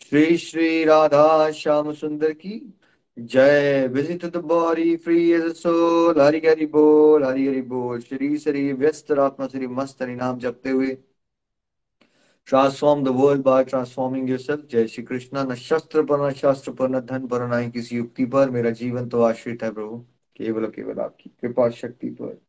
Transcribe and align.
श्री 0.00 0.36
श्री 0.36 0.84
राधा 0.84 1.50
श्याम 1.50 1.92
सुंदर 1.92 2.32
की। 2.32 2.74
जय 3.18 3.86
visit 3.86 4.24
the 4.24 4.36
body 4.36 4.96
free 4.96 5.30
as 5.32 5.52
soul 5.56 6.20
Hari 6.20 6.38
Hari 6.38 6.66
बोल, 6.66 7.24
हरि 7.24 7.46
हरि 7.46 7.62
बोल। 7.62 8.00
श्री 8.00 8.38
श्री 8.38 8.72
व्यस्त 8.72 9.10
आत्मा, 9.12 9.46
श्री 9.46 9.66
मस्त 9.66 10.02
हरि 10.02 10.14
नाम 10.14 10.38
जपते 10.38 10.70
हुए। 10.70 10.96
Transform 12.46 13.04
the 13.04 13.08
world 13.08 13.42
by 13.42 13.64
transforming 13.64 14.30
yourself 14.30 14.66
जय 14.70 14.86
श्री 14.86 15.04
कृष्णा। 15.04 15.44
न 15.44 15.54
शस्त्र 15.54 16.02
पर, 16.02 16.28
न 16.28 16.32
शास्त्र 16.32 16.72
पर, 16.72 16.88
न 16.88 17.00
धन 17.00 17.26
पर, 17.26 17.42
न 17.48 17.70
किसी 17.70 17.96
युक्ति 17.96 18.24
पर। 18.26 18.50
मेरा 18.50 18.70
जीवन 18.70 19.08
तो 19.08 19.22
आश्रित 19.22 19.62
है 19.62 19.70
प्रभु। 19.70 19.98
केवल 20.36 20.66
केवल 20.66 21.00
आपकी 21.00 21.30
कृपा 21.42 21.68
शक्ति 21.70 22.10
पर। 22.10 22.40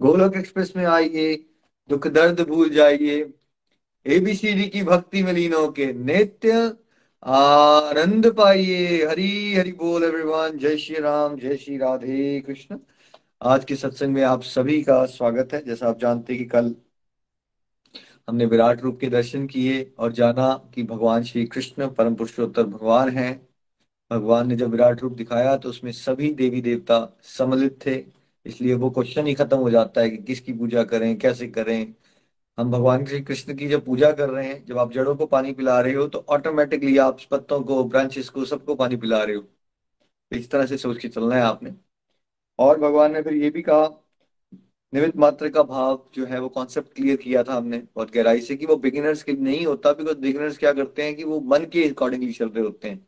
गोलोक 0.00 0.36
एक्सप्रेस 0.36 0.72
में 0.76 0.84
आइए। 0.84 1.34
दुख 1.90 2.06
दर्द 2.08 2.40
भूल 2.40 2.68
जाइए। 2.68 3.22
एबीसीडी 4.06 4.64
की 4.64 4.82
भक्ति 4.82 5.22
में 5.22 5.32
लीन 5.32 5.54
होके 5.54 5.92
नित्य 5.92 6.52
आनंद 7.22 8.26
पाइए। 8.32 9.04
हरी, 9.06 9.54
हरि 9.54 9.72
बोल 9.72 10.04
एवरीवन 10.04 10.58
जय 10.58 10.76
श्री 10.76 10.98
राम, 10.98 11.36
जय 11.38 11.56
श्री 11.56 11.76
राधे 11.76 12.40
कृष्ण। 12.40 12.78
आज 13.42 13.64
के 13.64 13.76
सत्संग 13.76 14.14
में 14.14 14.22
आप 14.22 14.42
सभी 14.42 14.82
का 14.82 15.04
स्वागत 15.06 15.52
है। 15.54 15.64
जैसा 15.64 15.88
आप 15.88 15.98
जानते 16.00 16.32
हैं 16.32 16.42
कि 16.42 16.48
कल 16.50 16.74
हमने 18.28 18.46
विराट 18.46 18.80
रूप 18.82 18.98
के 19.00 19.06
दर्शन 19.06 19.46
किए 19.46 19.92
और 19.98 20.12
जाना 20.12 20.52
कि 20.74 20.82
भगवान 20.82 21.22
श्री 21.22 21.44
कृष्ण 21.46 21.90
परम 21.90 22.14
पुरुषोत्तर 22.14 22.62
भगवान 22.62 23.08
हैं। 23.10 23.48
भगवान 24.10 24.48
ने 24.48 24.56
जब 24.56 24.70
विराट 24.70 25.00
रूप 25.02 25.12
दिखाया 25.12 25.56
तो 25.56 25.68
उसमें 25.68 25.92
सभी 25.92 26.32
देवी 26.34 26.60
देवता 26.62 27.18
सम्मिलित 27.22 27.78
थे। 27.86 28.04
इसलिए 28.46 28.74
वो 28.74 28.90
क्वेश्चन 28.90 29.26
ही 29.26 29.34
खत्म 29.34 29.56
हो 29.56 29.70
जाता 29.70 30.00
है 30.00 30.10
कि 30.10 30.16
किसकी 30.16 30.52
पूजा 30.52 30.84
करें, 30.84 31.16
कैसे 31.18 31.46
करें। 31.48 31.94
हम 32.58 32.70
भगवान 32.70 33.04
श्री 33.04 33.20
कृष्ण 33.20 33.54
की 33.56 33.66
जब 33.68 33.84
पूजा 33.84 34.10
कर 34.12 34.28
रहे 34.30 34.46
हैं, 34.46 34.64
जब 34.66 34.78
आप 34.78 34.92
जड़ों 34.92 35.14
को 35.16 35.26
पानी 35.26 35.52
पिला 35.52 35.80
रहे 35.80 35.92
हो 35.94 36.06
तो 36.08 36.24
ऑटोमेटिकली 36.28 36.96
आप 36.98 37.18
पत्तों 37.30 37.60
को 37.60 37.82
ब्रांचेस 37.84 38.28
को, 38.28 38.44
सबको 38.44 38.74
पानी 38.74 38.96
पिला 38.96 39.22
रहे 39.24 39.36
हो। 39.36 39.42
तो 39.42 40.36
इस 40.36 40.50
तरह 40.50 40.66
से 40.66 40.76
सोच 40.78 40.98
के 40.98 41.08
चलना 41.08 41.34
है 41.36 41.42
आपने। 41.42 41.74
और 42.58 42.80
भगवान 42.80 43.12
ने 43.12 43.22
फिर 43.22 43.34
ये 43.34 43.50
भी 43.50 43.62
कहा 43.62 43.86
निमित 44.92 45.16
मात्र 45.16 45.48
का 45.48 45.62
भाव 45.62 46.02
जो 46.14 46.26
है, 46.26 46.40
वो 46.40 46.48
कॉन्सेप्ट 46.48 46.92
क्लियर 46.94 47.16
किया 47.16 47.42
था 47.42 47.54
हमने 47.54 47.78
बहुत 47.96 48.10
गहराई 48.14 48.40
से 48.40 48.56
कि 48.56 48.66
वो 48.66 48.76
बिगिनर्स 48.78 49.22
के 49.22 49.32
नहीं 49.32 49.64
होता 49.66 49.92
बिकॉज़ 49.92 50.18
बिगिनर्स 50.18 50.58
क्या 50.58 50.72
करते 50.72 51.02
हैं 51.02 51.14
कि 51.16 51.24
वो 51.24 51.40
मन 51.40 51.64
के 51.72 51.88
अकॉर्डिंगली 51.88 52.32
चल 52.32 52.48
रहे 52.48 52.64
होते 52.64 52.88
हैं। 52.88 53.06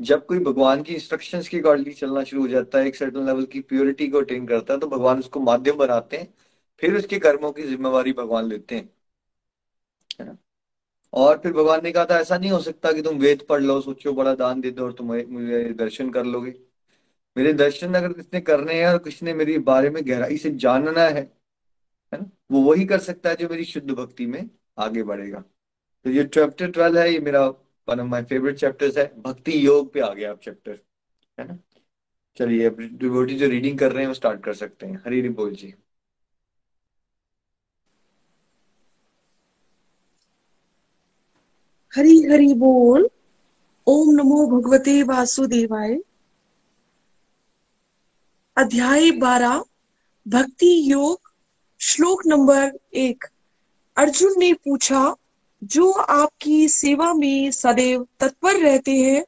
जब 0.00 0.26
कोई 0.26 0.38
भगवान 0.40 0.82
की 0.82 0.94
इंस्ट्रक्शंस 0.94 1.48
के 1.48 1.58
अकॉर्डिंगली 1.58 1.94
चलना 1.94 2.24
शुरू 2.24 2.42
हो 2.42 2.48
जाता 2.48 2.78
है, 2.78 2.86
एक 2.86 2.96
सर्टन 2.96 3.26
लेवल 3.26 3.44
की 3.44 3.60
प्योरिटी 3.62 4.08
को 4.08 4.18
अटेन 4.18 4.46
करता 4.46 4.74
है 4.74 4.80
तो 4.80 4.86
भगवान 4.88 5.18
उसको 5.18 5.40
माध्यम 5.40 5.76
बनाते 5.78 6.16
हैं 6.16 6.28
फिर 6.82 6.96
उसके 6.96 7.18
कर्मों 7.18 7.52
की 7.52 7.62
जिम्मेवारी 7.62 8.12
भगवान 8.12 8.44
लेते 8.46 8.76
हैं, 8.76 8.88
है 10.20 10.26
ना? 10.26 10.36
और 11.12 11.38
फिर 11.38 11.52
भगवान 11.52 11.80
ने 11.84 11.92
कहा 11.92 12.04
था, 12.04 12.18
ऐसा 12.20 12.38
नहीं 12.38 12.50
हो 12.50 12.60
सकता 12.60 12.92
कि 12.92 13.02
तुम 13.02 13.18
वेद 13.18 13.42
पढ़ 13.48 13.62
लो 13.62 13.80
सोचो 13.80 14.12
बड़ा 14.14 14.34
दान 14.34 14.60
दे 14.60 14.70
दो 14.70 14.84
और 14.84 14.92
तुम 14.92 15.06
मुझे 15.28 15.64
दर्शन 15.74 16.10
कर 16.10 16.24
लोगे। 16.26 16.54
मेरे 17.36 17.52
दर्शन 17.54 17.94
अगर 17.94 18.12
किसने 18.12 18.40
करने 18.42 18.74
हैं 18.74 18.88
और 18.88 18.98
किसने 18.98 19.34
मेरे 19.34 19.58
बारे 19.64 19.90
में 19.90 20.02
गहराई 20.08 20.36
से 20.38 20.50
जानना 20.56 21.00
है 21.00 21.20
है 22.12 22.18
ना? 22.20 22.30
वो 22.50 22.62
वही 22.62 22.84
कर 22.86 22.98
सकता 23.00 23.30
है 23.30 23.36
जो 23.36 23.48
मेरी 23.48 23.64
शुद्ध 23.64 23.90
भक्ति 23.90 24.26
में 24.26 24.48
आगे 24.78 25.02
बढ़ेगा। 25.02 25.40
तो 26.06 26.10
ये 26.10 26.24
चैप्टर 26.26 26.70
ट्वेल्व 26.70 26.98
है, 26.98 27.12
ये 27.12 27.18
मेरा 27.20 27.46
one 27.88 28.00
of 28.00 28.06
my 28.06 28.22
favourite 28.24 28.56
chapters 28.56 28.98
है। 28.98 29.06
भक्ति 29.22 29.66
योग 29.66 29.92
पे 29.92 30.00
आ 30.00 30.12
गया 30.14 30.30
आप 30.30 30.40
चैप्टर 30.40 30.80
है 31.38 31.46
ना? 31.48 31.58
चलिए 32.36 32.70
जो 32.70 33.48
रीडिंग 33.48 33.78
कर 33.78 33.92
रहे 33.92 34.02
हैं, 34.02 34.08
वो 34.08 34.14
स्टार्ट 34.14 34.42
कर 34.44 34.54
सकते 34.54 34.86
हैं। 34.86 35.02
हरी 35.06 35.20
हरी 35.20 35.28
बोल 35.30 35.54
जी। 35.54 35.74
हरी 41.96 42.22
हरि 42.22 42.54
बोल। 42.54 43.10
ओम 43.86 44.10
नमो 44.10 44.46
भगवते 44.46 45.02
वासुदेवाय। 45.02 45.98
अध्याय 48.56 49.10
बारह, 49.10 49.64
भक्ति 50.28 50.92
योग, 50.92 51.20
श्लोक 51.80 52.26
नंबर 52.26 52.78
एक। 52.94 53.24
अर्जुन 53.96 54.34
ने 54.38 54.52
पूछा, 54.52 55.16
जो 55.64 55.92
आपकी 55.92 56.68
सेवा 56.68 57.14
में 57.14 57.50
सदैव 57.50 58.06
तत्पर 58.20 58.56
रहते 58.56 58.92
हैं 58.92 59.24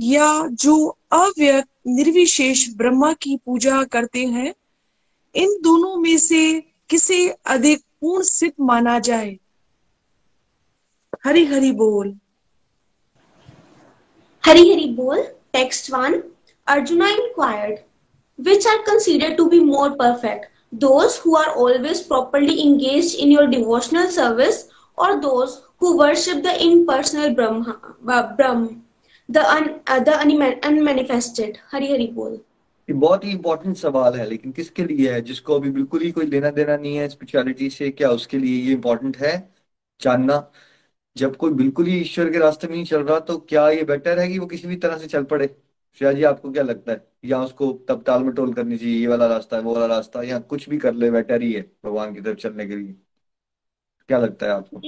या 0.00 0.46
जो 0.46 0.98
अव्यक्त 1.12 1.68
निर्विशेष 1.86 2.74
ब्रह्मा 2.74 3.12
की 3.12 3.36
पूजा 3.36 3.84
करते 3.84 4.26
हैं, 4.26 4.54
इन 5.34 5.48
दोनों 5.62 5.96
में 5.96 6.18
से 6.18 6.60
किसे 6.88 7.28
अधिक 7.28 7.80
पूर्ण 8.00 8.22
सिद्ध 8.22 8.54
माना 8.60 8.98
जाए? 8.98 9.38
हरी 11.24 11.44
हरी 11.44 11.72
बोल 11.72 12.14
हरी 14.46 14.72
हरी 14.72 14.86
बोल 14.94 15.22
text 15.52 15.90
one 15.90 16.22
Arjuna 16.66 17.08
inquired 17.08 17.78
which 18.40 18.66
are 18.66 18.76
considered 18.76 19.36
to 19.36 19.44
be 19.44 19.60
more 19.60 19.90
perfect 19.90 20.46
those 20.74 21.20
who 21.26 21.34
are 21.36 21.46
always 21.46 22.06
properly 22.06 22.54
engage 22.54 23.14
in 23.14 23.32
your 23.32 23.46
devotional 23.46 24.06
service 24.06 24.68
और 24.98 25.14
those 25.14 25.50
who 25.82 25.92
worship 25.92 26.36
the 26.36 26.46
impersonal 26.84 27.34
Brahman 27.34 27.62
unmanifested 30.64 31.58
Hari 31.72 31.92
Hari 31.92 32.06
बोल। 32.06 32.32
ये 32.88 32.92
बहुत 32.92 33.24
ही 33.24 33.30
इम्पोर्टेंट 33.30 33.76
लेकिन 34.28 34.52
किसके 34.52 34.84
लिए 34.84 35.12
है? 35.12 35.20
जिसको 35.20 35.54
अभी 35.54 35.70
बिल्कुल 35.70 36.00
ही 36.00 36.10
कोई 36.10 36.26
लेना 36.26 36.50
देना 36.50 36.76
नहीं 36.76 36.96
है 36.96 37.90
क्या 37.90 38.10
उसके 38.10 38.38
लिए 38.38 38.62
ये 38.68 38.74
है? 39.18 39.54
जानना। 40.00 40.36
जब 41.16 41.36
कोई 41.36 41.52
बिल्कुल 41.52 41.86
ही 41.86 41.96
ईश्वर 42.00 42.30
के 42.32 42.38
रास्ते 42.38 42.66
में 42.66 42.74
नहीं 42.74 42.84
चल 42.84 43.02
रहा 43.02 43.18
तो 43.20 43.38
क्या 43.38 43.68
ये 43.70 43.82
बेटर 43.84 44.18
है 44.18 44.28
कि 44.28 44.38
वो 44.38 44.46
किसी 44.46 44.68
भी 44.68 44.76
तरह 44.76 44.98
से 44.98 45.06
चल 45.06 45.24
पड़े? 45.24 45.46
श्रेया 46.00 46.12
जी 46.12 46.22
आपको 46.22 46.52
क्या 46.52 46.62
लगता 46.62 46.92
है? 46.92 47.06
या 47.24 47.42
उसको 47.42 47.72
तब 47.88 48.02
ताल 48.02 48.24
मटोल 48.24 48.52
करनी 48.54 48.76
चाहिए 48.78 49.00
ये 49.00 49.06
वाला 49.06 49.26
रास्ता 49.26 49.56
है 49.56 49.62
वो 49.62 49.74
वाला 49.74 49.86
रास्ता 49.86 50.20
है 50.20 50.26
या 50.28 50.38
कुछ 50.38 50.68
भी 50.68 50.78
कर 50.78 50.94
ले 50.94 51.10
बेटर 51.10 51.42
ही 51.42 51.52
है 51.52 51.62
भगवान 51.84 52.14
की 52.14 52.20
तरफ़ 52.20 52.38
चलने 52.38 52.66
के 52.66 52.76
लिए? 52.76 52.94
क्या 54.08 54.18
लगता 54.18 54.46
है 54.46 54.52
आपको? 54.52 54.78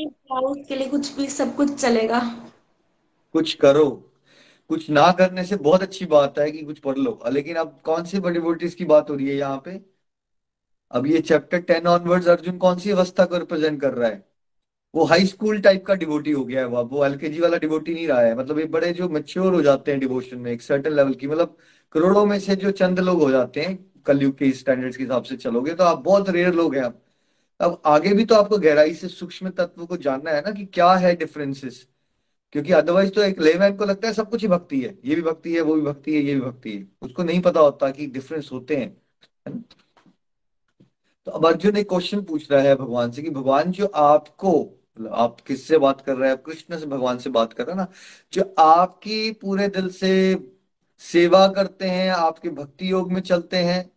उसके 0.50 0.76
लिए 0.76 0.88
कुछ 0.88 1.16
भी 1.16 1.26
सब 1.26 1.54
कुछ 1.56 1.74
चलेगा। 1.74 2.20
कुछ 3.34 3.54
करो। 3.54 3.90
कुछ 4.68 4.90
ना 4.90 5.10
करने 5.12 5.44
से 5.44 5.56
बहुत 5.56 5.82
अच्छी 5.82 6.06
बात 6.06 6.38
है 6.38 6.50
कि 6.50 6.62
कुछ 6.62 6.78
पढ़ 6.78 6.98
लो। 6.98 7.20
लेकिन 7.32 7.56
अब 7.56 7.80
कौन 7.84 8.04
सी 8.04 8.20
बड़ी 8.20 8.38
वोटिस 8.38 8.74
की 8.74 8.84
बात 8.84 9.10
हो 9.10 9.14
रही 9.14 9.28
है 9.28 9.34
यहाँ 9.36 9.62
पे? 9.64 9.80
अब 10.90 11.06
ये 11.06 11.20
चैप्टर 11.20 11.60
टेन 11.62 11.86
ऑनवर्ड्स 11.86 12.28
अर्जुन 12.28 12.58
कौन 12.58 12.78
सी 12.78 12.90
अवस्था 12.90 13.24
को 13.24 13.38
रिप्रेजेंट 13.38 13.80
कर 13.80 13.94
रहा 13.94 14.08
है? 14.08 14.33
वो 14.94 15.04
हाई 15.04 15.26
स्कूल 15.26 15.60
टाइप 15.60 15.84
का 15.86 15.94
डिवोटी 15.94 16.30
हो 16.32 16.44
गया 16.44 16.60
है 16.60 16.66
वो 16.66 16.82
वो 16.86 17.04
एलकेजी 17.04 17.40
वाला 17.40 17.56
डिवोटी 17.58 17.94
नहीं 17.94 18.06
रहा 18.08 18.20
है। 18.20 18.34
मतलब 18.36 18.58
ये 18.58 18.64
बड़े 18.68 18.92
जो 18.92 19.08
मेच्योर 19.08 19.54
हो 19.54 19.62
जाते 19.62 19.90
हैं 19.90 20.00
डिवोशन 20.00 20.38
में 20.38 20.50
एक 20.52 20.62
सर्टन 20.62 20.92
लेवल 20.92 21.14
की 21.14 21.26
मतलब 21.28 21.56
करोड़ों 21.92 22.24
में 22.26 22.38
से 22.40 22.56
जो 22.56 22.70
चंद 22.72 23.00
लोग 23.00 23.22
हो 23.22 23.30
जाते 23.30 23.60
हैं 23.60 23.76
कलयुग 24.06 24.36
के 24.38 24.50
स्टैंडर्ड्स 24.52 24.96
के 24.96 25.02
हिसाब 25.02 25.22
से 25.22 25.36
चलोगे 25.36 25.74
तो 25.74 25.84
आप 25.84 25.98
बहुत 26.04 26.28
रेयर 26.30 26.54
लोग 26.54 26.74
हैं 26.76 26.82
आप। 26.82 27.00
अब 27.60 27.80
आगे 27.86 28.12
भी 28.14 28.24
तो 28.24 28.34
आपको 28.34 28.58
गहराई 28.58 28.94
से 28.94 29.08
सूक्ष्म 29.08 29.50
तत्व 29.50 29.84
को 29.86 29.96
जानना 29.98 30.30
है 30.30 30.40
ना 30.40 30.50
कि 30.50 30.64
क्या 30.66 30.92
है 30.94 31.14
डिफरेंसेस 31.16 31.86
क्योंकि 32.54 32.72
अदरवाइज़ 32.72 33.10
तो 33.12 33.22
एक 33.22 33.40
लेमैन 33.40 33.76
को 33.76 33.84
लगता 33.84 34.08
है 34.08 34.14
सब 34.14 34.30
कुछ 34.30 34.42
ही 34.42 34.48
भक्ति 34.48 34.80
है, 34.80 34.98
ये 35.04 35.14
भी 35.14 35.22
भक्ति 35.22 35.54
है, 35.54 35.60
वो 35.60 35.74
भी 35.74 35.80
भक्ति 35.82 36.14
है, 36.14 36.22
ये 36.22 36.34
भी 36.34 36.40
भक्ति 36.40 36.72
है। 36.72 36.86
उसको 37.02 37.22
नहीं 37.22 37.40
पता 37.42 37.60
होता 37.60 37.90
कि 37.90 38.06
डिफरेंस 38.08 38.50
होते 38.52 38.76
हैं 38.76 38.96
तो 41.26 41.30
अब 41.30 41.46
अर्जुन 41.46 41.76
एक 41.76 41.88
क्वेश्चन 41.88 42.22
पूछ 42.22 42.50
रहा 42.52 42.60
है 42.62 42.74
भगवान 42.76 43.10
से 43.10 43.22
कि, 43.22 43.30
भगवान 43.30 43.70
जो 43.72 43.86
आपको 43.86 44.52
आप 45.12 45.40
किससे 45.40 45.78
बात 45.78 46.00
कर 46.00 46.16
रहे 46.16 46.30
हैं? 46.30 46.36
आप 46.38 46.44
कृष्ण 46.44 46.78
से, 46.78 46.86
भगवान 46.86 47.18
से 47.18 47.30
बात 47.30 47.52
कर 47.52 47.66
रहे 47.66 47.76
हैं 47.76 47.82
ना? 47.82 47.92
जो 48.32 48.54
आपकी 48.58 49.32
पूरे 49.32 49.68
दिल 49.68 49.90
से 49.90 50.38
सेवा 50.98 51.48
करते 51.48 51.90
हैं, 51.90 52.10
आपके 52.10 52.48
भक्ति 52.48 52.90
योग 52.90 53.12
में 53.12 53.20
चलते 53.20 53.56
हैं 53.56 53.92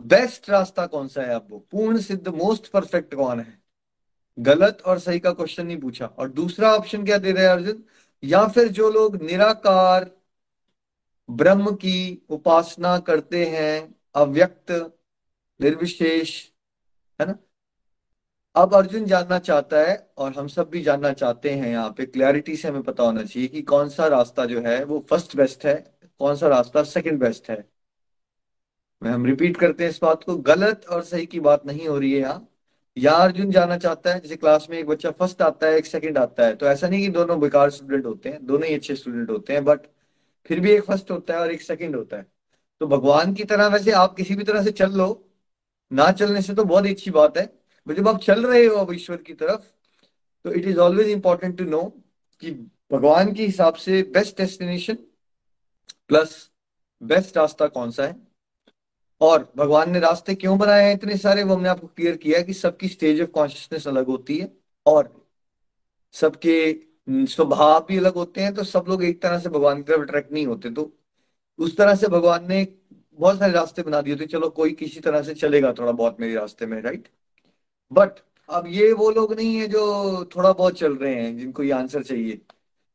बेस्ट 0.00 0.50
रास्ता 0.50 0.86
कौन 0.86 1.08
सा 1.08 1.22
है 1.22 1.34
आपको? 1.34 1.58
पूर्ण, 1.58 2.00
सिद्ध 2.00 2.28
मोस्ट 2.28 2.68
परफेक्ट 2.68 3.14
कौन 3.14 3.40
है? 3.40 3.62
गलत 4.38 4.82
और 4.86 4.98
सही 4.98 5.18
का 5.18 5.32
क्वेश्चन 5.32 5.66
नहीं 5.66 5.80
पूछा। 5.80 6.06
और 6.06 6.30
दूसरा 6.30 6.74
ऑप्शन 6.74 7.04
क्या 7.04 7.18
दे 7.18 7.32
रहे 7.32 7.44
हैं 7.44 7.50
अर्जुन? 7.50 7.84
या 8.24 8.48
फिर 8.48 8.68
जो 8.68 8.90
लोग 8.90 9.22
निराकार, 9.22 10.10
ब्रह्म 11.30 11.74
की 11.74 12.26
उपासना 12.28 12.98
करते 12.98 13.46
हैं, 13.46 13.94
अव्यक्त, 14.14 14.98
निर्विशेष, 15.60 16.46
है 17.20 17.26
ना? 17.26 17.38
अब 18.56 18.74
अर्जुन 18.74 19.04
जानना 19.04 19.38
चाहता 19.38 19.80
है, 19.80 19.94
और 20.18 20.32
हम 20.34 20.46
सब 20.48 20.68
भी 20.70 20.80
जानना 20.82 21.12
चाहते 21.12 21.50
हैं 21.52 21.68
यहाँ 21.70 21.90
पे 21.98 22.04
क्लैरिटी 22.06 22.56
से 22.56 22.68
हमें 22.68 22.82
पता 22.82 23.02
होना 23.02 23.22
चाहिए 23.24 23.48
कि 23.48 23.62
कौन 23.64 23.88
सा 23.90 24.06
रास्ता 24.08 24.44
जो 24.46 24.60
है 24.62 24.82
वो 24.84 25.04
फ़र्स्ट 25.10 25.36
बेस्ट 25.36 25.64
है, 25.66 25.74
कौन 26.20 26.36
सा 26.36 26.48
रास्ता 26.48 26.82
सेकंड 26.84 27.20
बेस्ट 27.20 27.50
है। 27.50 27.64
मैं, 29.02 29.10
हम 29.10 29.24
रिपीट 29.26 29.56
करते 29.56 29.84
हैं 29.84 29.90
इस 29.90 29.98
बात 30.02 30.22
को, 30.24 30.36
गलत 30.38 30.84
और 30.90 31.02
सही 31.04 31.26
की 31.26 31.40
बात 31.40 31.66
नहीं 31.66 31.86
हो 31.88 31.98
रही 31.98 32.12
है 32.12 32.20
यहाँ। 32.20 32.48
या 32.96 33.12
अर्जुन 33.14 33.50
जानना 33.50 33.76
चाहता 33.78 34.12
है, 34.12 34.20
जैसे 34.20 34.36
क्लास 34.36 34.66
में 34.70 34.78
एक 34.78 34.86
बच्चा 34.86 35.10
फ़र्स्ट 35.12 35.42
आता 35.42 35.66
है, 35.66 35.76
एक 35.78 35.86
सेकंड 35.86 36.18
आता 36.18 36.46
है 36.46 36.54
तो 36.56 36.66
ऐसा 36.66 36.88
नहीं 36.88 37.00
कि 37.02 37.08
दोनों 37.10 37.38
बेकार 37.40 37.70
स्टूडेंट 37.70 38.06
होते 38.06 38.28
हैं, 38.28 38.44
दोनों 38.46 38.68
ही 38.68 38.74
अच्छे 38.74 38.96
स्टूडेंट 38.96 39.30
होते 39.30 39.52
हैं 39.52 39.64
बट 39.64 39.86
फिर 40.50 40.60
भी 40.60 40.70
एक 40.72 40.82
फ़र्स्ट 40.84 41.10
होता 41.10 41.34
है 41.34 41.40
और 41.40 41.50
एक 41.52 41.62
सेकंड 41.62 41.96
होता 41.96 42.16
है। 42.16 42.26
तो 42.80 42.86
भगवान 42.88 43.34
की 43.34 43.44
तरह 43.44 43.66
वैसे 43.68 43.92
आप 43.94 44.14
किसी 44.16 44.34
भी 44.34 44.44
तरह 44.44 44.62
से 44.64 44.70
चल 44.72 44.92
लो, 44.92 45.24
ना 45.90 46.10
चलने 46.12 46.42
से 46.42 46.54
तो 46.54 46.64
बहुत 46.64 46.86
अच्छी 46.86 47.10
बात 47.12 47.38
है 47.38 47.46
जब 47.86 48.08
आप 48.08 48.20
चल 48.20 48.46
रहे 48.46 48.64
हो 48.66 48.76
अब 48.76 48.92
ईश्वर 48.92 49.16
की 49.16 49.34
तरफ़ 49.34 49.62
तो 50.44 50.52
it 50.52 50.64
is 50.64 50.78
always 50.78 51.08
important 51.08 51.56
to 51.58 51.64
know 51.64 51.82
कि 52.42 52.50
भगवान 52.92 53.32
के 53.34 53.46
हिसाब 53.46 53.74
से 53.74 54.02
बेस्ट 54.14 54.36
डेस्टिनेशन 54.38 54.94
प्लस 56.08 56.50
बेस्ट 57.02 57.36
रास्ता 57.36 57.66
कौन 57.66 57.90
सा 57.90 58.06
है? 58.06 58.16
और 59.20 59.52
भगवान 59.56 59.90
ने 59.90 60.00
रास्ते 60.00 60.34
क्यों 60.34 60.58
बनाए 60.58 60.84
हैं 60.84 60.94
इतने 60.94 61.16
सारे, 61.16 61.42
वो 61.42 61.54
हमने 61.54 61.68
आपको 61.68 61.86
क्लियर 61.86 62.16
किया 62.16 62.38
है 62.38 62.44
कि 62.44 62.52
सबकी 62.54 62.88
स्टेज 62.88 63.20
ऑफ़ 63.22 63.30
कॉन्शियसनेस 63.30 63.88
अलग 63.88 64.06
होती 64.06 64.38
है 64.38 64.52
और 64.86 65.12
सबके 66.12 66.56
स्वभाव 67.10 67.84
भी 67.88 67.96
अलग 67.98 68.14
होते 68.14 68.40
हैं 68.40 68.54
तो 68.54 68.64
सब 68.64 68.84
लोग 68.88 69.04
एक 69.04 69.22
तरह 69.22 69.38
से 69.38 69.48
भगवान 69.48 69.76
की 69.76 69.82
तरफ़ 69.82 70.00
अट्रैक्ट 70.00 70.32
नहीं 70.32 70.46
होते। 70.46 70.70
तो 70.70 70.92
उस 71.58 71.76
तरह 71.76 71.94
से 71.94 72.08
भगवान 72.08 72.48
ने 72.48 72.66
बहुत 73.12 73.38
सारे 73.38 73.52
रास्ते 73.52 73.82
बना 73.82 74.00
दिए 74.00 74.16
थे 74.16 74.26
चलो 74.26 74.48
कोई 74.50 74.72
किसी 74.72 75.00
तरह 75.00 75.22
से 75.22 75.34
चलेगा 75.34 75.72
थोड़ा 75.72 75.92
बहुत 75.92 76.20
मेरे 76.20 76.34
रास्ते 76.34 76.66
में 76.66 76.80
राइट 76.82 77.08
बट 77.94 78.18
अब 78.48 78.66
ये 78.68 78.92
वो 78.92 79.10
लोग 79.10 79.32
नहीं 79.34 79.56
है 79.56 79.66
जो 79.68 80.24
थोड़ा 80.36 80.52
बहुत 80.52 80.78
चल 80.78 80.96
रहे 80.96 81.14
हैं, 81.14 81.36
जिनको 81.38 81.62
ये 81.62 81.70
आंसर 81.72 82.02
चाहिए। 82.02 82.40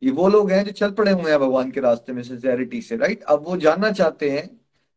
ये 0.01 0.12
वो 0.12 0.28
लोग 0.30 0.51
हैं 0.51 0.63
जो 0.66 0.72
चल 0.72 0.92
पड़े 0.94 1.12
हुए 1.12 1.31
हैं 1.31 1.40
भगवान 1.40 1.72
के 1.72 1.80
रास्ते 1.81 2.13
में 2.13 2.22
सिंसेरिटी 2.24 2.81
से 2.81 2.98
राइट 2.98 3.24
अब 3.24 3.44
वो 3.46 3.57
जानना 3.57 3.92
चाहते 3.92 4.30
हैं 4.31 4.50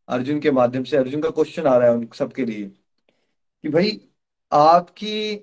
अर्जुन 0.08 0.40
के 0.40 0.50
माध्यम 0.50 0.84
से, 0.84 0.96
अर्जुन 0.96 1.22
का 1.22 1.30
क्वेश्चन 1.30 1.66
आ 1.66 1.76
रहा 1.76 1.88
है 1.88 1.94
उन 1.94 2.06
सबके 2.14 2.44
लिए 2.44 2.66
कि 3.64 3.68
भाई, 3.68 4.00
आपकी 4.52 5.34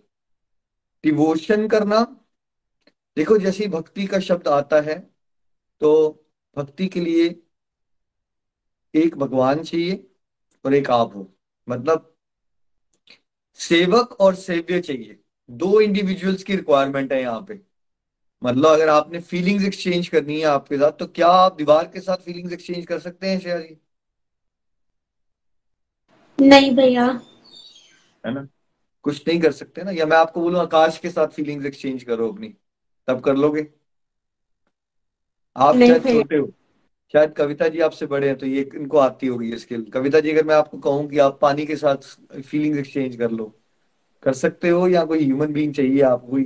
डिवोशन 1.03 1.67
करना, 1.67 2.01
देखो 3.17 3.37
जैसे 3.37 3.67
भक्ति 3.69 4.05
का 4.07 4.19
शब्द 4.21 4.47
आता 4.47 4.81
है 4.81 4.97
तो 5.81 5.91
भक्ति 6.57 6.87
के 6.87 6.99
लिए 7.01 7.27
एक 8.93 9.15
भगवान 9.17 9.63
चाहिए 9.63 10.05
और 10.65 10.73
एक 10.73 10.89
आप 10.91 11.15
हो। 11.15 11.27
मतलब 11.67 12.15
सेवक 13.59 14.17
और 14.19 14.35
सेव्य 14.35 14.81
चाहिए। 14.81 15.19
दो 15.49 15.81
इंडिविजुअल्स 15.81 16.43
की 16.43 16.55
रिक्वायरमेंट 16.55 17.13
है 17.13 17.21
यहाँ 17.21 17.41
पे। 17.41 17.61
मतलब 18.43 18.69
अगर 18.69 18.89
आपने 18.89 19.19
फीलिंग्स 19.19 19.65
एक्सचेंज 19.65 20.07
करनी 20.07 20.39
है 20.39 20.45
आपके 20.45 20.77
साथ 20.77 20.91
तो 20.91 21.07
क्या 21.07 21.27
आप 21.27 21.55
दीवार 21.55 21.87
के 21.87 21.99
साथ 21.99 22.17
फीलिंग्स 22.17 22.53
एक्सचेंज 22.53 22.85
कर 22.85 22.99
सकते 22.99 23.27
हैं 23.27 23.39
शेयर 23.39 23.61
जी? 23.61 23.77
नहीं 26.47 26.75
भैया। 26.75 27.21
है 28.25 28.33
ना? 28.33 28.47
कुछ 29.03 29.27
नहीं 29.27 29.41
कर 29.41 29.51
सकते 29.51 29.83
ना? 29.83 29.91
या 29.91 30.05
मैं 30.05 30.17
आपको 30.17 30.41
बोलूँ 30.41 30.61
आकाश 30.61 30.97
के 30.97 31.09
साथ 31.09 31.27
फीलिंग्स 31.27 31.65
एक्सचेंज 31.65 32.03
करो 32.03 32.31
अपनी। 32.31 32.53
तब 33.07 33.19
कर 33.19 33.35
लोगे? 33.35 33.67
आप 35.55 35.75
शायद 35.75 36.03
छोटे 36.03 36.37
हो। 36.37 36.53
शायद 37.13 37.33
कविता 37.33 37.67
जी 37.67 37.79
आपसे 37.79 38.05
बड़े 38.05 38.27
हैं 38.27 38.37
तो 38.37 38.45
ये 38.45 38.61
इनको 38.75 38.97
आती 38.97 39.27
होगी 39.27 39.49
ये 39.51 39.57
स्किल 39.57 39.85
कविता 39.91 40.19
जी 40.19 40.31
अगर 40.31 40.45
मैं 40.45 40.55
आपको 40.55 40.77
कहूँ 40.79 41.07
कि 41.09 41.17
आप 41.19 41.39
पानी 41.41 41.65
के 41.65 41.75
साथ 41.75 42.09
फीलिंग 42.41 42.77
एक्सचेंज 42.77 43.15
कर 43.15 43.31
लो 43.31 43.45
कर 44.23 44.33
सकते 44.33 44.69
हो 44.69 44.87
या 44.87 45.03
कोई 45.05 45.23
ह्यूमन 45.25 45.53
बीइंग 45.53 45.73
चाहिए 45.73 46.01
आप 46.01 46.25
कोई 46.29 46.43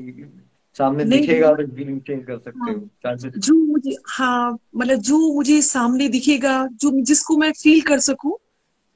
सामने 0.75 1.05
दिखेगा 1.05 1.53
तो 1.53 1.67
फीलिंग 1.75 1.99
चेंज 2.01 2.25
कर 2.25 2.37
सकते 2.37 2.59
हाँ 2.59 2.73
हो। 2.73 2.87
चांसेस 3.03 3.33
जो 3.37 3.53
मुझे 3.55 3.95
हाँ 4.07 4.57
मतलब 4.75 4.99
जो 4.99 5.17
मुझे 5.33 5.61
सामने 5.61 6.07
दिखेगा 6.09 6.55
जो 6.73 6.91
जिसको 7.03 7.37
मैं 7.37 7.51
फील 7.53 7.81
कर 7.81 7.99
सकूँ 7.99 8.37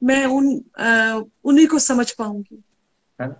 मैं 0.02 0.24
उन 0.26 0.46
उन्हीं 1.44 1.66
को 1.66 1.78
समझ 1.78 2.10
पाऊँगी। 2.12 2.62
है 3.18 3.26
ना? 3.28 3.34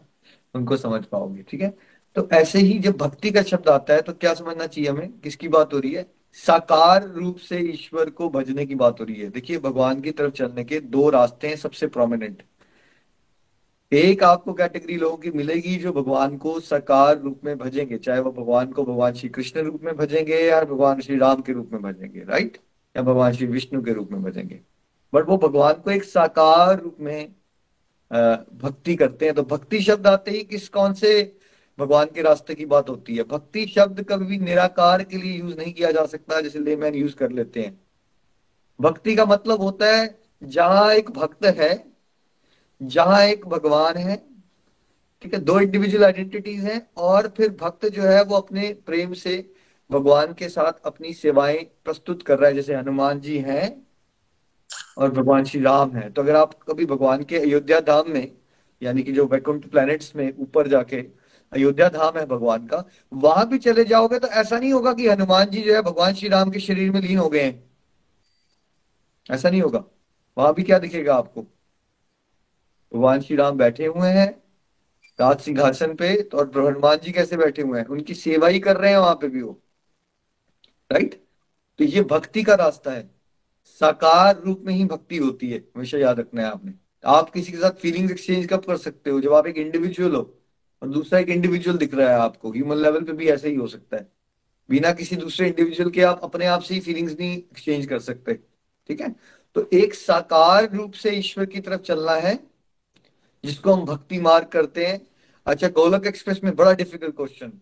उनको 0.54 0.76
समझ 0.76 1.04
पाओगे 1.04 1.42
ठीक 1.42 1.60
है? 1.60 1.70
तो 2.16 2.28
ऐसे 2.32 2.58
ही 2.58 2.78
जब 2.78 2.96
भक्ति 2.96 3.30
का 3.30 3.42
शब्द 3.42 3.68
आता 3.68 3.94
है 3.94 4.02
तो 4.02 4.12
क्या 4.14 4.34
समझना 4.34 4.66
चाहिए 4.66 4.90
हमें? 4.90 5.18
किसकी 5.20 5.48
बात 5.48 5.74
हो 5.74 5.78
रही 5.78 5.92
है? 5.92 6.06
साकार 6.36 7.06
रूप 7.06 7.36
से 7.38 7.58
ईश्वर 7.60 8.10
को 8.10 8.28
भजने 8.30 8.66
की 8.66 8.74
बात 8.74 9.00
हो 9.00 9.04
रही 9.04 9.20
है। 9.20 9.28
देखिए, 9.30 9.58
भगवान 9.58 10.00
की 10.00 10.10
तरफ़ 10.10 10.32
चलने 10.32 10.64
के 10.64 10.80
दो 10.80 11.08
रास्ते 11.10 11.48
हैं 11.48 11.56
सबसे 11.56 11.86
प्रोमिनेंट 11.88 12.42
एक 13.92 14.22
आपको 14.24 14.52
कैटेगरी 14.52 14.96
लोगों 14.96 15.16
की 15.16 15.30
मिलेगी 15.30 15.76
जो 15.76 15.92
भगवान 15.92 16.36
को 16.36 16.58
साकार 16.60 17.20
रूप 17.20 17.40
में 17.44 17.56
भजेंगे, 17.58 17.98
चाहे 17.98 18.20
वो 18.20 18.32
भगवान 18.32 18.72
को 18.72 18.84
भगवान 18.84 19.12
श्री 19.12 19.28
कृष्ण 19.28 19.60
रूप 19.60 19.84
में 19.84 19.94
भजेंगे 19.96 20.40
या 20.40 20.62
भगवान 20.64 21.00
श्री 21.00 21.18
राम 21.18 21.40
के 21.42 21.52
रूप 21.52 21.70
में 21.72 21.82
भजेंगे 21.82 22.24
राइट 22.24 22.58
या 22.96 23.02
भगवान 23.02 23.32
श्री 23.32 23.46
विष्णु 23.46 23.82
के 23.82 23.92
रूप 23.92 24.12
में 24.12 24.22
भजेंगे। 24.22 24.60
बट 25.12 25.28
वो 25.28 25.36
भगवान 25.38 25.74
को 25.74 25.90
एक 25.90 26.04
साकार 26.04 26.80
रूप 26.80 26.96
में 27.00 27.34
भक्ति 28.10 28.96
करते 28.96 29.24
हैं। 29.24 29.34
तो 29.34 29.42
भक्ति 29.44 29.80
शब्द 29.82 30.06
आते 30.06 30.30
ही 30.30 30.42
किस 30.44 30.68
कौन 30.68 30.92
से 30.94 31.37
भगवान 31.78 32.06
के 32.06 32.22
रास्ते 32.22 32.54
की 32.54 32.66
बात 32.66 32.88
होती 32.88 33.16
है। 33.16 33.22
भक्ति 33.22 33.66
शब्द 33.66 34.00
कभी 34.02 34.24
भी 34.26 34.38
निराकार 34.38 35.02
के 35.02 35.16
लिए 35.16 35.38
यूज़ 35.38 35.56
नहीं 35.56 35.72
किया 35.72 35.90
जा 35.90 36.04
सकता 36.06 36.40
जैसे 36.40 36.58
लेमैन 36.58 36.94
यूज़ 36.94 37.14
कर 37.16 37.30
लेते 37.30 37.62
हैं। 37.62 37.80
भक्ति 38.80 39.14
का 39.16 39.24
मतलब 39.24 39.60
होता 39.60 39.86
है, 39.86 40.18
जहाँ 40.42 40.92
एक 40.94 41.10
भक्त 41.10 41.44
है, 41.46 41.84
जहाँ 42.82 43.22
एक 43.24 43.46
भगवान 43.46 43.96
है, 43.96 44.16
ठीक 45.22 45.34
है, 45.34 45.40
दो 45.40 45.60
इंडिविजुअल 45.60 46.04
आइडेंटिटीज 46.04 46.64
हैं 46.64 46.90
और 46.96 47.28
फिर 47.28 47.48
भक्त 47.60 47.86
जो 47.86 48.02
है 48.02 48.22
वो 48.24 48.36
अपने 48.36 48.72
प्रेम 48.86 49.12
से 49.12 49.52
भगवान 49.90 50.32
के 50.32 50.48
साथ 50.48 50.86
अपनी 50.86 51.12
सेवाएँ 51.12 51.58
प्रस्तुत 51.84 52.22
कर 52.22 52.38
रहा 52.38 52.48
है। 52.48 52.54
जैसे 52.54 52.74
हनुमान 52.74 53.20
जी 53.20 53.38
हैं 53.38 53.86
और 54.98 55.10
भगवान 55.10 55.44
श्री 55.44 55.60
राम 55.60 55.96
है। 55.96 56.10
तो 56.10 56.22
अगर 56.22 56.36
आप 56.36 56.54
कभी 56.62 56.86
भगवान 56.86 57.24
के 57.24 57.38
अयोध्या 57.38 57.80
धाम 57.80 58.10
में, 58.10 58.32
यानी 58.82 59.02
कि 59.02 59.12
जो 59.12 59.26
वैकुंठ 59.26 59.66
प्लैनेट्स 59.66 60.16
में 60.16 60.32
ऊपर 60.38 60.68
जाके 60.68 61.02
अयोध्या 61.52 61.88
धाम 61.88 62.18
है 62.18 62.26
भगवान 62.26 62.66
का, 62.66 62.84
वहाँ 63.12 63.48
भी 63.48 63.58
चले 63.58 63.84
जाओगे 63.84 64.18
तो 64.18 64.28
ऐसा 64.28 64.58
नहीं 64.58 64.72
होगा 64.72 64.92
कि 64.92 65.08
हनुमान 65.08 65.50
जी 65.50 65.62
जो 65.62 65.74
है 65.74 65.82
भगवान 65.82 66.14
श्री 66.14 66.28
राम 66.28 66.50
के 66.50 66.60
शरीर 66.60 66.90
में 66.92 67.00
लीन 67.00 67.18
हो 67.18 67.28
गए 67.28 67.42
हैं। 67.42 67.70
ऐसा 69.30 69.50
नहीं 69.50 69.62
होगा। 69.62 69.84
वहाँ 70.38 70.54
भी 70.54 70.62
क्या 70.62 70.78
दिखेगा 70.78 71.14
आपको? 71.14 71.42
भगवान 72.92 73.20
श्री 73.20 73.36
राम 73.36 73.56
बैठे 73.58 73.86
हुए 73.86 74.08
हैं 74.08 74.28
राज 75.20 75.40
सिंहासन 75.40 75.94
पे 75.94 76.22
तो 76.22 76.38
और 76.38 76.52
हनुमान 76.56 76.98
जी 76.98 77.12
कैसे 77.12 77.36
बैठे 77.36 77.62
हुए 77.62 77.80
हैं? 77.80 77.86
उनकी 77.86 78.14
सेवा 78.14 78.48
ही 78.48 78.60
कर 78.60 78.76
रहे 78.76 78.90
हैं 78.90 78.98
वहाँ 78.98 79.14
पे 79.14 79.28
भी 79.28 79.42
वो। 79.42 79.60
राइट 80.92 81.14
तो 81.78 81.84
ये 81.84 82.02
भक्ति 82.02 82.42
का 82.42 82.54
रास्ता 82.54 82.92
है। 82.92 83.10
साकार 83.64 84.42
रूप 84.42 84.62
में 84.64 84.74
ही 84.74 84.84
भक्ति 84.84 85.16
होती 85.16 85.50
है। 85.50 85.58
हमेशा 85.58 85.98
याद 85.98 86.18
रखना 86.20 86.42
है 86.42 86.48
आपने। 86.48 86.72
आप 87.04 87.30
किसी 87.30 87.52
के 87.52 87.58
साथ 87.58 87.70
फीलिंग्स 87.70 88.12
एक्सचेंज 88.12 88.46
कब 88.46 88.64
कर 88.64 88.76
सकते 88.76 89.10
हो? 89.10 89.20
जब 89.20 89.32
आप 89.34 89.46
एक 89.46 89.56
इंडिविजुअल 89.56 90.14
हो। 90.14 90.37
और 90.82 90.88
दूसरा 90.88 91.18
एक 91.18 91.28
इंडिविजुअल 91.28 91.78
दिख 91.78 91.94
रहा 91.94 92.08
है 92.10 92.18
आपको 92.20 92.52
ह्यूमन 92.52 92.76
लेवल 92.76 93.04
पे 93.04 93.12
भी 93.12 93.28
ऐसा 93.28 93.48
ही 93.48 93.54
हो 93.54 93.66
सकता 93.66 93.96
है। 93.96 94.06
बिना 94.68 94.92
किसी 94.92 95.16
दूसरे 95.16 95.46
इंडिविजुअल 95.48 95.90
के 95.90 96.02
आप 96.02 96.20
अपने 96.24 96.46
आप 96.46 96.62
से 96.62 96.74
ही 96.74 96.80
फीलिंग्स 96.80 97.12
नहीं 97.20 97.36
एक्सचेंज 97.36 97.86
कर 97.86 97.98
सकते 97.98 98.34
ठीक 98.34 99.00
है? 99.00 99.14
तो 99.56 99.68
एक 99.72 99.94
साकार 99.94 100.70
रूप 100.72 100.92
से 100.94 101.10
ईश्वर 101.10 101.46
की 101.46 101.60
तरफ़ 101.60 101.80
चलना 101.82 102.12
है 102.18 102.34
जिसको 103.44 103.72
हम 103.72 103.84
भक्ति 103.84 104.20
मार्ग 104.20 104.46
करते 104.46 104.86
हैं। 104.86 105.00
अच्छा 105.46 105.68
गोलक 105.68 106.06
एक्सप्रेस 106.06 106.40
में 106.44 106.54
बड़ा 106.56 106.72
डिफ़िकल्ट 106.72 107.16
क्वेश्चन 107.16 107.52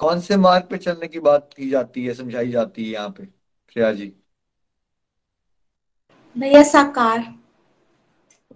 कौन 0.00 0.20
से 0.20 0.36
मार्ग 0.36 0.66
पे 0.70 0.76
चलने 0.78 1.08
की 1.08 1.20
बात 1.20 1.50
की 1.56 1.70
जाती 1.70 2.04
है 2.06 2.14
समझाई 2.14 2.50
जाती 2.50 2.84
है 2.84 2.90
यहाँ 2.90 3.10
पे? 3.10 3.26
श्रेया 3.74 3.92
जी। 3.92 4.12
भैया 6.36 6.62
साकार। 6.62 7.24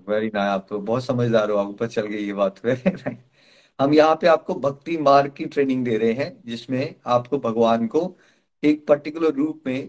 वेरी 0.09 0.27
नाइस 0.27 0.49
आप 0.51 0.67
तो 0.69 0.79
बहुत 0.81 1.05
समझदार 1.05 1.51
हो 1.51 1.57
आप 1.57 1.69
ऊपर 1.69 1.89
चल 1.89 2.07
गई 2.07 2.25
ये 2.27 2.33
बात। 2.33 2.61
हम 3.79 3.95
यहाँ 3.95 4.15
पे 4.21 4.27
आपको 4.27 4.55
भक्ति 4.55 4.97
मार्ग 4.99 5.33
की 5.33 5.45
ट्रेनिंग 5.45 5.85
दे 5.85 5.97
रहे 5.99 6.13
हैं, 6.13 6.43
जिसमें 6.47 6.95
आपको 7.07 7.39
भगवान 7.39 7.87
को 7.87 8.17
एक 8.63 8.87
पर्टिकुलर 8.87 9.35
रूप 9.35 9.63
में, 9.67 9.89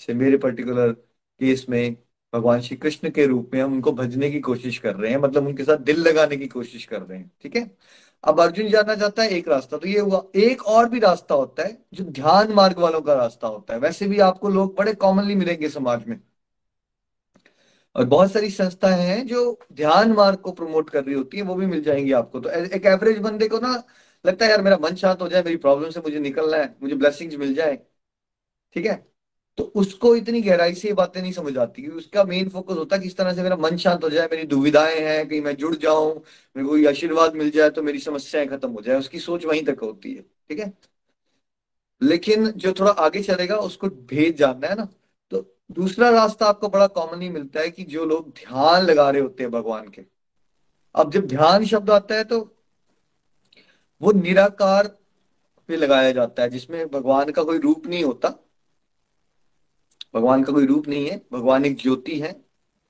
जैसे 0.00 0.14
मेरे 0.14 0.38
पर्टिकुलर 0.38 0.92
केस 0.92 1.66
में 1.68 1.96
भगवान 2.32 2.60
श्री 2.60 2.76
कृष्ण 2.76 3.10
के 3.10 3.26
रूप 3.26 3.50
में 3.54 3.60
हम 3.62 3.72
उनको 3.72 3.92
भजने 3.92 4.30
की 4.30 4.40
कोशिश 4.40 4.78
कर 4.78 4.94
रहे 4.96 5.10
हैं 5.10 5.18
मतलब 5.18 5.46
उनके 5.46 5.64
साथ 5.64 5.78
दिल 5.78 6.00
लगाने 6.00 6.36
की 6.36 6.46
कोशिश 6.48 6.84
कर 6.86 7.02
रहे 7.02 7.18
हैं, 7.18 7.30
ठीक 7.42 7.56
है? 7.56 7.70
अब 8.24 8.40
अर्जुन 8.40 8.68
जाना 8.68 8.94
चाहता 8.94 9.22
है 9.22 9.28
एक 9.30 9.48
रास्ता 9.48 9.78
तो 9.78 9.86
ये 9.88 10.00
हुआ, 10.00 10.22
एक 10.36 10.62
और 10.66 10.88
भी 10.90 10.98
रास्ता 11.00 11.34
होता 11.34 11.62
है 11.62 11.76
जो 11.94 12.04
ध्यान 12.04 12.52
मार्ग 12.52 12.78
वालों 12.78 13.00
का 13.02 13.14
रास्ता 13.14 13.48
होता 13.48 13.74
है। 13.74 13.80
वैसे 13.80 14.06
भी 14.08 14.18
आपको 14.20 14.48
लोग 14.48 14.74
बड़े 14.76 14.94
कॉमनली 14.94 15.34
मिलेंगे 15.34 15.68
समाज 15.68 16.06
में। 16.08 16.20
और 17.96 18.04
बहुत 18.04 18.32
सारी 18.32 18.50
संस्थाएँ 18.50 19.02
हैं 19.02 19.26
जो 19.26 19.58
ध्यान 19.72 20.12
मार्ग 20.12 20.38
को 20.38 20.52
प्रमोट 20.52 20.90
कर 20.90 21.04
रही 21.04 21.14
होती 21.14 21.36
है, 21.36 21.42
वो 21.42 21.54
भी 21.54 21.66
मिल 21.66 21.82
जाएँगी 21.82 22.12
आपको। 22.12 22.40
तो 22.40 22.50
एक 22.50 22.86
एवरेज 22.86 23.18
बंदे 23.18 23.48
को 23.48 23.58
ना 23.58 23.72
लगता 24.24 24.44
है, 24.44 24.50
यार, 24.50 24.62
मेरा 24.62 24.78
मन 24.78 24.94
शांत 24.94 25.20
हो 25.22 25.28
जाए, 25.28 25.42
मेरी 25.42 25.56
प्रॉब्लम 25.56 25.90
से 25.90 26.00
मुझे 26.00 26.20
निकलना 26.20 26.56
है, 26.56 26.74
मुझे 26.82 26.94
ब्लेसिंग्स 26.94 27.36
मिल 27.36 27.54
जाए। 27.54 27.76
ठीक 28.74 28.86
है? 28.86 28.94
तो 29.58 29.64
उसको 29.76 30.14
इतनी 30.16 30.40
गहराई 30.42 30.74
से 30.74 30.88
ये 30.88 30.94
बातें 30.94 31.20
नहीं 31.22 31.32
समझ 31.32 31.56
आती, 31.58 31.82
क्योंकि 31.82 31.98
उसका 31.98 32.24
मेन 32.24 32.48
फोकस 32.48 32.76
होता 32.76 32.96
है 32.96 33.02
कि 33.02 33.08
इस 33.08 33.16
तरह 33.16 33.34
से 33.34 33.42
मेरा 33.42 33.56
मन 33.56 33.76
शांत 33.76 34.04
हो 34.04 34.10
जाए, 34.10 34.28
मेरी 34.32 34.44
दुविधाएँ 34.46 35.00
हैं, 35.00 35.28
कहीं 35.28 35.40
मैं 35.40 35.56
जुड़ 35.56 35.74
जाऊँ, 35.76 36.14
मेरे 36.56 36.68
को 36.68 36.88
आशीर्वाद 36.90 37.34
मिल 37.34 37.50
जाए 37.50 37.70
तो 37.70 37.82
मेरी 37.82 37.98
समस्याएँ 38.00 38.46
खत्म 38.48 38.70
हो 38.70 38.82
जाए। 38.82 38.98
उसकी 38.98 39.18
सोच 39.20 39.44
वहीं 39.44 39.64
तक 39.64 39.80
होती 39.82 40.14
है, 40.14 40.22
ठीक 40.22 40.58
है? 40.60 40.72
लेकिन 42.00 42.50
जो 42.52 42.72
थोड़ा 42.72 42.90
आगे 42.90 43.22
चलेगा, 43.22 43.56
उसको 43.56 43.88
भेद 43.88 44.36
जानना 44.36 44.68
है 44.68 44.74
ना। 44.76 44.88
दूसरा 45.74 46.10
रास्ता 46.10 46.46
आपको 46.46 46.68
बड़ा 46.68 46.86
कॉमनली 46.86 47.28
मिलता 47.28 47.60
है 47.60 47.70
कि 47.70 47.84
जो 47.84 48.04
लोग 48.04 48.28
ध्यान 48.30 48.82
लगा 48.82 49.10
रहे 49.10 49.22
होते 49.22 49.42
हैं 49.42 49.52
भगवान 49.52 49.88
के। 49.88 50.04
अब 50.94 51.12
जब 51.12 51.26
ध्यान 51.26 51.64
शब्द 51.64 51.90
आता 51.90 52.14
है 52.14 52.24
तो 52.24 52.56
वो 54.02 54.12
निराकार 54.12 54.86
पे 55.68 55.76
लगाया 55.76 56.12
जाता 56.12 56.42
है, 56.42 56.50
जिसमें 56.50 56.88
भगवान 56.90 57.30
का 57.30 57.42
कोई 57.42 57.58
रूप 57.58 57.86
नहीं 57.86 58.04
होता। 58.04 58.28
भगवान 60.14 60.44
का 60.44 60.52
कोई 60.52 60.66
रूप 60.66 60.88
नहीं 60.88 61.10
है, 61.10 61.22
भगवान 61.32 61.64
एक 61.64 61.76
ज्योति 61.78 62.18
है 62.20 62.44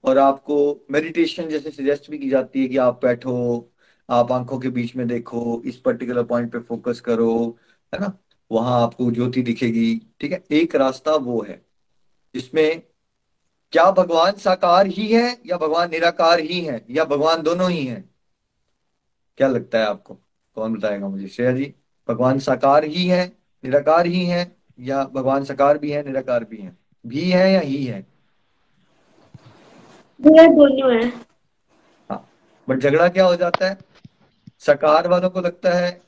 और 0.04 0.18
आपको 0.18 0.86
मेडिटेशन 0.90 1.48
जैसे 1.48 1.70
सजेस्ट 1.70 2.10
भी 2.10 2.18
की 2.18 2.30
जाती 2.30 2.62
है 2.62 2.68
कि 2.68 2.76
आप 2.76 3.00
बैठो, 3.04 3.72
आप 4.10 4.32
आँखों 4.32 4.58
के 4.58 4.68
बीच 4.68 4.96
में 4.96 5.06
देखो, 5.08 5.62
इस 5.64 5.76
पर्टिकुलर 5.76 6.24
पॉइंट 6.24 6.52
पे 6.52 6.58
फोकस 6.58 7.00
करो, 7.00 7.58
है 7.94 8.00
ना? 8.00 8.18
वहाँ 8.52 8.82
आपको 8.82 9.10
ज्योति 9.10 9.42
दिखेगी, 9.42 10.00
ठीक 10.20 10.32
है? 10.32 10.44
एक 10.50 10.76
रास्ता 10.76 11.14
वो 11.14 11.42
है। 11.42 11.63
जिसमें 12.34 12.82
क्या 13.72 13.90
भगवान 13.90 14.32
साकार 14.32 14.86
ही 14.86 15.08
है 15.08 15.40
या 15.46 15.56
भगवान 15.56 15.90
निराकार 15.90 16.40
ही 16.40 16.60
है 16.60 16.84
या 16.90 17.04
भगवान 17.04 17.42
दोनों 17.42 17.70
ही 17.70 17.86
है? 17.86 18.04
क्या 19.36 19.48
लगता 19.48 19.78
है 19.78 19.86
आपको? 19.86 20.14
कौन 20.54 20.74
बताएगा 20.74 21.08
मुझे? 21.08 21.28
श्रेया 21.28 21.52
जी 21.52 21.74
भगवान 22.08 22.38
साकार 22.38 22.84
ही 22.84 23.08
है 23.08 23.32
निराकार 23.64 24.06
ही 24.06 24.24
है 24.26 24.56
या 24.80 25.04
भगवान 25.04 25.44
साकार 25.44 25.78
भी 25.78 25.90
है 25.90 26.02
निराकार 26.02 26.44
भी 26.44 26.56
है? 26.56 26.76
भी 27.06 27.30
है 27.30 27.52
या 27.52 27.60
ही 27.60 27.84
है? 27.84 28.06
दोनों 30.20 30.94
है। 30.94 31.08
हाँ 32.10 32.28
बट 32.68 32.78
झगड़ा 32.78 33.08
क्या 33.08 33.26
हो 33.26 33.36
जाता 33.36 33.68
है? 33.68 33.78
साकार 34.58 35.08
वालों 35.08 35.30
को 35.30 35.40
लगता 35.40 35.70
है 35.70 36.02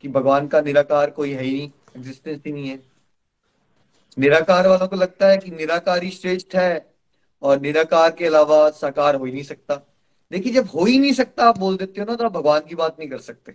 कि 0.00 0.08
भगवान 0.08 0.48
का 0.48 0.60
निराकार 0.60 1.10
कोई 1.10 1.30
है 1.30 1.42
ही 1.42 1.52
नहीं 1.52 1.70
एग्जिस्टेंस 1.96 2.40
ही 2.46 2.52
नहीं 2.52 2.68
है। 2.68 2.91
निराकार 4.18 4.68
वालों 4.68 4.88
को 4.88 4.96
लगता 4.96 5.28
है 5.28 5.38
कि 5.38 5.50
निराकार 5.50 6.02
ही 6.02 6.10
श्रेष्ठ 6.10 6.54
है 6.56 6.94
और 7.42 7.60
निराकार 7.60 8.10
के 8.10 8.26
अलावा 8.26 8.70
साकार 8.70 9.14
हो 9.14 9.24
ही 9.24 9.32
नहीं 9.32 9.42
सकता। 9.42 9.74
देखिए, 10.30 10.52
जब 10.52 10.66
हो 10.66 10.84
ही 10.84 10.98
नहीं 10.98 11.12
सकता, 11.12 11.44
आप 11.44 11.58
बोल 11.58 11.76
देते 11.76 12.00
हो 12.00 12.06
ना 12.06 12.16
तो 12.16 12.24
आप 12.24 12.32
भगवान 12.32 12.60
की 12.60 12.74
बात 12.74 12.96
नहीं 12.98 13.08
कर 13.10 13.18
सकते। 13.18 13.54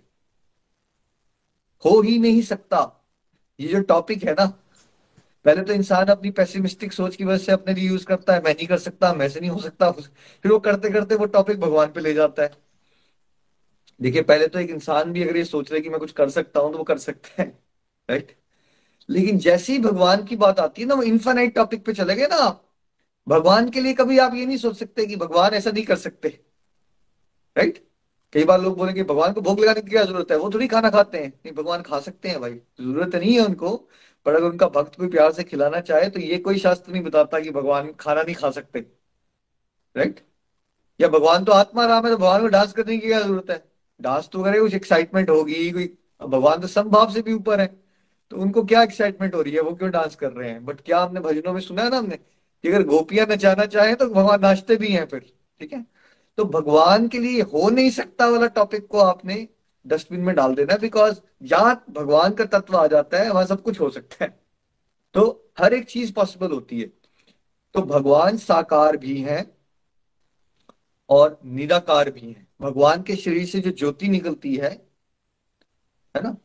हो 1.85 2.01
ही 2.01 2.17
नहीं 2.19 2.41
सकता। 2.41 2.79
ये 3.59 3.67
जो 3.67 3.81
टॉपिक 3.81 4.23
है 4.23 4.33
ना, 4.33 4.45
पहले 5.45 5.63
तो 5.63 5.73
इंसान 5.73 6.07
अपनी 6.07 6.31
पेसिमिस्टिक 6.31 6.93
सोच 6.93 7.15
की 7.15 7.25
वजह 7.25 7.37
से 7.37 7.51
अपने 7.51 7.73
लिए 7.73 7.87
यूज़ 7.89 8.05
करता 8.05 8.33
है। 8.33 8.41
मैं 8.43 8.53
नहीं 8.55 8.67
कर 8.67 8.77
सकता, 8.77 9.13
मैं 9.13 9.29
से 9.29 9.39
नहीं 9.39 9.49
हो 9.49 9.59
सकता। 9.59 9.91
फिर 9.91 10.51
वो 10.51 10.59
करते 10.59 10.89
करते 10.89 11.15
वो 11.15 11.25
टॉपिक 11.25 11.59
भगवान 11.59 11.91
पे 11.91 11.99
ले 12.01 12.13
जाता 12.13 12.43
है। 12.43 12.51
देखिए, 14.01 14.21
पहले 14.21 14.47
तो 14.47 14.59
एक 14.59 14.69
इंसान 14.69 15.11
भी 15.13 15.23
अगर 15.23 15.37
ये 15.37 15.43
सोच 15.45 15.71
रहे 15.71 15.81
कि 15.81 15.89
मैं 15.89 15.99
कुछ 15.99 16.11
कर 16.11 16.29
सकता 16.29 16.59
हूँ 16.59 16.71
तो 16.71 16.77
वो 16.77 16.83
कर 16.83 16.97
सकता 16.97 17.41
है 17.41 17.47
राइट 18.09 18.35
लेकिन 19.09 19.37
जैसे 19.39 19.73
ही 19.73 19.79
भगवान 19.79 20.23
की 20.23 20.35
बात 20.35 20.59
आती 20.59 20.81
है 20.81 20.87
ना, 20.87 20.95
वो 20.95 21.03
इन्फानाइट 21.03 21.55
टॉपिक 21.55 21.85
पे 21.85 21.93
चले 21.93 22.15
गए 22.15 22.27
ना 22.27 22.35
आप, 22.37 22.63
भगवान 23.27 23.69
के 23.69 23.81
लिए 23.81 23.93
कभी 23.93 24.17
आप 24.17 24.33
ये 24.35 24.45
नहीं 24.45 24.57
सोच 24.57 24.77
सकते 24.77 25.05
कि 25.05 25.15
भगवान 25.15 25.53
ऐसा 25.53 25.71
नहीं 25.71 25.83
कर 25.85 25.95
सकते। 25.97 26.29
राइट 27.55 27.83
कई 28.33 28.43
बार 28.43 28.61
लोग 28.61 28.77
बोलेंगे, 28.77 29.03
भगवान 29.03 29.33
को 29.33 29.41
भोग 29.41 29.59
लगाने 29.59 29.81
की 29.81 29.89
क्या 29.89 30.03
ज़रूरत 30.03 30.31
है? 30.31 30.37
वो 30.37 30.49
थोड़ी 30.53 30.67
खाना 30.67 30.89
खाते 30.89 31.17
हैं। 31.17 31.27
नहीं, 31.27 31.53
भगवान 31.53 31.81
खा 31.81 31.99
सकते 31.99 32.29
हैं 32.29 32.39
भाई। 32.41 32.53
ज़रूरत 32.53 33.15
नहीं 33.15 33.33
है 33.33 33.45
उनको, 33.45 33.75
पर 34.25 34.35
अगर 34.35 34.45
उनका 34.45 34.67
भक्त 34.69 34.95
कोई 34.95 35.07
प्यार 35.07 35.31
से 35.33 35.43
खिलाना 35.43 35.79
चाहे 35.81 36.09
तो 36.09 36.19
ये 36.19 36.37
कोई 36.39 36.57
शास्त्र 36.59 36.91
नहीं 36.91 37.03
बताता 37.03 37.39
कि 37.39 37.51
भगवान 37.51 37.91
खाना 37.99 38.23
नहीं 38.23 38.35
खा 38.35 38.49
सकते। 38.51 38.79
राइट 39.95 40.19
या 40.99 41.07
भगवान 41.07 41.43
तो 41.45 41.51
आत्मा 41.51 41.85
राम 41.85 42.05
है 42.05 42.11
तो 42.11 42.17
भगवान 42.17 42.41
को 42.41 42.47
डांस 42.47 42.73
करने 42.73 42.97
की 42.97 43.07
क्या 43.07 43.21
ज़रूरत 43.21 43.49
है? 43.49 43.63
डांस 43.99 44.29
तो 44.31 44.43
करे, 44.43 44.59
कुछ 44.59 44.73
एक्साइटमेंट 44.75 45.29
होगी, 45.29 45.71
कोई 45.71 45.97
भगवान 46.21 46.61
तो 46.61 46.67
संभाव 46.67 47.11
से 47.13 47.21
भी 47.21 47.33
ऊपर 47.33 47.61
है। 47.61 47.67
तो 48.31 48.37
उनको 48.37 48.63
क्या 48.63 48.81
एक्साइटमेंट 48.83 49.35
हो 49.35 49.41
रही 49.41 49.53
है? 49.53 49.61
वो 49.61 49.73
क्यों 49.75 49.91
डांस 49.91 50.15
कर 50.15 50.31
रहे 50.31 50.49
हैं? 50.49 50.65
बट 50.65 50.81
क्या 50.81 50.99
हमने 51.03 51.19
भजनों 51.19 51.53
में 51.53 51.61
सुना 51.61 51.83
है 51.83 51.89
ना 51.89 51.97
हमने? 51.97 52.17
कि 52.63 52.69
अगर 52.69 52.83
गोपियाँ 52.83 53.27
नचाना 53.29 53.65
चाहे 53.65 53.95
तो 53.95 54.09
भगवान 54.09 54.41
नाचते 54.41 54.75
भी 54.75 54.87
हैं 54.87 55.05
फिर, 55.07 55.19
ठीक 55.59 55.73
है? 55.73 55.85
तो 56.37 56.45
भगवान 56.45 57.07
के 57.07 57.19
लिए 57.19 57.41
हो 57.41 57.69
नहीं 57.69 57.89
सकता 57.91 58.27
वाला 58.29 58.47
टॉपिक 58.47 58.87
को 58.87 58.99
आपने 58.99 59.47
डस्टबिन 59.85 60.21
में 60.21 60.35
डाल 60.35 60.55
देना 60.55 60.77
बिकॉज़ 60.77 61.19
जहाँ 61.43 61.85
भगवान 61.89 62.33
का 62.33 62.45
तत्व 62.45 62.77
आ 62.77 62.87
जाता 62.87 63.17
है, 63.17 63.29
वहाँ 63.31 63.45
सब 63.45 63.61
कुछ 63.63 63.79
हो 63.79 63.89
सकता 63.89 64.25
है। 64.25 64.39
तो 65.13 65.51
हर 65.59 65.73
एक 65.73 65.85
चीज़ 65.85 66.13
पॉसिबल 66.13 66.51
होती 66.51 66.81
है। 66.81 66.87
तो 67.75 67.81
भगवान 67.81 68.37
साकार 68.37 68.97
भी 68.97 69.21
है 69.21 69.57
और 71.09 71.39
निराकार 71.45 72.11
भी 72.11 72.31
है। 72.31 72.47
भगवान 72.61 73.03
के 73.03 73.15
शरीर 73.15 73.45
से 73.45 73.59
जो 73.59 73.71
ज्योति 73.71 74.07
निकलती 74.07 74.55
है 74.55 74.69
है 76.15 76.21
ना? 76.23 76.35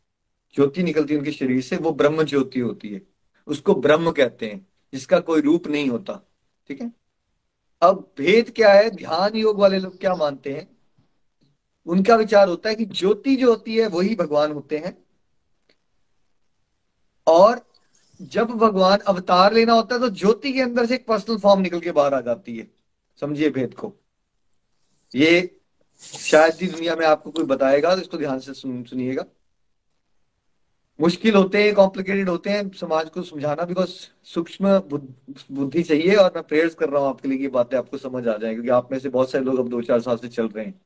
ज्योति 0.55 0.83
निकलती 0.83 1.13
है 1.13 1.19
उनके 1.19 1.31
शरीर 1.31 1.61
से 1.61 1.77
वो 1.77 1.91
ब्रह्म 1.91 2.23
ज्योति 2.23 2.59
होती 2.59 2.89
है। 2.89 3.01
उसको 3.47 3.73
ब्रह्म 3.75 4.11
कहते 4.11 4.49
हैं 4.49 4.65
जिसका 4.93 5.19
कोई 5.19 5.41
रूप 5.41 5.67
नहीं 5.67 5.89
होता 5.89 6.13
ठीक 6.69 6.81
है? 6.81 6.91
अब 7.81 8.13
भेद 8.17 8.51
क्या 8.55 8.73
है? 8.73 8.89
ध्यान 8.89 9.35
योग 9.35 9.59
वाले 9.59 9.79
लोग 9.79 9.99
क्या 9.99 10.15
मानते 10.15 10.53
हैं? 10.53 10.67
उनका 11.87 12.15
विचार 12.15 12.47
होता 12.49 12.69
है 12.69 12.75
कि 12.75 12.85
ज्योति 12.85 13.35
जो 13.35 13.49
होती 13.49 13.77
है 13.77 13.87
वही 13.87 14.15
भगवान 14.15 14.51
होते 14.51 14.77
हैं। 14.77 14.97
और 17.27 17.61
जब 18.21 18.47
भगवान 18.49 18.97
अवतार 18.97 19.53
लेना 19.53 19.73
होता 19.73 19.95
है 19.95 20.01
तो 20.01 20.09
ज्योति 20.09 20.53
के 20.53 20.61
अंदर 20.61 20.85
से 20.85 20.95
एक 20.95 21.05
पर्सनल 21.07 21.37
फॉर्म 21.37 21.61
निकल 21.61 21.79
के 21.79 21.91
बाहर 21.91 22.13
आ 22.13 22.21
जाती 22.21 22.57
है। 22.57 22.67
समझिए 23.21 23.49
भेद 23.49 23.73
को। 23.73 23.93
ये 25.15 25.59
शायद 26.01 26.57
ही 26.61 26.67
दुनिया 26.67 26.95
में 26.95 27.05
आपको 27.05 27.31
कोई 27.31 27.43
बताएगा 27.45 27.95
तो 27.95 28.01
इसको 28.01 28.17
ध्यान 28.17 28.39
से 28.39 28.53
सुन, 28.53 28.83
सुनिएगा। 28.83 29.25
मुश्किल 30.99 31.35
होते 31.35 31.63
हैं 31.63 31.73
कॉम्प्लिकेटेड 31.75 32.29
होते 32.29 32.49
हैं, 32.49 32.69
समाज 32.71 33.09
को 33.09 33.21
समझाना 33.21 33.63
बिकॉज़ 33.65 33.89
सूक्ष्म 34.23 34.77
बुद्धि 35.51 35.83
चाहिए 35.83 36.15
और 36.15 36.31
मैं 36.35 36.43
प्रेयर्स 36.43 36.75
कर 36.75 36.89
रहा 36.89 37.01
हूँ 37.01 37.09
आपके 37.09 37.27
लिए 37.27 37.39
ये 37.39 37.47
बातें 37.49 37.77
आपको 37.77 37.97
समझ 37.97 38.27
आ 38.27 38.37
जाए, 38.37 38.53
क्योंकि 38.53 38.69
आप 38.69 38.91
में 38.91 38.99
से 38.99 39.09
बहुत 39.09 39.31
सारे 39.31 39.43
लोग 39.45 39.59
अब 39.59 39.69
दो 39.69 39.81
चार 39.81 40.01
साल 40.01 40.17
से 40.17 40.27
चल 40.27 40.47
रहे 40.47 40.65
हैं। 40.65 40.79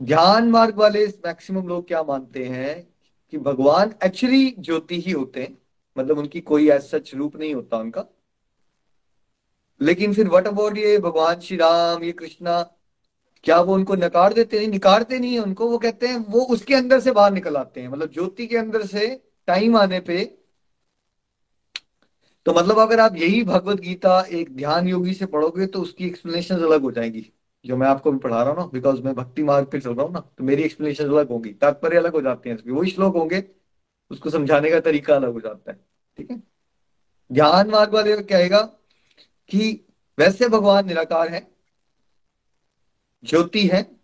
ध्यान 0.00 0.50
मार्ग 0.50 0.78
वाले 0.78 1.06
मैक्सिमम 1.26 1.68
लोग 1.68 1.86
क्या 1.88 2.02
मानते 2.02 2.44
हैं 2.44 2.74
कि 3.32 3.38
भगवान 3.38 3.94
एक्चुअली 4.04 4.54
ज्योति 4.58 5.00
ही 5.00 5.12
होते 5.12 5.42
हैं 5.42 5.56
मतलब 5.96 6.18
उनकी 6.18 6.40
कोई 6.42 6.68
ऐसा 6.70 6.98
सच 6.98 7.14
रूप 7.14 7.36
नहीं 7.36 7.54
होता 7.54 7.76
उनका। 7.76 8.04
लेकिन 9.80 10.14
फिर 10.14 10.28
वट 10.28 10.46
अबाउट 10.46 10.78
ये 10.78 10.98
भगवान 10.98 11.40
श्री 11.40 11.56
राम, 11.56 12.02
ये 12.04 12.12
कृष्णा 12.12 12.60
क्या 13.44 13.60
वो 13.60 13.74
उनको 13.74 13.94
नकार 13.96 14.32
देते 14.32 14.58
नहीं, 14.58 14.68
निकारते 14.68 15.18
नहीं 15.18 15.32
है 15.32 15.38
उनको? 15.40 15.68
वो 15.68 15.78
कहते 15.78 16.06
हैं, 16.08 16.16
वो 16.18 16.40
उसके 16.46 16.74
अंदर 16.74 17.00
से 17.00 17.12
बाहर 17.12 17.32
निकल 17.32 17.56
आते 17.56 17.80
हैं। 17.80 17.88
मतलब 17.88 18.12
ज्योति 18.12 18.46
के 18.46 18.56
अंदर 18.56 18.86
से 18.86 19.08
टाइम 19.48 19.76
आने 19.76 20.00
पे 20.00 20.24
तो 22.46 22.52
मतलब 22.54 22.78
अगर 22.78 23.00
आप 23.00 23.16
यही 23.16 23.42
भगवत 23.44 23.80
गीता 23.80 24.20
एक 24.32 24.54
ध्यान 24.56 24.88
योगी 24.88 25.12
से 25.14 25.26
पढ़ोगे 25.26 25.66
तो 25.66 25.80
उसकी 25.82 26.06
एक्सप्लेनेशन 26.06 26.56
अलग 26.56 26.82
हो 26.82 26.90
जाएँगी, 26.92 27.24
जो 27.64 27.76
मैं 27.76 27.86
आपको 27.88 28.12
भी 28.12 28.18
पढ़ा 28.18 28.42
रहा 28.42 28.52
हूँ 28.52 28.58
ना 28.58 28.66
बिकॉज़ 28.72 29.00
मैं 29.02 29.14
भक्ति 29.14 29.42
मार्ग 29.42 29.66
पे 29.66 29.80
चल 29.80 29.94
रहा 29.94 30.06
हूँ 30.06 30.12
ना 30.12 30.20
तो 30.38 30.44
मेरी 30.44 30.62
एक्सप्लेनेशन 30.62 31.08
अलग 31.08 31.28
होगी। 31.28 31.52
तात्पर्य 31.52 31.96
अलग 31.96 32.12
हो 32.12 32.22
जाते 32.22 32.50
हैं 32.50 32.58
वही 32.70 32.90
श्लोक 32.90 33.16
होंगे, 33.16 33.42
उसको 34.10 34.30
समझाने 34.30 34.70
का 34.70 34.80
तरीका 34.80 35.14
अलग 35.16 35.32
हो 35.32 35.40
जाता 35.40 35.70
है। 35.72 35.78
ठीक 36.16 36.30
है? 36.30 36.42
ध्यान 37.30 37.70
मार्ग 37.70 37.94
वाले 37.94 38.16
कहेगा 38.18 38.60
कि, 39.50 39.86
वैसे 40.18 40.48
भगवान 40.48 40.86
निराकार 40.86 41.28
है 41.28 41.46
ज्योति 43.24 43.66
है। 43.66 43.96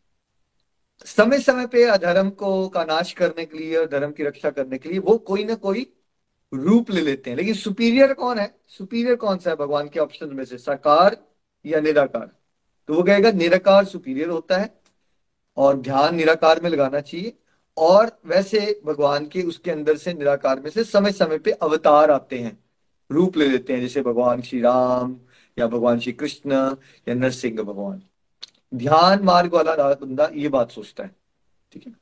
समय 1.05 1.39
समय 1.39 1.67
पे 1.67 1.85
अधर्म 1.85 2.31
को 2.31 2.69
का 2.69 2.85
नाश 2.85 3.13
करने 3.13 3.45
के 3.45 3.59
लिए 3.59 3.77
और 3.77 3.87
धर्म 3.87 4.13
की 4.13 4.23
रक्षा 4.23 4.51
करने 4.51 4.79
के 4.79 4.89
लिए 4.89 4.99
वो 4.99 5.19
कोई 5.19 5.45
ना 5.45 5.55
कोई 5.55 5.93
रूप 6.55 6.91
ले 6.91 7.01
लेते 7.01 7.31
हैं। 7.31 7.37
लेकिन 7.37 7.55
सुपीरियर 7.55 8.13
कौन 8.13 8.39
है? 8.39 8.55
सुपीरियर 8.69 9.17
कौन 9.17 9.39
सा 9.39 9.51
है? 9.51 9.57
भगवान 9.57 9.89
के 9.89 10.01
ऑप्शन 10.01 10.29
में 10.29 10.45
से 10.45 10.59
साकार 10.59 11.17
या 11.67 11.81
निराकार? 11.81 12.31
तो 12.89 12.95
वो 12.95 13.03
कहेगा 13.03 13.31
निराकार 13.31 13.85
सुपीरियर 13.85 14.29
होता 14.29 14.57
है 14.57 14.81
और 15.57 15.77
ध्यान 15.77 16.15
निराकार 16.15 16.61
में 16.63 16.71
लगाना 16.71 17.01
चाहिए। 17.01 17.39
और 17.77 18.21
वैसे 18.27 18.81
भगवान 18.87 19.27
के 19.27 19.43
उसके 19.43 19.71
अंदर 19.71 19.97
से 19.97 20.15
निराकार 20.15 20.61
में 20.61 20.71
से 20.71 20.85
समय 20.85 21.13
समय 21.13 21.39
पे 21.39 21.51
अवतार 21.51 22.11
आते 22.11 22.39
हैं। 22.39 22.65
रूप 23.11 23.37
ले 23.37 23.49
लेते 23.49 23.73
हैं, 23.73 23.81
जैसे 23.81 24.03
भगवान 24.03 24.43
श्री 24.43 24.61
राम 24.61 25.17
या 25.59 25.67
भगवान 25.67 26.01
श्री 26.01 26.13
कृष्ण 26.13 26.53
या 27.09 27.15
नरसिंह 27.15 27.63
भगवान। 27.63 28.03
ध्यान 28.73 29.23
मार्ग 29.25 29.55
वाला 29.55 29.75
बंदा 29.95 30.29
ये 30.35 30.49
बात 30.49 30.71
सोचता 30.71 31.05
है, 31.05 31.11
ठीक 31.73 31.87
है? 31.87 31.93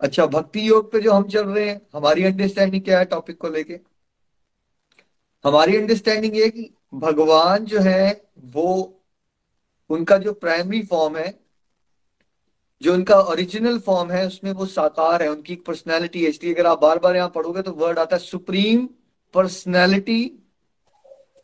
अच्छा 0.00 0.26
भक्ति 0.26 0.68
योग 0.68 0.90
पे 0.92 1.00
जो 1.00 1.12
हम 1.12 1.28
चल 1.28 1.48
रहे 1.48 1.68
हैं, 1.68 1.80
हमारी 1.94 2.24
अंडरस्टैंडिंग 2.24 2.82
क्या 2.82 2.98
है 2.98 3.04
टॉपिक 3.04 3.38
को 3.38 3.48
लेके? 3.48 3.78
हमारी 5.44 5.76
अंडरस्टैंडिंग 5.76 6.36
ये 6.36 6.48
कि 6.50 6.70
भगवान 6.94 7.64
जो 7.64 7.80
है, 7.80 8.30
वो 8.38 9.00
उनका 9.90 10.18
जो 10.18 10.32
प्राइमरी 10.32 10.82
फॉर्म 10.82 11.16
है, 11.16 11.32
जो 12.82 12.94
उनका 12.94 13.18
ओरिजिनल 13.20 13.78
फॉर्म 13.78 14.10
है, 14.10 14.26
उसमें 14.26 14.50
वो 14.52 14.66
साकार 14.66 15.22
है, 15.22 15.28
उनकी 15.28 15.52
एक 15.52 15.64
पर्सनैलिटी 15.66 16.22
है। 16.24 16.30
इसलिए 16.30 16.54
अगर 16.54 16.66
आप 16.66 16.80
बार 16.80 16.98
बार 16.98 17.16
यहाँ 17.16 17.28
पढ़ोगे 17.28 17.62
तो 17.62 17.72
वर्ड 17.72 17.98
आता 17.98 18.16
है 18.16 18.22
सुप्रीम 18.22 18.88
पर्सनैलिटी 19.34 20.24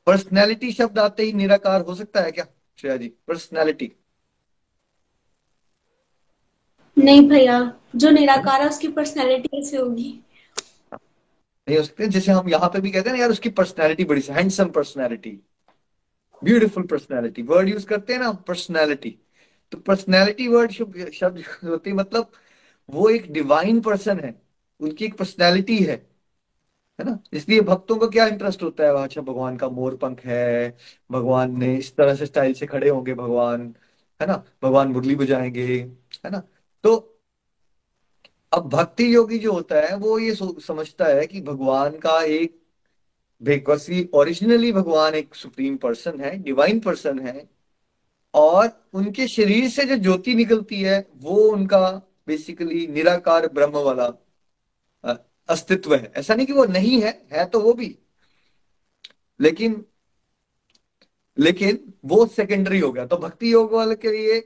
पर्सनैलिटी 0.06 0.72
शब्द 0.72 0.98
आते 0.98 1.22
ही 1.22 1.32
निराकार 1.32 1.80
हो 1.80 1.94
सकता 1.94 2.20
है 2.20 2.30
क्या, 2.32 2.46
श्रेया 2.78 2.96
जी? 2.96 3.08
पर्सनैलिटी 3.28 3.92
नहीं 7.00 7.28
भैया, 7.28 7.60
जो 7.96 8.10
निराकार 8.10 8.62
है, 8.62 8.68
उसकी 8.68 8.88
पर्सनैलिटी 8.88 9.48
कैसे 9.48 9.76
होगी। 9.76 10.08
नहीं 10.92 11.82
सकते 11.82 12.06
जैसे 12.08 12.32
हम 12.32 12.48
यहाँ 12.48 12.68
पे 12.68 12.80
भी 12.80 12.90
कहते 12.90 13.10
हैं 13.10 13.16
ना, 13.16 13.20
यार, 13.22 13.30
उसकी 13.30 13.48
पर्सनैलिटी 13.50 14.04
बड़ी 14.04 14.22
handsome 14.30 14.68
personality 14.70 15.38
beautiful 16.42 16.82
personality 16.86 17.42
word 17.42 17.68
use 17.68 17.86
करते 17.86 18.12
हैं 18.12 18.20
ना 18.20 18.30
पर्सनैलिटी 18.48 19.10
तो 19.72 19.78
पर्सनैलिटी 19.78 20.46
वर्ड 20.48 20.72
शब्द 21.12 21.42
होती 21.64 21.92
मतलब 21.92 22.30
वो 22.88 23.08
एक 23.10 23.30
डिवाइन 23.32 23.80
पर्सन 23.80 24.20
है, 24.20 24.34
उनकी 24.80 25.04
एक 25.04 25.16
पर्सनैलिटी 25.18 25.76
है 25.78 25.96
है 26.98 27.04
ना? 27.06 27.18
इसलिए 27.32 27.60
भक्तों 27.60 27.96
को 27.96 28.08
क्या 28.08 28.26
इंटरेस्ट 28.26 28.62
होता 28.62 28.84
है? 28.84 29.02
अच्छा 29.04 29.20
भगवान 29.20 29.56
का 29.56 29.68
मोर 29.68 29.96
पंख 29.96 30.20
है, 30.26 30.76
भगवान 31.10 31.56
ने 31.58 31.74
इस 31.76 31.94
तरह 31.96 32.14
से 32.14 32.26
स्टाइल 32.26 32.54
से 32.54 32.66
खड़े 32.66 32.88
होंगे, 32.88 33.14
भगवान, 33.14 33.74
है 34.20 34.26
ना? 34.26 34.42
भगवान 34.62 34.88
मुरली 34.88 35.14
बजाएँगे, 35.16 35.66
है 36.24 36.30
ना? 36.30 36.42
तो 36.84 36.96
अब 38.52 38.68
भक्ति 38.68 39.14
योगी 39.14 39.38
जो 39.38 39.52
होता 39.52 39.80
है, 39.80 39.96
वो 39.96 40.18
ये 40.18 40.34
समझता 40.34 41.06
है 41.06 41.26
कि 41.26 41.40
भगवान 41.40 41.98
का 41.98 42.22
एक 42.22 42.58
बेकसी 43.42 44.08
ओरिजिनली 44.14 44.72
भगवान 44.72 45.14
एक 45.14 45.34
सुप्रीम 45.34 45.76
पर्सन 45.76 46.20
है 46.20 46.36
डिवाइन 46.38 46.80
पर्सन 46.80 47.18
है, 47.18 47.48
और 48.34 48.68
उनके 48.94 49.26
शरीर 49.28 49.68
से 49.70 49.84
जो 49.84 49.96
ज्योति 49.96 50.34
निकलती 50.34 50.80
है, 50.82 51.06
वो 51.16 51.36
उनका 51.52 51.90
बेसिकली 52.26 52.86
निराकार 52.86 53.46
ब्रह्म 53.48 53.78
वाला 53.78 54.12
अस्तित्व 55.48 55.94
है। 55.94 56.12
ऐसा 56.16 56.34
नहीं 56.34 56.46
कि 56.46 56.52
वो 56.52 56.64
नहीं 56.64 57.00
है 57.02 57.10
है 57.32 57.44
तो 57.44 57.60
वो 57.60 57.72
भी। 57.72 57.96
लेकिन 59.40 59.84
लेकिन 61.38 61.92
वो 62.04 62.24
सेकेंडरी 62.26 62.78
हो 62.78 62.90
गया। 62.92 63.06
तो 63.06 63.16
भक्ति 63.16 63.52
योग 63.52 63.72
वाले 63.72 63.94
के 63.96 64.10
लिए 64.12 64.40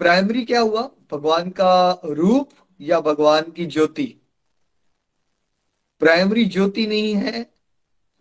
प्राइमरी 0.00 0.44
क्या 0.44 0.60
हुआ? 0.60 0.82
भगवान 1.14 1.50
का 1.50 2.00
रूप 2.04 2.50
या 2.80 3.00
भगवान 3.00 3.50
की 3.50 3.66
ज्योति? 3.66 4.04
प्राइमरी 6.00 6.44
ज्योति 6.44 6.86
नहीं 6.86 7.14
है 7.14 7.42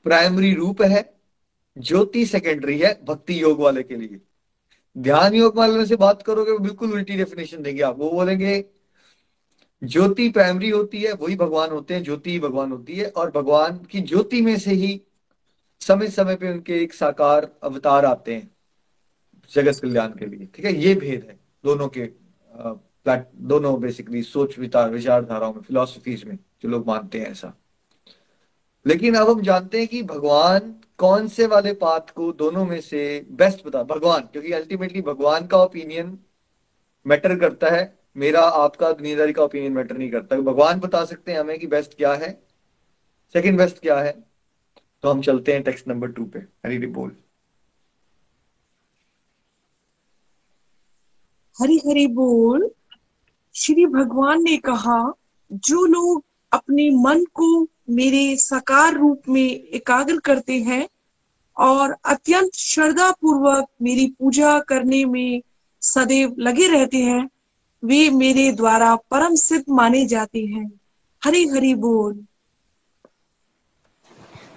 प्राइमरी 0.06 0.54
रूप 0.54 0.82
है, 0.82 1.14
ज्योति 1.78 2.26
सेकेंडरी 2.26 2.80
है, 2.80 3.06
भक्ति 3.06 3.42
योग 3.42 3.60
वाले 3.60 3.84
के 3.84 3.96
लिए। 3.96 4.22
ध्यान 4.98 5.34
योग 5.34 5.58
वाले 5.58 5.86
से 5.86 5.96
बात 5.96 6.22
करोगे 6.22 6.58
बिल्कुल 6.58 6.94
उल्टी 6.94 7.16
डेफिनेशन 7.16 7.62
देंगे 7.62 7.82
आप। 7.82 7.98
वो 7.98 8.12
बोलेंगे, 8.12 8.66
ज्योति 9.84 10.30
प्राइमरी 10.30 10.70
होती 10.70 11.02
है, 11.02 11.14
वही 11.14 11.36
भगवान 11.36 11.70
होते 11.70 11.94
हैं, 11.94 12.04
ज्योति 12.04 12.40
भगवान 12.40 12.72
होती 12.72 12.96
है, 12.96 13.10
और 13.10 13.32
भगवान 13.32 13.78
की 13.78 14.02
ज्योति 14.02 14.42
में 14.42 14.58
से 14.60 14.72
ही 14.72 15.02
समय 15.82 16.08
समय 16.08 16.36
पे 16.36 16.52
उनके 16.52 16.82
एक 16.82 16.94
साकार 16.94 17.52
अवतार 17.64 18.06
आते 18.06 18.36
हैं, 18.36 18.52
जगत 19.54 19.80
कल्याण 19.80 20.10
के 20.10 20.26
लिए। 20.26 20.48
ठीक 20.56 20.66
है? 20.66 20.74
ये 20.74 20.96
भेद 20.96 21.24
है, 21.24 21.40
दोनों 21.64 21.88
के 21.88 22.23
दोनों 23.36 23.82
बेसिकली 23.82 24.24
सोच 24.24 24.60
विचार 24.60 24.90
विचारधाराओं 24.90 25.54
में 25.54 25.62
फिलोसफीज 25.62 26.24
में, 26.24 26.36
जो 26.36 26.70
लोग 26.70 26.88
मानते 26.88 27.20
हैं 27.20 27.32
ऐसा। 27.32 27.54
लेकिन 28.88 29.16
अब 29.16 29.30
हम 29.30 29.42
जानते 29.42 29.80
हैं 29.80 29.88
कि 29.88 30.04
भगवान 30.04 30.76
कौन 30.98 31.28
से 31.28 31.46
वाले 31.46 31.74
पाथ 31.74 32.00
को 32.00 32.34
दोनों 32.34 32.66
में 32.66 32.82
से 32.82 33.26
बेस्ट 33.32 33.68
बता, 33.68 33.84
भगवान, 33.84 34.22
क्योंकि 34.22 34.52
अल्टीमेटली 34.52 35.02
भगवान 35.02 35.48
का 35.48 35.58
ओपिनियन 35.58 36.20
मैटर 37.08 37.40
करता 37.40 37.70
है, 37.70 38.00
मेरा, 38.18 38.42
आपका, 38.42 38.92
दुनियादारी 38.92 39.34
का 39.34 39.44
ओपिनियन 39.44 39.72
मैटर 39.72 39.98
नहीं 39.98 40.12
करता। 40.12 40.36
भगवान 40.36 40.80
बता 40.80 41.06
सकते 41.06 41.32
हैं 41.32 41.40
हमें 41.40 41.60
कि 41.60 41.68
बेस्ट 41.68 41.98
क्या 41.98 42.14
है 42.14 42.44
सेकंड 43.34 43.58
बेस्ट 43.58 43.80
क्या 43.80 44.00
है। 44.00 44.24
तो 45.04 45.10
हम 45.10 45.22
चलते 45.22 45.54
हैं 45.54 45.64
टेक्स्ट 45.64 45.88
नंबर 45.88 46.08
टू 46.08 46.26
पे। 46.26 46.40
हरी 46.40 46.88
बोल 46.88 47.12
हरी 51.62 51.78
हरी 51.78 52.08
बोल। 52.08 52.72
श्री 53.56 53.86
भगवान 53.86 54.44
ने 54.44 54.58
कहा, 54.58 55.14
जो 55.54 55.86
लोग 55.86 56.24
अपने 56.52 56.90
मन 56.90 57.24
को 57.24 57.68
मेरे 57.90 58.38
साकार 58.38 58.94
रूप 58.94 59.22
में 59.30 59.50
एकाग्र 59.50 60.20
करते 60.20 60.54
हैं 60.54 60.90
और 61.58 61.96
अत्यंत 62.06 62.52
श्रद्धा 62.56 63.12
पूर्वक 63.12 63.68
मेरी 63.82 64.08
पूजा 64.08 64.60
करने 64.60 65.06
में 65.06 65.42
सदैव 65.82 66.36
लगे 66.40 66.68
रहते 66.68 66.98
हैं, 66.98 67.30
वे 67.84 68.10
मेरे 68.10 68.52
द्वारा 68.52 68.96
परम 68.96 69.36
सिद्ध 69.36 69.66
माने 69.70 70.06
जाते 70.06 70.46
हैं। 70.46 70.80
हरी 71.24 71.48
हरी 71.48 71.76
बोल। 71.76 72.26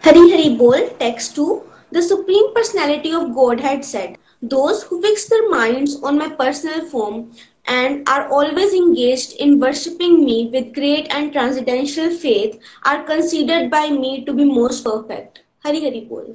हरी 0.04 0.30
हरी 0.30 0.50
बोल, 0.50 0.86
text 0.98 1.36
two. 1.36 1.62
The 1.94 2.00
supreme 2.00 2.46
personality 2.46 3.12
of 3.12 3.24
God 3.24 3.60
had 3.60 3.82
said 3.82 4.16
Those 4.42 4.82
who 4.82 5.00
fix 5.02 5.28
their 5.28 5.48
minds 5.50 5.96
on 6.02 6.18
my 6.18 6.28
personal 6.28 6.84
form 6.86 7.32
and 7.66 8.08
are 8.08 8.28
always 8.28 8.72
engaged 8.74 9.32
in 9.32 9.58
worshipping 9.58 10.24
me 10.24 10.48
with 10.52 10.74
great 10.74 11.08
and 11.10 11.32
transcendental 11.32 12.10
faith 12.10 12.58
are 12.84 13.02
considered 13.04 13.70
by 13.70 13.90
me 13.90 14.24
to 14.24 14.32
be 14.32 14.44
most 14.44 14.84
perfect. 14.84 15.40
Hari 15.64 15.80
Hari 15.84 16.00
बोल 16.08 16.34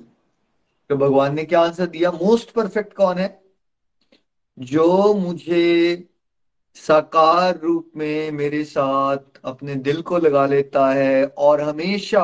तो 0.89 0.95
भगवान 0.97 1.35
ने 1.35 1.43
क्या 1.45 1.59
answer 1.61 1.85
दिया 1.87 2.11
most 2.11 2.49
perfect 2.51 2.93
कौन 2.93 3.17
है 3.17 3.29
जो 4.57 5.13
मुझे 5.13 5.67
साकार 6.75 7.59
रूप 7.59 7.91
में 7.97 8.31
मेरे 8.31 8.63
साथ 8.63 9.39
अपने 9.45 9.75
दिल 9.87 10.01
को 10.01 10.17
लगा 10.17 10.45
लेता 10.45 10.89
है 10.93 11.25
और 11.47 11.61
हमेशा 11.61 12.23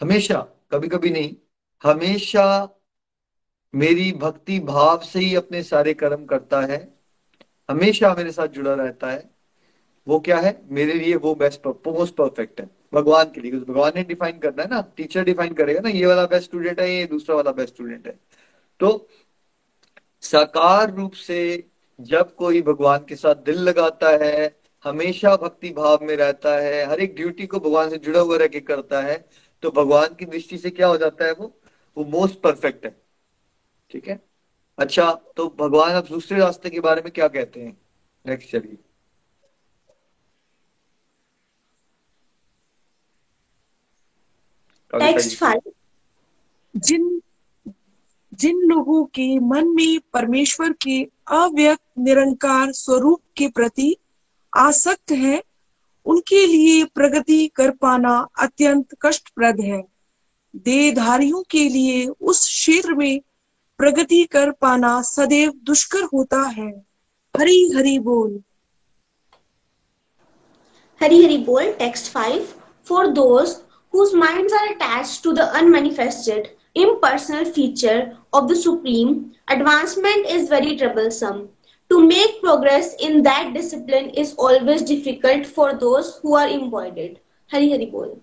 हमेशा 0.00 0.40
कभी 0.72 0.88
कभी 0.88 1.10
नहीं 1.10 1.34
हमेशा 1.82 2.46
मेरी 3.74 4.10
भक्ति 4.12 4.58
भाव 4.60 5.00
से 5.00 5.18
ही 5.18 5.34
अपने 5.36 5.62
सारे 5.62 5.94
कर्म 5.94 6.24
करता 6.24 6.60
है, 6.62 6.88
हमेशा 7.68 8.14
मेरे 8.14 8.32
साथ 8.32 8.48
जुड़ा 8.48 8.74
रहता 8.74 9.10
है। 9.10 9.28
वो 10.06 10.18
क्या 10.20 10.38
है? 10.38 10.60
मेरे 10.70 10.92
लिए 10.92 11.14
वो 11.16 11.34
बेस्ट 11.34 11.66
मोस्ट 11.66 12.14
परफेक्ट 12.14 12.60
है। 12.60 12.68
भगवान 12.94 13.24
के 13.24 13.40
लिए 13.40 13.52
भगवान 13.52 13.92
ने 13.96 14.02
डिफाइन 14.04 14.38
करना 14.38 14.62
है 14.62 14.68
ना। 14.68 14.80
टीचर 14.96 15.24
डिफाइन 15.24 15.52
करेगा 15.54 15.80
ना, 15.80 15.88
ये 15.88 16.06
वाला 16.06 16.24
बेस्ट 16.26 16.44
स्टूडेंट 16.44 16.80
है, 16.80 16.90
ये 16.90 17.04
दूसरा 17.06 17.36
वाला 17.36 17.52
बेस्ट 17.52 17.74
स्टूडेंट 17.74 18.06
है। 18.06 18.18
तो 18.80 19.08
साकार 20.22 20.94
रूप 20.94 21.12
से 21.12 21.68
जब 21.98 22.34
कोई 22.34 22.62
भगवान 22.62 23.04
के 23.08 23.16
साथ 23.16 23.34
दिल 23.44 23.58
लगाता 23.58 24.08
है, 24.24 24.56
हमेशा 24.84 25.34
भक्ति 25.36 25.70
भाव 25.70 25.98
में 26.02 26.16
रहता 26.16 26.56
है, 26.58 26.84
हर 26.86 27.00
एक 27.00 27.14
ड्यूटी 27.16 27.46
को 27.46 27.58
भगवान 27.60 27.90
से 27.90 27.96
जुड़ा 27.98 28.20
हुआ 28.20 28.36
रह 28.36 28.46
के 28.46 28.60
करता 28.62 29.00
है 29.02 29.24
तो 29.62 29.70
भगवान 29.70 30.14
की 30.14 30.24
दृष्टि 30.26 30.58
से 30.58 30.70
क्या 30.70 30.86
हो 30.86 30.96
जाता 30.96 31.24
है 31.24 31.32
वो? 31.32 31.52
वो 31.96 32.04
मोस्ट 32.10 32.40
परफेक्ट 32.40 32.84
है। 32.86 32.99
ठीक 33.90 34.08
है? 34.08 34.20
अच्छा 34.78 35.12
तो 35.36 35.48
भगवान 35.58 35.92
अब 35.92 36.06
दूसरे 36.08 36.38
रास्ते 36.38 36.70
के 36.70 36.80
बारे 36.80 37.02
में 37.02 37.10
क्या 37.12 37.28
कहते 37.28 37.60
हैं? 37.60 37.76
नेक्स्ट 38.24 38.50
चलिए। 38.50 38.78
जिन 46.74 47.20
जिन 48.32 48.56
लोगों 48.62 49.04
के 49.04 49.38
मन 49.38 49.68
में 49.68 50.00
परमेश्वर 50.12 50.72
के 50.72 51.02
अव्यक्त 51.26 51.82
निरंकार 51.98 52.72
स्वरूप 52.72 53.20
के 53.36 53.48
प्रति 53.48 53.96
आसक्त 54.52 55.12
है 55.12 55.42
उनके 56.06 56.46
लिए 56.46 56.84
प्रगति 56.84 57.46
कर 57.48 57.70
पाना 57.70 58.14
अत्यंत 58.38 58.96
कष्टप्रद 59.02 59.60
है। 59.60 59.82
देहधारियों 60.54 61.42
के 61.50 61.68
लिए 61.68 62.06
उस 62.06 62.46
क्षेत्र 62.46 62.94
में 62.94 63.20
प्रगति 63.80 64.24
कर 64.32 64.50
पाना 64.60 65.00
सदैव 65.02 65.52
दुष्कर 65.64 66.02
होता 66.04 66.40
है 66.56 66.70
हरी 67.34 67.58
हरी 67.76 67.98
बोल 67.98 68.40
हरी 71.00 71.22
हरी 71.24 71.38
बोल 71.44 71.72
text 71.78 72.12
five 72.12 72.48
for 72.88 73.06
those 73.18 73.54
whose 73.94 74.12
minds 74.14 74.52
are 74.52 74.66
attached 74.72 75.22
to 75.22 75.32
the 75.32 75.46
unmanifested, 75.60 76.50
impersonal 76.74 77.44
feature 77.44 78.16
of 78.32 78.48
the 78.48 78.56
Supreme, 78.56 79.32
advancement 79.48 80.26
is 80.26 80.48
very 80.48 80.76
troublesome. 80.76 81.48
To 81.90 82.02
make 82.06 82.40
progress 82.40 82.94
in 83.00 83.22
that 83.24 83.52
discipline 83.52 84.10
is 84.10 84.34
always 84.34 84.82
difficult 84.82 85.46
for 85.46 85.72
those 85.74 86.12
who 86.22 86.36
are 86.36 86.46
embodied. 86.48 87.18
Hari 87.50 87.72
Hari 87.72 87.86
बोल 87.86 88.14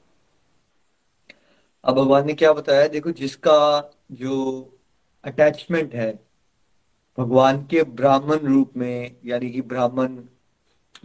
अब 1.84 1.96
भगवान 1.96 2.26
ने 2.28 2.34
क्या 2.34 2.54
बताया 2.54 2.88
देखो 2.88 3.12
जिसका 3.12 3.60
जो 4.12 4.38
attachment 5.28 5.94
है। 5.96 6.28
भगवान 7.18 7.66
के 7.66 7.84
ब्राह्मण 7.84 8.38
रूप 8.38 8.74
में, 8.78 9.16
यानी 9.26 9.52
कि 9.52 9.62
ब्राह्मण 9.62 10.24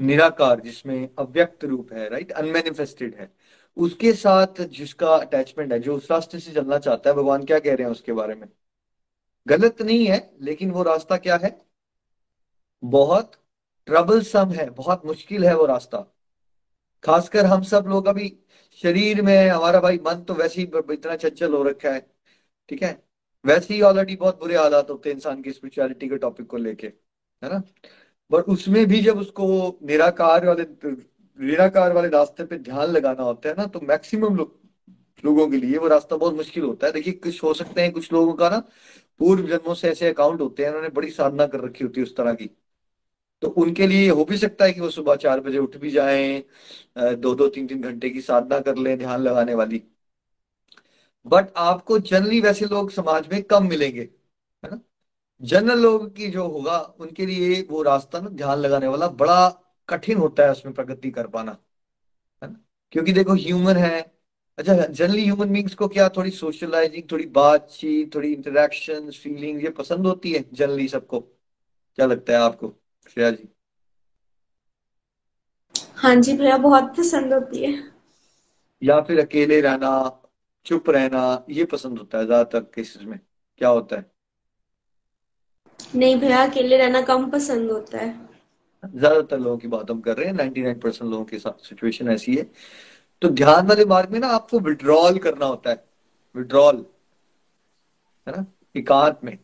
निराकार, 0.01 0.61
जिसमें 0.61 1.09
अव्यक्त 1.19 1.65
रूप 1.65 1.93
है 1.93 2.09
राइट 2.09 2.31
अनमेनिफेस्टेड 2.31 3.15
है। 3.15 3.33
उसके 3.77 4.13
साथ 4.13 4.61
जिसका 4.61 5.15
अटैचमेंट 5.17 5.73
है, 5.73 5.79
जो 5.79 5.97
उस 5.97 6.11
रास्ते 6.11 6.39
से 6.39 6.53
चलना 6.53 6.79
चाहता 6.79 7.11
है, 7.11 7.17
भगवान 7.17 7.45
क्या 7.45 7.59
कह 7.59 7.75
रहे 7.75 7.85
हैं 7.85 7.93
उसके 7.93 8.13
बारे 8.13 8.35
में? 8.35 8.49
गलत 9.47 9.83
नहीं 9.83 10.07
है, 10.07 10.31
लेकिन 10.41 10.71
वो 10.71 10.83
रास्ता 10.83 11.17
क्या 11.17 11.37
है? 11.37 11.67
बहुत 12.85 13.33
ट्रबल 13.87 14.23
सम 14.23 14.51
है, 14.51 14.71
बहुत 14.71 15.07
मुश्किल 15.07 15.45
है 15.45 15.57
वो 15.57 15.67
रास्ता। 15.67 15.99
खासकर 17.05 17.47
हम 17.47 17.63
सब 17.63 17.85
लोग 17.89 18.07
अभी 18.07 18.39
शरीर 18.83 19.23
में, 19.23 19.49
हमारा 19.49 19.81
भाई 19.81 19.99
मन 19.99 20.23
तो 20.23 20.35
वैसे 20.35 20.63
ही 20.63 20.71
इतना 20.95 21.17
चंचल 21.17 21.55
हो 21.55 21.63
रखा 21.63 21.91
है, 21.91 22.07
ठीक 22.69 22.83
है? 22.83 23.12
वैसे 23.45 23.75
ही 23.75 23.81
ऑलरेडी 23.83 24.17
बहुत 24.17 24.39
बुरे 24.41 24.57
हालात 24.57 24.91
होते 24.91 25.09
हैं 25.09 25.17
इंसान 25.17 25.43
की 25.43 25.53
स्पिरिचुअलिटी 25.53 26.09
के 26.09 26.17
टॉपिक 26.19 26.47
को 26.47 26.57
लेके, 26.57 26.87
है 26.87 27.51
ना? 27.53 27.63
बट 28.31 28.45
उसमें 28.49 28.87
भी 28.89 29.01
जब 29.03 29.19
उसको 29.19 29.47
निराकार 29.85 30.47
वाले 30.47 30.65
निराकार 31.39 31.93
वाले 31.93 32.09
रास्ते 32.09 32.45
पे 32.45 32.59
ध्यान 32.61 32.91
लगाना 32.91 33.23
होता 33.23 33.49
है 33.49 33.55
ना 33.59 33.67
तो 33.67 33.81
मैक्सिमम 33.83 34.37
लोग, 34.37 34.59
लोगों 35.25 35.49
के 35.51 35.57
लिए 35.57 35.79
वो 35.79 35.89
रास्ता 35.89 36.17
बहुत 36.17 36.35
मुश्किल 36.35 36.65
होता 36.65 36.87
है। 36.87 36.93
देखिए, 36.93 37.13
कुछ 37.15 37.43
हो 37.45 37.53
सकते 37.55 37.81
हैं, 37.83 37.93
कुछ 37.93 38.13
लोगों 38.13 38.33
का 38.35 38.49
ना 38.51 38.59
पूर्व 39.21 39.47
जन्मों 39.49 39.75
से 39.75 39.91
ऐसे 39.91 40.09
अकाउंट 40.09 40.41
होते 40.41 40.63
हैं 40.63 40.71
उन्होंने 40.71 40.89
बड़ी 40.91 41.11
साधना 41.11 41.47
कर 41.47 41.61
रखी 41.61 41.85
होती 41.85 42.01
है 42.01 42.05
उस 42.07 42.17
तरह 42.17 42.35
की। 42.35 42.51
तो 43.43 43.49
उनके 43.59 43.87
लिए 43.87 44.09
हो 44.11 44.25
भी 44.25 44.37
सकता 44.39 44.65
है 44.65 44.73
कि 44.73 44.81
वो 44.81 44.91
सुबह 44.91 45.17
चार 45.17 45.41
बजे 45.41 45.59
उठ 45.59 45.77
भी 45.77 45.91
जाएँ 45.91 46.43
दो 47.17 47.35
दो, 47.35 47.49
तीन 47.49 47.67
तीन 47.67 47.81
घंटे 47.83 48.11
की 48.11 48.21
साधना 48.23 48.61
कर 48.61 48.77
लें, 48.79 48.99
ध्यान 48.99 49.21
लगाने 49.21 49.55
वाली। 49.55 49.83
बट 51.27 51.53
आपको 51.57 51.99
जनरली 51.99 52.41
वैसे 52.41 52.65
लोग 52.67 52.91
समाज 52.91 53.29
में 53.33 53.43
कम 53.43 53.67
मिलेंगे 53.69 54.01
है 54.03 54.71
ना? 54.71 54.81
जनरल 55.43 55.81
लोग 55.81 56.15
की 56.17 56.29
जो 56.31 56.47
होगा 56.49 56.79
उनके 57.01 57.27
लिए 57.27 57.61
वो 57.71 57.83
रास्ता 57.83 58.21
ना 58.21 58.29
ध्यान 58.29 58.59
लगाने 58.59 58.89
वाला 58.89 59.09
बड़ा 59.09 59.49
कठिन 59.89 60.19
होता 60.19 60.45
है 60.45 60.51
उसमें 60.51 60.75
प्रगति 60.75 61.11
कर 61.11 61.27
पाना 61.27 61.57
है 62.43 62.49
ना? 62.51 62.57
क्योंकि 62.93 63.13
देखो 63.13 63.35
ह्यूमन 63.35 63.77
है। 63.77 64.01
अच्छा 64.59 64.75
जनरली 64.87 65.25
ह्यूमन 65.25 65.53
बींग्स 65.53 65.75
को 65.75 65.89
क्या 65.89 66.09
थोड़ी 66.09 66.31
सोशलाइजिंग 66.31 67.05
थोड़ी 67.13 67.27
बातचीत 67.27 68.15
थोड़ी 68.15 68.33
इंटरेक्शन 68.33 69.11
फीलिंग 69.11 69.63
ये 69.65 69.71
पसंद 69.71 70.07
होती 70.07 70.33
है 70.33 70.45
जनरली 70.53 70.89
सबको? 70.89 71.21
क्या 71.99 72.07
लगता 72.07 72.33
है 72.33 72.39
आपको 72.39 72.73
श्रेया 73.11 73.31
जी? 73.31 73.49
हाँ 75.97 76.15
जी 76.17 76.37
भैया 76.37 76.57
बहुत 76.59 76.95
पसंद 76.97 77.33
होती 77.33 77.65
है। 77.65 77.73
या 78.83 79.01
फिर 79.01 79.21
अकेले 79.21 79.61
रहना 79.61 79.89
चुप 80.67 80.91
रहना 80.91 81.23
ये 81.51 81.65
पसंद 81.65 81.99
होता 81.99 82.19
है 82.19 82.27
ज़्यादातर 82.27 82.61
केसेस 82.75 83.03
में। 83.03 83.19
क्या 83.61 83.69
होता 83.69 83.97
है? 83.97 84.11
नहीं 85.81 86.17
भैया 86.21 86.43
अकेले 86.47 86.77
रहना 86.77 87.01
कम 87.03 87.29
पसंद 87.31 87.71
होता 87.71 87.99
है। 87.99 88.11
ज़्यादातर 88.85 89.39
लोगों 89.39 89.57
की 89.59 89.69
बात 89.69 89.91
हम 89.91 90.01
कर 90.01 90.17
रहे 90.17 90.27
हैं 90.27 90.35
नाइनटी 90.35 90.63
नाइन 90.63 90.79
परसेंट 90.81 91.11
लोगों 91.11 91.25
के 91.25 91.39
साथ 91.39 91.65
सिचुएशन 91.65 92.09
ऐसी 92.09 92.37
है। 92.37 92.51
तो 93.23 93.29
ध्यान 93.31 93.67
वाले 93.67 93.85
मार्ग 93.85 94.11
में 94.11 94.19
ना 94.21 94.29
आपको 94.31 94.59
विड्रॉल 94.61 95.19
करना 95.19 95.47
होता 95.47 95.71
है। 95.71 95.85
विड्रॉल 96.35 96.85
है 98.27 98.37
ना? 98.37 98.45
एकांत 98.77 99.19
में 99.25 99.39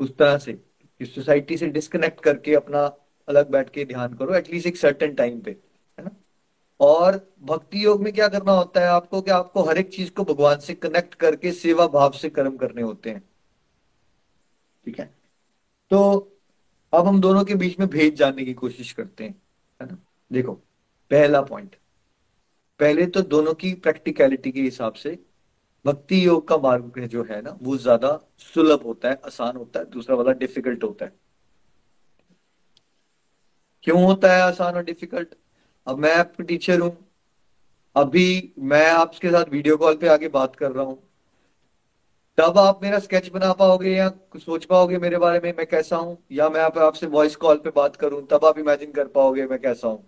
उस 0.00 0.16
तरह 0.18 0.38
से। 0.38 0.58
सोसाइटी 1.00 1.56
से 1.56 1.66
डिस्कनेक्ट 1.68 2.20
करके 2.20 2.54
अपना 2.54 2.84
अलग 3.28 3.50
बैठ 3.50 3.70
के 3.70 3.84
ध्यान 3.84 4.14
करो 4.14 4.34
एटलीस्ट 4.34 4.66
एक 4.66 4.76
सर्टेन 4.76 5.14
टाइम 5.14 5.40
पे। 5.40 5.56
और 6.80 7.34
भक्ति 7.42 7.84
योग 7.84 8.02
में 8.02 8.12
क्या 8.12 8.28
करना 8.28 8.52
होता 8.52 8.80
है 8.80 8.86
आपको 8.86 9.20
कि 9.20 9.30
आपको 9.30 9.62
हर 9.62 9.78
एक 9.78 9.92
चीज़ 9.92 10.10
को 10.10 10.24
भगवान 10.24 10.58
से 10.58 10.74
कनेक्ट 10.74 11.14
करके 11.14 11.52
सेवा 11.52 11.86
भाव 11.86 12.12
से 12.12 12.28
कर्म 12.28 12.56
करने 12.56 12.82
होते 12.82 13.10
हैं। 13.10 13.28
ठीक 14.84 14.98
है? 14.98 15.14
तो 15.90 16.32
अब 16.94 17.06
हम 17.06 17.20
दोनों 17.20 17.44
के 17.44 17.54
बीच 17.54 17.78
में 17.78 17.88
भेद 17.88 18.14
जानने 18.14 18.44
की 18.44 18.54
कोशिश 18.54 18.92
करते 18.92 19.24
हैं, 19.24 19.42
है 19.82 19.88
ना? 19.88 19.98
देखो, 20.32 20.52
पहला 21.10 21.42
पॉइंट 21.42 21.76
पहले 22.80 23.06
तो 23.06 23.22
दोनों 23.22 23.54
की 23.54 23.74
प्रैक्टिकलिटी 23.74 24.52
के 24.52 24.60
हिसाब 24.60 24.92
से 24.92 25.18
भक्ति 25.84 26.26
योग 26.26 26.48
का 26.48 26.56
मार्ग 26.56 27.06
जो 27.06 27.22
है 27.24 27.42
ना, 27.42 27.58
वो 27.62 27.76
ज़्यादा 27.76 28.20
सुलभ 28.38 28.82
होता 28.82 29.08
है, 29.08 29.20
आसान 29.26 29.56
होता 29.56 29.80
है, 29.80 29.90
दूसरा 29.90 30.16
वाला 30.16 30.32
डिफ़िकल्ट 30.32 30.84
होता 30.84 31.04
है। 31.04 31.12
क्यों 33.82 34.04
होता 34.04 34.32
है 34.36 34.42
आसान 34.42 34.74
और 34.74 34.84
डिफ़िकल्ट 34.84 35.34
अब 35.86 35.98
मैं 35.98 36.14
आपकी 36.14 36.42
टीचर 36.42 36.80
हूँ। 36.80 36.96
अभी 37.96 38.52
मैं 38.58 38.90
आपके 38.90 39.30
साथ 39.30 39.44
वीडियो 39.50 39.76
कॉल 39.76 39.96
पे 39.96 40.08
आके 40.08 40.28
बात 40.28 40.56
कर 40.56 40.70
रहा 40.70 40.84
हूँ। 40.84 41.02
तब 42.38 42.58
आप 42.58 42.80
मेरा 42.82 42.98
स्केच 42.98 43.28
बना 43.28 43.52
पाओगे 43.52 43.90
या 43.90 44.08
कुछ 44.08 44.42
सोच 44.42 44.64
पाओगे 44.64 44.98
मेरे 44.98 45.18
बारे 45.18 45.40
में, 45.44 45.54
मैं 45.58 45.66
कैसा 45.66 45.96
हूँ? 45.96 46.18
या 46.32 46.48
मैं 46.48 46.60
आप, 46.60 46.78
आपसे 46.78 47.06
वॉइस 47.06 47.36
कॉल 47.36 47.56
पे 47.56 47.70
बात 47.70 47.96
करूँ, 47.96 48.26
तब 48.26 48.44
आप 48.44 48.58
इमेजिन 48.58 48.92
कर 48.92 49.06
पाओगे 49.06 49.46
मैं 49.46 49.58
कैसा 49.58 49.88
हूँ। 49.88 50.04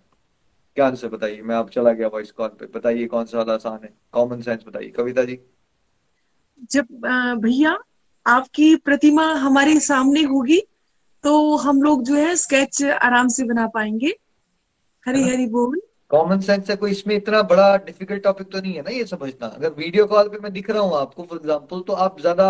क्या 0.77 0.87
आंसर 0.87 1.09
बताइए? 1.09 1.43
मैं 1.43 1.57
आप 1.57 1.71
चला 1.71 1.93
गया 1.93 2.09
वॉइस 2.09 2.31
कॉल 2.33 2.49
पे। 2.49 2.67
बताइए 2.67 3.07
कौन 3.07 3.25
सा 3.25 3.39
वाला 3.39 3.55
आसान 3.55 3.81
है? 3.85 3.95
कॉमन 4.13 4.41
सेंस 4.41 4.65
बताइए। 4.67 4.89
कविता 4.89 5.25
जी। 5.25 5.39
जब 6.71 6.87
भैया 7.43 7.79
आपकी 8.27 8.77
प्रतिमा 8.77 9.33
हमारे 9.33 9.81
सामने 9.81 10.23
होगी 10.23 10.61
तो 11.25 11.57
हम 11.57 11.83
लोग 11.83 12.03
जो 12.05 12.15
है 12.15 12.37
स्केच 12.37 12.83
आराम 12.83 13.29
से 13.29 13.45
बना 13.45 13.67
पाएँगे। 13.67 14.17
हरी 15.09 15.23
हरी 15.25 15.47
बोल। 15.49 15.81
कॉमन 16.11 16.41
सेंस 16.41 16.71
है 16.71 16.77
कोई 16.77 16.91
इसमें 16.91 17.15
इतना 17.17 17.43
बड़ा 17.45 17.77
डिफ़िकल्ट 17.79 18.23
टॉपिक 18.23 18.51
तो 18.53 18.61
नहीं 18.61 18.75
है 18.75 18.83
ना 18.83 18.91
ये 18.91 19.05
समझना। 19.07 19.47
अगर 19.49 19.73
वीडियो 19.75 20.07
कॉल 20.07 20.29
पे 20.29 20.39
मैं 20.39 20.53
दिख 20.53 20.71
रहा 20.71 20.83
हूँ 20.83 20.97
आपको 20.97 21.23
फॉर 21.25 21.39
एग्ज़ाम्पल 21.39 21.81
तो 21.83 21.93
आप 22.05 22.21
ज़्यादा 22.21 22.49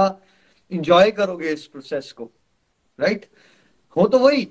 इंजॉय 0.73 1.11
करोगे 1.13 1.53
इस 1.53 1.67
प्रोसेस 1.69 2.13
को 2.13 2.31
राइट 2.99 3.27
हो 3.97 4.07
तो 4.09 4.19
वही। 4.19 4.45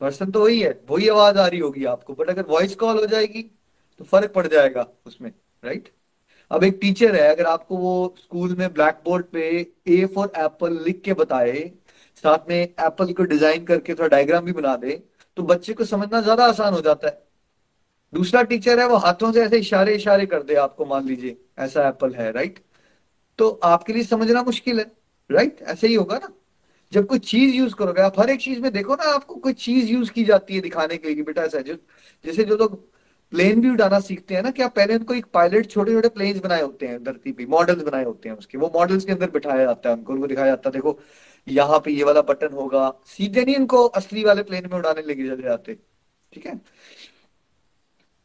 पर्सन 0.00 0.30
तो 0.30 0.42
वही 0.42 0.60
है 0.60 0.78
वही 0.90 1.08
आवाज़ 1.08 1.38
आ 1.38 1.46
रही 1.46 1.60
होगी 1.60 1.84
आपको। 1.86 2.14
बट 2.14 2.30
अगर 2.30 2.46
वॉइस 2.48 2.74
कॉल 2.76 2.98
हो 2.98 3.06
जाएगी 3.06 3.42
तो 4.00 4.04
फ़र्क 4.06 4.32
पड़ 4.34 4.46
जाएगा 4.46 4.86
उसमें 5.06 5.30
राइट 5.62 5.88
अब 6.50 6.64
एक 6.64 6.78
टीचर 6.80 7.14
है 7.16 7.28
अगर 7.28 7.46
आपको 7.46 7.76
वो 7.76 8.14
स्कूल 8.18 8.54
में 8.56 8.72
ब्लैक 8.74 9.00
बोर्ड 9.04 9.26
पे 9.32 9.48
ए 9.88 10.04
फॉर 10.14 10.32
एप्पल 10.38 10.78
लिख 10.84 11.00
के 11.04 11.12
बताए 11.14 11.70
साथ 12.24 12.48
में 12.48 12.56
एप्पल 12.56 13.12
को 13.12 13.24
डिज़ाइन 13.26 13.64
करके 13.64 13.94
थोड़ा 13.94 14.08
डायग्राम 14.08 14.44
भी 14.44 14.52
बना 14.52 14.74
दे 14.76 15.02
तो 15.40 15.44
बच्चे 15.44 15.72
को 15.72 15.84
समझना 15.86 16.20
ज़्यादा 16.20 16.44
आसान 16.46 16.74
हो 16.74 16.80
जाता 16.80 17.08
है। 17.08 17.22
दूसरा 18.12 18.42
टीचर 18.42 18.80
है, 18.80 18.86
वो 18.88 18.96
हाथों 18.96 19.30
से 19.32 19.42
ऐसे 19.42 19.58
इशारे 19.58 19.94
इशारे 19.94 20.26
कर 20.26 20.42
दे 20.42 20.54
आपको, 20.56 20.84
मान 20.86 21.06
लीजिए, 21.06 21.36
ऐसा 21.58 21.86
एप्पल 21.88 22.14
है 22.14 22.30
राइट 22.32 22.58
तो 23.38 23.48
आपके 23.64 23.92
लिए 23.92 24.02
समझना 24.04 24.42
मुश्किल 24.42 24.78
है 24.78 24.84
राइट 25.30 25.62
ऐसे 25.64 25.86
ही 25.88 25.94
होगा 25.94 26.16
ना। 26.18 26.28
जब 26.92 27.06
कोई 27.06 27.18
चीज़ 27.20 27.54
यूज़ 27.54 27.74
करोगे, 27.74 28.02
आप 28.02 28.18
हर 28.20 28.30
एक 28.30 28.40
चीज़ 28.40 28.60
में 28.60 28.72
देखो 28.72 28.94
ना, 28.94 29.04
आपको 29.10 29.34
कोई 29.36 29.52
चीज़ 29.54 29.90
यूज़ 29.90 30.10
की 30.12 30.24
जाती 30.24 30.54
है 30.54 30.60
दिखाने 30.60 30.96
के 30.96 31.14
लिए 31.14 31.22
बेटा 31.24 31.42
ऐसा 31.42 31.60
जैसे 31.60 32.44
जो 32.44 32.56
लोग 32.56 32.76
प्लेन 33.32 33.60
भी 33.60 33.70
उड़ाना 33.70 34.00
सीखते 34.00 34.34
हैं 34.34 34.42
ना 34.42 34.50
क्या 34.50 34.68
पहले 34.70 34.96
उनको 34.96 35.14
एक 35.14 35.26
पायलट 35.34 35.70
छोटे 35.70 35.92
छोटे 35.92 36.08
प्लेन्स 36.10 36.40
बनाए 36.40 36.62
होते 36.62 36.86
हैं, 36.86 37.02
धरती 37.04 37.32
पे 37.32 37.46
मॉडल्स 37.46 37.82
बनाए 37.82 38.04
होते 38.04 38.28
हैं 38.28 38.36
उसके। 38.36 38.58
वो 38.58 38.70
मॉडल्स 38.74 39.04
के 39.04 39.12
अंदर 39.12 39.30
बिठाया 39.30 39.64
जाता 39.64 39.88
है 39.90 39.96
उनको 39.96 40.12
उनको 40.12 40.26
दिखाया 40.26 40.46
जाता 40.46 40.68
है। 40.68 40.72
देखो 40.72 40.98
यहाँ 41.48 41.78
पे 41.78 41.90
ये 41.90 42.04
वाला 42.04 42.22
बटन 42.22 42.52
होगा। 42.52 42.94
सीधे 43.06 43.44
नहीं 43.44 43.54
इनको 43.54 43.84
असली 43.86 44.24
वाले 44.24 44.42
प्लेन 44.42 44.66
में 44.66 44.78
उड़ाने 44.78 45.02
लेके 45.02 45.28
चले 45.28 45.42
जाते। 45.42 45.74
ठीक 46.32 46.46
है? 46.46 46.60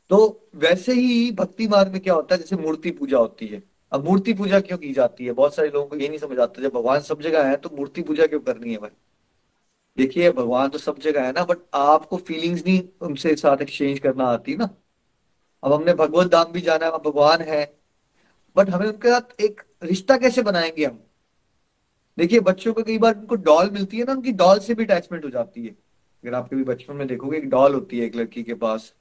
तो 0.09 0.49
वैसे 0.55 0.93
ही 0.93 1.31
भक्ति 1.31 1.67
मार्ग 1.67 1.91
में 1.91 2.01
क्या 2.01 2.13
होता 2.13 2.35
है? 2.35 2.41
जैसे 2.41 2.55
मूर्ति 2.55 2.91
पूजा 2.91 3.17
होती 3.17 3.47
है। 3.47 3.63
अब 3.91 4.05
मूर्ति 4.05 4.33
पूजा 4.33 4.59
क्यों 4.59 4.77
की 4.77 4.93
जाती 4.93 5.25
है? 5.25 5.31
बहुत 5.31 5.55
सारे 5.55 5.69
लोगों 5.69 5.87
को 5.87 5.95
ये 5.95 6.09
नहीं 6.09 6.19
समझ 6.19 6.39
आता। 6.39 6.61
जब 6.61 6.73
भगवान 6.73 6.99
सब 6.99 7.21
जगह 7.21 7.47
है 7.49 7.55
तो 7.55 7.69
मूर्ति 7.73 8.01
पूजा 8.01 8.27
क्यों 8.27 8.39
करनी 8.39 8.71
है 8.71 8.77
भाई? 8.77 8.89
देखिए, 9.97 10.31
भगवान 10.31 10.69
तो 10.69 10.77
सब 10.77 10.99
जगह 10.99 11.25
है 11.25 11.31
ना 11.31 11.43
बट 11.45 11.57
आपको 11.73 12.17
फीलिंग्स 12.17 12.65
नहीं 12.65 12.81
उनसे 13.01 13.35
साथ 13.35 13.57
एक्सचेंज 13.57 13.99
करना 13.99 14.25
आती 14.25 14.55
ना। 14.55 14.69
अब 15.63 15.73
हमने 15.73 15.93
भगवत 15.93 16.27
धाम 16.27 16.51
भी 16.51 16.61
जाना 16.61 16.85
है 16.85 16.91
भगवान 16.91 17.41
है। 17.41 17.79
बट 18.55 18.69
हमें 18.69 18.87
उनके 18.87 19.09
साथ 19.09 19.41
एक 19.41 19.61
रिश्ता 19.83 20.17
कैसे 20.17 20.41
बनाएँगे 20.41 20.85
हम? 20.85 20.99
देखिए, 22.17 22.39
बच्चों 22.39 22.73
को 22.73 22.83
कई 22.83 22.97
बार 22.97 23.17
उनको 23.17 23.35
डॉल 23.35 23.69
मिलती 23.69 23.97
है 23.97 24.05
ना, 24.05 24.11
उनकी 24.11 24.31
डॉल 24.31 24.59
से 24.59 24.73
भी 24.75 24.83
अटैचमेंट 24.83 25.25
हो 25.25 25.29
जाती 25.29 25.65
है। 25.65 25.69
अगर 25.69 26.33
आप 26.33 26.49
कभी 26.49 26.63
बचपन 26.63 26.95
में 26.95 27.07
देखोगे, 27.07 27.37
एक 27.37 27.49
डॉल 27.49 27.73
होती 27.73 27.99
है 27.99 28.05
एक 28.05 28.15
लड़की 28.15 28.43
के 28.43 28.53
पास, 28.53 28.93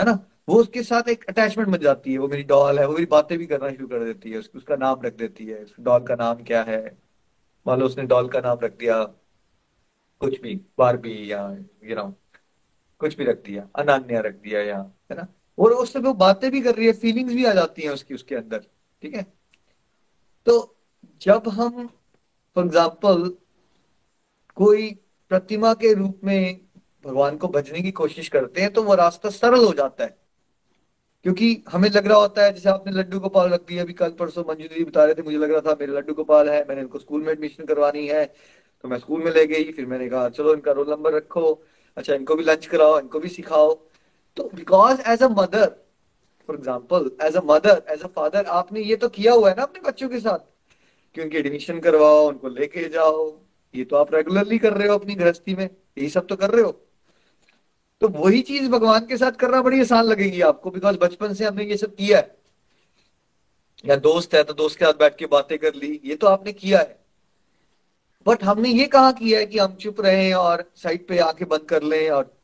है 0.00 0.06
ना? 0.06 0.18
वो 0.48 0.60
उसके 0.60 0.82
साथ 0.82 1.08
एक 1.08 1.24
अटैचमेंट 1.24 1.70
बन 1.70 1.78
जाती 1.78 2.12
है। 2.12 2.18
वो 2.18 2.28
मेरी 2.28 2.42
डॉल 2.42 2.78
है, 2.78 2.86
वो 2.86 2.92
मेरी 2.92 3.06
बातें 3.06 3.36
भी 3.38 3.46
करना 3.46 3.70
शुरू 3.70 3.86
कर 3.86 4.04
देती 4.04 4.30
है, 4.30 4.38
उसका 4.38 4.76
नाम 4.76 5.02
रख 5.02 5.14
देती 5.14 5.46
है 5.46 5.64
डॉल 5.80 6.02
का 6.02 6.14
नाम 6.14 6.42
क्या 6.42 6.62
है? 6.62 6.98
मान 7.66 7.80
लो 7.80 7.86
उसने 7.86 8.04
डॉल 8.04 8.28
का 8.28 8.40
नाम 8.40 8.58
रख 8.62 8.76
दिया, 8.76 9.02
कुछ 10.20 10.40
भी, 10.40 10.60
बारबी 10.78 11.32
या 11.32 11.56
यू 11.84 11.96
नो 11.96 12.14
कुछ 13.00 13.16
भी 13.16 13.24
रख 13.24 13.42
दिया, 13.44 13.68
अनान्या 13.76 14.20
रख 14.20 14.34
दिया 14.34 14.60
या, 14.60 14.78
है 15.10 15.16
ना? 15.16 15.26
और 15.58 15.72
उससे 15.72 15.98
वो 15.98 16.12
बातें 16.14 16.50
भी 16.50 16.60
कर 16.60 16.74
रही 16.74 16.86
है 16.86 16.92
फीलिंग्स 16.92 17.34
भी 17.34 17.44
आ 17.44 17.52
जाती 17.52 17.82
हैं 17.82 17.90
उसकी, 17.90 18.14
उसके 18.14 18.34
अंदर, 18.34 18.64
ठीक 19.02 19.14
है? 19.14 19.26
तो 20.46 20.76
जब 21.22 21.48
हम 21.48 21.90
फॉर 22.56 22.64
एग्ज़ाम्पल 22.64 23.30
कोई 24.56 24.90
प्रतिमा 25.30 25.72
के 25.74 25.92
रूप 25.94 26.20
में 26.24 26.60
भगवान 27.04 27.36
को 27.36 27.48
भजने 27.48 27.82
की 27.82 27.90
कोशिश 27.92 28.28
करते 28.28 28.60
हैं 28.60 28.72
तो 28.72 28.82
वो 28.82 28.94
रास्ता 28.94 29.30
सरल 29.30 29.64
हो 29.64 29.72
जाता 29.72 30.04
है। 30.04 30.16
क्योंकि 31.24 31.64
हमें 31.68 31.88
लग 31.90 32.06
रहा 32.06 32.18
होता 32.18 32.42
है, 32.44 32.52
जैसे 32.52 32.68
आपने 32.68 32.92
लड्डू 32.92 33.18
गोपाल 33.20 33.48
रख 33.50 33.66
दिया, 33.68 33.82
अभी 33.82 33.92
कल 33.92 34.10
परसों 34.10 34.44
मंजू 34.48 34.68
दीदी 34.68 34.84
बता 34.84 35.04
रहे 35.04 35.14
थे, 35.14 35.22
मुझे 35.22 35.38
लग 35.38 35.50
रहा 35.50 35.60
था 35.60 35.76
मेरे 35.80 35.92
लड्डू 35.92 36.14
गोपाल 36.14 36.48
है, 36.48 36.64
मैंने 36.68 36.80
इनको 36.80 36.98
स्कूल 36.98 37.22
में 37.22 37.32
एडमिशन 37.32 37.64
करवानी 37.64 38.06
है 38.08 38.24
तो 38.84 38.88
मैं 38.88 38.98
स्कूल 38.98 39.22
में 39.22 39.30
ले 39.32 39.46
गई, 39.46 39.72
फिर 39.72 39.86
मैंने 39.86 40.08
कहा, 40.08 40.28
चलो 40.30 40.54
इनका 40.54 40.72
रोल 40.72 40.90
नंबर 40.90 41.14
रखो 41.14 41.52
अच्छा 41.96 42.14
इनको 42.14 42.34
भी 42.36 42.44
लंच 42.44 42.66
कराओ, 42.66 42.98
इनको 43.00 43.20
भी 43.20 43.28
सिखाओ। 43.28 43.74
तो 44.36 44.50
because 44.54 45.00
as 45.08 45.22
a 45.22 45.28
mother 45.30 45.66
for 46.48 46.56
example 46.56 47.10
as 47.22 47.36
a 47.36 47.42
mother 47.44 47.82
as 47.90 48.02
a 48.02 48.06
father 48.16 48.44
आपने 48.56 48.80
ये 48.82 48.96
तो 48.96 49.08
किया 49.10 49.32
हुआ 49.32 49.48
है 49.50 49.56
ना 49.56 49.62
अपने 49.62 49.88
बच्चों 49.88 50.08
के 50.08 50.20
साथ? 50.20 50.38
कि 51.16 51.22
उनकी 51.22 51.36
एडमिशन 51.36 51.78
करवाओ, 51.80 52.28
उनको 52.28 52.48
लेके 52.48 52.88
जाओ। 52.88 53.40
ये 53.74 53.84
तो 53.84 53.96
आप 53.96 54.14
रेगुलरली 54.14 54.58
कर 54.58 54.72
रहे 54.72 54.88
हो 54.88 54.94
अपनी 54.94 55.14
गृहस्थी 55.14 55.54
में, 55.54 55.70
यही 55.98 56.08
सब 56.08 56.26
तो 56.26 56.36
कर 56.36 56.50
रहे 56.50 56.62
हो। 56.62 56.70
तो 58.00 58.08
वही 58.08 58.40
चीज़ 58.40 58.68
भगवान 58.70 59.06
के 59.06 59.16
साथ 59.16 59.32
करना 59.32 59.62
बड़ी 59.62 59.80
आसान 59.80 60.04
लगेगी 60.04 60.40
आपको 60.40 60.70
बिकॉज़ 60.70 60.96
बचपन 60.96 61.34
से 61.34 61.44
हमने 61.44 61.64
ये 61.64 61.76
सब 61.76 61.94
किया 61.94 62.18
है। 62.18 62.36
या 63.86 63.96
दोस्त 63.96 64.34
है 64.34 64.42
तो 64.44 64.52
दोस्त 64.52 64.78
के 64.78 64.84
साथ 64.84 64.92
बैठ 64.92 65.16
के 65.16 65.26
बातें 65.26 65.58
कर 65.58 65.74
ली, 65.74 66.00
ये 66.04 66.14
तो 66.14 66.26
आपने 66.26 66.52
किया 66.52 66.78
है। 66.78 66.98
बट 68.26 68.44
हमने 68.44 68.68
ये 68.68 68.86
कहा 68.86 69.12
किया 69.12 69.38
है 69.38 69.46
कि 69.46 69.58
हम 69.58 69.74
चुप 69.74 70.00
रहे 70.00 70.32
और 70.32 70.70
साइड 70.74 71.06
पे 71.06 71.18
आके 71.18 71.44
बंद 71.44 71.60
कर 71.60 71.82
लें 71.82 72.10
और 72.10 72.34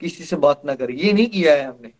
किसी 0.00 0.24
से 0.24 0.36
बात 0.36 0.62
ना 0.64 0.74
करें? 0.74 0.94
ये 0.94 1.12
नहीं 1.12 1.26
किया 1.26 1.54
है 1.54 1.64
हमने। 1.64 1.92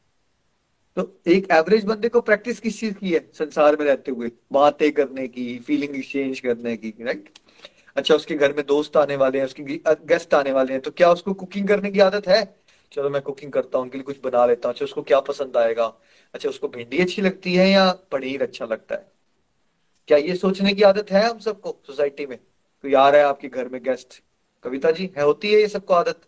तो 0.98 1.02
एक 1.28 1.46
एवरेज 1.52 1.84
बंदे 1.84 2.08
को 2.08 2.20
प्रैक्टिस 2.20 2.60
किस 2.60 2.78
चीज़ 2.80 2.94
की 2.94 3.10
है? 3.12 3.18
संसार 3.34 3.76
में 3.76 3.84
रहते 3.86 4.10
हुए, 4.10 4.30
बातें 4.52 4.90
करने 4.92 5.26
की 5.28 5.58
फीलिंग 5.58 5.94
एक्सचेंज 5.96 6.40
करने 6.40 6.76
की 6.76 6.94
राइट 7.00 7.28
अच्छा 7.96 8.14
उसके 8.14 8.34
घर 8.34 8.52
में 8.52 8.64
दोस्त 8.66 8.96
आने 8.96 9.16
वाले 9.16 9.38
हैं, 9.38 9.44
उसके 9.44 9.62
गेस्ट 10.06 10.34
आने 10.34 10.52
वाले 10.52 10.72
हैं 10.72 10.80
तो 10.82 10.90
क्या 10.90 11.10
उसको 11.12 11.34
कुकिंग 11.34 11.68
करने 11.68 11.90
की 11.90 12.00
आदत 12.00 12.26
है? 12.28 12.42
चलो, 12.92 13.10
मैं 13.10 13.22
कुकिंग 13.22 13.52
करता 13.52 13.78
हूँ, 13.78 13.84
उनके 13.84 13.98
लिए 13.98 14.04
कुछ 14.04 14.20
बना 14.24 14.44
लेता 14.46 14.68
हूँ। 14.68 14.74
अच्छा 14.74 14.84
उसको 14.84 15.02
क्या 15.02 15.20
पसंद 15.20 15.56
आएगा? 15.56 15.86
अच्छा 16.34 16.48
उसको 16.48 16.68
भिंडी 16.68 16.98
अच्छी 16.98 17.22
लगती 17.22 17.54
है 17.54 17.70
या 17.70 17.90
पनीर 18.12 18.42
अच्छा 18.42 18.64
लगता 18.64 18.94
है? 18.94 19.06
क्या 20.08 20.18
ये 20.18 20.34
सोचने 20.36 20.72
की 20.74 20.82
आदत 20.82 21.10
है 21.12 21.28
हम 21.28 21.38
सबको 21.38 21.76
सोसाइटी 21.86 22.26
में? 22.26 22.38
कोई 22.84 22.94
आ 22.94 23.08
रहा 23.08 23.20
है 23.20 23.26
आपके 23.26 23.48
घर 23.48 23.68
में 23.68 23.82
गेस्ट 23.82 24.22
कविता 24.64 24.90
जी, 24.90 25.10
है 25.16 25.24
होती 25.24 25.52
है 25.52 25.60
ये 25.60 25.68
सबको 25.68 25.94
आदत? 25.94 26.20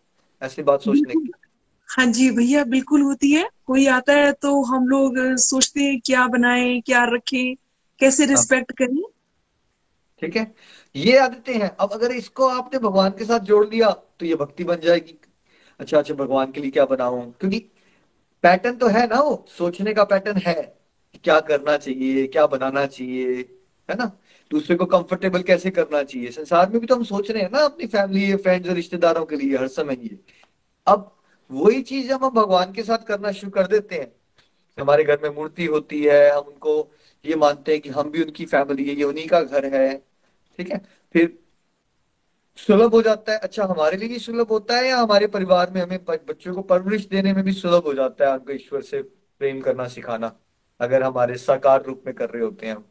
ऐसी 0.42 0.62
बात 0.62 0.80
सोचने 0.80 1.14
की। 1.14 1.32
हाँ 1.90 2.06
जी 2.06 2.30
भैया 2.30 2.62
बिल्कुल 2.64 3.02
होती 3.02 3.30
है। 3.32 3.48
कोई 3.66 3.86
आता 3.88 4.12
है 4.12 4.32
तो 4.32 4.62
हम 4.64 4.86
लोग 4.88 5.14
सोचते 5.38 5.82
हैं 5.82 6.00
क्या 6.00 6.26
बनाए 6.26 6.80
क्या 6.86 7.04
रखे 7.04 7.42
कैसे 8.00 8.26
रिस्पेक्ट 8.26 8.72
हाँ। 8.72 8.86
करें। 8.86 9.02
ठीक 10.22 10.36
है। 10.36 10.46
ये 10.94 11.16
आदतें 11.18 11.54
हैं। 11.54 11.70
अब 11.80 11.92
अगर 11.92 12.12
इसको 12.12 12.46
आपने 12.48 12.78
भगवान 12.78 13.10
के 13.10 13.24
साथ 13.24 13.40
जोड़ 13.40 13.66
लिया 13.68 13.90
तो 14.20 14.26
ये 14.26 14.34
भक्ति 14.34 14.64
बन 14.64 14.80
जाएगी। 14.80 15.18
अच्छा 15.80 15.98
अच्छा 15.98 16.14
भगवान 16.14 16.50
के 16.52 16.60
लिए 16.60 16.70
क्या 16.70 16.84
बनाऊँ? 16.84 17.30
क्योंकि 17.40 17.58
पैटर्न 18.44 18.76
तो 18.76 18.88
है 18.88 19.06
ना 19.06 19.20
वो। 19.20 19.44
सोचने 19.58 19.94
का 19.94 20.04
पैटर्न 20.04 20.36
है 20.46 20.54
क्या 21.24 21.38
करना 21.40 21.76
चाहिए 21.76 22.26
क्या 22.26 22.46
बनाना 22.46 22.84
चाहिए 22.86 23.36
है 23.88 23.96
ना? 23.96 24.04
दूसरे 24.50 24.76
को 24.76 24.84
कंफर्टेबल 24.86 25.42
कैसे 25.42 25.70
करना 25.70 26.02
चाहिए? 26.02 26.30
संसार 26.30 26.70
में 26.70 26.80
भी 26.80 26.86
तो 26.86 26.94
हम 26.96 27.04
सोच 27.04 27.30
रहे 27.30 27.42
हैं 27.42 27.50
ना 27.50 27.64
अपनी 27.64 27.86
फैमिली 27.86 28.34
फ्रेंड्स 28.36 28.68
और 28.68 28.74
रिश्तेदारों 28.74 29.24
के 29.26 29.36
लिए 29.36 29.56
हर 29.58 29.68
समय 29.68 29.96
ये। 30.02 30.18
अब 30.86 31.10
वही 31.50 31.82
चीज़ 31.82 32.12
हम 32.12 32.28
भगवान 32.30 32.72
के 32.72 32.82
साथ 32.82 33.04
करना 33.06 33.32
शुरू 33.32 33.50
कर 33.50 33.66
देते 33.66 33.94
हैं। 33.94 34.12
हमारे 34.78 35.04
घर 35.04 35.18
में 35.22 35.30
मूर्ति 35.30 35.64
होती 35.66 36.02
है, 36.04 36.30
हम 36.30 36.42
उनको 36.42 36.92
ये 37.24 37.36
मानते 37.36 37.72
हैं 37.72 37.80
कि 37.80 37.88
हम 37.88 38.10
भी 38.10 38.22
उनकी 38.22 38.44
फैमिली 38.46 38.88
है, 38.88 38.94
ये 38.94 39.04
उन्हीं 39.04 39.26
का 39.28 39.40
घर 39.42 39.64
है, 39.74 39.96
ठीक 40.58 40.70
है? 40.72 40.78
फिर 41.12 41.38
सुलभ 42.58 42.94
हो 42.94 43.00
जाता 43.02 43.32
है। 43.32 43.38
अच्छा 43.38 43.64
हमारे 43.64 43.96
लिए 43.96 44.18
सुलभ 44.18 44.48
होता 44.50 44.76
है 44.76 44.88
या 44.88 44.98
हमारे 44.98 45.26
परिवार 45.26 45.70
में 45.70 45.80
हमें 45.82 45.98
बच्चों 46.04 46.54
को 46.54 46.62
परवरिश 46.62 47.06
देने 47.06 47.32
में 47.32 47.42
भी 47.44 47.52
सुलभ 47.52 47.84
हो 47.84 47.94
जाता 47.94 48.26
है 48.26 48.32
उनको 48.32 48.52
ईश्वर 48.52 48.82
से 48.82 49.02
प्रेम 49.02 49.60
करना, 49.60 49.86
सिखाना, 49.88 50.32
अगर 50.80 51.02
हमारे 51.02 51.36
साकार 51.38 51.82
रूप 51.84 52.02
में 52.06 52.14
कर 52.14 52.30
रहे 52.30 52.42
होते 52.42 52.66
हैं 52.66 52.74
हम? 52.74 52.84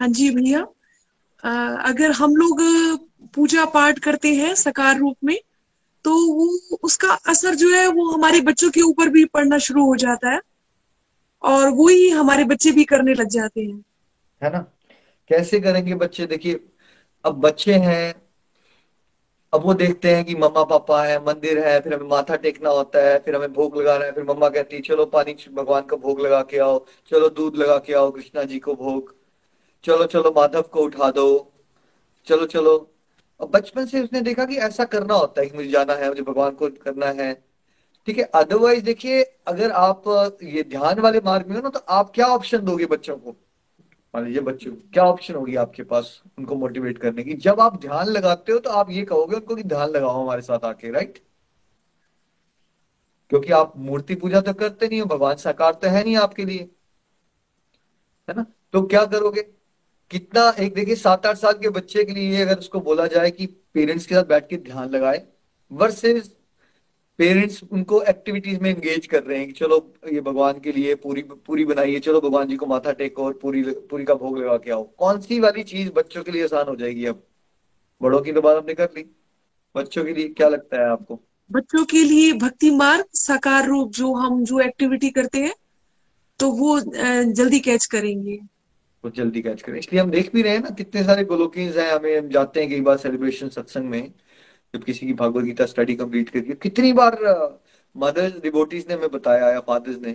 हाँ 0.00 0.08
जी 0.08 0.30
भैया। 0.30 0.60
अगर 1.84 2.10
हम 2.10 2.36
लोग 2.36 2.60
पूजा 3.34 3.64
पाठ 3.64 3.98
करते 3.98 4.34
हैं 4.34 4.54
सकार 4.54 4.98
रूप 4.98 5.16
में 5.24 5.38
तो 6.04 6.32
वो, 6.34 6.76
उसका 6.82 7.08
असर 7.08 7.54
जो 7.54 7.70
है 7.70 7.86
वो 7.88 8.10
हमारे 8.10 8.40
बच्चों 8.40 8.70
के 8.70 8.80
ऊपर 8.80 9.08
भी 9.08 9.24
पड़ना 9.24 9.58
शुरू 9.58 9.86
हो 9.86 9.96
जाता 9.96 10.30
है 10.30 10.40
और 11.42 11.68
वो 11.68 11.88
ही 11.88 12.10
हमारे 12.10 12.44
बच्चे 12.44 12.70
भी 12.70 12.84
करने 12.84 13.14
लग 13.14 13.28
जाते 13.28 13.60
हैं। 13.60 13.84
है 14.42 14.52
ना? 14.52 14.58
कैसे 15.28 15.60
करेंगे 15.60 15.94
बच्चे? 15.94 16.26
देखिए, 16.26 16.64
अब 17.24 17.34
बच्चे 17.34 17.74
हैं, 17.74 18.22
अब 19.54 19.62
वो 19.62 19.74
देखते 19.74 20.14
हैं 20.14 20.24
कि 20.24 20.34
मम्मा 20.34 20.64
पापा 20.64 21.04
है, 21.04 21.26
मंदिर 21.26 21.58
है, 21.58 21.80
फिर 21.80 21.94
हमें 21.94 22.08
माथा 22.08 22.36
टेकना 22.36 22.70
होता 22.70 22.98
है, 22.98 23.18
फिर 23.18 23.36
हमें 23.36 23.52
भोग 23.52 23.76
लगाना 23.76 24.04
है, 24.04 24.12
फिर 24.12 24.24
मम्मा 24.24 24.48
कहती 24.48 24.76
है, 24.76 24.82
चलो 24.82 25.06
पानी 25.06 25.36
भगवान 25.52 25.82
का 25.82 25.96
भोग 25.96 26.20
लगा 26.20 26.42
के 26.42 26.58
आओ, 26.58 26.86
चलो 27.10 27.28
दूध 27.28 27.56
लगा 27.56 27.78
के 27.78 27.92
आओ, 27.92 28.10
कृष्णा 28.10 28.42
जी 28.42 28.58
को 28.58 28.74
भोग, 28.74 29.14
चलो 29.84 30.04
चलो 30.04 30.34
माधव 30.36 30.62
को 30.62 30.80
उठा 30.80 31.10
दो, 31.10 31.52
चलो 32.26 32.46
चलो 32.46 32.91
अब 33.40 33.50
बचपन 33.50 33.86
से 33.86 34.00
उसने 34.02 34.20
देखा 34.20 34.44
कि 34.44 34.56
ऐसा 34.58 34.84
करना 34.86 35.14
होता 35.14 35.40
है 35.42 35.46
कि 35.48 35.56
मुझे 35.56 35.68
जाना 35.68 35.94
है, 35.94 36.08
मुझे 36.08 36.22
भगवान 36.22 36.50
को 36.52 36.68
करना 36.82 37.06
है। 37.22 37.32
ठीक 38.08 38.18
है 38.18 38.24
अदरवाइज़ 38.34 38.84
देखिए, 38.84 39.22
अगर 39.46 39.70
आप 39.72 40.04
ये 40.42 40.62
ध्यान 40.62 41.00
वाले 41.00 41.20
मार्ग 41.20 41.46
में 41.46 41.56
हो 41.56 41.62
ना 41.62 41.68
तो 41.68 41.80
आप 41.90 42.10
क्या 42.14 42.26
ऑप्शन 42.28 42.64
दोगे 42.64 42.86
बच्चों 42.86 43.16
को? 43.16 43.30
मान 44.14 44.24
लीजिए 44.24 44.40
बच्चों, 44.42 44.72
क्या 44.92 45.04
ऑप्शन 45.04 45.34
होगी 45.34 45.54
आपके 45.56 45.82
पास 45.84 46.22
उनको 46.38 46.54
मोटिवेट 46.56 46.98
करने 46.98 47.22
की? 47.24 47.34
जब 47.36 47.60
आप 47.60 47.80
ध्यान 47.80 48.08
लगाते 48.08 48.52
हो 48.52 48.58
तो 48.58 48.70
आप 48.70 48.90
ये 48.90 49.04
कहोगे 49.04 49.36
उनको 49.36 49.56
कि 49.56 49.62
ध्यान 49.64 49.88
लगाओ 49.90 50.22
हमारे 50.22 50.42
साथ 50.42 50.64
आके 50.64 50.90
राइट 50.90 51.18
क्योंकि 53.30 53.52
आप 53.52 53.72
मूर्ति 53.78 54.14
पूजा 54.14 54.40
तो 54.40 54.52
करते 54.54 54.88
नहीं 54.88 55.00
हो, 55.00 55.06
भगवान 55.06 55.36
साकार 55.36 55.72
तो 55.74 55.88
है 55.88 56.02
नहीं 56.04 56.16
आपके 56.16 56.44
लिए। 56.44 56.68
है 58.28 58.34
ना? 58.36 58.44
तो 58.72 58.82
क्या 58.82 59.04
करोगे? 59.06 59.40
कितना, 60.12 60.48
एक 60.60 60.74
देखिए 60.74 60.94
सात 60.96 61.26
आठ 61.26 61.36
साल 61.36 61.52
के 61.52 61.68
बच्चे 61.70 62.04
के 62.04 62.12
लिए 62.12 62.40
अगर 62.42 62.58
उसको 62.58 62.80
बोला 62.80 63.06
जाए 63.06 63.30
कि 63.30 63.46
पेरेंट्स 63.74 64.06
के 64.06 64.14
साथ 64.14 64.24
बैठ 64.24 64.48
के 64.48 64.56
ध्यान 64.62 64.88
लगाए 64.90 65.22
वर्सेस 65.70 66.30
पेरेंट्स 67.18 67.60
उनको 67.72 68.00
एक्टिविटीज़ 68.02 68.60
में 68.60 68.68
एंगेज 68.70 69.06
कर 69.06 69.22
रहे 69.22 69.38
हैं 69.38 69.46
कि 69.46 69.52
चलो, 69.52 69.94
ये 70.12 70.20
भगवान 70.20 70.60
के 70.60 70.72
लिए 70.72 70.94
पूरी 70.94 71.22
पूरी 71.46 71.64
बनाइए 71.64 72.00
चलो 72.00 72.20
भगवान 72.20 72.48
जी 72.48 72.56
को 72.56 72.66
माथा 72.66 72.92
टेको 72.92 73.24
और 73.24 73.32
पूरी 73.42 73.62
पूरी 73.90 74.04
का 74.04 74.14
भोग 74.14 74.38
लगा 74.38 74.56
के 74.56 74.70
आओ। 74.70 74.82
कौन 74.98 75.20
सी 75.20 75.40
वाली 75.40 75.62
चीज़ 75.64 75.90
बच्चों 75.90 76.22
के 76.22 76.32
लिए 76.32 76.44
आसान 76.44 76.68
हो 76.68 76.76
जाएगी 76.76 77.06
अब? 77.06 77.22
बड़ों 78.00 78.20
की 78.20 78.32
तो 78.32 78.40
बात 78.40 78.56
हमने 78.56 78.74
कर 78.74 78.88
ली। 78.96 79.04
बच्चों 79.74 80.04
के 80.04 80.12
लिए 80.12 80.28
क्या 80.30 80.48
लगता 80.48 80.80
है 80.80 80.88
आपको? 80.90 81.20
बच्चों 81.50 81.84
के 81.84 82.02
लिए 82.04 82.32
भक्ति 82.32 82.70
मार्ग, 82.70 83.04
साकार 83.14 83.66
रूप 83.66 83.92
जो 83.92 84.12
हम, 84.14 84.44
जो 84.44 84.60
एक्टिविटी 84.60 85.10
करते 85.10 85.38
हैं 85.38 85.54
तो 86.40 86.50
वो 86.52 86.80
जल्दी 86.80 87.60
कैच 87.60 87.86
करेंगे। 87.86 88.38
वो 89.04 89.10
जल्दी 89.10 89.42
कैच 89.42 89.62
करें। 89.62 89.78
इसलिए 89.78 90.00
हम 90.02 90.10
देख 90.10 90.32
भी 90.32 90.42
रहे 90.42 90.52
हैं 90.52 90.60
ना, 90.60 90.70
कितने 90.70 91.04
सारे 91.04 91.24
गोलोकीज 91.24 91.78
हैं, 91.78 91.92
हमें 91.92 92.18
हम 92.18 92.28
जाते 92.28 92.60
हैं 92.60 92.68
कई 92.70 92.80
बार 92.80 92.96
सेलिब्रेशन 92.96 93.48
सत्संग 93.48 93.88
में, 93.90 94.12
जब 94.74 94.84
किसी 94.84 95.06
की 95.06 95.12
भागवत 95.12 95.44
गीता 95.44 95.66
स्टडी 95.66 95.94
कंप्लीट 95.94 96.28
करके 96.28 96.54
कितनी 96.54 96.92
बार 96.92 97.18
मदर्स 97.96 98.40
डिवोटीज 98.40 98.86
ने 98.88 98.94
हमें 98.94 99.10
बताया 99.10 99.50
या 99.50 99.60
फादर्स 99.60 99.98
ने 99.98 100.12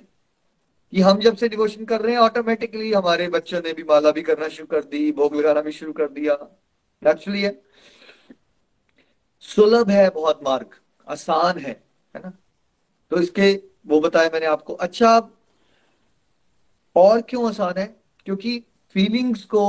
कि 0.91 1.01
हम 1.01 1.19
जब 1.19 1.35
से 1.35 1.49
डिवोशन 1.49 1.85
कर 1.85 2.01
रहे 2.01 2.11
हैं 2.11 2.19
ऑटोमेटिकली 2.19 2.93
हमारे 2.93 3.27
बच्चों 3.27 3.59
ने 3.59 3.73
भी 3.73 3.83
माला 3.83 4.11
भी 4.11 4.21
करना 4.21 4.47
शुरू 4.47 4.67
कर 4.67 4.83
दी, 4.83 5.11
भोग 5.11 5.35
लगाना 5.35 5.61
भी 5.61 5.71
शुरू 5.71 5.93
कर 5.93 6.07
दिया। 6.07 6.33
एक्चुअली 7.07 7.41
है। 7.41 7.61
सुलभ 9.39 9.89
है, 9.89 10.09
बहुत 10.09 10.39
मार्ग। 10.43 10.69
आसान 11.07 11.57
है 11.57 11.83
है 12.15 12.21
ना? 12.23 12.31
तो 13.11 13.19
इसके, 13.19 13.61
वो 13.87 13.99
बताया 13.99 14.29
मैंने 14.33 14.45
आपको। 14.45 14.73
अच्छा 14.73 15.29
और 16.95 17.21
क्यों 17.21 17.47
आसान 17.49 17.73
है? 17.77 17.95
क्योंकि 18.25 18.63
फीलिंग्स 18.95 19.43
को 19.45 19.63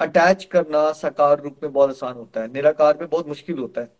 अटैच 0.00 0.44
करना 0.44 0.90
साकार 0.92 1.40
रूप 1.40 1.60
में 1.62 1.72
बहुत 1.72 1.90
आसान 1.90 2.14
होता 2.14 2.40
है, 2.40 2.52
निराकार 2.52 2.98
में 3.00 3.08
बहुत 3.08 3.28
मुश्किल 3.28 3.58
होता 3.58 3.80
है। 3.80 3.94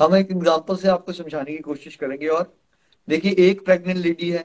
हम 0.00 0.16
एक 0.16 0.30
एग्ज़ाम्पल 0.30 0.76
से 0.76 0.88
आपको 0.88 1.12
समझाने 1.12 1.52
की 1.52 1.58
कोशिश 1.58 1.96
करेंगे 1.96 2.28
और 2.28 2.52
देखिए, 3.08 3.32
एक 3.38 3.64
प्रेग्नेंट 3.64 3.98
लेडी 3.98 4.30
है, 4.30 4.44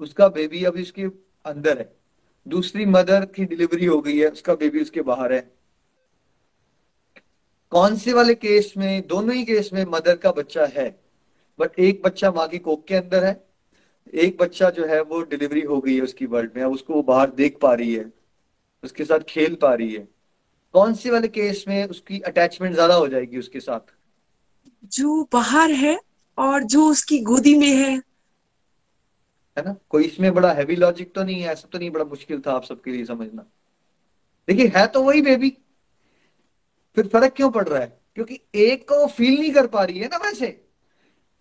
उसका 0.00 0.28
बेबी 0.28 0.64
अभी 0.64 0.82
उसके 0.82 1.04
अंदर 1.44 1.78
है। 1.78 1.92
दूसरी 2.46 2.86
मदर 2.86 3.24
की 3.26 3.44
डिलीवरी 3.44 3.86
हो 3.86 4.00
गई 4.00 4.18
है, 4.18 4.28
उसका 4.28 4.54
बेबी 4.54 4.80
उसके 4.80 5.02
बाहर 5.02 5.32
है। 5.32 5.40
कौन 7.72 7.96
से 7.96 8.12
वाले 8.12 8.34
केस 8.34 8.72
में, 8.76 9.06
दोनों 9.06 9.34
ही 9.34 9.44
केस 9.44 9.70
में 9.72 9.84
मदर 9.84 10.16
का 10.16 10.32
बच्चा 10.32 10.66
है 10.66 10.88
बट 11.58 11.78
एक 11.78 12.02
बच्चा 12.02 12.30
माँ 12.32 12.46
की 12.48 12.58
कोक 12.58 12.86
के 12.86 12.94
अंदर 12.94 13.24
है 13.24 13.32
एक 14.12 14.36
बच्चा 14.38 14.70
जो 14.70 14.86
है 14.86 15.00
वो 15.02 15.22
डिलीवरी 15.22 15.60
हो 15.60 15.80
गई 15.80 15.94
है 15.94 16.00
उसकी 16.00 16.26
वर्ल्ड 16.26 16.50
में 16.56 16.62
अब 16.62 16.72
उसको 16.72 16.94
वो 16.94 17.02
बाहर 17.02 17.30
देख 17.30 17.58
पा 17.62 17.72
रही 17.74 17.94
है 17.94 18.10
उसके 18.82 19.04
साथ 19.04 19.20
खेल 19.20 19.54
पा 19.54 19.72
रही 19.74 19.94
है। 19.94 20.08
कौन 20.74 20.94
से 20.94 21.10
वाले 21.10 21.28
केस 21.28 21.64
में 21.68 21.84
उसकी 21.84 22.18
अटैचमेंट 22.20 22.74
ज़्यादा 22.74 22.94
हो 22.94 23.08
जाएगी 23.08 23.38
उसके 23.38 23.60
साथ? 23.60 23.80
जो 24.84 25.22
बाहर 25.32 25.70
है 25.70 25.98
और 26.38 26.62
जो 26.62 26.86
उसकी 26.86 27.18
गोदी 27.18 27.54
में 27.58 27.68
है। 27.68 27.90
है 29.56 29.64
ना? 29.64 29.74
कोई 29.88 30.04
इसमें 30.04 30.32
बड़ा 30.34 30.52
हैवी 30.52 30.76
लॉजिक 30.76 31.14
तो 31.14 31.24
नहीं 31.24 31.40
है 31.42 31.52
ऐसा 31.52 31.68
तो 31.72 31.78
नहीं 31.78 31.90
बड़ा 31.90 32.04
मुश्किल 32.04 32.42
था 32.46 32.52
आप 32.52 32.64
सबके 32.64 32.90
लिए 32.90 33.04
समझना। 33.04 33.42
देखिए 34.48 34.72
है 34.76 34.86
तो 34.86 35.02
वही 35.02 35.22
बेबी 35.22 35.56
फिर 36.96 37.06
फ़र्क 37.08 37.32
क्यों 37.36 37.50
पड़ 37.50 37.68
रहा 37.68 37.80
है? 37.80 38.00
क्योंकि 38.14 38.40
एक 38.54 38.88
को 38.88 39.06
फील 39.06 39.40
नहीं 39.40 39.52
कर 39.52 39.66
पा 39.66 39.84
रही 39.84 39.98
है 39.98 40.08
ना 40.08 40.16
वैसे। 40.16 40.63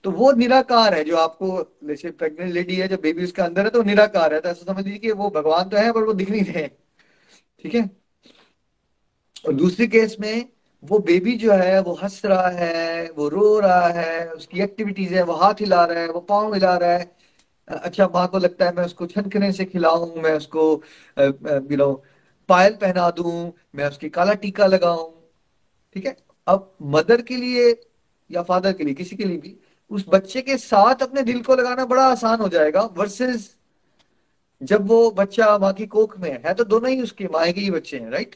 तो 0.04 0.12
वो 0.12 0.32
निराकार 0.32 0.94
है 0.94 1.04
जो 1.04 1.18
आपको 1.18 1.48
जैसे 1.84 2.12
प्रेग्नेंट 2.12 2.54
लेडी 2.54 2.76
है 2.76 2.88
जो 2.88 2.98
बेबी 2.98 3.24
उसके 3.24 3.42
अंदर 3.42 3.64
है 3.64 3.70
तो 3.70 3.84
निराकार 3.84 4.34
है। 4.34 4.40
तो 4.42 4.50
ऐसा 4.50 4.74
समझ 4.74 4.86
लीजिए 4.86 5.00
कि 5.00 5.12
वो 5.12 5.30
भगवान 5.30 5.70
तो 5.70 5.78
है, 5.78 5.92
पर 5.92 6.04
वो 6.04 6.14
दिख 6.14 6.30
नहीं 6.30 6.44
रहे। 6.44 6.68
ठीक 7.64 7.76
है? 7.76 7.90
और 9.48 9.54
दूसरी 9.54 9.88
केस 9.88 10.16
में 10.20 10.50
वो 10.84 11.00
बेबी 11.00 11.36
जो 11.38 11.52
है, 11.54 11.82
वो 11.82 11.94
हंस 11.94 12.22
रहा 12.26 12.48
है, 12.50 13.10
वो 13.12 13.28
रो 13.30 13.60
रहा 13.60 13.88
है, 13.90 14.32
उसकी 14.34 14.62
एक्टिविटीज़ 14.62 15.14
है, 15.16 15.24
वो 15.24 15.34
हाथ 15.34 15.62
हिला 15.62 15.84
रहा 15.86 16.00
है, 16.00 16.10
वो 16.10 16.20
पाँव 16.20 16.54
हिला 16.54 16.76
रहा 16.78 16.98
है। 16.98 17.12
अच्छा 17.68 18.08
माँ 18.08 18.28
को 18.28 18.40
लगता 18.40 18.66
है 18.66 18.76
मैं 18.76 18.84
उसको 18.86 19.06
छनखने 19.06 19.52
से 19.52 19.66
खिलाऊं, 19.66 20.22
मैं 20.22 20.34
उसको 20.34 20.84
नो 21.20 21.94
पायल 22.50 22.74
पहना 22.74 23.10
दूँ, 23.12 23.52
मैं 23.76 23.88
उसकी 23.90 24.10
काला 24.10 24.34
टीका 24.34 24.66
लगाऊँ। 24.66 25.12
ठीक 25.96 26.06
है? 26.06 26.16
अब 26.48 26.78
मदर 26.82 27.22
के 27.22 27.38
लिए 27.38 27.70
या 28.30 28.42
फादर 28.44 28.74
के 28.74 28.84
लिए, 28.84 28.94
किसी 28.94 29.16
के 29.16 29.24
लिए 29.24 29.38
भी 29.38 29.56
उस 29.90 30.06
बच्चे 30.10 30.42
के 30.42 30.58
साथ 30.58 30.96
अपने 30.96 31.22
दिल 31.22 31.42
को 31.42 31.56
लगाना 31.56 31.86
बड़ा 31.86 32.04
आसान 32.04 32.40
हो 32.40 32.50
जाएगा 32.50 32.82
वर्सेस 32.82 33.56
जब 34.62 34.88
वो 34.88 35.12
बच्चा 35.12 35.58
माँ 35.58 35.74
की 35.74 35.86
कोख 35.86 36.20
में 36.20 36.32
है 36.46 36.54
तो 36.54 36.64
दोनों 36.64 36.90
ही 36.90 37.02
उसके 37.02 37.26
माए 37.26 37.54
के 37.54 37.62
ही 37.62 37.72
बच्चे 37.72 38.00
हैं 38.00 38.10
राइट 38.10 38.36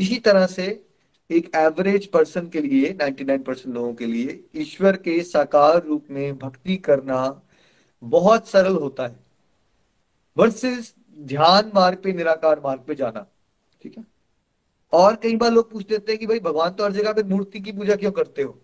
इसी 0.00 0.18
तरह 0.18 0.46
से 0.46 0.84
एक 1.30 1.50
एवरेज 1.56 2.06
पर्सन 2.06 2.48
के 2.48 2.60
लिए 2.60 2.98
99 3.02 3.44
परसेंट 3.44 3.74
लोगों 3.74 3.94
के 3.94 4.06
लिए, 4.06 4.44
ईश्वर 4.56 4.96
के 4.96 5.22
साकार 5.22 5.84
रूप 5.84 6.06
में 6.10 6.38
भक्ति 6.38 6.76
करना 6.76 7.42
बहुत 8.02 8.48
सरल 8.48 8.76
होता 8.76 9.06
है 9.06 9.16
वर्सेस 10.36 10.94
ध्यान 11.18 11.72
मार्ग 11.74 11.98
पे, 11.98 12.12
निराकार 12.12 12.60
मार्ग 12.60 12.80
पे 12.80 12.94
जाना, 12.94 13.26
ठीक 13.82 13.98
है? 13.98 14.04
और 14.92 15.16
कई 15.16 15.36
बार 15.36 15.50
लोग 15.52 15.70
पूछ 15.70 15.90
लेते 15.90 16.12
हैं 16.12 16.18
कि 16.18 16.26
भाई, 16.26 16.40
भगवान 16.40 16.70
तो 16.70 16.84
हर 16.84 16.92
जगह 16.92 17.12
पे 17.12 17.22
मूर्ति 17.22 17.60
की 17.60 17.72
पूजा 17.72 17.96
क्यों 17.96 18.12
करते 18.12 18.42
हो? 18.42 18.58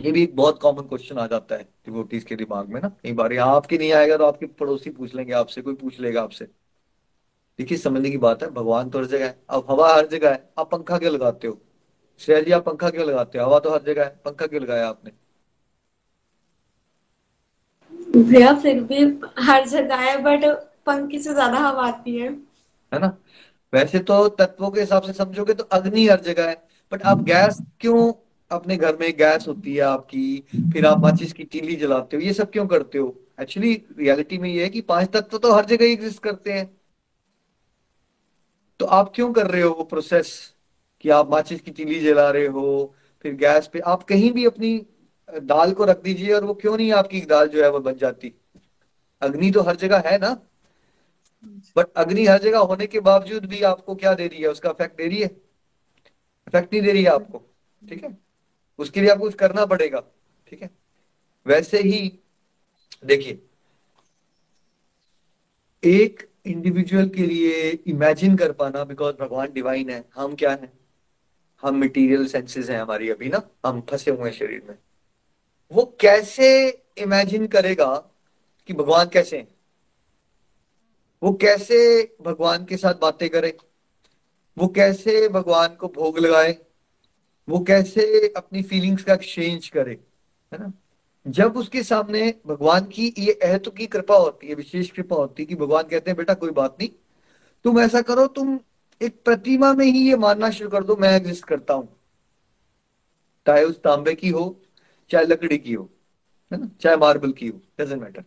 ये 0.00 0.10
भी 0.12 0.22
एक 0.22 0.34
बहुत 0.36 0.58
कॉमन 0.60 0.86
क्वेश्चन 0.88 1.18
आ 1.18 1.26
जाता 1.26 1.54
है 1.54 1.62
डिवोटीज 1.62 2.24
के 2.24 2.36
दिमाग 2.36 2.68
में 2.68 2.80
ना। 2.80 2.88
कई 3.02 3.12
बार 3.12 3.32
यहाँ 3.32 3.54
आपके 3.56 3.78
नहीं 3.78 3.92
आएगा 3.92 4.16
तो 4.16 4.24
आपके 4.24 4.46
पड़ोसी 4.46 4.90
पूछ 4.90 5.14
लेंगे 5.14 5.32
आपसे 5.34 5.62
कोई 5.62 5.74
पूछ 5.74 6.00
लेगा 6.00 6.22
आपसे। 6.22 6.44
देखिए 7.58 7.78
समझने 7.78 8.10
की 8.10 8.16
बात 8.18 8.42
है 8.42 8.48
भगवान 8.50 8.90
तो 8.90 8.98
हर 8.98 9.04
जगह 9.06 9.24
है। 9.26 9.38
अब 9.50 9.66
हवा 9.70 9.94
हर 9.94 10.06
जगह 10.06 10.32
है 10.32 10.48
आप 10.58 10.70
पंखा 10.70 10.98
क्यों 10.98 11.12
लगाते 11.12 11.48
हो? 11.48 11.58
श्रेया 12.20 12.40
जी 12.40 12.52
आप 12.52 12.64
पंखा 12.64 12.90
क्यों 12.90 13.06
लगाते 13.06 13.38
हो? 13.38 13.44
हवा 13.46 13.58
तो 13.58 13.70
हर 13.70 13.82
जगह 13.82 14.04
है 14.04 14.20
पंखा 14.24 14.46
क्यों 14.46 14.62
लगाया 14.62 14.88
आपने? 14.88 15.10
भैया 18.22 18.52
फिर 18.60 18.82
भी 18.82 19.02
हर 19.40 19.66
जगह 19.68 19.96
है 20.00 20.16
बट 20.22 20.44
पंखे 20.86 21.18
से 21.18 21.32
ज़्यादा 21.32 21.58
हवा 21.58 21.86
आती 21.86 22.16
है। 22.16 22.28
है 22.92 22.98
ना? 23.00 23.16
वैसे 23.72 23.98
तो 24.00 24.28
तत्वों 24.30 24.70
के 24.70 24.80
हिसाब 24.80 25.02
से 25.02 25.12
समझोगे 25.12 25.54
तो 25.54 25.64
अग्नि 25.72 26.06
हर 26.06 26.20
जगह 26.22 26.48
है 26.48 26.54
बट 26.92 27.02
आप 27.02 27.22
गैस 27.24 27.60
क्यों 27.80 28.12
अपने 28.50 28.76
घर 28.76 28.96
में 28.96 29.12
गैस 29.18 29.48
होती 29.48 29.74
है 29.74 29.80
आपकी, 29.80 30.44
फिर 30.72 30.86
आप 30.86 30.98
माचिस 30.98 31.32
की 31.32 31.44
तीली 31.44 31.76
जलाते 31.76 32.16
हो, 32.16 32.22
ये 32.22 32.32
सब 32.32 32.50
क्यों 32.50 32.66
करते 32.66 32.98
हो? 32.98 33.14
एक्चुअली 33.40 33.72
रियलिटी 33.98 34.38
में 34.38 34.48
ये 34.50 34.62
है 34.62 34.68
कि 34.70 34.80
पाँच 34.80 35.08
तत्व 35.08 35.38
तो 35.38 35.52
हर 35.52 35.64
जगह 35.64 35.84
एग्जिस्ट 35.84 36.22
करते 36.22 36.52
हैं। 36.52 36.70
तो 38.80 38.86
आप 38.86 39.12
क्यों 39.14 39.32
कर 39.32 39.46
रहे 39.46 39.62
हो 39.62 39.70
वो 39.70 39.84
प्रोसेस 39.84 40.32
कि 41.00 41.08
आप 41.08 41.30
माचिस 41.30 41.60
की 41.60 41.70
तीली 41.70 42.00
जला 42.00 42.30
रहे 42.30 42.46
हो, 42.46 42.94
फिर 43.22 43.34
गैस 43.34 43.66
पे 43.66 43.78
आप 43.78 44.02
कहीं 44.02 44.32
भी 44.32 44.44
अपनी 44.44 44.86
दाल 45.28 45.72
को 45.72 45.84
रख 45.84 46.02
दीजिए 46.02 46.32
और 46.32 46.44
वो 46.44 46.54
क्यों 46.54 46.76
नहीं 46.76 46.92
आपकी 46.92 47.20
दाल 47.20 47.48
जो 47.48 47.62
है 47.62 47.70
वो 47.70 47.80
बन 47.80 47.96
जाती? 47.96 48.32
अग्नि 49.22 49.50
तो 49.50 49.62
हर 49.62 49.76
जगह 49.76 50.02
है 50.06 50.18
ना? 50.18 50.30
बट 51.76 51.92
अग्नि 51.96 52.24
हर 52.26 52.38
जगह 52.38 52.58
होने 52.58 52.86
के 52.86 53.00
बावजूद 53.00 53.46
भी 53.46 53.62
आपको 53.62 53.94
क्या 53.94 54.14
दे 54.14 54.26
रही 54.26 54.42
है? 54.42 54.48
उसका 54.48 54.70
इफ़ेक्ट 54.70 54.96
दे 54.96 55.08
रही 55.08 55.18
है? 55.18 55.30
इफ़ेक्ट 56.48 56.72
नहीं 56.72 56.82
दे 56.82 56.92
रही 56.92 57.02
है 57.02 57.10
आपको? 57.10 57.42
ठीक 57.82 58.04
है? 58.04 58.25
उसके 58.78 59.00
लिए 59.00 59.10
आपको 59.10 59.24
कुछ 59.24 59.34
करना 59.34 59.66
पड़ेगा, 59.66 60.00
ठीक 60.50 60.62
है? 60.62 60.70
वैसे 61.46 61.78
ही, 61.78 62.18
देखिए, 63.04 63.42
एक 65.84 66.28
इंडिविजुअल 66.46 67.08
के 67.08 67.26
लिए 67.26 67.70
इमेजिन 67.70 68.36
कर 68.36 68.52
पाना 68.52 68.84
बिकॉज़ 68.84 69.16
भगवान 69.16 69.52
डिवाइन 69.52 69.90
है, 69.90 70.04
हम 70.14 70.34
क्या 70.34 70.50
है? 70.50 70.72
हम 71.62 71.76
मटेरियल 71.80 72.26
सेंसेस 72.26 72.70
हैं 72.70 72.80
हमारी 72.80 73.10
अभी 73.10 73.28
ना, 73.28 73.50
हम 73.66 73.80
फंसे 73.80 74.10
हुए 74.10 74.30
हैं 74.30 74.36
शरीर 74.36 74.62
में। 74.68 74.78
वो 75.72 75.96
कैसे 76.00 76.68
इमेजिन 76.98 77.46
करेगा 77.46 77.96
कि 78.66 78.72
भगवान 78.72 79.08
कैसे 79.08 79.38
हैं? 79.38 79.48
वो 81.22 81.32
कैसे 81.32 82.02
भगवान 82.20 82.64
के 82.64 82.76
साथ 82.76 82.94
बातें 82.94 83.30
करे? 83.30 83.56
वो 84.58 84.68
कैसे 84.68 85.28
भगवान 85.28 85.74
को 85.74 85.88
भोग 85.88 86.18
लगाए? 86.18 86.65
वो 87.48 87.60
कैसे 87.60 88.32
अपनी 88.36 88.62
फीलिंग्स 88.62 89.02
का 89.04 89.14
एक्सचेंज 89.14 89.68
करे, 89.68 89.98
है 90.52 90.58
ना? 90.58 90.72
जब 91.26 91.56
उसके 91.56 91.82
सामने 91.82 92.34
भगवान 92.46 92.84
की 92.84 93.14
ये 93.18 93.32
अहत 93.32 93.62
की 93.76 93.86
कृपा 93.86 94.16
होती 94.16 94.46
है, 94.46 94.54
विशेष 94.54 94.90
कृपा 94.90 95.16
होती 95.16 95.42
है 95.42 95.46
कि 95.46 95.54
भगवान 95.54 95.82
कहते 95.82 96.10
हैं, 96.10 96.16
बेटा, 96.16 96.34
कोई 96.34 96.50
बात 96.50 96.76
नहीं। 96.80 96.90
तुम 97.64 97.80
ऐसा 97.80 98.02
करो, 98.02 98.26
तुम 98.26 98.60
एक 99.02 99.24
प्रतिमा 99.24 99.72
में 99.72 99.86
ही 99.86 100.08
ये 100.08 100.16
मानना 100.16 100.50
शुरू 100.50 100.70
कर 100.70 100.84
दो, 100.84 100.96
मैं 100.96 101.16
एग्जिस्ट 101.16 101.44
करता 101.44 101.74
हूँ। 101.74 101.96
चाहे 103.46 103.64
उस 103.64 103.82
तांबे 103.82 104.14
की 104.14 104.28
हो, 104.28 104.62
चाहे 105.10 105.26
लकड़ी 105.26 105.58
की 105.58 105.72
हो, 105.72 105.90
है 106.52 106.60
ना? 106.60 106.70
चाहे 106.80 106.96
मार्बल 106.96 107.32
की 107.32 107.48
हो 107.48 107.60
डजेंट 107.80 108.02
मैटर 108.02 108.24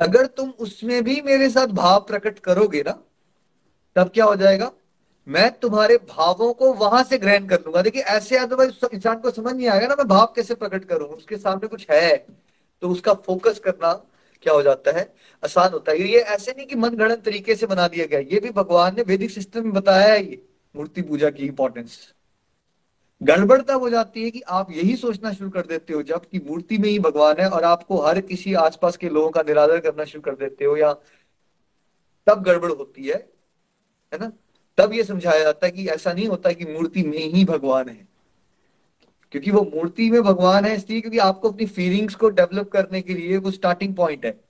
अगर 0.00 0.26
तुम 0.26 0.50
उसमें 0.50 1.04
भी 1.04 1.20
मेरे 1.22 1.50
साथ 1.50 1.66
भाव 1.66 2.00
प्रकट 2.00 2.38
करोगे 2.38 2.82
ना, 2.82 2.92
तब 3.96 4.08
क्या 4.08 4.24
हो 4.24 4.36
जाएगा? 4.36 4.72
मैं 5.26 5.50
तुम्हारे 5.60 5.96
भावों 6.08 6.52
को 6.54 6.72
वहाँ 6.74 7.02
से 7.04 7.18
ग्रहण 7.18 7.46
कर 7.46 7.60
लूँगा। 7.60 7.82
देखिए, 7.82 8.02
ऐसे 8.02 8.36
अदरवाइज़ 8.38 8.84
इंसान 8.94 9.18
को 9.20 9.30
समझ 9.30 9.54
नहीं 9.54 9.68
आएगा 9.68 9.86
ना, 9.86 9.94
मैं 9.94 10.06
भाव 10.08 10.32
कैसे 10.36 10.54
प्रकट 10.54 10.84
करूँ? 10.84 11.08
उसके 11.08 11.36
सामने 11.36 11.68
कुछ 11.68 11.86
है 11.90 12.16
तो 12.82 12.88
उसका 12.88 13.12
फोकस 13.16 13.58
करना 13.58 13.92
क्या 14.42 14.52
हो 14.54 14.62
जाता 14.62 14.90
है? 14.98 15.02
आसान 15.42 15.72
होता 15.72 15.92
है। 15.92 15.98
ये 16.02 16.20
ऐसे 16.20 16.52
नहीं 16.52 16.66
कि 16.66 16.76
मन 16.76 16.94
गणन 16.96 17.16
तरीके 17.16 17.54
से 17.54 17.66
बना 17.66 17.86
दिया 17.88 18.06
गया। 18.06 18.18
ये 18.20 18.40
भी 18.40 18.50
भगवान 18.52 18.96
ने 18.96 19.02
वैदिक 19.02 19.30
सिस्टम 19.30 19.64
में 19.64 19.72
बताया 19.72 20.12
है, 20.12 20.24
ये 20.24 20.42
मूर्ति 20.74 21.02
पूजा 21.02 21.30
की 21.30 21.46
इंपॉर्टेंस 21.46 21.98
गड़बड़ 23.20 23.60
तब 23.62 23.80
हो 23.80 23.88
जाती 23.90 24.22
है 24.24 24.30
कि 24.30 24.40
आप 24.48 24.70
यही 24.72 24.94
सोचना 24.96 25.32
शुरू 25.32 25.50
कर 25.50 25.66
देते 25.66 25.92
हो 25.94 26.02
जब 26.02 26.24
कि 26.26 26.38
मूर्ति 26.38 26.78
में 26.78 26.88
ही 26.88 26.98
भगवान 26.98 27.40
है 27.40 27.48
और 27.48 27.64
आपको 27.64 28.00
हर 28.02 28.20
किसी 28.20 28.54
आसपास 28.54 28.96
के 28.96 29.08
लोगों 29.08 29.30
का 29.30 29.42
निरादर 29.42 29.80
करना 29.80 30.04
शुरू 30.04 30.22
कर 30.22 30.34
देते 30.36 30.64
हो 30.64 30.76
या 30.76 30.92
तब 32.26 32.42
गड़बड़ 32.42 32.70
होती 32.72 33.06
है 33.06 33.16
है 34.12 34.18
ना? 34.18 34.32
तब 34.78 34.92
ये 34.92 35.04
समझाया 35.04 35.42
जाता 35.42 35.66
है 35.66 35.72
कि 35.72 35.88
ऐसा 35.88 36.12
नहीं 36.12 36.26
होता 36.26 36.52
कि 36.52 36.64
मूर्ति 36.64 37.02
में 37.02 37.18
ही 37.18 37.44
भगवान 37.44 37.88
है। 37.88 38.08
क्योंकि 39.32 39.50
वो 39.50 39.70
मूर्ति 39.74 40.10
में 40.10 40.22
भगवान 40.22 40.64
है, 40.64 40.74
इसलिए 40.76 41.00
क्योंकि 41.00 41.18
आपको 41.18 41.50
अपनी 41.50 41.66
फीलिंग्स 41.66 42.14
को 42.14 42.28
डेवलप 42.28 42.68
करने 42.68 43.02
के 43.02 43.14
लिए 43.14 43.36
वो 43.36 43.50
स्टार्टिंग 43.50 43.94
पॉइंट 43.94 44.26
है। 44.26 44.40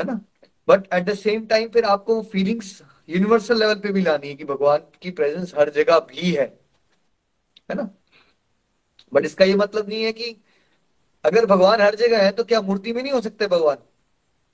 है 0.00 0.04
ना? 0.04 0.20
But 0.68 0.94
at 0.94 1.04
the 1.04 1.14
same 1.14 1.46
time 1.46 1.68
फिर 1.68 1.84
आपको 1.84 2.22
फीलिंग्स 2.22 2.82
यूनिवर्सल 3.08 3.58
लेवल 3.58 3.74
पे 3.74 3.92
भी 3.92 4.02
लानी 4.02 4.28
है 4.28 4.34
कि 4.34 4.44
भगवान 4.44 4.78
की 5.02 5.10
प्रेजेंस 5.10 5.54
हर 5.58 5.70
जगह 5.70 5.98
भी 5.98 6.30
है। 6.30 6.58
है 7.70 7.74
ना? 7.74 7.90
बट 9.14 9.24
इसका 9.24 9.44
ये 9.44 9.54
मतलब 9.54 9.88
नहीं 9.88 10.02
है 10.02 10.12
कि 10.12 10.36
अगर 11.24 11.46
भगवान 11.46 11.80
हर 11.80 11.94
जगह 11.94 12.24
है 12.24 12.30
तो 12.30 12.44
क्या 12.44 12.60
मूर्ति 12.60 12.92
में 12.92 13.02
नहीं 13.02 13.12
हो 13.12 13.20
सकते 13.20 13.46
भगवान? 13.46 13.76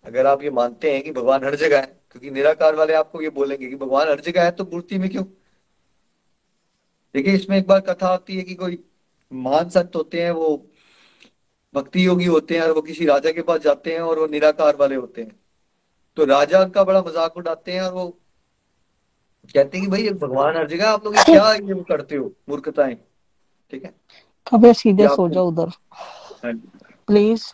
अगर 0.04 0.26
आप 0.26 0.42
ये 0.42 0.50
मानते 0.50 0.92
हैं 0.92 1.02
कि 1.02 1.10
भगवान 1.10 1.44
हर 1.44 1.54
जगह 1.54 1.80
है 1.80 2.01
क्योंकि 2.12 2.30
निराकार 2.30 2.74
वाले 2.74 2.94
आपको 2.94 3.20
ये 3.22 3.30
बोलेंगे 3.30 3.68
कि 3.68 3.76
भगवान 3.76 4.08
हर 4.08 4.20
जगह 4.20 4.44
है 4.44 4.50
तो 4.50 4.64
मूर्ति 4.64 4.98
में 4.98 5.08
क्यों? 5.10 5.24
देखिए 7.14 7.34
इसमें 7.34 7.56
एक 7.58 7.66
बार 7.66 7.80
कथा 7.80 8.08
आती 8.08 8.36
है 8.36 8.42
कि 8.42 8.54
कोई 8.54 8.78
महान 9.32 9.68
संत 9.68 9.96
होते 9.96 10.22
हैं 10.22 10.30
वो 10.30 10.56
भक्ति 11.74 12.06
योगी 12.06 12.26
होते 12.26 12.54
हैं 12.54 12.62
और 12.62 12.70
वो 12.70 12.82
किसी 12.82 13.06
राजा 13.06 13.30
के 13.32 13.42
पास 13.42 13.60
जाते 13.60 13.92
हैं 13.92 14.00
और 14.00 14.18
वो 14.18 14.26
निराकार 14.26 14.76
वाले 14.76 14.94
होते 14.94 15.22
हैं। 15.22 15.30
तो 16.16 16.24
राजा 16.24 16.60
उनका 16.60 16.84
बड़ा 16.84 17.00
मज़ाक 17.02 17.36
उड़ाते 17.36 17.72
हैं 17.72 17.82
और 17.82 17.92
वो 17.92 18.08
कहते 19.54 19.78
हैं 19.78 19.86
कि 19.86 19.90
भाई 19.90 20.08
भगवान 20.18 20.56
हर 20.56 20.66
जगह 20.68 20.88
आप 20.88 21.04
लोग 21.04 21.14
क्या 21.16 21.52
ये 21.52 21.82
करते 21.88 22.16
हो 22.16 22.32
मूर्खताएँ? 22.48 22.94
ठीक 23.72 23.84
है? 23.84 23.94
कभी 24.46 24.72
सीधे 24.74 25.08
सो 25.08 25.28
जाओ 25.28 25.48
उधर। 25.48 25.72
प्लीज़ 27.08 27.52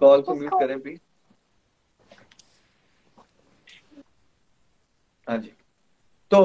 कॉल 0.00 0.22
को 0.22 0.34
म्यूट 0.34 0.52
करें 0.52 0.80
प्लीज़ 0.80 0.98
हाँ 5.26 5.38
जी। 5.38 5.52
तो 6.30 6.40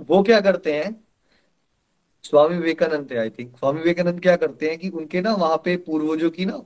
वो 0.00 0.22
क्या 0.22 0.40
करते 0.40 0.72
हैं? 0.74 1.04
स्वामी 2.24 2.56
विवेकानंद 2.56 3.10
थे 3.10 3.16
आई 3.16 3.30
थिंक 3.30 3.56
स्वामी 3.58 3.78
विवेकानंद 3.78 4.20
क्या 4.20 4.36
करते 4.36 4.68
हैं 4.70 4.78
कि 4.78 4.88
उनके 4.90 5.20
ना 5.20 5.34
वहाँ 5.34 5.56
पे 5.64 5.76
पूर्वजों 5.76 6.30
की 6.30 6.44
ना 6.46 6.58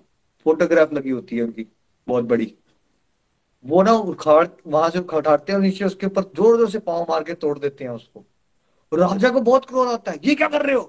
फोटोग्राफ 0.47 0.93
लगी 0.93 1.11
होती 1.11 1.37
है 1.37 1.43
उनकी, 1.43 1.67
बहुत 2.07 2.25
बड़ी। 2.25 2.55
वो 3.65 3.83
ना 3.83 3.93
उखाड़, 3.93 4.47
वहाँ 4.67 4.91
से 4.91 4.99
उठाते 4.99 5.53
हैं 5.53 5.59
और 5.59 5.65
नीचे 5.65 5.85
उसके 5.85 6.07
ऊपर 6.07 6.23
ज़ोर 6.37 6.57
ज़ोर 6.59 6.71
से 6.71 6.79
पाँव 6.79 7.07
मार 7.11 7.23
के 7.25 7.35
तोड़ 7.35 7.59
देते 7.59 7.85
हैं 7.85 7.91
उसको। 7.91 8.25
राजा 8.93 9.31
को 9.31 9.41
बहुत 9.41 9.65
क्रोध 9.65 9.89
आता 9.89 10.11
है, 10.11 10.19
ये 10.25 10.35
क्या 10.35 10.49
कर 10.49 10.63
रहे 10.63 10.75
हो? 10.75 10.83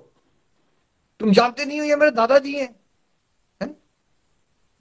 तुम 1.20 1.32
जानते 1.32 1.66
नहीं 1.66 1.80
हो, 1.80 1.86
ये 1.86 1.96
मेरे 1.96 2.12
दादाजी 2.12 2.54
हैं। 2.56 2.76
है? 3.62 3.76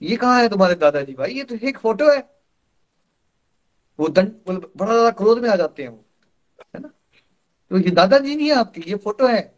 ये 0.01 0.15
कहा 0.15 0.37
है 0.37 0.49
तुम्हारे 0.49 0.75
दादाजी 0.75 1.13
भाई? 1.13 1.33
ये 1.33 1.43
तो 1.43 1.55
एक 1.55 1.77
फ़ोटो 1.77 2.09
है। 2.11 2.19
वो 3.99 4.07
दंड 4.09 4.31
बड़ा 4.47 4.91
ज़्यादा 4.93 5.09
क्रोध 5.11 5.41
में 5.41 5.49
आ 5.49 5.55
जाते 5.55 5.83
हैं 5.83 5.89
वो, 5.89 6.03
है 6.75 6.81
ना? 6.81 6.89
तो 7.71 7.77
ये 7.77 7.91
दादाजी 7.91 8.35
नहीं 8.35 8.47
है 8.47 8.55
आपकी, 8.55 8.81
ये 8.81 8.95
फ़ोटो 8.95 9.27
है। 9.27 9.53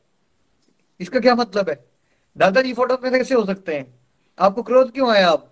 इसका 1.00 1.20
क्या 1.20 1.36
मतलब 1.36 1.70
है? 1.70 1.84
दादाजी 2.36 2.74
फ़ोटो 2.74 2.98
में 3.04 3.12
कैसे 3.12 3.36
हो 3.36 3.46
सकते 3.46 3.76
हैं? 3.76 3.94
आपको 4.38 4.64
क्रोध 4.64 4.92
क्यों 4.94 5.10
आया 5.12 5.30
आप 5.30 5.52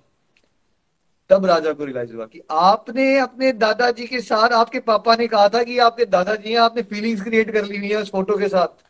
तब 1.29 1.45
राजा 1.45 1.71
को 1.73 1.85
रियलाइज़ 1.85 2.13
हुआ 2.13 2.25
कि 2.25 2.41
आपने 2.51 3.17
अपने 3.19 3.51
दादाजी 3.53 4.07
के 4.07 4.19
साथ, 4.21 4.49
आपके 4.49 4.79
पापा 4.79 5.15
ने 5.15 5.27
कहा 5.27 5.47
था 5.49 5.63
कि 5.63 5.77
आपके 5.79 6.05
दादाजी 6.05 6.51
हैं, 6.51 6.59
आपने 6.59 6.81
फीलिंग्स 6.81 7.21
क्रिएट 7.23 7.51
कर 7.51 7.65
ली 7.65 7.77
हुई 7.77 7.89
है 7.89 7.97
उस 7.97 8.11
फ़ोटो 8.11 8.37
के 8.37 8.47
साथ। 8.47 8.83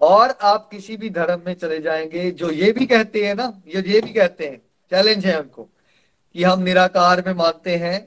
और 0.00 0.30
आप 0.42 0.68
किसी 0.70 0.96
भी 0.96 1.10
धर्म 1.10 1.42
में 1.46 1.54
चले 1.54 1.80
जाएँगे, 1.80 2.30
जो 2.30 2.50
ये 2.50 2.72
भी 2.72 2.86
कहते 2.86 3.24
हैं 3.26 3.34
ना, 3.34 3.52
ये 3.66 3.82
ये 3.82 4.00
भी 4.00 4.12
कहते 4.12 4.48
हैं 4.48 4.58
चैलेंज 4.92 5.26
है 5.26 5.38
उनको, 5.40 5.62
कि 6.34 6.42
हम 6.42 6.62
निराकार 6.62 7.22
में 7.26 7.32
मानते 7.34 7.76
हैं 7.76 7.98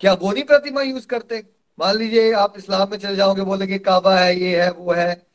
क्या 0.00 0.12
वो 0.12 0.32
नहीं 0.32 0.44
प्रतिमा 0.44 0.82
यूज़ 0.82 1.06
करते? 1.06 1.46
मान 1.78 1.96
लीजिए 1.96 2.32
आप 2.32 2.54
इस्लाम 2.56 2.90
में 2.90 2.98
चले 2.98 3.16
जाओगे 3.16 3.42
बोलेंगे 3.42 3.78
काबा 3.78 4.16
है 4.16 4.40
ये 4.40 4.62
है 4.62 4.70
वो 4.70 4.92
है। 4.92 5.26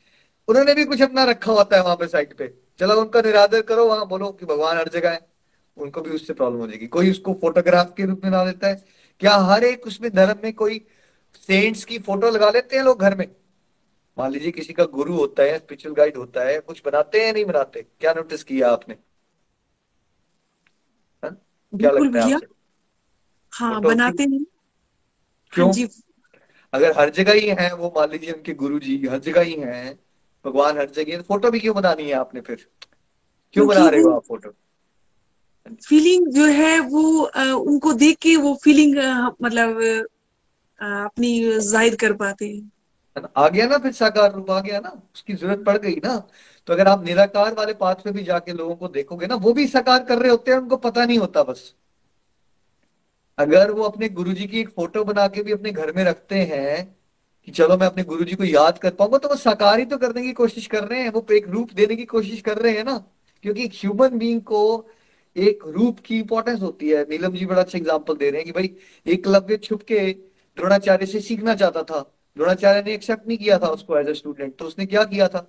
उन्होंने 0.48 0.74
भी 0.74 0.84
कुछ 0.84 1.02
अपना 1.02 1.24
रखा 1.24 1.52
होता 1.52 1.76
है 1.76 1.82
वहाँ 1.82 1.96
पे 1.96 2.06
साइड 2.08 2.36
पे। 2.36 2.54
चलो 2.78 3.00
उनका 3.00 3.20
निरादर 3.20 3.62
करो 3.62 3.86
वहाँ 3.86 4.08
बोलो 4.08 4.28
कि 4.28 4.46
भगवान 4.46 4.76
हर 4.76 4.88
जगह 4.88 5.10
है। 5.10 5.26
उनको 5.76 6.00
भी 6.00 6.10
उससे 6.10 6.32
प्रॉब्लम 6.32 6.60
हो 6.60 6.66
जाएगी। 6.66 6.86
कोई 6.86 7.10
उसको 7.10 7.34
फोटोग्राफ 7.34 7.94
के 7.96 8.04
रूप 8.04 8.20
में 8.24 8.30
ला 8.30 8.44
देता 8.44 8.68
है। 8.68 8.84
क्या 9.20 9.36
हर 9.36 9.64
एक 9.64 9.86
उसमें 9.86 10.10
धर्म 10.14 10.38
में 10.44 10.52
कोई 10.52 10.86
सेंट्स 11.46 11.84
की 11.84 11.98
फ़ोटो 11.98 12.30
लगा 12.30 12.50
लेते 12.50 12.76
हैं 12.76 12.82
लोग 12.82 13.00
घर 13.00 13.14
में? 13.14 13.36
मान 14.18 14.30
लीजिए 14.30 14.50
किसी 14.50 14.72
का 14.72 14.84
गुरु 14.84 15.14
होता 15.14 15.42
है 15.42 15.58
स्पिरिचुअल 15.58 15.94
गाइड 15.94 16.16
होता 16.16 16.44
है 16.44 16.60
कुछ 16.60 16.82
बनाते 16.86 17.26
हैं 17.26 17.32
नहीं 17.32 17.44
बनाते? 17.44 17.86
क्या 18.00 18.12
नोटिस 18.12 18.44
किया 18.44 18.70
आपने? 18.70 18.94
हा? 21.24 21.28
क्या 21.74 21.90
लगता 21.90 22.24
है 22.24 22.38
हाँ 23.52 23.80
बनाते 23.80 24.22
हैं 24.22 24.30
हाँ। 24.30 24.53
क्यों? 25.54 25.68
हाँ 25.68 25.88
अगर 26.72 26.98
हर 26.98 27.10
जगह 27.10 27.32
ही 27.32 27.48
है 27.48 27.74
वो 27.74 27.92
मान 27.96 28.10
लीजिए 28.10 28.30
उनके 28.30 28.54
गुरु 28.54 28.78
जी 28.78 29.06
हर 29.06 29.18
जगह 29.18 29.40
ही 29.40 29.54
हैं 29.54 29.98
भगवान 30.44 30.78
हर 30.78 30.90
जगह 30.90 31.22
फ़ोटो 31.22 31.50
भी 31.50 31.60
क्यों 31.60 31.74
बनानी 31.74 32.02
है 32.02 32.12
आपने 32.12 32.40
फिर? 32.40 32.68
क्यों 33.52 33.66
बना 33.68 33.88
रहे 33.88 34.00
हो 34.00 34.10
आप 34.10 34.22
फ़ोटो? 34.22 34.54
फीलिंग 35.88 36.26
जो 36.28 36.44
है 36.44 36.80
वो 36.80 37.24
आ, 37.24 37.44
उनको 37.44 37.92
देख 37.92 38.18
के 38.18 38.36
वो 38.36 38.54
फीलिंग 38.64 38.96
मतलब 39.42 39.80
आ, 40.80 41.04
अपनी 41.04 41.58
ज़ाहिर 41.58 41.96
कर 41.96 42.12
पाते 42.12 42.48
हैं। 42.48 42.70
आ 43.36 43.48
गया 43.48 43.66
ना 43.66 43.78
फिर 43.78 43.92
साकार 43.92 44.32
रूप 44.32 44.50
आ 44.50 44.60
गया 44.60 44.80
ना? 44.80 45.02
उसकी 45.14 45.34
ज़रूरत 45.34 45.64
पड़ 45.66 45.76
गई 45.78 45.94
ना? 45.94 46.28
तो 46.66 46.72
अगर 46.72 46.88
आप 46.88 47.04
निराकार 47.04 47.54
वाले 47.54 47.72
पाथ 47.74 47.94
पे 47.94 48.12
भी 48.12 48.22
जाके 48.24 48.52
लोगों 48.52 48.74
को 48.76 48.88
देखोगे 48.88 49.26
ना 49.26 49.34
वो 49.34 49.52
भी 49.52 49.66
साकार 49.66 50.04
कर 50.04 50.18
रहे 50.18 50.30
होते 50.30 50.50
हैं 50.50 50.58
उनको 50.58 50.76
पता 50.76 51.04
नहीं 51.04 51.18
होता 51.18 51.42
बस। 51.42 51.74
अगर 53.38 53.70
वो 53.70 53.82
अपने 53.82 54.08
गुरुजी 54.08 54.46
की 54.46 54.60
एक 54.60 54.68
फ़ोटो 54.70 55.04
बना 55.04 55.26
के 55.28 55.42
भी 55.42 55.52
अपने 55.52 55.70
घर 55.72 55.92
में 55.92 56.04
रखते 56.04 56.38
हैं 56.44 56.84
कि 57.48 57.52
चलो 57.52 57.76
मैं 57.76 57.86
अपने 57.86 58.02
गुरुजी 58.04 58.34
को 58.34 58.44
याद 58.44 58.78
कर 58.78 58.90
पाऊँगा 58.90 59.18
तो 59.18 59.28
वो 59.28 59.36
साकार 59.36 59.84
तो 59.84 59.98
करने 59.98 60.22
की 60.22 60.32
कोशिश 60.32 60.66
कर 60.66 60.84
रहे 60.84 61.00
हैं, 61.02 61.10
वो 61.10 61.26
एक 61.32 61.48
रूप 61.48 61.72
देने 61.72 61.96
की 61.96 62.04
कोशिश 62.06 62.40
कर 62.40 62.58
रहे 62.58 62.76
हैं 62.76 62.84
ना। 62.84 62.96
क्योंकि 63.44 63.64
एक 63.64 63.72
ह्यूमन 63.74 64.18
बींग 64.18 64.40
को 64.42 64.88
एक 65.36 65.62
रूप 65.66 65.98
की 66.00 66.18
इंपॉर्टेंस 66.18 66.60
होती 66.62 66.88
है। 66.90 67.02
नीलम 67.10 67.32
जी 67.32 67.46
बड़ा 67.46 67.60
अच्छा 67.62 67.78
एग्ज़ाम्पल 67.78 68.16
दे 68.16 68.30
रहे 68.30 68.40
हैं 68.40 68.44
कि 68.46 68.52
भाई 68.52 68.70
एकलव्य 69.06 69.56
छुप 69.58 69.82
के 69.82 69.98
द्रोणाचार्य 70.56 71.06
से 71.06 71.20
सीखना 71.20 71.54
चाहता 71.54 71.82
था। 71.82 72.00
द्रोणाचार्य 72.36 72.82
ने 72.82 72.94
एक्सेप्ट 72.94 73.26
नहीं 73.28 73.38
किया 73.38 73.58
था 73.58 73.68
उसको 73.70 73.98
एज 73.98 74.08
ए 74.08 74.14
स्टूडेंट 74.14 74.56
तो 74.56 74.64
उसने 74.64 74.86
क्या 74.86 75.04
किया 75.04 75.28
था? 75.28 75.46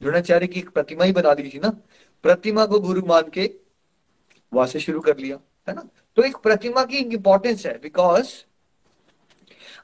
द्रोणाचार्य 0.00 0.46
की 0.46 0.60
एक 0.60 0.70
प्रतिमा 0.70 1.04
ही 1.04 1.12
बना 1.12 1.34
दी 1.34 1.50
थी 1.50 1.58
ना। 1.58 1.70
प्रतिमा 2.24 2.66
को 2.66 2.80
गुरु 2.80 3.06
मान 3.06 3.30
के 3.34 3.50
वहाँ 4.52 4.66
से 4.66 4.80
शुरू 4.80 5.00
कर 5.00 5.16
लिया, 5.18 5.38
है 5.68 5.74
ना? 5.74 5.88
तो 6.16 6.22
एक 6.22 6.36
प्रतिमा 6.36 6.84
की 6.84 6.96
इंपॉर्टेंस 6.96 7.66
है 7.66 7.78
बिकॉज़ 7.78 8.28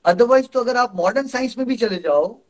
अदरवाइज़ 0.05 0.47
तो 0.47 0.61
अगर 0.61 0.77
आप 0.77 0.97
मॉडर्न 0.97 1.27
साइंस 1.27 1.59
में 1.59 1.67
भी 1.67 1.77
चले 1.77 1.97
जाओ 1.97 2.41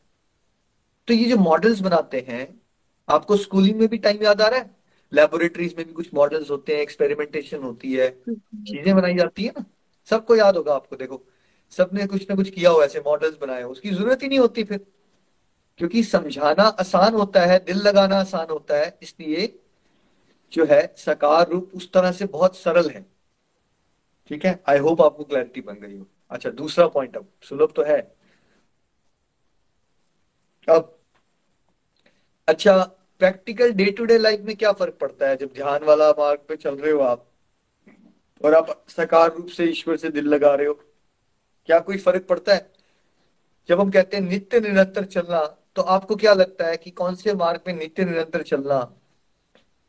तो 1.07 1.13
ये 1.13 1.25
जो 1.25 1.37
मॉडल्स 1.37 1.79
बनाते 1.79 2.25
हैं, 2.29 2.61
आपको 3.09 3.37
स्कूलिंग 3.37 3.79
में 3.79 3.87
भी 3.87 3.97
टाइम 3.97 4.23
याद 4.23 4.41
आ 4.41 4.47
रहा 4.47 4.59
है? 4.59 4.75
लेबोरेटरीज 5.13 5.75
में 5.77 5.87
भी 5.87 5.93
कुछ 5.93 6.13
मॉडल्स 6.13 6.49
होते 6.51 6.75
हैं 6.75 6.81
एक्सपेरिमेंटेशन 6.81 7.57
होती 7.57 7.93
है, 7.93 8.09
चीज़ें 8.67 8.95
बनाई 8.95 9.13
जाती 9.13 9.43
है 9.43 9.49
ना? 9.49 9.65
सबको 10.09 10.35
याद 10.35 10.57
होगा 10.57 10.73
आपको, 10.75 10.95
देखो। 10.95 11.23
सबने 11.71 12.07
कुछ 12.07 12.29
ना 12.29 12.35
कुछ 12.35 12.49
किया 12.49 12.69
हो, 12.69 12.83
ऐसे 12.83 12.99
मॉडल्स 12.99 13.37
बनाए 13.41 13.61
हो, 13.61 13.71
उसकी 13.71 13.89
ज़रूरत 13.89 14.23
ही 14.23 14.27
नहीं 14.27 14.39
होती 14.39 14.63
फिर। 14.63 14.85
क्योंकि 15.77 16.03
समझाना 16.03 16.63
आसान 16.63 17.13
होता 17.13 17.41
है, 17.41 17.59
दिल 17.59 17.77
लगाना 17.77 18.15
आसान 18.15 18.47
होता 18.49 18.77
है, 18.77 18.99
इसलिए 19.03 19.59
जो 20.51 20.65
है, 20.65 20.93
सकार 20.97 21.49
रूप 21.49 21.71
उस 21.75 21.91
तरह 21.91 22.11
से 22.11 22.25
बहुत 22.25 22.57
सरल 22.57 22.89
है। 22.89 23.18
ठीक 24.29 24.45
है? 24.45 24.59
आई 24.69 24.77
होप 24.77 25.01
आपको 25.01 25.23
क्लैरिटी 25.23 25.61
बन 25.61 25.73
गई 25.81 25.97
हो। 25.97 26.05
अच्छा 26.31 26.49
दूसरा 26.51 26.87
पॉइंट 26.87 27.17
अब। 27.17 27.27
सुलभ 27.43 27.71
तो 27.75 27.83
है। 27.83 27.99
अब 30.67 30.95
अच्छा 32.47 32.77
practical 33.21 33.71
day 33.71 33.85
to 33.91 34.05
day 34.05 34.17
life 34.17 34.41
में 34.41 34.55
क्या 34.55 34.71
फ़र्क 34.71 34.97
पड़ता 35.01 35.27
है? 35.29 35.35
जब 35.37 35.53
ध्यान 35.53 35.83
वाला 35.83 36.09
मार्ग 36.11 36.39
पे 36.47 36.55
चल 36.55 36.75
रहे 36.75 36.91
हो 36.91 36.99
आप 37.01 37.25
और 38.41 38.53
आप 38.53 38.85
सकार 38.89 39.33
रूप 39.33 39.47
से 39.47 39.65
ईश्वर 39.65 39.97
से 39.97 40.09
दिल 40.09 40.27
लगा 40.27 40.53
रहे 40.55 40.67
हो, 40.67 40.73
क्या 41.69 41.79
कोई 41.79 41.97
फ़र्क 41.97 42.25
पड़ता 42.27 42.53
है? 42.53 42.71
जब 43.69 43.79
हम 43.79 43.91
कहते 43.91 44.17
हैं 44.17 44.23
नित्य 44.23 44.59
निरंतर 44.59 45.05
चलना 45.05 45.45
तो 45.75 45.81
आपको 45.93 46.15
क्या 46.15 46.33
लगता 46.33 46.67
है 46.67 46.77
कि 46.77 46.91
कौन 46.91 47.15
से 47.15 47.33
मार्ग 47.33 47.61
पे 47.65 47.73
नित्य 47.73 48.05
निरंतर 48.05 48.41
चलना 48.43 48.79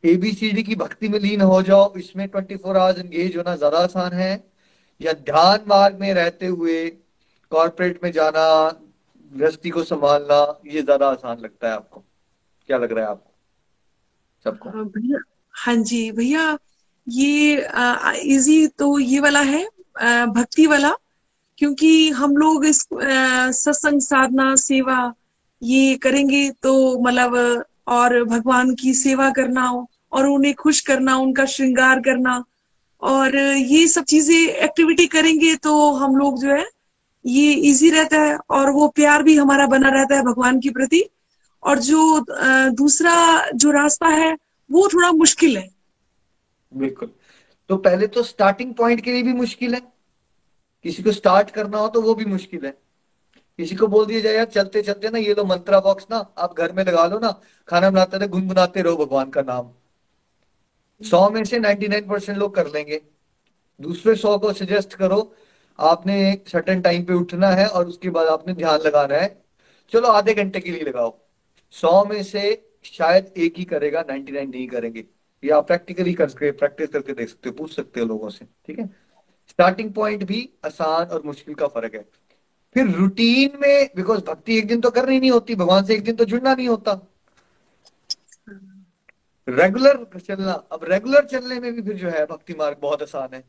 एबीसीडी 0.03 0.63
की 0.63 0.75
भक्ति 0.75 1.07
में 1.09 1.19
लीन 1.19 1.41
हो 1.43 1.61
जाओ। 1.61 1.93
इसमें 1.97 2.27
ट्वेंटी 2.27 2.55
फोर 2.57 2.77
आवर्स 2.77 2.99
एंगेज 2.99 3.37
होना 3.37 3.55
ज़्यादा 3.55 3.77
आसान 3.79 4.13
है। 4.13 4.31
या 5.01 5.13
ध्यान 5.13 5.65
मार्ग 5.67 5.99
में 5.99 6.13
रहते 6.13 6.45
हुए 6.47 6.85
कॉर्पोरेट 7.51 7.99
में 8.03 8.11
जाना 8.11 8.45
गृहस्थी 9.31 9.69
को 9.69 9.83
संभालना 9.83 10.39
ये 10.67 10.81
ज़्यादा 10.81 11.07
आसान 11.09 11.39
लगता 11.39 11.67
है 11.67 11.73
आपको। 11.73 12.03
क्या 12.69 12.77
लग 12.77 12.91
रहा 12.91 13.05
है 13.05 13.11
आपको? 13.11 13.31
सबको? 14.45 14.69
हाँ, 14.69 15.21
हाँ 15.55 15.75
जी 15.75 16.11
भैया 16.11 16.57
ये 17.07 17.55
इजी 18.33 18.67
तो 18.69 18.97
ये 18.99 19.19
वाला 19.19 19.39
है 19.41 19.63
आ, 19.99 20.25
भक्ति 20.27 20.65
वाला 20.67 20.91
क्योंकि 21.57 22.09
हम 22.09 22.35
लोग 22.37 22.65
इस 22.65 22.87
सत्संग 22.93 24.01
साधना 24.01 24.55
सेवा 24.55 25.13
ये 25.61 25.95
करेंगे 25.95 26.49
तो 26.63 26.73
मतलब 27.01 27.63
और 27.87 28.23
भगवान 28.25 28.73
की 28.75 28.93
सेवा 28.93 29.29
करना 29.31 29.65
और 30.11 30.27
उन्हें 30.27 30.53
खुश 30.55 30.79
करना, 30.81 31.15
उनका 31.17 31.45
श्रृंगार 31.45 31.99
करना। 31.99 32.43
और 33.01 33.35
ये 33.35 33.87
सब 33.87 34.03
चीज़ें 34.05 34.35
एक्टिविटी 34.35 35.07
करेंगे 35.07 35.55
तो 35.55 35.91
हम 35.93 36.15
लोग 36.15 36.39
जो 36.39 36.49
है, 36.49 36.65
ये 37.25 37.53
इजी 37.53 37.89
रहता 37.89 38.17
है 38.17 38.37
और 38.49 38.69
वो 38.71 38.87
प्यार 38.89 39.23
भी 39.23 39.35
हमारा 39.37 39.65
बना 39.67 39.89
रहता 39.89 40.15
है 40.15 40.23
भगवान 40.23 40.59
के 40.59 40.69
प्रति। 40.71 41.03
और 41.63 41.79
जो 41.79 42.25
दूसरा 42.73 43.15
जो 43.51 43.71
रास्ता 43.71 44.07
है, 44.07 44.33
वो 44.69 44.87
थोड़ा 44.87 45.11
मुश्किल 45.11 45.57
है। 45.57 45.67
बिल्कुल। 46.71 47.09
तो 47.69 47.77
पहले 47.77 48.07
तो 48.07 48.23
स्टार्टिंग 48.23 48.73
पॉइंट 48.73 49.01
के 49.01 49.11
लिए 49.11 49.23
भी 49.23 49.33
मुश्किल 49.33 49.73
है। 49.75 49.81
किसी 50.85 51.03
को 51.03 51.11
स्टार्ट 51.11 51.49
करना 51.49 51.77
हो 51.77 51.87
तो 51.87 52.01
वो 52.01 52.15
भी 52.15 52.25
मुश्किल 52.25 52.65
है। 52.65 52.71
किसी 53.59 53.75
को 53.75 53.87
बोल 53.87 54.05
दिया 54.05 54.19
जाए, 54.19 54.33
यार 54.33 54.45
चलते 54.45 54.81
चलते 54.81 55.09
ना, 55.09 55.17
ये 55.17 55.33
लो 55.33 55.43
मंत्रा 55.45 55.79
बॉक्स 55.79 56.07
ना, 56.11 56.17
आप 56.37 56.57
घर 56.57 56.71
में 56.71 56.83
लगा 56.83 57.05
लो 57.05 57.19
ना, 57.19 57.31
खाना 57.69 57.89
बनाते 57.89 58.17
रहे 58.17 58.27
गुनगुनाते 58.27 58.81
रहो 58.81 59.05
भगवान 59.05 59.29
का 59.29 59.41
नाम। 59.41 59.69
सौ 61.01 61.29
में 61.29 61.43
से 61.43 61.59
नाइनटी 61.59 61.87
नाइन 61.87 62.07
परसेंट 62.07 62.37
लोग 62.37 62.55
कर 62.55 62.67
लेंगे। 62.67 63.01
दूसरे 63.79 64.15
सौ 64.15 64.37
को 64.37 64.53
सजेस्ट 64.53 64.93
करो, 64.93 65.35
आपने 65.79 66.31
एक 66.31 66.47
सर्टन 66.49 66.81
टाइम 66.81 67.03
पे 67.05 67.13
उठना 67.13 67.49
है 67.49 67.67
और 67.67 67.87
उसके 67.87 68.09
बाद 68.09 68.27
आपने 68.27 68.53
ध्यान 68.53 68.79
लगाना 68.79 69.15
है। 69.15 69.41
चलो, 69.93 70.07
आधे 70.07 70.33
घंटे 70.33 70.59
के 70.59 70.71
लिए 70.71 70.83
लगाओ। 70.83 71.17
सौ 71.71 72.03
में 72.05 72.23
से 72.23 72.71
शायद 72.83 73.33
एक 73.37 73.57
ही 73.57 73.63
करेगा 73.63 74.01
नाइनटी 74.01 74.31
नाइन 74.31 74.49
नहीं 74.49 74.67
करेंगे। 74.67 75.05
ये 75.43 75.49
आप 75.49 75.67
प्रैक्टिकली 75.67 76.13
करके 76.13 76.51
प्रैक्टिस 76.51 76.89
करके 76.89 77.13
देख 77.13 77.29
सकते 77.29 77.49
हो, 77.49 77.55
पूछ 77.55 77.75
सकते 77.75 77.99
हो 77.99 78.05
लोगों 78.05 78.29
से, 78.29 78.45
ठीक 78.45 78.79
है? 78.79 78.85
स्टार्टिंग 79.49 79.93
पॉइंट 79.93 80.23
भी 80.23 80.49
आसान 80.65 81.05
और 81.05 81.21
मुश्किल 81.25 81.55
का 81.55 81.67
फ़र्क 81.67 81.95
है। 81.95 82.05
फिर 82.75 82.87
रूटीन 82.87 83.57
में 83.61 83.89
बिकॉज़ 83.95 84.21
भक्ति 84.21 84.57
एक 84.57 84.67
दिन 84.67 84.81
तो 84.81 84.89
करनी 84.89 85.19
नहीं 85.19 85.31
होती, 85.31 85.55
भगवान 85.55 85.85
से 85.85 85.93
एक 85.93 86.03
दिन 86.03 86.15
तो 86.15 86.25
जुड़ना 86.25 86.53
नहीं 86.55 86.67
होता। 86.67 87.10
रेगुलर 89.51 90.19
चलना, 90.19 90.51
अब 90.51 90.83
रेगुलर 90.85 91.25
चलने 91.27 91.59
में 91.59 91.73
भी 91.73 91.81
फिर 91.81 91.95
जो 91.97 92.09
है 92.09 92.25
भक्ति 92.25 92.53
मार्ग 92.59 92.77
बहुत 92.81 93.01
आसान 93.01 93.33
है 93.33 93.43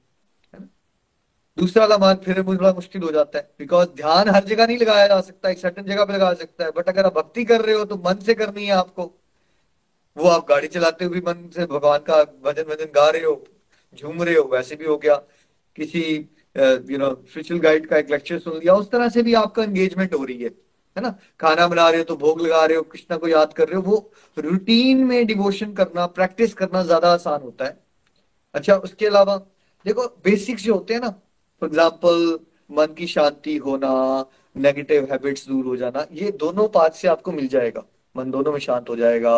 दूसरा 1.59 1.83
वाला 1.83 1.97
मार्ग 1.99 2.21
फिर 2.25 2.41
बड़ा 2.43 2.73
मुश्किल 2.73 3.03
हो 3.03 3.11
जाता 3.13 3.39
है 3.39 3.49
बिकॉज़ 3.59 3.89
ध्यान 3.97 4.29
हर 4.29 4.45
जगह 4.45 4.67
नहीं 4.67 4.79
लगाया 4.79 5.07
जा 5.07 5.21
सकता, 5.21 5.49
एक 5.51 5.59
सर्टन 5.59 5.83
जगह 5.85 6.05
पे 6.05 6.13
लगा 6.13 6.33
सकता 6.35 6.65
है 6.65 6.71
बट 6.77 6.89
अगर 6.89 7.07
आप 7.07 7.15
भक्ति 7.15 7.45
कर 7.45 7.61
रहे 7.61 7.75
हो 7.75 7.85
तो 7.85 7.97
मन 8.07 8.23
से 8.27 8.35
करनी 8.35 8.65
है 8.65 8.73
आपको। 8.75 9.11
वो 10.17 10.29
आप 10.29 10.47
गाड़ी 10.49 10.69
चलाते 10.69 11.05
हुए 11.05 11.21
मन 11.27 11.49
से 11.55 11.67
भगवान 11.67 11.99
का 12.01 12.23
भजन 12.45 12.63
भजन 12.65 12.91
गा 12.95 13.09
रहे 13.09 13.23
हो, 13.23 13.45
झूम 13.95 14.23
रहे 14.23 14.35
हो, 14.35 14.49
वैसे 14.53 14.77
भी 14.77 14.85
हो 14.85 14.97
गया। 14.99 15.15
किसी 15.79 16.03
यू 16.57 16.99
नो 16.99 17.11
स्पिरिचुअल 17.29 17.61
गाइड 17.61 17.87
का 17.87 17.97
एक 17.97 18.11
लेक्चर 18.11 18.39
सुन 18.39 18.59
लिया, 18.59 18.75
उस 18.75 18.91
तरह 18.91 19.09
से 19.09 19.23
भी 19.23 19.35
आपका 19.37 19.63
एंगेजमेंट 19.65 20.15
हो 20.15 20.25
रही 20.25 20.43
है। 20.43 20.51
है 20.97 21.03
ना? 21.03 21.15
खाना 21.41 21.67
बना 21.69 21.89
रहे 21.89 21.99
हो 21.99 22.05
तो 22.05 22.17
भोग 22.17 22.41
लगा 22.41 22.65
रहे 22.65 22.77
हो, 22.77 22.83
कृष्णा 22.85 23.17
को 23.17 23.29
याद 23.29 23.53
कर 23.53 23.69
रहे 23.69 23.77
हो, 23.77 23.83
वो 23.83 24.13
रूटीन 24.37 25.05
में 25.05 25.27
डिवोशन 25.27 25.73
करना 25.75 26.07
प्रैक्टिस 26.09 26.55
करना 26.55 26.83
ज़्यादा 26.83 27.13
आसान 27.13 27.43
होता 27.43 27.65
है। 27.65 27.79
अच्छा 28.55 28.77
उसके 28.79 29.07
अलावा 29.07 29.37
देखो 29.87 30.07
बेसिक्स 30.25 30.63
जो 30.63 30.75
होते 30.75 30.95
हैं 30.95 31.01
ना 31.01 31.09
फॉर 31.09 31.69
एग्ज़ाम्पल 31.69 32.39
मन 32.71 32.95
की 32.99 33.07
शांति 33.07 33.57
होना 33.59 33.93
नेगेटिव 34.57 35.09
हैबिट्स 35.11 35.47
दूर 35.49 35.65
हो 35.67 35.77
जाना, 35.77 36.07
ये 36.13 36.31
दोनों 36.33 36.69
पार्ट 36.69 36.95
से 36.95 37.09
आपको 37.09 37.33
मिल 37.33 37.49
जाएगा। 37.49 37.85
मन 38.15 38.31
दोनों 38.31 38.53
में 38.53 38.59
शांत 38.61 38.89
हो 38.89 38.97
जाएगा, 38.97 39.35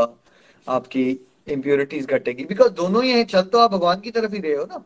आपकी 0.67 1.05
इम्प्योरिटीज 1.49 2.07
घटेगी। 2.07 2.45
बिकॉज़ 2.45 2.73
दोनों 2.73 3.03
ही 3.05 3.11
है 3.11 3.25
चल 3.25 3.43
तो 3.45 3.59
आप 3.59 3.71
भगवान 3.73 4.01
की 4.01 4.11
तरफ़ 4.11 4.35
ही 4.35 4.41
रहे 4.41 4.55
हो 4.55 4.65
ना। 4.65 4.85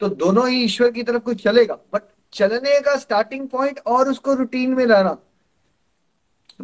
तो 0.00 0.08
दोनों 0.08 0.48
ही 0.48 0.62
ईश्वर 0.64 0.90
की 0.90 1.02
तरफ़ 1.02 1.22
कुछ 1.22 1.42
चलेगा। 1.44 1.74
बट 1.94 2.02
चलने 2.32 2.78
का 2.80 2.96
स्टार्टिंग 2.96 3.48
पॉइंट 3.48 3.80
और 3.86 4.08
उसको 4.08 4.34
रूटीन 4.34 4.74
में 4.74 4.84
लाना। 4.86 5.16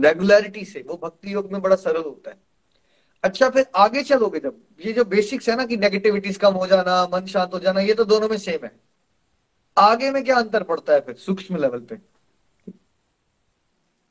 रेगुलरिटी 0.04 0.64
से, 0.64 0.84
वो 0.88 1.00
भक्ति 1.04 1.34
योग 1.34 1.52
में 1.52 1.62
बड़ा 1.62 1.76
सरल 1.76 2.02
होता 2.02 2.30
है। 2.30 2.36
अच्छा 3.24 3.48
फिर 3.50 3.66
आगे 3.76 4.02
चलोगे 4.02 4.40
जब, 4.40 4.60
ये 4.86 4.92
जो 4.92 5.04
बेसिक्स 5.04 5.48
है 5.48 5.56
ना 5.56 5.66
कि 5.66 5.76
नेगेटिविटीज 5.76 6.36
कम 6.36 6.52
हो 6.52 6.66
जाना, 6.66 7.06
मन 7.14 7.26
शांत 7.26 7.54
हो 7.54 7.58
जाना, 7.58 7.80
ये 7.80 7.94
तो 7.94 8.04
दोनों 8.04 8.28
में 8.28 8.36
सेम 8.38 8.64
है। 8.64 8.72
आगे 9.78 10.10
में 10.10 10.24
क्या 10.24 10.36
अंतर 10.36 10.62
पड़ता 10.62 10.92
है 10.92 11.00
फिर, 11.00 11.14
सूक्ष्म 11.14 11.56
लेवल 11.56 11.80
पे? 11.80 11.98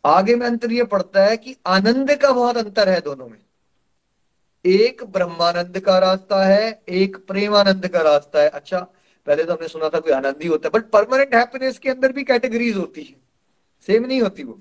आगे 0.06 0.36
में 0.36 0.46
अंतर 0.48 0.72
ये 0.72 0.84
पड़ता 0.84 1.24
है 1.26 1.38
कि 1.38 1.56
आनंद 1.66 2.12
का 2.12 2.32
बहुत 2.32 2.58
अंतर 2.58 2.90
है 2.90 3.02
दोनों 3.02 3.28
में। 3.28 3.40
एक 4.66 5.04
ब्रह्मानंद 5.04 5.80
का 5.80 5.98
रास्ता 6.00 6.46
है, 6.46 6.84
एक 6.90 7.18
प्रेमानंद 7.18 7.88
का 7.88 8.02
रास्ता 8.02 8.42
है। 8.42 8.50
अच्छा 8.50 8.80
पहले 9.28 9.44
तो 9.44 9.54
हमने 9.54 9.68
सुना 9.68 9.90
था 9.90 10.00
कोई 10.00 10.14
आनंद 10.14 10.42
ही 10.42 10.48
होता 10.48 10.68
है 10.68 10.80
बट 10.80 10.90
परमानेंट 10.90 11.36
हैप्पीनेस 11.36 11.80
के 11.80 11.90
अंदर 11.90 12.12
भी 12.12 12.24
कैटेगरीज 12.24 12.78
होती 12.78 13.04
है। 13.04 13.16
सेम 13.88 14.06
नहीं 14.06 14.22
होती 14.22 14.44
वो। 14.44 14.60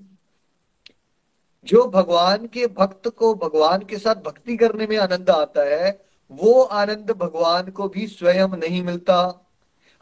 जो 1.67 1.87
भगवान 1.89 2.47
के 2.47 2.67
भक्त 2.75 3.09
को 3.09 3.35
भगवान 3.37 3.83
के 3.85 3.99
साथ 3.99 4.23
भक्ति 4.23 4.57
करने 4.57 4.87
में 4.87 4.97
आनंद 4.99 5.31
आता 5.31 5.63
है, 5.65 5.89
वो 6.31 6.63
आनंद 6.63 7.11
भगवान 7.13 7.71
को 7.71 7.89
भी 7.89 8.07
स्वयं 8.07 8.57
नहीं 8.59 8.83
मिलता। 8.83 9.25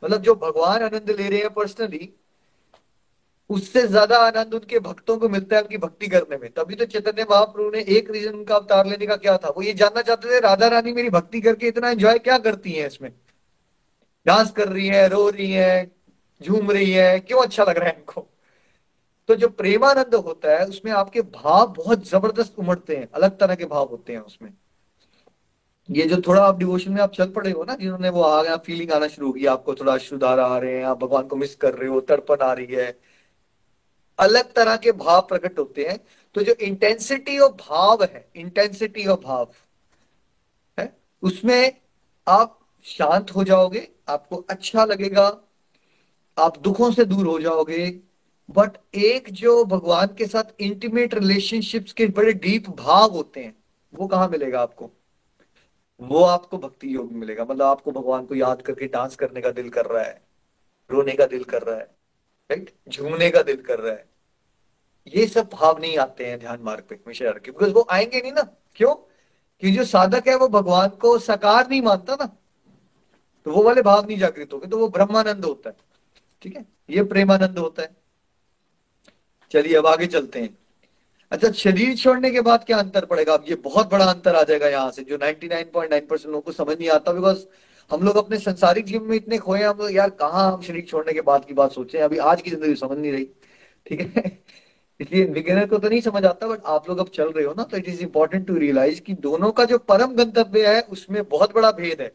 मतलब 0.02 0.22
जो 0.22 0.34
भगवान 0.34 0.82
आनंद 0.82 1.10
ले 1.10 1.28
रहे 1.28 1.40
हैं 1.40 1.52
पर्सनली 1.54 2.08
उससे 3.50 3.86
ज़्यादा 3.86 4.18
आनंद 4.18 4.54
उनके 4.54 4.78
भक्तों 4.80 5.16
को 5.18 5.28
मिलता 5.28 5.56
है 5.56 5.62
उनकी 5.62 5.78
भक्ति 5.78 6.08
करने 6.08 6.36
में। 6.36 6.50
तभी 6.52 6.74
तो 6.74 6.84
चैतन्य 6.86 7.26
महाप्रभु 7.30 7.70
ने 7.70 7.80
एक 7.96 8.10
रीजन 8.10 8.34
उनका 8.34 8.54
अवतार 8.56 8.86
लेने 8.86 9.06
का 9.06 9.16
क्या 9.16 9.36
था? 9.36 9.48
वो 9.48 9.62
ये 9.62 9.72
जानना 9.74 10.02
चाहते 10.02 10.30
थे, 10.30 10.40
राधा 10.40 10.68
रानी 10.68 10.92
मेरी 10.92 11.10
भक्ति 11.10 11.40
करके 11.40 11.68
इतना 11.68 11.90
एंजॉय 11.90 12.18
क्या 12.18 12.38
करती 12.38 12.72
है 12.72 12.86
इसमें? 12.86 13.12
डांस 14.26 14.50
कर 14.50 14.68
रही 14.68 14.86
है, 14.88 15.08
रो 15.08 15.28
रही 15.28 15.50
है, 15.52 15.90
झूम 16.40 16.70
रही 16.70 16.90
है, 16.92 17.18
क्यों 17.20 17.42
अच्छा 17.42 17.64
लग 17.64 17.78
रहा 17.78 17.88
है 17.88 17.96
इनको? 17.96 18.26
तो 19.28 19.34
जो 19.34 19.48
प्रेमानंद 19.48 20.14
होता 20.14 20.58
है, 20.58 20.66
उसमें 20.66 20.92
आपके 20.92 21.22
भाव 21.22 21.66
बहुत 21.66 22.08
ज़बरदस्त 22.08 22.58
उमड़ते 22.58 22.96
हैं, 22.96 23.08
अलग 23.14 23.38
तरह 23.38 23.54
के 23.54 23.64
भाव 23.64 23.88
होते 23.88 24.12
हैं 24.12 24.20
उसमें। 24.20 24.52
ये 25.90 26.06
जो 26.06 26.22
थोड़ा 26.26 26.44
आप 26.44 26.58
डिवोशन 26.58 26.92
में 26.92 27.02
आप 27.02 27.12
चल 27.12 27.30
पड़े 27.30 27.50
हो 27.50 27.64
ना, 27.64 27.74
जिन्होंने 27.74 28.08
वो 28.08 28.22
आ 28.22 28.42
गया 28.42 28.56
फीलिंग 28.56 28.92
आना 28.92 29.08
शुरू 29.08 29.32
की, 29.32 29.46
आपको 29.46 29.74
थोड़ा 29.74 29.98
शुदार 29.98 30.40
आ 30.40 30.58
रहे 30.58 30.76
हैं, 30.76 30.84
आप 30.84 30.98
भगवान 30.98 31.26
को 31.26 31.36
मिस 31.36 31.54
कर 31.54 31.74
रहे 31.74 31.88
हो, 31.88 32.00
तड़पन 32.00 32.36
आ 32.42 32.52
रही 32.52 32.66
है। 32.66 33.00
अलग 34.18 34.52
तरह 34.52 34.76
के 34.76 34.92
भाव 34.92 35.20
प्रकट 35.20 35.58
होते 35.58 35.84
हैं। 35.84 35.98
तो 36.34 36.42
जो 36.42 36.52
इंटेंसिटी 36.52 37.38
ऑफ़ 37.38 37.52
भाव 37.52 38.02
है 38.02 38.30
इंटेंसिटी 38.36 39.06
ऑफ़ 39.06 39.20
भाव, 39.20 39.50
है, 40.80 40.96
उसमें 41.22 41.80
आप 42.28 42.60
शांत 42.84 43.30
हो 43.30 43.44
जाओगे, 43.44 43.88
आपको 44.08 44.36
अच्छा 44.36 44.84
लगेगा, 44.84 45.40
आप 46.38 46.58
दुखों 46.58 46.90
से 46.90 47.04
दूर 47.04 47.26
हो 47.26 47.40
जाओगे 47.40 48.00
बट 48.50 48.70
एक 48.94 49.30
जो 49.30 49.64
भगवान 49.64 50.06
के 50.06 50.26
साथ 50.26 50.60
इंटीमेट 50.60 51.14
रिलेशनशिप्स 51.14 51.92
के 51.92 52.06
बड़े 52.06 52.32
डीप 52.32 52.68
भाव 52.70 53.10
होते 53.10 53.44
हैं, 53.44 53.56
वो 53.94 54.06
कहाँ 54.06 54.28
मिलेगा 54.28 54.60
आपको? 54.60 54.90
वो 56.00 56.22
आपको 56.24 56.58
भक्ति 56.58 56.94
योग 56.94 57.12
मिलेगा। 57.12 57.44
मतलब 57.44 57.62
आपको 57.62 57.92
भगवान 57.92 58.26
को 58.26 58.34
याद 58.34 58.62
करके 58.62 58.86
डांस 58.86 59.16
करने 59.16 59.40
का 59.40 59.50
दिल 59.50 59.68
कर 59.70 59.86
रहा 59.86 60.02
है, 60.02 60.22
रोने 60.90 61.12
का 61.12 61.26
दिल 61.26 61.44
कर 61.44 61.62
रहा 61.62 61.76
है 61.76 61.94
राइट 62.50 62.70
झूमने 62.88 63.30
का 63.30 63.42
दिल 63.42 63.56
कर 63.56 63.78
रहा 63.78 63.92
है। 63.92 64.06
ये 65.06 65.26
सब 65.26 65.48
भाव 65.52 65.78
नहीं 65.80 65.98
आते 65.98 66.26
हैं 66.26 66.38
ध्यान 66.38 66.60
मार्ग 66.62 66.84
पे, 66.88 66.94
हमेशा 66.94 67.30
रखे 67.30 67.50
बिकॉज़ 67.50 67.72
वो 67.72 67.86
आएँगे 67.90 68.20
नहीं 68.20 68.32
ना। 68.32 68.42
क्यों? 68.76 68.94
कि 69.60 69.70
जो 69.70 69.84
साधक 69.84 70.28
है 70.28 70.36
वो 70.36 70.48
भगवान 70.48 70.88
को 70.88 71.18
साकार 71.18 71.68
नहीं 71.68 71.82
मानता 71.82 72.14
ना। 72.14 72.26
तो 73.44 73.52
वो 73.52 73.62
वाले 73.62 73.82
भाव 73.82 74.06
नहीं 74.06 74.18
जागृत 74.18 74.52
होंगे 74.52 74.66
तो 74.66 74.78
वो 74.78 74.88
ब्रह्मानंद 74.88 75.44
होता 75.44 75.70
है। 75.70 75.76
ठीक 76.42 76.56
है? 76.56 76.64
ये 76.90 77.02
प्रेमानंद 77.02 77.58
होता 77.58 77.82
है। 77.82 78.03
चलिए 79.54 79.74
अब 79.76 79.86
आगे 79.86 80.06
चलते 80.08 80.40
हैं। 80.40 80.56
अच्छा 81.32 81.50
शरीर 81.52 81.96
छोड़ने 81.96 82.30
के 82.30 82.40
बाद 82.40 82.64
क्या 82.64 82.78
अंतर 82.78 83.04
पड़ेगा? 83.04 83.34
अब 83.34 83.44
ये 83.48 83.54
बहुत 83.64 83.90
बड़ा 83.90 84.04
अंतर 84.04 84.34
आ 84.36 84.42
जाएगा 84.42 84.68
यहाँ 84.68 84.90
से, 84.90 85.02
जो 85.04 85.16
99.9 85.18 86.08
परसेंट 86.08 86.26
लोगों 86.26 86.40
को 86.40 86.52
समझ 86.52 86.76
नहीं 86.78 86.88
आता 86.90 87.12
बिकॉज़ 87.12 87.44
हम 87.90 88.02
लोग 88.02 88.16
अपने 88.16 88.38
संसारिक 88.38 88.84
जीवन 88.86 89.06
में 89.06 89.16
इतने 89.16 89.38
खोए 89.38 89.62
हम 89.62 89.88
यार, 89.90 90.10
कहाँ 90.12 90.52
हम 90.52 90.60
शरीर 90.62 90.84
छोड़ने 90.88 91.12
के 91.12 91.20
बाद 91.22 91.44
की 91.44 91.54
बात 91.54 91.72
सोचे 91.72 91.98
अभी 92.00 92.18
आज 92.30 92.42
की 92.42 92.50
ज़िंदगी 92.50 92.74
समझ 92.76 92.98
नहीं 92.98 93.12
रही, 93.12 93.24
ठीक 93.86 94.00
है? 94.16 94.22
इसलिए 95.00 95.24
बिगिनर 95.28 95.66
को 95.66 95.78
तो 95.78 95.88
नहीं 95.88 96.00
समझ 96.00 96.24
आता 96.24 96.46
बट 96.48 96.64
आप 96.66 96.88
लोग 96.88 96.98
अब 96.98 97.08
चल 97.14 97.30
रहे 97.30 97.44
हो 97.44 97.54
ना 97.58 97.62
तो 97.64 97.76
it 97.76 97.88
is 97.88 98.00
important 98.02 98.46
to 98.46 98.56
realise 98.56 99.00
कि 99.00 99.14
दोनों 99.22 99.50
का 99.52 99.64
जो 99.64 99.78
परम 99.80 100.14
गंतव्य 100.16 100.66
है, 100.66 100.80
उसमें 100.82 101.22
बहुत 101.24 101.54
बड़ा 101.54 101.70
भेद 101.72 102.00
है, 102.00 102.08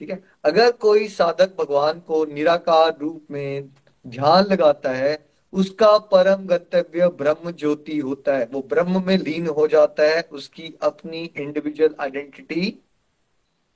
ठीक 0.00 0.10
है? 0.10 0.22
अगर 0.44 0.70
कोई 0.80 1.08
साधक 1.10 1.54
भगवान 1.58 2.00
को 2.00 2.24
निराकार 2.24 2.96
रूप 3.00 3.26
में 3.30 3.68
ध्यान 4.04 4.44
लगाता 4.44 4.90
है 4.92 5.14
उसका 5.52 5.98
परम 5.98 6.46
गंतव्य 6.46 7.08
ब्रह्म 7.08 7.50
ज्योति 7.50 7.98
होता 7.98 8.36
है। 8.36 8.48
वो 8.52 8.62
ब्रह्म 8.62 9.06
में 9.06 9.18
लीन 9.18 9.46
हो 9.46 9.66
जाता 9.68 10.02
है। 10.02 10.22
उसकी 10.22 10.74
अपनी 10.82 11.24
इंडिविजुअल 11.24 11.94
आइडेंटिटी 12.00 12.78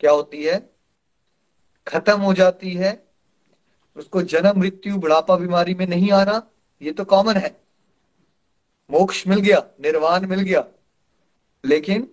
क्या 0.01 0.11
होती 0.11 0.43
है? 0.43 0.71
खत्म 1.89 2.21
हो 2.21 2.35
जाती 2.35 2.71
है। 2.71 3.07
उसको 3.97 4.23
जन्म, 4.23 4.61
मृत्यु, 4.61 4.97
बुढ़ापा, 4.97 5.37
बीमारी 5.37 5.75
में 5.75 5.87
नहीं 5.87 6.11
आना, 6.11 6.51
ये 6.83 6.93
तो 6.93 7.05
कॉमन 7.05 7.35
है। 7.35 7.61
मोक्ष 8.91 9.27
मिल 9.27 9.39
गया, 9.39 9.67
निर्वाण 9.81 10.27
मिल 10.27 10.41
गया। 10.41 10.65
लेकिन 11.65 12.11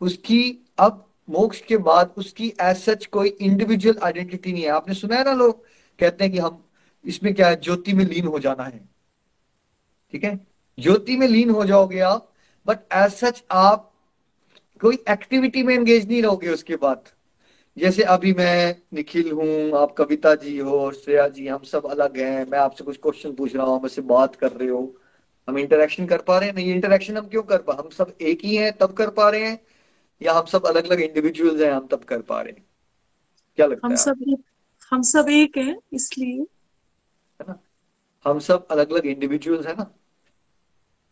उसकी, 0.00 0.66
अब 0.78 1.10
मोक्ष 1.30 1.60
के 1.60 1.76
बाद 1.76 2.14
उसकी 2.16 2.52
एज 2.60 2.76
सच 2.76 3.06
कोई 3.06 3.28
इंडिविजुअल 3.28 3.98
आइडेंटिटी 4.02 4.52
नहीं 4.52 4.62
है। 4.62 4.68
आपने 4.68 4.94
सुना 4.94 5.16
है 5.16 5.24
ना 5.24 5.32
लोग 5.32 5.64
कहते 5.98 6.24
हैं 6.24 6.32
कि 6.32 6.38
हम, 6.38 6.64
इसमें 7.04 7.34
क्या 7.34 7.48
है? 7.48 7.60
ज्योति 7.60 7.92
में 7.92 8.04
लीन 8.04 8.26
हो 8.26 8.38
जाना 8.38 8.64
है। 8.64 8.97
ठीक 10.14 10.24
है? 10.24 10.38
ज्योति 10.78 11.16
में 11.16 11.26
लीन 11.28 11.50
हो 11.50 11.64
जाओगे 11.64 12.00
आप 12.00 12.32
बट 12.66 12.78
एज 12.94 13.12
सच 13.12 13.42
आप 13.50 13.84
कोई 14.80 14.98
एक्टिविटी 15.10 15.62
में 15.62 15.74
एंगेज 15.74 16.08
नहीं 16.08 16.22
रहोगे 16.22 16.48
उसके 16.48 16.76
बाद। 16.76 17.08
जैसे 17.76 18.02
अभी 18.02 18.32
मैं 18.32 18.76
निखिल 18.94 19.30
हूँ 19.32 19.72
आप 19.78 19.94
कविता 19.98 20.34
जी 20.34 20.56
हो 20.58 20.90
श्रेया 20.92 21.26
जी 21.28 21.46
हम 21.48 21.62
सब 21.62 21.86
अलग 21.86 22.16
हैं। 22.18 22.46
मैं 22.50 22.58
आपसे 22.58 22.84
कुछ 22.84 22.96
क्वेश्चन 22.96 23.32
पूछ 23.32 23.54
रहा 23.56 23.66
हूँ 23.66 23.80
मुझसे 23.82 24.02
बात 24.02 24.36
कर 24.36 24.52
रहे 24.52 24.68
हो। 24.68 24.80
हम 25.48 25.58
इंटरेक्शन 25.58 26.06
कर 26.06 26.22
पा 26.22 26.38
रहे 26.38 26.48
हैं? 26.48 26.54
नहीं 26.54 26.72
इंटरेक्शन 26.74 27.16
हम 27.16 27.28
क्यों 27.28 27.42
कर 27.42 27.62
पा? 27.62 27.72
हम 27.72 27.88
सब 27.88 28.16
एक 28.20 28.44
ही 28.44 28.56
हैं 28.56 28.72
तब 28.72 28.92
कर 28.92 29.10
पा 29.10 29.28
रहे 29.30 29.44
हैं? 29.44 29.60
या 30.20 30.32
हम 30.32 30.46
सब 30.46 30.66
अलग 30.66 30.84
अलग 30.84 31.00
इंडिविजुअल्स 31.00 31.60
हैं 31.60 31.72
हम 31.72 31.86
तब 31.86 32.04
कर 32.04 32.22
पा 32.22 32.40
रहे 32.40 32.52
हैं? 32.52 32.64
क्या 33.58 33.66
लगता 33.66 33.86
हम 33.86 33.92
है 33.92 33.96
सब 33.96 34.22
एक 34.28 34.42
हम 34.92 35.02
सब 35.02 35.28
एक 35.28 35.56
हैं 35.56 35.76
इसलिए। 35.92 36.40
है 37.40 37.44
ना? 37.48 37.58
हम 38.24 38.38
सब 38.38 38.66
अलग 38.66 38.92
अलग 38.92 39.06
इंडिविजुअल्स 39.06 39.66
है 39.66 39.74
ना? 39.76 39.90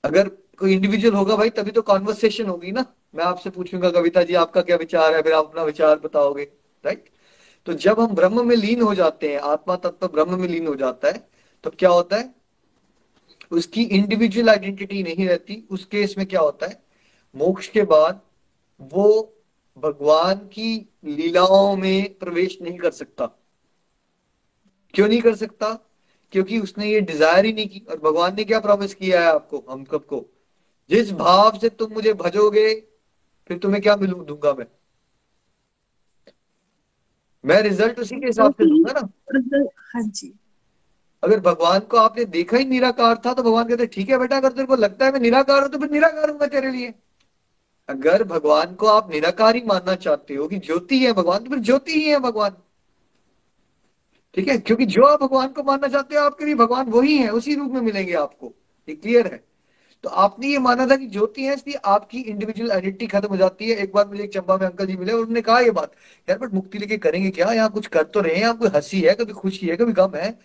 अगर 0.06 0.28
कोई 0.58 0.72
इंडिविजुअल 0.72 1.14
होगा 1.14 1.36
भाई, 1.36 1.50
तभी 1.50 1.70
तो 1.70 1.82
कॉन्वर्सेशन 1.82 2.46
होगी 2.46 2.72
ना। 2.72 2.84
मैं 3.14 3.24
आपसे 3.24 3.50
पूछूँगा, 3.50 3.90
कविता 3.90 4.22
जी, 4.22 4.34
आपका 4.36 4.62
क्या 4.62 4.76
विचार 4.76 5.14
है? 5.14 5.22
फिर 5.22 5.32
आप 5.32 5.44
अपना 5.44 5.62
विचार 5.64 5.98
बताओगे 5.98 6.44
राइट 6.84 7.08
तो 7.66 7.72
जब 7.74 8.00
हम 8.00 8.14
ब्रह्म 8.14 8.46
में 8.48 8.54
लीन 8.56 8.82
हो 8.82 8.94
जाते 8.94 9.32
हैं, 9.32 9.38
आत्मा 9.40 9.76
तत्व 9.76 10.06
ब्रह्म 10.08 10.40
में 10.40 10.48
लीन 10.48 10.66
हो 10.66 10.74
जाता 10.76 11.08
है 11.08 11.26
तो 11.64 11.70
क्या 11.70 11.90
होता 11.90 12.16
है? 12.16 12.34
उसकी 13.52 13.82
इंडिविजुअल 13.82 14.48
आइडेंटिटी 14.50 15.02
नहीं 15.02 15.26
रहती। 15.28 15.66
उस 15.70 15.84
केस 15.84 16.14
में 16.18 16.26
क्या 16.26 16.40
होता 16.40 16.66
है? 16.66 16.82
मोक्ष 17.34 17.68
के 17.68 17.82
बाद 17.84 18.20
वो 18.92 19.32
भगवान 19.76 20.34
की 20.52 20.74
लीलाओं 21.04 21.76
में 21.76 22.14
प्रवेश 22.18 22.58
नहीं 22.62 22.78
कर 22.78 22.90
सकता। 22.92 23.26
क्यों 24.94 25.08
नहीं 25.08 25.20
कर 25.20 25.34
सकता? 25.34 25.68
क्योंकि 26.32 26.58
उसने 26.60 26.86
ये 26.86 27.00
डिज़ायर 27.02 27.44
ही 27.44 27.52
नहीं 27.52 27.68
की। 27.68 27.84
और 27.90 27.98
भगवान 28.00 28.34
ने 28.36 28.44
क्या 28.44 28.60
प्रॉमिस 28.60 28.94
किया 28.94 29.20
है 29.20 29.28
आपको 29.28 29.64
हम 29.70 29.84
सबको? 29.84 30.24
जिस 30.90 31.12
भाव 31.14 31.58
से 31.58 31.68
तुम 31.70 31.92
मुझे 31.92 32.12
भजोगे 32.14 32.74
फिर 33.50 33.58
तुम्हें 33.58 33.82
क्या 33.82 33.96
मिलू 33.96 34.24
दूँगा 34.24 34.52
मैं। 34.54 34.66
मैं 37.44 37.60
रिज़ल्ट 37.62 37.98
उसी 38.00 38.16
के 38.16 38.26
हिसाब 38.26 38.52
से 38.52 38.66
दूँगा 38.66 38.92
ना। 38.92 39.08
हाँ 39.94 40.02
जी। 40.02 40.32
अगर 41.22 41.40
भगवान 41.40 41.80
को 41.80 41.96
आपने 41.96 42.24
देखा 42.26 42.56
ही 42.56 42.64
निराकार 42.64 43.20
था 43.26 43.32
तो 43.34 43.42
भगवान 43.42 43.68
कहते 43.68 43.86
ठीक 43.86 44.08
है 44.10 44.18
बेटा 44.18 44.36
अगर 44.36 44.52
तेरे 44.52 44.66
को 44.66 44.76
लगता 44.76 45.04
है 45.06 45.12
मैं 45.12 45.20
निराकार 45.20 45.62
हूँ 45.62 45.70
तो 45.70 45.78
फिर 45.78 45.90
निराकार 45.90 46.30
हूँगा 46.30 46.46
तेरे 46.46 46.70
लिए। 46.70 46.92
अगर 47.88 48.24
भगवान 48.24 48.74
को 48.74 48.86
आप 48.86 49.10
निराकार 49.10 49.56
ही 49.56 49.62
मानना 49.66 49.94
चाहते 49.96 50.34
हो 50.34 50.46
कि 50.48 50.58
ज्योति 50.58 50.98
है 50.98 51.12
भगवान 51.12 51.44
तो 51.44 51.50
फिर 51.50 51.58
ज्योति 51.60 51.92
ही 51.92 52.04
है 52.04 52.18
भगवान। 52.20 52.56
ठीक 54.36 54.48
है? 54.48 54.58
क्योंकि 54.58 54.86
जो 54.86 55.02
आप 55.02 55.22
भगवान 55.22 55.48
को 55.48 55.62
मानना 55.62 55.88
चाहते 55.88 56.16
हो, 56.16 56.22
आपके 56.22 56.44
लिए 56.44 56.54
भगवान 56.54 56.86
वही 56.86 57.18
है, 57.18 57.28
उसी 57.30 57.54
रूप 57.54 57.72
में 57.72 57.80
मिलेंगे 57.80 58.12
आपको। 58.12 58.54
ये 58.88 58.94
क्लियर 58.94 59.26
है? 59.26 59.44
तो 60.02 60.08
आपने 60.08 60.46
ये 60.46 60.58
माना 60.58 60.86
था 60.86 60.96
कि 60.96 61.06
ज्योति 61.06 61.44
है, 61.44 61.54
इसलिए 61.54 61.76
आपकी 61.76 62.20
इंडिविजुअल 62.20 62.72
आइडेंटिटी 62.72 63.06
खत्म 63.06 63.28
हो 63.28 63.36
जाती 63.36 63.70
है। 63.70 63.76
एक 63.76 63.92
बार 63.92 64.08
मुझे 64.08 64.24
एक 64.24 64.32
चंबा 64.32 64.56
में 64.56 64.66
अंकल 64.66 64.86
जी 64.86 64.96
मिले 64.96 65.12
और 65.12 65.18
उन्होंने 65.18 65.40
कहा 65.40 65.60
ये 65.60 65.70
बात, 65.70 65.92
यार, 66.30 66.38
बट 66.38 66.54
मुक्ति 66.54 66.78
लेके 66.78 66.98
करेंगे 66.98 67.30
क्या? 67.30 67.52
यहाँ 67.52 67.70
कुछ 67.70 67.86
कर 67.86 68.02
तो 68.02 68.20
रहे 68.20 68.36
हैं 68.36 68.54
कोई 68.54 68.68
हँसी 68.68 69.00
है, 69.00 69.14
कभी 69.14 69.32
खुशी 69.32 69.66
है, 69.66 69.76
कभी 69.76 69.92
गम 69.92 70.12
है। 70.16 70.38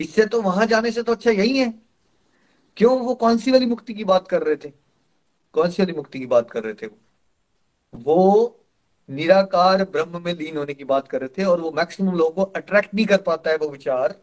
इससे 0.00 0.26
तो 0.26 0.42
वहाँ 0.42 0.66
जाने 0.66 0.90
से 0.90 1.02
तो 1.02 1.12
अच्छा 1.12 1.30
यही 1.30 1.58
है। 1.58 1.74
क्यों? 2.76 2.98
वो 3.00 3.14
कौन 3.14 3.38
सी 3.38 3.50
वाली 3.50 3.66
मुक्ति 3.66 3.94
की 3.94 4.04
बात 4.04 4.28
कर 4.28 4.42
रहे 4.42 4.56
थे? 4.56 4.72
कौन 5.52 5.70
सी 5.70 5.82
वाली 5.82 5.92
मुक्ति 5.92 6.18
की 6.18 6.26
बात 6.26 6.50
कर 6.50 6.64
रहे 6.64 6.74
थे 6.74 6.86
वो 7.94 8.59
निराकार 9.10 9.84
ब्रह्म 9.84 10.24
में 10.24 10.34
लीन 10.34 10.56
होने 10.56 10.74
की 10.74 10.84
बात 10.84 11.08
कर 11.08 11.20
रहे 11.20 11.28
थे 11.28 11.44
और 11.44 11.60
वो 11.60 11.70
मैक्सिमम 11.72 12.12
लोगों 12.12 12.30
को 12.30 12.42
अट्रैक्ट 12.42 12.94
नहीं 12.94 13.06
कर 13.06 13.16
पाता 13.16 13.50
है 13.50 13.56
वो 13.56 13.68
विचार 13.68 14.16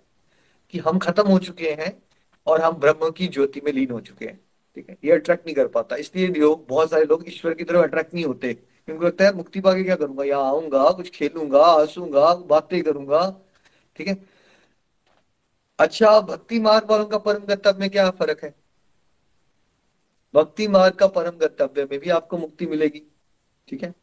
कि 0.69 0.79
हम 0.79 0.99
खत्म 0.99 1.27
हो 1.27 1.39
चुके 1.39 1.71
हैं 1.71 2.03
और 2.47 2.61
हम 2.61 2.73
ब्रह्म 2.73 3.09
की 3.11 3.27
ज्योति 3.27 3.61
में 3.65 3.71
लीन 3.71 3.91
हो 3.91 3.99
चुके 3.99 4.25
हैं। 4.25 4.39
ठीक 4.75 4.89
है? 4.89 4.97
ये 5.05 5.11
अट्रैक्ट 5.11 5.45
नहीं 5.45 5.55
कर 5.55 5.67
पाता। 5.67 5.95
इसलिए 5.95 6.27
लोग, 6.27 6.67
बहुत 6.67 6.89
सारे 6.89 7.05
लोग 7.05 7.23
ईश्वर 7.27 7.53
की 7.53 7.63
तरफ़ 7.63 7.77
अट्रैक्ट 7.77 8.13
नहीं 8.13 8.25
होते। 8.25 8.53
क्योंकि 8.53 9.05
लगता 9.05 9.25
है, 9.25 9.33
मुक्ति 9.33 9.59
पाके 9.59 9.83
क्या 9.83 9.95
करूँगा? 9.95 10.23
यहाँ 10.23 10.43
आऊँगा, 10.43 10.91
कुछ 10.91 11.09
खेलूँगा, 11.09 11.65
हंसूँगा, 11.65 12.33
बातें 12.35 12.83
करूँगा। 12.83 13.41
ठीक 13.95 14.07
है? 14.07 14.17
अच्छा 15.79 16.21
भक्ति 16.21 16.59
मार्ग 16.59 16.91
वालों 16.91 17.05
का 17.05 17.17
परम 17.17 17.39
गंतव्य 17.39 17.79
में 17.79 17.89
क्या 17.89 18.09
फ़र्क 18.09 18.43
है? 18.43 18.55
भक्ति 20.33 20.67
मार्ग 20.67 20.93
का 20.93 21.07
परम 21.07 21.38
गंतव्य 21.38 21.88
में 21.91 21.99
भी 21.99 22.09
आपको 22.09 22.38
मुक्ति 22.38 22.65
मिलेगी। 22.65 23.01
ठीक 23.67 23.83
है? 23.83 23.93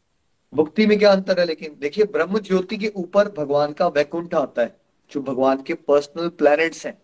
मुक्ति 0.55 0.85
में 0.85 0.99
क्या 0.99 1.11
अंतर 1.11 1.39
है? 1.39 1.45
लेकिन 1.45 1.77
देखिए 1.79 2.05
ब्रह्म 2.05 2.39
ज्योति 2.39 2.77
के 2.77 2.91
ऊपर 2.95 3.29
भगवान 3.29 3.73
का 3.73 3.87
वैकुंठ 3.87 4.33
आता 4.33 4.61
है, 4.61 4.77
जो 5.11 5.21
भगवान 5.21 5.61
के 5.61 5.73
पर्सनल 5.73 6.29
प्लैनेट्स 6.29 6.85
हैं। 6.85 7.01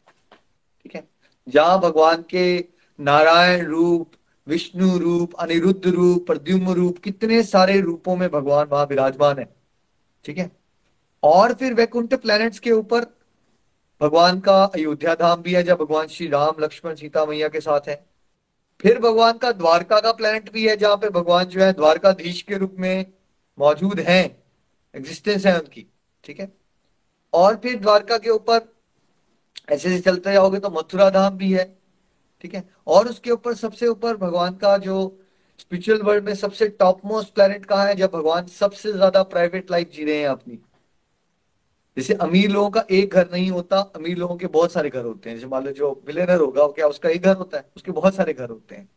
ठीक 0.83 0.95
है? 0.95 1.07
जहाँ 1.49 1.79
भगवान 1.79 2.23
के 2.29 2.65
नारायण 2.99 3.65
रूप, 3.65 4.11
विष्णु 4.47 4.97
रूप, 4.97 5.33
अनिरुद्ध 5.33 5.87
रूप, 5.87 6.27
प्रद्युम्न 6.27 6.67
रूप, 6.67 6.97
कितने 6.97 7.43
सारे 7.43 7.81
रूपों 7.81 8.15
में 8.15 8.29
भगवान 8.29 8.67
वहाँ 8.67 8.85
विराजमान 8.85 9.39
है। 9.39 9.55
ठीक 10.25 10.37
है? 10.37 10.51
और 11.23 11.53
फिर 11.53 11.73
वैकुंठ 11.73 12.13
प्लैनेट्स 12.13 12.59
के 12.59 12.71
ऊपर 12.71 13.05
भगवान 14.01 14.39
का 14.39 14.63
अयोध्या 14.63 15.15
धाम 15.15 15.41
भी 15.41 15.53
है 15.53 15.63
जब 15.63 15.77
भगवान 15.77 16.07
श्री 16.07 16.27
राम, 16.27 16.53
लक्ष्मण 16.59 16.95
सीता 16.95 17.25
मैया 17.25 17.47
के 17.47 17.59
साथ 17.59 17.81
है। 17.87 18.05
फिर 18.81 18.99
भगवान 18.99 19.33
का 19.33 19.51
द्वारका 19.51 19.99
का 19.99 20.11
प्लैनेट 20.11 20.51
भी 20.51 20.67
है, 20.67 20.77
जहाँ 20.77 20.95
पे 20.95 21.09
भगवान 21.09 21.45
जो 21.45 21.59
है 21.59 21.73
द्वारकाधीश 21.73 22.41
के 22.41 22.57
रूप 22.57 22.75
में 22.79 23.05
मौजूद 23.57 23.99
हैं 23.99 24.23
एग्जिस्टेंस 24.95 25.45
है 25.45 25.57
उनकी, 25.59 25.85
ठीक 26.23 26.39
है? 26.39 26.51
और 27.33 27.55
फिर 27.55 27.79
द्वारका 27.79 28.17
के 28.17 28.29
ऊपर, 28.29 28.61
ऐसे 29.69 29.89
ऐसे 29.89 29.99
चलते 29.99 30.33
जाओगे 30.33 30.59
तो 30.59 30.69
मथुरा 30.69 31.09
धाम 31.09 31.37
भी 31.37 31.51
है, 31.53 31.65
ठीक 32.41 32.53
है? 32.55 32.63
और 32.87 33.07
उसके 33.07 33.31
ऊपर 33.31 33.53
सबसे 33.55 33.87
ऊपर 33.87 34.17
भगवान 34.17 34.55
का 34.55 34.77
जो 34.77 34.95
स्पिरिचुअल 35.59 36.01
वर्ल्ड 36.01 36.25
में 36.25 36.33
सबसे 36.35 36.67
टॉप 36.69 37.05
मोस्ट 37.05 37.33
प्लेनेट 37.33 37.65
कहा 37.65 37.85
है, 37.85 37.95
जब 37.95 38.11
भगवान 38.11 38.47
सबसे 38.47 38.91
ज़्यादा 38.93 39.23
प्राइवेट 39.23 39.71
लाइफ 39.71 39.91
जी 39.91 40.05
रहे 40.05 40.17
हैं 40.17 40.27
अपनी? 40.27 40.59
जैसे 41.97 42.13
अमीर 42.13 42.49
लोगों 42.49 42.69
का 42.69 42.85
एक 42.91 43.13
घर 43.13 43.29
नहीं 43.31 43.49
होता, 43.51 43.79
अमीर 43.95 44.17
लोगों 44.17 44.35
के 44.37 44.47
बहुत 44.47 44.71
सारे 44.71 44.89
घर 44.89 45.05
होते 45.05 45.29
हैं। 45.29 45.35
जैसे 45.37 45.47
मान 45.47 45.63
लो 45.63 45.71
जो 45.71 45.93
बिलेनर 46.05 46.39
होगा 46.39 46.67
क्या 46.67 46.87
उसका 46.87 47.09
एक 47.09 47.21
घर 47.21 47.35
होता 47.35 47.57
है? 47.57 47.65
उसके 47.75 47.91
बहुत 47.91 48.15
सारे 48.15 48.33
घर 48.33 48.49
होते 48.49 48.75
हैं। 48.75 48.89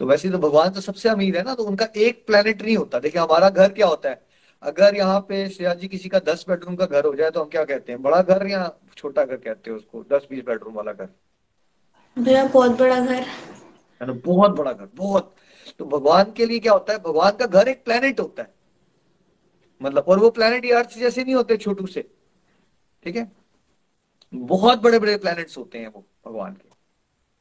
तो 0.00 0.06
वैसे 0.06 0.30
तो 0.30 0.38
भगवान 0.38 0.70
तो 0.70 0.80
सबसे 0.80 1.08
अमीर 1.08 1.36
है 1.36 1.42
ना 1.42 1.54
तो 1.54 1.64
उनका 1.64 1.88
एक 1.96 2.24
प्लेनेट 2.26 2.62
नहीं 2.62 2.76
होता। 2.76 2.98
देखिए 2.98 3.20
हमारा 3.20 3.50
घर 3.50 3.72
क्या 3.72 3.86
होता 3.86 4.08
है? 4.08 4.22
अगर 4.62 4.96
यहाँ 4.96 5.20
पे 5.20 5.48
श्रेया 5.48 5.74
जी 5.74 5.88
किसी 5.88 6.08
का 6.08 6.18
दस 6.18 6.44
बेडरूम 6.48 6.76
का 6.76 6.86
घर 6.86 7.04
हो 7.04 7.14
जाए 7.14 7.30
तो 7.30 7.42
हम 7.42 7.48
क्या 7.48 7.64
कहते 7.64 7.92
हैं? 7.92 8.02
बड़ा 8.02 8.20
घर 8.22 8.46
या 8.46 8.72
छोटा 8.96 9.24
घर 9.24 9.36
कहते 9.36 9.70
हैं 9.70 9.76
उसको? 9.76 10.02
दस 10.12 10.26
बीस 10.30 10.44
बेडरूम 10.44 10.74
वाला 10.74 10.92
घर। 10.92 11.08
भैया 12.16 12.44
बहुत 12.44 12.78
बड़ा 12.78 13.00
घर। 13.00 13.12
है 13.12 14.06
ना? 14.06 14.12
बहुत 14.12 14.56
बड़ा 14.56 14.72
घर 14.72 14.88
बहुत। 14.94 15.34
तो 15.78 15.84
भगवान 15.84 16.32
के 16.32 16.46
लिए 16.46 16.58
क्या 16.58 16.72
होता 16.72 16.92
है? 16.92 16.98
भगवान 16.98 17.36
का 17.36 17.46
घर 17.46 17.68
एक 17.68 17.84
प्लेनेट 17.84 18.20
होता 18.20 18.42
है। 18.42 18.52
मतलब 19.82 20.04
और 20.08 20.18
वो 20.18 20.30
प्लेनेट 20.30 20.64
ये 20.64 20.72
अर्थ 20.72 20.98
जैसे 20.98 21.24
नहीं 21.24 21.34
होते 21.34 21.56
छोटू 21.56 21.86
से। 21.86 22.08
ठीक 23.02 23.16
है? 23.16 23.30
बहुत 24.32 24.82
बड़े 24.82 24.98
बड़े 24.98 25.16
प्लैनेट्स 25.16 25.58
होते 25.58 25.78
हैं 25.78 25.88
वो 25.88 26.04
भगवान 26.26 26.52
के। 26.52 26.68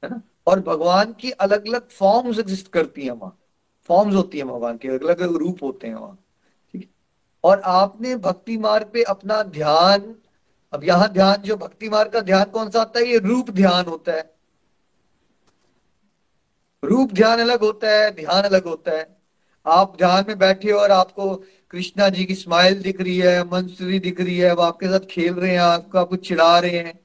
है 0.03 0.09
ना? 0.09 0.21
और 0.47 0.59
भगवान 0.59 1.13
की 1.13 1.31
अलग 1.31 1.67
अलग 1.67 1.89
फॉर्म्स 1.89 2.39
एग्जिस्ट 2.39 2.67
करती 2.67 3.05
है 3.05 3.11
वहाँ। 3.11 3.37
फॉर्म्स 3.89 4.15
होती 4.15 4.37
है 4.37 4.43
भगवान 4.43 4.77
के 4.77 4.87
अलग 4.87 5.19
अलग 5.19 5.35
रूप 5.35 5.63
होते 5.63 5.87
हैं 5.87 5.95
वहाँ। 5.95 6.17
ठीक 6.73 6.89
और 7.43 7.61
आपने 7.65 8.15
भक्ति 8.15 8.57
मार्ग 8.57 8.89
पे 8.93 9.03
अपना 9.03 9.41
ध्यान, 9.43 10.15
अब 10.73 10.83
यहाँ 10.83 11.07
ध्यान, 11.09 11.35
जो 11.35 11.55
भक्ति 11.57 11.89
मार्ग 11.89 12.11
का 12.11 12.21
ध्यान 12.21 12.43
कौन 12.43 12.69
सा 12.69 12.81
आता 12.81 12.99
है? 12.99 13.05
ये 13.05 13.17
रूप 13.17 13.49
ध्यान 13.49 13.85
होता 13.85 14.13
है। 14.13 14.31
रूप 16.83 17.11
ध्यान 17.13 17.39
अलग 17.39 17.61
होता 17.61 17.89
है, 17.89 18.11
ध्यान 18.11 18.43
अलग 18.43 18.65
होता 18.65 18.91
है। 18.91 19.17
आप 19.65 19.95
ध्यान 19.97 20.25
में 20.27 20.37
बैठे 20.39 20.71
हो 20.71 20.79
और 20.79 20.91
आपको 20.91 21.35
कृष्णा 21.71 22.09
जी 22.09 22.25
की 22.25 22.35
स्माइल 22.35 22.81
दिख 22.81 23.01
रही 23.01 23.17
है 23.17 23.43
मंसूरी 23.43 23.99
दिख 23.99 24.21
रही 24.21 24.37
है 24.37 24.53
वो 24.55 24.61
आपके 24.61 24.87
साथ 24.87 25.05
खेल 25.09 25.33
रहे 25.33 25.51
हैं, 25.51 25.59
आपको 25.59 25.97
आपको 25.97 26.15
चिढ़ा 26.15 26.59
रहे 26.59 26.77
हैं। 26.77 26.99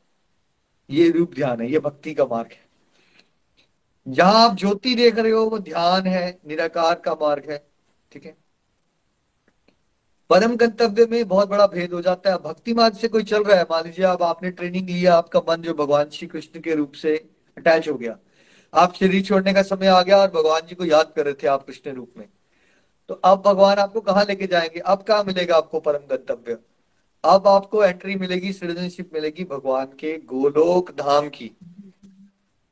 ये 0.91 1.11
रूप 1.11 1.35
ध्यान 1.35 1.61
है, 1.61 1.71
ये 1.73 1.79
भक्ति 1.79 2.15
का 2.15 2.25
मार्ग 2.25 2.53
है। 2.53 2.68
जहाँ 4.09 4.49
आप 4.49 4.57
ज्योति 4.57 4.95
देख 4.95 5.19
रहे 5.19 5.33
हो, 5.33 5.45
वो 5.45 5.59
ध्यान 5.59 6.07
है, 6.07 6.39
निराकार 6.47 6.95
का 6.95 7.13
मार्ग 7.13 7.51
है, 7.51 7.67
ठीक 8.13 8.25
है? 8.25 8.37
परम 10.31 10.57
गंतव्य 10.57 11.07
में 11.11 11.29
बहुत 11.29 11.49
बड़ा 11.49 11.67
भेद 11.67 11.93
हो 11.93 12.03
जाता 12.03 12.31
है। 12.31 12.37
भक्ति 12.37 12.75
मार्ग 12.75 12.95
से 12.95 13.09
कोई 13.09 13.23
चल 13.23 13.45
रहा 13.45 13.59
है, 13.59 13.63
मान 13.63 13.85
लीजिए 13.85 14.05
अब 14.05 14.23
आपने 14.23 14.51
ट्रेनिंग 14.51 14.89
लिया 14.89 15.15
आपका 15.15 15.41
मन 15.41 15.63
जो 15.63 15.75
भगवान 15.75 16.09
श्री 16.09 16.29
कृष्ण 16.29 16.61
के 16.61 16.75
रूप 16.75 16.93
से 16.93 17.17
अटैच 17.59 17.89
हो 17.89 17.95
गया। 17.95 18.19
आप 18.75 18.95
शरीर 18.95 19.25
छोड़ने 19.25 19.53
का 19.55 19.63
समय 19.63 19.87
आ 19.87 20.03
गया 20.03 20.19
और 20.19 20.31
भगवान 20.31 20.61
जी 20.67 20.75
को 20.75 20.85
याद 20.85 21.13
कर 21.17 21.25
रहे 21.25 21.35
थे 21.35 21.47
आप 21.47 21.67
कृष्ण 21.67 21.93
रूप 21.93 22.13
में। 22.17 22.29
तो 23.09 23.15
अब 23.15 23.43
भगवान 23.47 23.77
आपको 23.77 24.01
कहाँ 24.01 24.25
लेके 24.25 24.47
जाएँगे? 24.47 24.81
अब 24.81 25.03
कहा 25.03 25.23
मिलेगा 25.23 25.57
आपको 25.57 25.81
परम 25.81 26.17
गंतव्य? 26.17 26.59
अब 27.25 27.49
आपको 27.49 27.85
एंट्री 27.85 28.15
मिलेगी 28.17 28.53
सिटीजनशिप 28.53 29.11
मिलेगी 29.15 29.45
भगवान 29.45 29.87
के 29.87 30.19
गोलोक 30.19 30.91
धाम 30.91 31.29
की। 31.29 31.51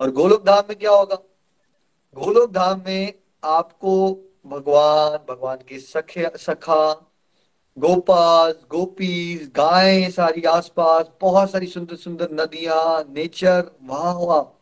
और 0.00 0.10
गोलोक 0.10 0.44
धाम 0.44 0.62
में 0.68 0.78
क्या 0.78 0.90
होगा? 0.90 1.14
गोलोक 2.16 2.50
धाम 2.52 2.82
में 2.86 3.12
आपको 3.44 3.92
भगवान 4.46 5.16
भगवान 5.28 5.56
के 5.68 5.78
सखे, 5.78 6.30
सखा, 6.36 6.92
गोपाल, 7.78 8.52
गोपीज, 8.70 9.50
गाय 9.56 10.10
सारी 10.10 10.42
आसपास, 10.42 11.10
बहुत 11.20 11.50
सारी 11.50 11.66
सुंदर 11.66 11.96
सुंदर 11.96 12.28
नदियाँ 12.32 13.04
नेचर 13.14 13.70
वहाँ 13.82 14.14
हो 14.14 14.26
आप 14.26 14.52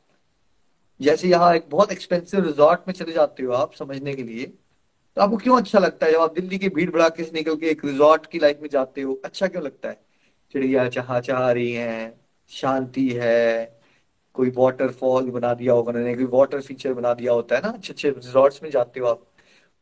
जैसे 1.00 1.28
यहाँ 1.28 1.54
एक 1.54 1.66
बहुत 1.70 1.92
एक्सपेंसिव 1.92 2.44
रिजॉर्ट 2.46 2.80
में 2.88 2.94
चले 2.94 3.12
जाते 3.12 3.42
हो 3.42 3.52
आप 3.52 3.74
समझने 3.74 4.14
के 4.14 4.22
लिए 4.22 4.44
तो 5.16 5.22
आपको 5.22 5.36
क्यों 5.36 5.56
अच्छा 5.56 5.78
लगता 5.78 6.06
है 6.06 6.12
जब 6.12 6.20
आप 6.20 6.34
दिल्ली 6.34 6.58
की 6.58 6.68
भीड़ 6.68 6.90
भड़ाके 6.90 7.24
से 7.24 7.30
निकल 7.34 7.56
के 7.56 7.66
एक 7.66 7.84
रिजॉर्ट 7.84 8.26
की 8.26 8.38
लाइफ 8.38 8.58
में 8.62 8.68
जाते 8.72 9.02
हो? 9.02 9.20
अच्छा 9.24 9.46
क्यों 9.46 9.62
लगता 9.64 9.88
है? 9.88 10.00
चिड़िया 10.52 10.88
चहा 10.88 11.20
चाह 11.20 11.50
रही 11.52 11.72
है, 11.72 12.20
शांति 12.48 13.08
है 13.08 13.83
कोई 14.34 14.50
वाटरफॉल 14.56 15.30
बना 15.30 15.54
दिया 15.54 15.72
होगा 15.72 15.90
उन्होंने, 15.90 16.14
कोई 16.14 16.24
वाटर 16.24 16.60
फीचर 16.60 16.94
बना 16.94 17.14
दिया 17.14 17.32
होता 17.32 17.56
है 17.56 17.62
ना? 17.62 17.68
अच्छे 17.68 17.92
अच्छे 17.92 18.10
रिजॉर्ट्स 18.10 18.62
में 18.62 18.70
जाते 18.70 19.00
हो 19.00 19.06
आप। 19.06 19.26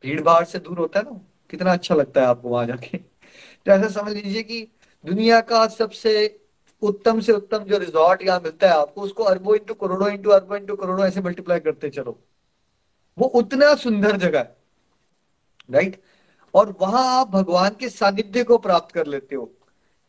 भीड़ 0.05 0.21
भाड़ 0.23 0.45
से 0.45 0.59
दूर 0.59 0.79
होता 0.79 1.01
है 1.01 1.05
ना? 1.11 1.21
कितना 1.51 1.73
अच्छा 1.73 1.95
लगता 1.95 2.21
है 2.21 2.27
आपको 2.27 2.49
वहाँ 2.49 2.67
जाके। 2.67 2.99
तो 2.99 3.73
ऐसा 3.73 3.89
समझ 3.89 4.13
लीजिए 4.13 4.43
कि 4.43 4.63
दुनिया 5.05 5.41
का 5.41 5.67
सबसे 5.67 6.41
उत्तम 6.83 7.21
से 7.21 7.33
उत्तम 7.33 7.59
जो 7.59 7.79
रिजॉर्ट 7.79 8.23
यहाँ 8.23 8.41
मिलता 8.41 8.69
है 8.69 8.75
आपको, 8.75 9.01
उसको 9.01 9.23
अरबों 9.23 9.55
इंटू 9.57 9.75
करोड़ों 9.75 10.11
इंटू 10.11 10.31
अरबों 10.31 10.57
इंटू 10.59 10.77
करोड़ों 10.77 11.07
ऐसे 11.07 11.21
मल्टीप्लाई 11.21 11.61
करते 11.61 11.91
चलो। 11.91 12.19
वो 13.19 13.27
उतना 13.27 13.75
सुंदर 13.75 14.17
जगह 14.17 14.39
है 14.39 14.57
राइट 15.71 16.01
और 16.55 16.75
वहाँ 16.81 17.05
आप 17.21 17.31
भगवान 17.31 17.77
के 17.81 17.89
सानिध्य 17.89 18.45
को 18.45 18.59
प्राप्त 18.59 18.95
कर 18.95 19.07
लेते 19.07 19.37
हो। 19.37 19.51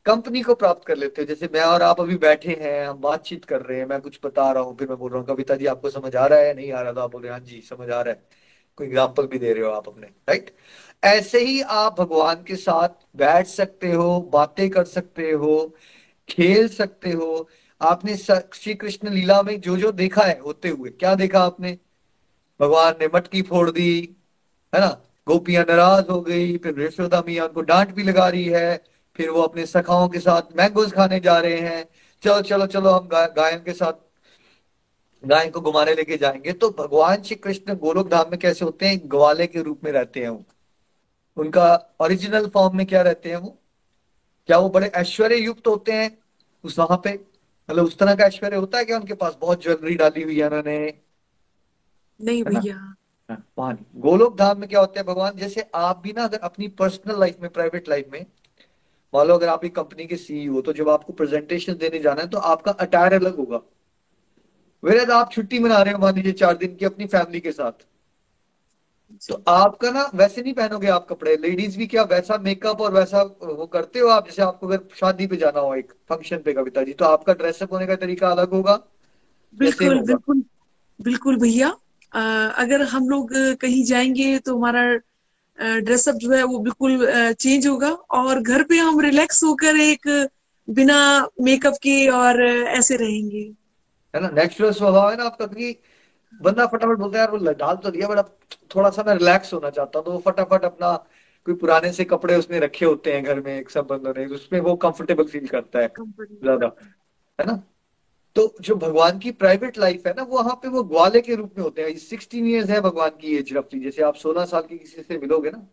कंपनी 0.05 0.41
को 0.41 0.53
प्राप्त 0.55 0.85
कर 0.87 0.97
लेते 0.97 1.21
हो। 1.21 1.25
जैसे 1.27 1.49
मैं 1.53 1.61
और 1.61 1.81
आप 1.81 1.99
अभी 2.01 2.15
बैठे 2.17 2.57
हैं, 2.61 2.85
हम 2.87 2.97
बातचीत 3.01 3.45
कर 3.45 3.61
रहे 3.61 3.77
हैं, 3.79 3.85
मैं 3.85 3.99
कुछ 4.01 4.19
बता 4.23 4.51
रहा 4.51 4.63
हूँ, 4.63 4.77
फिर 4.77 4.87
मैं 4.89 4.97
बोल 4.97 5.11
रहा 5.11 5.19
हूँ, 5.19 5.27
कविता 5.27 5.55
जी, 5.55 5.65
आपको 5.65 5.89
समझ 5.89 6.15
आ 6.15 6.25
रहा 6.27 6.39
है? 6.39 6.53
नहीं 6.53 6.71
आ 6.71 6.81
रहा 6.81 6.91
तो 6.93 7.01
आप 7.01 7.11
बोल 7.11 7.21
रहे 7.21 7.31
हैं 7.31 7.39
हाँ 7.39 7.45
जी, 7.45 7.61
समझ 7.61 7.89
आ 7.89 8.01
रहा 8.01 8.13
है। 8.13 8.23
कोई 8.77 8.87
एग्ज़ाम्पल 8.87 9.27
भी 9.27 9.39
दे 9.39 9.53
रहे 9.53 9.63
हो 9.63 9.69
आप 9.71 9.87
अपने 9.87 10.07
राइट 10.29 10.51
ऐसे 11.03 11.39
ही 11.39 11.61
आप 11.61 11.99
भगवान 12.01 12.43
के 12.43 12.55
साथ 12.55 12.89
बैठ 13.17 13.47
सकते 13.47 13.91
हो, 13.91 14.19
बातें 14.33 14.69
कर 14.69 14.83
सकते 14.85 15.31
हो, 15.31 15.75
खेल 16.29 16.67
सकते 16.69 17.11
हो। 17.11 17.47
आपने 17.81 18.15
श्री 18.17 18.73
कृष्ण 18.75 19.09
लीला 19.09 19.41
में 19.43 19.59
जो 19.61 19.77
जो 19.77 19.91
देखा 19.93 20.23
है 20.23 20.39
होते 20.39 20.69
हुए, 20.69 20.89
क्या 20.89 21.15
देखा 21.15 21.39
आपने? 21.41 21.77
भगवान 22.59 22.93
ने 23.01 23.07
मटकी 23.15 23.41
फोड़ 23.41 23.69
दी, 23.71 23.99
है 24.73 24.81
ना? 24.81 24.87
गोपियाँ 25.27 25.65
नाराज़ 25.69 26.11
हो 26.11 26.21
गई, 26.21 26.57
फिर 26.57 26.81
यशोदा 26.81 27.23
मिया 27.27 27.45
उनको 27.45 27.61
डांट 27.63 27.93
भी 27.95 28.03
लगा 28.03 28.27
रही 28.29 28.45
है। 28.45 28.83
फिर 29.15 29.29
वो 29.29 29.41
अपने 29.41 29.65
सखाओं 29.65 30.07
के 30.09 30.19
साथ 30.19 30.55
मैंगोज 30.57 30.93
खाने 30.93 31.19
जा 31.19 31.37
रहे 31.39 31.59
हैं। 31.59 31.85
चलो 32.23 32.41
चलो 32.41 32.65
चलो 32.65 32.89
हम 32.89 33.07
गा, 33.07 33.25
गायन 33.27 33.59
के 33.59 33.73
साथ 33.73 33.93
गाय 35.23 35.49
को 35.49 35.61
घुमाने 35.61 35.93
लेके 35.93 36.17
जाएँगे। 36.17 36.53
तो 36.53 36.69
भगवान 36.69 37.21
श्री 37.23 37.35
कृष्ण 37.35 37.75
गोलोक 37.75 38.09
धाम 38.09 38.29
में 38.31 38.39
कैसे 38.39 38.65
होते 38.65 38.87
हैं? 38.87 39.01
ग्वाले 39.05 39.47
के 39.47 39.61
रूप 39.61 39.83
में 39.83 39.91
रहते 39.91 40.19
हैं 40.19 40.29
वो। 40.29 40.43
उनका 41.37 41.95
ओरिजिनल 42.01 42.47
फॉर्म 42.47 42.77
में 42.77 42.85
क्या 42.85 43.01
रहते 43.01 43.29
हैं 43.29 43.37
वो? 43.37 43.57
क्या 44.47 44.57
वो 44.57 44.69
बड़े 44.69 44.87
ऐश्वर्य 44.87 45.35
युक्त 45.35 45.67
होते 45.67 45.91
हैं? 45.91 46.17
उस 46.63 46.79
वहाँ 46.79 46.97
पे 47.03 47.13
मतलब 47.69 47.85
उस 47.85 47.97
तरह 47.97 48.15
का 48.15 48.25
ऐश्वर्य 48.25 48.55
होता 48.55 48.77
है 48.77 48.85
क्या 48.85 48.97
उनके 48.97 49.13
पास? 49.13 49.37
बहुत 49.41 49.63
ज्वेलरी 49.63 49.95
डाली 49.95 50.23
हुई 50.23 50.39
है 50.39 50.47
उन्होंने। 50.47 50.93
नहीं 52.19 52.43
भैया। 52.43 52.95
वहाँ 53.59 53.77
गोलोक 53.95 54.37
धाम 54.37 54.59
में 54.59 54.69
क्या 54.69 54.79
होता 54.79 54.99
है 54.99 55.05
भगवान? 55.05 55.35
जैसे 55.35 55.69
आप 55.75 56.01
भी 56.03 56.13
ना 56.13 56.23
अगर 56.23 56.37
अपनी 56.37 56.67
पर्सनल 56.67 57.19
लाइफ 57.19 57.37
में 57.41 57.49
प्राइवेट 57.51 57.89
लाइफ 57.89 58.09
में 58.11 58.25
मान 59.13 59.27
लो 59.27 59.33
अगर 59.35 59.47
आप 59.49 59.65
एक 59.65 59.75
कंपनी 59.75 60.05
के 60.07 60.15
सीईओ 60.17 60.61
तो 60.61 60.73
जब 60.73 60.89
आपको 60.89 61.13
प्रेजेंटेशन 61.13 61.73
देने 61.77 61.99
जाना 61.99 62.21
है 62.21 62.27
तो 62.29 62.37
आपका 62.49 62.71
अटायर 62.79 63.13
अलग 63.13 63.37
होगा। 63.37 63.61
वेरे 64.83 65.05
आप 65.13 65.31
छुट्टी 65.31 65.59
मना 65.59 65.81
रहे 65.81 65.93
हो 65.93 65.99
मान 65.99 66.15
लीजिए 66.15 66.31
चार 66.35 66.57
दिन 66.57 66.75
की 66.75 66.85
अपनी 66.85 67.05
फैमिली 67.07 67.39
के 67.39 67.51
साथ। 67.53 67.85
तो 69.29 69.35
आपका 69.49 69.89
ना 69.91 70.09
वैसे 70.15 70.41
नहीं 70.41 70.53
पहनोगे 70.53 70.87
आप 70.89 71.05
कपड़े। 71.09 71.35
लेडीज़ 71.37 71.77
भी 71.77 71.85
क्या 71.87 72.03
वैसा 72.05 72.37
मेकअप 72.39 72.81
और 72.81 72.93
वैसा 72.93 73.21
वो 73.43 73.65
करते 73.67 73.99
हो 73.99 74.07
आप? 74.09 74.25
जैसे 74.27 74.41
आपको 74.41 74.67
अगर 74.67 74.79
शादी 74.95 75.27
पे 75.27 75.37
जाना 75.37 75.59
हो 75.59 75.73
एक 75.75 75.91
फ़ंक्शन 76.09 76.37
पे 76.45 76.53
कविता 76.53 76.83
जी 76.83 76.93
तो 76.93 77.05
आपका 77.07 77.33
ड्रेसअप 77.35 77.73
होने 77.73 77.87
का 77.87 77.95
तरीका 77.97 78.29
अलग 78.31 78.51
होगा? 78.53 78.75
बिल्कुल 79.57 79.99
बिल्कुल 80.01 80.43
बिल्कुल 80.99 81.37
भैया। 81.39 81.69
अगर 82.57 82.81
हम 82.87 83.07
लोग 83.09 83.33
कहीं 83.61 83.83
जाएँगे 83.85 84.37
तो 84.39 84.57
हमारा 84.57 84.83
ड्रेसअप 85.59 86.15
जो 86.15 86.31
है 86.31 86.43
वो 86.43 86.59
बिल्कुल 86.59 87.05
चेंज 87.33 87.67
होगा 87.67 87.89
और 88.11 88.41
घर 88.41 88.63
पे 88.63 88.77
हम 88.77 88.99
रिलैक्स 88.99 89.43
होकर 89.43 89.79
एक 89.81 90.07
बिना 90.67 90.97
मेकअप 91.41 91.73
के 91.83 92.07
और 92.09 92.41
ऐसे 92.43 92.95
रहेंगे। 92.95 93.41
है 94.13 94.21
ना? 94.21 94.29
नेचुरल 94.31 94.71
स्वभाव 94.71 95.09
है 95.11 95.17
ना 95.17 95.23
आपका 95.23 95.45
क्योंकि 95.45 95.75
बंदा 96.41 96.65
फटाफट 96.65 96.97
बोलता 96.97 97.17
है 97.17 97.23
यार 97.23 97.31
वो 97.31 97.53
डाल 97.53 97.75
तो 97.75 97.91
दिया 97.91 98.07
बट 98.07 98.17
अब 98.17 98.37
थोड़ा 98.75 98.89
सा 98.89 99.03
मैं 99.03 99.15
रिलैक्स 99.15 99.53
होना 99.53 99.69
चाहता 99.69 99.99
हूँ। 99.99 100.05
तो 100.05 100.11
वो 100.11 100.19
फटाफट 100.27 100.65
अपना 100.65 100.95
कोई 101.47 101.53
पुराने 101.55 101.91
से 101.93 102.03
कपड़े 102.05 102.35
उसने 102.35 102.59
रखे 102.59 102.85
होते 102.85 103.13
हैं 103.13 103.23
घर 103.23 103.39
में 103.41 103.55
एक 103.57 103.69
सब 103.69 103.87
बंदों 103.87 104.13
ने 104.17 104.25
उसमें 104.35 104.59
वो 104.61 104.75
कंफर्टेबल 104.77 105.23
फील 105.25 105.47
करता 105.47 105.79
है। 105.79 105.87
ज़्यादा। 105.99 106.67
है 107.39 107.45
ना? 107.47 107.61
तो 108.35 108.53
जो 108.61 108.75
भगवान 108.75 109.17
की 109.19 109.31
प्राइवेट 109.33 109.77
लाइफ 109.77 110.07
है 110.07 110.13
ना, 110.13 110.23
वो 110.23 110.37
वहाँ 110.37 110.55
पे 110.55 110.67
वो 110.67 110.83
ग्वाले 110.83 111.21
के 111.21 111.35
रूप 111.35 111.51
में 111.57 111.63
होते 111.63 111.81
हैं। 111.81 111.97
सिक्सटीन 111.99 112.47
ईयर्स 112.47 112.69
है 112.69 112.79
भगवान 112.81 113.09
की 113.21 113.35
एज 113.37 113.53
रफली 113.53 113.79
जैसे 113.79 114.01
आप 114.03 114.15
सोलह 114.15 114.45
साल 114.45 114.61
की 114.61 114.77
किसी 114.77 115.01
से 115.03 115.17
मिलोगे 115.17 115.51
ना, 115.51 115.67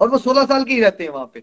और 0.00 0.10
वो 0.10 0.18
सोलह 0.18 0.44
साल 0.46 0.64
के 0.64 0.74
ही 0.74 0.80
रहते 0.80 1.04
हैं 1.04 1.10
वहाँ 1.10 1.30
पे। 1.34 1.42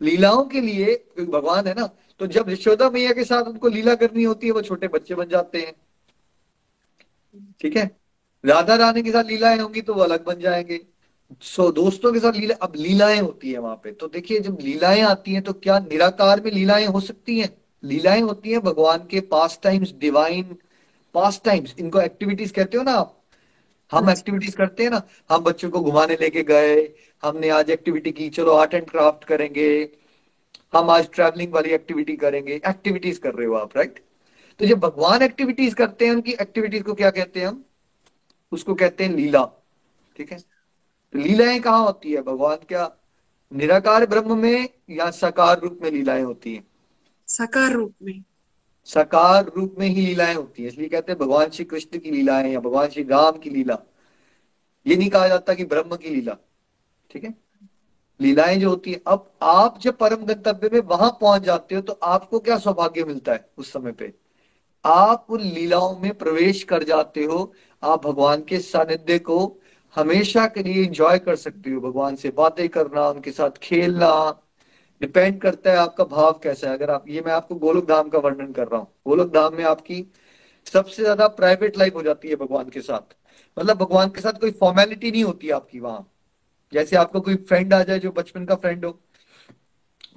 लीलाओं 0.00 0.44
के 0.44 0.60
लिए 0.60 0.94
भगवान 1.20 1.66
है 1.66 1.74
ना 1.74 1.88
तो 2.20 2.26
जब 2.26 2.48
यशोदा 2.50 2.88
मैया 2.90 3.12
के 3.12 3.24
साथ 3.24 3.44
उनको 3.44 3.68
लीला 3.68 3.94
करनी 3.94 4.22
होती 4.24 4.46
है, 4.46 4.52
वो 4.52 4.62
छोटे 4.62 4.88
बच्चे 4.88 5.14
बन 5.14 5.28
जाते 5.28 5.58
हैं। 5.58 5.72
ठीक 7.60 7.76
है? 7.76 7.84
राधा 8.44 8.74
रानी 8.76 9.02
के 9.02 9.12
साथ 9.12 9.24
लीलाएँ 9.24 9.58
होंगी 9.58 9.80
तो 9.80 9.94
वो 9.94 10.02
अलग 10.02 10.24
बन 10.24 10.40
जाएँगे। 10.40 10.80
सो 11.42 11.70
दोस्तों 11.72 12.12
के 12.12 12.20
साथ 12.20 12.32
लीला, 12.32 12.54
अब 12.56 12.72
लीलाएँ 12.76 13.20
होती 13.20 13.52
है 13.52 13.58
वहाँ 13.58 13.76
पे। 13.76 13.92
तो 13.92 14.08
देखिए, 14.08 14.40
जब 14.40 14.58
लीलाएँ 14.62 15.00
आती 15.02 15.32
हैं 15.32 15.42
तो 15.42 15.52
क्या 15.52 15.78
निराकार 15.80 16.40
में 16.40 16.50
लीलाएँ 16.52 16.86
हो 16.86 17.00
सकती 17.00 17.38
हैं? 17.40 17.50
लीलाएँ 17.82 18.20
होती 18.20 18.52
हैं 18.52 18.60
भगवान 18.60 19.06
के 19.10 19.20
पास 19.20 19.58
टाइम्स 19.62 19.92
डिवाइन 19.98 20.56
पास 21.14 21.40
टाइम्स 21.44 21.74
इनको 21.78 22.00
एक्टिविटीज़ 22.00 22.52
कहते 22.52 22.78
हो 22.78 22.82
ना 22.82 22.92
आप? 22.92 23.12
हम 23.92 24.10
एक्टिविटीज़ 24.10 24.56
करते 24.56 24.82
हैं 24.82 24.90
ना। 24.90 25.00
हम 25.30 25.42
बच्चों 25.44 25.70
को 25.70 25.80
घुमाने 25.80 26.14
लेके 26.20 26.42
गए 26.42 26.74
हमने 27.22 27.48
आज 27.48 27.70
एक्टिविटी 27.70 28.12
की 28.12 28.28
चलो 28.30 28.52
आर्ट 28.52 28.74
एंड 28.74 28.88
क्राफ्ट 28.90 29.24
करेंगे 29.24 29.68
हम 30.74 30.90
आज 30.90 31.08
ट्रैवलिंग 31.14 31.52
वाली 31.52 31.70
एक्टिविटी 31.70 32.16
करेंगे। 32.16 32.54
एक्टिविटीज़ 32.54 33.20
कर 33.20 33.34
रहे 33.34 33.46
हो 33.46 33.54
आप 33.54 33.76
राइट 33.76 34.02
तो 34.60 34.66
जब 34.66 34.78
भगवान 34.80 35.22
एक्टिविटीज़ 35.22 35.74
करते 35.74 36.06
हैं 36.06 36.12
उनकी 36.12 36.32
एक्टिविटीज़ 36.32 36.82
को 36.82 36.94
क्या 36.94 37.10
कहते 37.10 37.40
हैं 37.40 37.46
हम? 37.46 37.64
उसको 38.52 38.74
कहते 38.74 39.04
हैं 39.04 39.14
लीला 39.16 39.44
ठीक 40.16 40.32
है? 40.32 40.38
तो 40.38 41.18
लीलाएँ 41.18 41.60
कहाँ 41.60 41.82
होती 41.84 42.12
है? 42.12 42.22
भगवान 42.22 42.56
क्या 42.68 42.90
निराकार 43.52 44.06
ब्रह्म 44.06 44.38
में 44.38 44.68
या 44.90 45.10
साकार 45.10 45.60
रूप 45.60 45.78
में 45.82 45.90
लीलाएँ 45.90 46.22
होती 46.22 46.54
है? 46.54 46.64
साकार 47.36 47.72
रूप 47.72 47.94
में। 48.02 48.24
साकार 48.84 49.52
रूप 49.56 49.76
में 49.78 49.86
ही 49.86 50.06
लीलाएँ 50.06 50.34
होती 50.34 50.62
है। 50.62 50.68
इसलिए 50.68 50.88
कहते 50.88 51.12
हैं 51.12 51.18
भगवान 51.18 51.50
श्री 51.50 51.64
कृष्ण 51.64 51.98
की 51.98 52.10
लीलाएँ 52.10 52.52
या 52.52 52.60
भगवान 52.60 52.88
श्री 52.88 53.02
राम 53.02 53.32
की 53.32 53.50
लीला। 53.50 53.78
ये 54.86 54.96
नहीं 54.96 55.10
कहा 55.10 55.28
जाता 55.28 55.54
कि 55.54 55.64
ब्रह्म 55.64 55.96
की 55.96 56.10
लीला। 56.10 56.36
ठीक 57.10 57.24
है? 57.24 57.34
लीलाएँ 58.20 58.56
जो 58.56 58.68
होती 58.70 58.92
है, 58.92 59.02
अब 59.06 59.32
आप 59.42 59.80
जब 59.80 59.96
परम 59.96 60.16
गंतव्य 60.16 60.70
में 60.72 60.80
वहाँ 60.80 61.10
पहुँच 61.20 61.42
जाते 61.42 61.74
हो 61.74 61.80
तो 61.80 61.92
आपको 61.92 62.38
क्या 62.38 62.58
सौभाग्य 62.58 63.04
मिलता 63.04 63.32
है 63.32 63.50
उस 63.58 63.72
समय 63.72 63.92
पे? 63.92 64.14
आप 64.84 65.26
उन 65.30 65.40
लीलाओं 65.40 65.98
में 65.98 66.18
प्रवेश 66.18 66.62
कर 66.62 66.82
जाते 66.82 67.24
हो, 67.24 67.52
आप 67.82 68.06
भगवान 68.06 68.42
के 68.42 68.58
सानिध्य 68.58 69.18
को 69.18 69.60
हमेशा 69.94 70.46
के 70.46 70.62
लिए 70.62 70.84
इंजॉय 70.84 71.18
कर 71.18 71.36
सकते 71.36 71.70
हो। 71.70 71.80
भगवान 71.80 72.16
से 72.16 72.30
बातें 72.30 72.68
करना, 72.68 73.08
उनके 73.08 73.30
साथ 73.30 73.50
खेलना 73.50 74.42
डिपेंड 75.00 75.40
करता 75.40 75.70
है 75.70 75.76
आपका 75.76 76.04
भाव 76.06 76.40
कैसा 76.42 76.68
है। 76.68 76.74
अगर 76.74 76.90
आप, 76.90 77.04
ये 77.08 77.22
मैं 77.26 77.32
आपको 77.32 77.54
गोलोक 77.56 77.86
धाम 77.88 78.08
का 78.08 78.18
वर्णन 78.18 78.52
कर 78.52 78.68
रहा 78.68 78.80
हूँ। 78.80 78.88
गोलोक 79.06 79.32
धाम 79.32 79.54
में 79.54 79.64
आपकी 79.66 80.04
सबसे 80.66 81.02
ज़्यादा 81.02 81.26
प्राइवेट 81.34 81.78
लाइफ 81.78 81.94
हो 81.94 82.02
जाती 82.02 82.28
है 82.28 82.36
भगवान 82.36 82.68
के 82.68 82.80
साथ। 82.82 83.14
मतलब 83.56 83.76
भगवान 83.78 84.08
के 84.08 84.20
साथ 84.20 84.40
कोई 84.40 84.50
फॉर्मेलिटी 84.60 85.10
नहीं 85.10 85.24
होती 85.24 85.50
आपकी 85.52 85.80
वहाँ। 85.80 86.06
जैसे 86.72 86.96
आपको 86.96 87.20
कोई 87.20 87.36
फ्रेंड 87.44 87.74
आ 87.74 87.82
जाए 87.82 87.98
जो 87.98 88.10
बचपन 88.12 88.44
का 88.44 88.54
फ्रेंड 88.56 88.84
हो। 88.84 88.98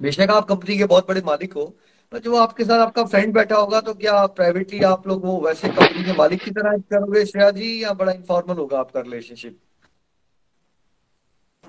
बेशक 0.02 0.30
आप 0.30 0.48
कंपनी 0.48 0.76
के 0.78 0.84
बहुत 0.86 1.08
बड़े 1.08 1.20
मालिक 1.22 1.52
हो, 1.52 1.64
पर 2.12 2.18
जो 2.18 2.36
आपके 2.36 2.64
साथ 2.64 2.80
आपका 2.80 3.04
फ्रेंड 3.04 3.34
बैठा 3.34 3.56
होगा 3.56 3.80
तो 3.80 3.94
क्या 3.94 4.24
प्राइवेटली 4.28 4.82
आप 4.84 5.06
लोग 5.08 5.24
वो 5.24 5.40
वैसे 5.40 5.68
कंपनी 5.70 6.04
के 6.04 6.12
मालिक 6.14 6.42
की 6.42 6.50
तरह 6.50 6.76
करोगे? 6.90 7.24
श्रेया 7.26 7.50
जी, 7.52 7.82
या 7.84 7.92
बड़ा 7.94 8.12
इनफॉर्मल 8.12 8.56
होगा 8.56 8.78
आपका 8.80 9.00
रिलेशनशिप 9.00 9.58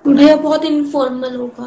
भैया 0.06 0.36
बहुत 0.38 0.64
इनफॉर्मल 0.66 1.36
होगा। 1.36 1.66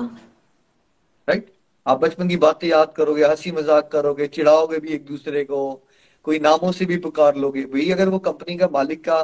राइट 1.28 1.52
आप 1.86 2.00
बचपन 2.00 2.28
की 2.28 2.36
बातें 2.36 2.66
याद 2.68 2.92
करोगे, 2.92 3.24
हँसी 3.24 3.52
मज़ाक 3.52 3.90
करोगे, 3.92 4.26
चिढ़ाओगे 4.26 4.78
भी 4.78 4.88
एक 4.88 5.04
दूसरे 5.06 5.44
को, 5.44 5.86
कोई 6.24 6.38
नामों 6.38 6.72
से 6.72 6.84
भी 6.84 6.96
पुकार 6.96 7.36
लोगे। 7.36 7.64
वही 7.64 7.90
अगर 7.92 8.08
वो 8.08 8.18
कंपनी 8.18 8.56
का 8.56 8.68
मालिक 8.72 9.04
का 9.04 9.18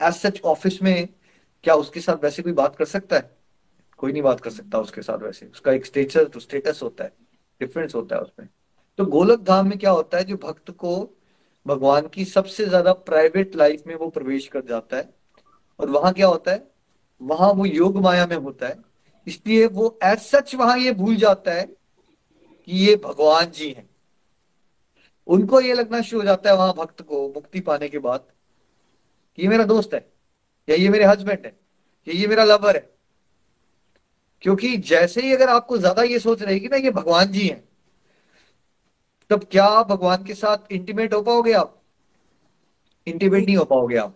एज 0.00 0.14
सच 0.14 0.40
ऑफ़िस 0.44 0.82
में, 0.82 1.08
क्या 1.64 1.74
उसके 1.74 2.00
साथ 2.00 2.22
वैसे 2.22 2.42
कोई 2.42 2.52
बात 2.52 2.76
कर 2.76 2.84
सकता 2.84 3.16
है? 3.16 3.30
कोई 3.98 4.12
नहीं 4.12 4.22
बात 4.22 4.40
कर 4.40 4.50
सकता 4.50 4.78
उसके 4.78 5.02
साथ 5.02 5.18
वैसे। 5.18 5.46
उसका 5.46 5.72
एक 5.72 5.86
स्टेटस 5.86 6.26
तो 6.32 6.40
स्टेटस 6.40 6.80
होता 6.82 7.04
है। 7.04 7.12
डिफरेंस 7.60 7.94
होता 7.94 8.16
है 8.16 8.22
उसमें। 8.22 8.48
तो 8.98 9.04
गोलक 9.04 9.40
धाम 9.40 9.68
में 9.68 9.78
क्या 9.78 9.90
होता 9.90 10.18
है, 10.18 10.24
जो 10.24 10.36
भक्त 10.36 10.70
को 10.70 11.12
भगवान 11.66 12.08
की 12.08 12.24
सबसे 12.24 12.64
ज़्यादा 12.64 12.92
प्राइवेट 12.92 13.56
लाइफ 13.56 13.82
में 13.86 13.94
वो 13.94 14.08
प्रवेश 14.10 14.48
कर 14.48 14.64
जाता 14.64 14.96
है, 14.96 15.08
और 15.80 15.90
वहाँ 15.90 16.12
क्या 16.12 16.26
होता 16.26 16.52
है? 16.52 16.68
वहाँ 17.20 17.52
वो 17.52 17.64
योग 17.66 17.96
माया 17.98 18.26
में 18.26 18.36
होता 18.36 18.68
है। 18.68 18.85
इसलिए 19.26 19.66
वो 19.66 19.98
एज 20.04 20.18
सच 20.20 20.54
वहाँ 20.54 20.78
ये 20.78 20.92
भूल 20.92 21.16
जाता 21.16 21.52
है 21.52 21.64
कि 21.64 22.72
ये 22.78 22.96
भगवान 22.96 23.50
जी 23.50 23.70
हैं। 23.70 23.88
उनको 25.28 25.60
ये 25.60 25.74
लगना 25.74 26.00
शुरू 26.00 26.20
हो 26.20 26.26
जाता 26.26 26.50
है 26.50 26.56
वहाँ 26.56 26.74
भक्त 26.74 27.02
को 27.02 27.26
मुक्ति 27.28 27.60
पाने 27.60 27.88
के 27.88 27.98
बाद 27.98 28.26
कि 29.38 29.42
ये 29.42 29.48
मेरा 29.48 29.64
दोस्त 29.64 29.94
है, 29.94 30.06
या 30.68 30.76
ये 30.76 30.88
मेरे 30.88 31.04
हस्बैंड 31.04 31.46
है, 31.46 31.56
या 32.06 32.14
ये 32.14 32.26
मेरा 32.26 32.44
लवर 32.44 32.76
है। 32.76 32.88
क्योंकि 34.42 34.76
जैसे 34.78 35.20
ही 35.20 35.32
अगर 35.34 35.48
आपको 35.48 35.78
ज़्यादा 35.78 36.02
ये 36.02 36.18
सोच 36.18 36.42
रहेगी 36.42 36.68
ना 36.68 36.76
ये 36.76 36.90
भगवान 36.90 37.32
जी 37.32 37.46
हैं, 37.48 37.62
तब 39.30 39.44
क्या 39.50 39.82
भगवान 39.82 40.24
के 40.24 40.34
साथ 40.34 40.72
इंटीमेट 40.72 41.14
हो 41.14 41.20
पाओगे 41.22 41.52
आप? 41.52 41.72
इंटीमेट 43.06 43.44
नहीं 43.46 43.56
हो 43.56 43.64
पाओगे 43.64 43.96
आप। 43.96 44.14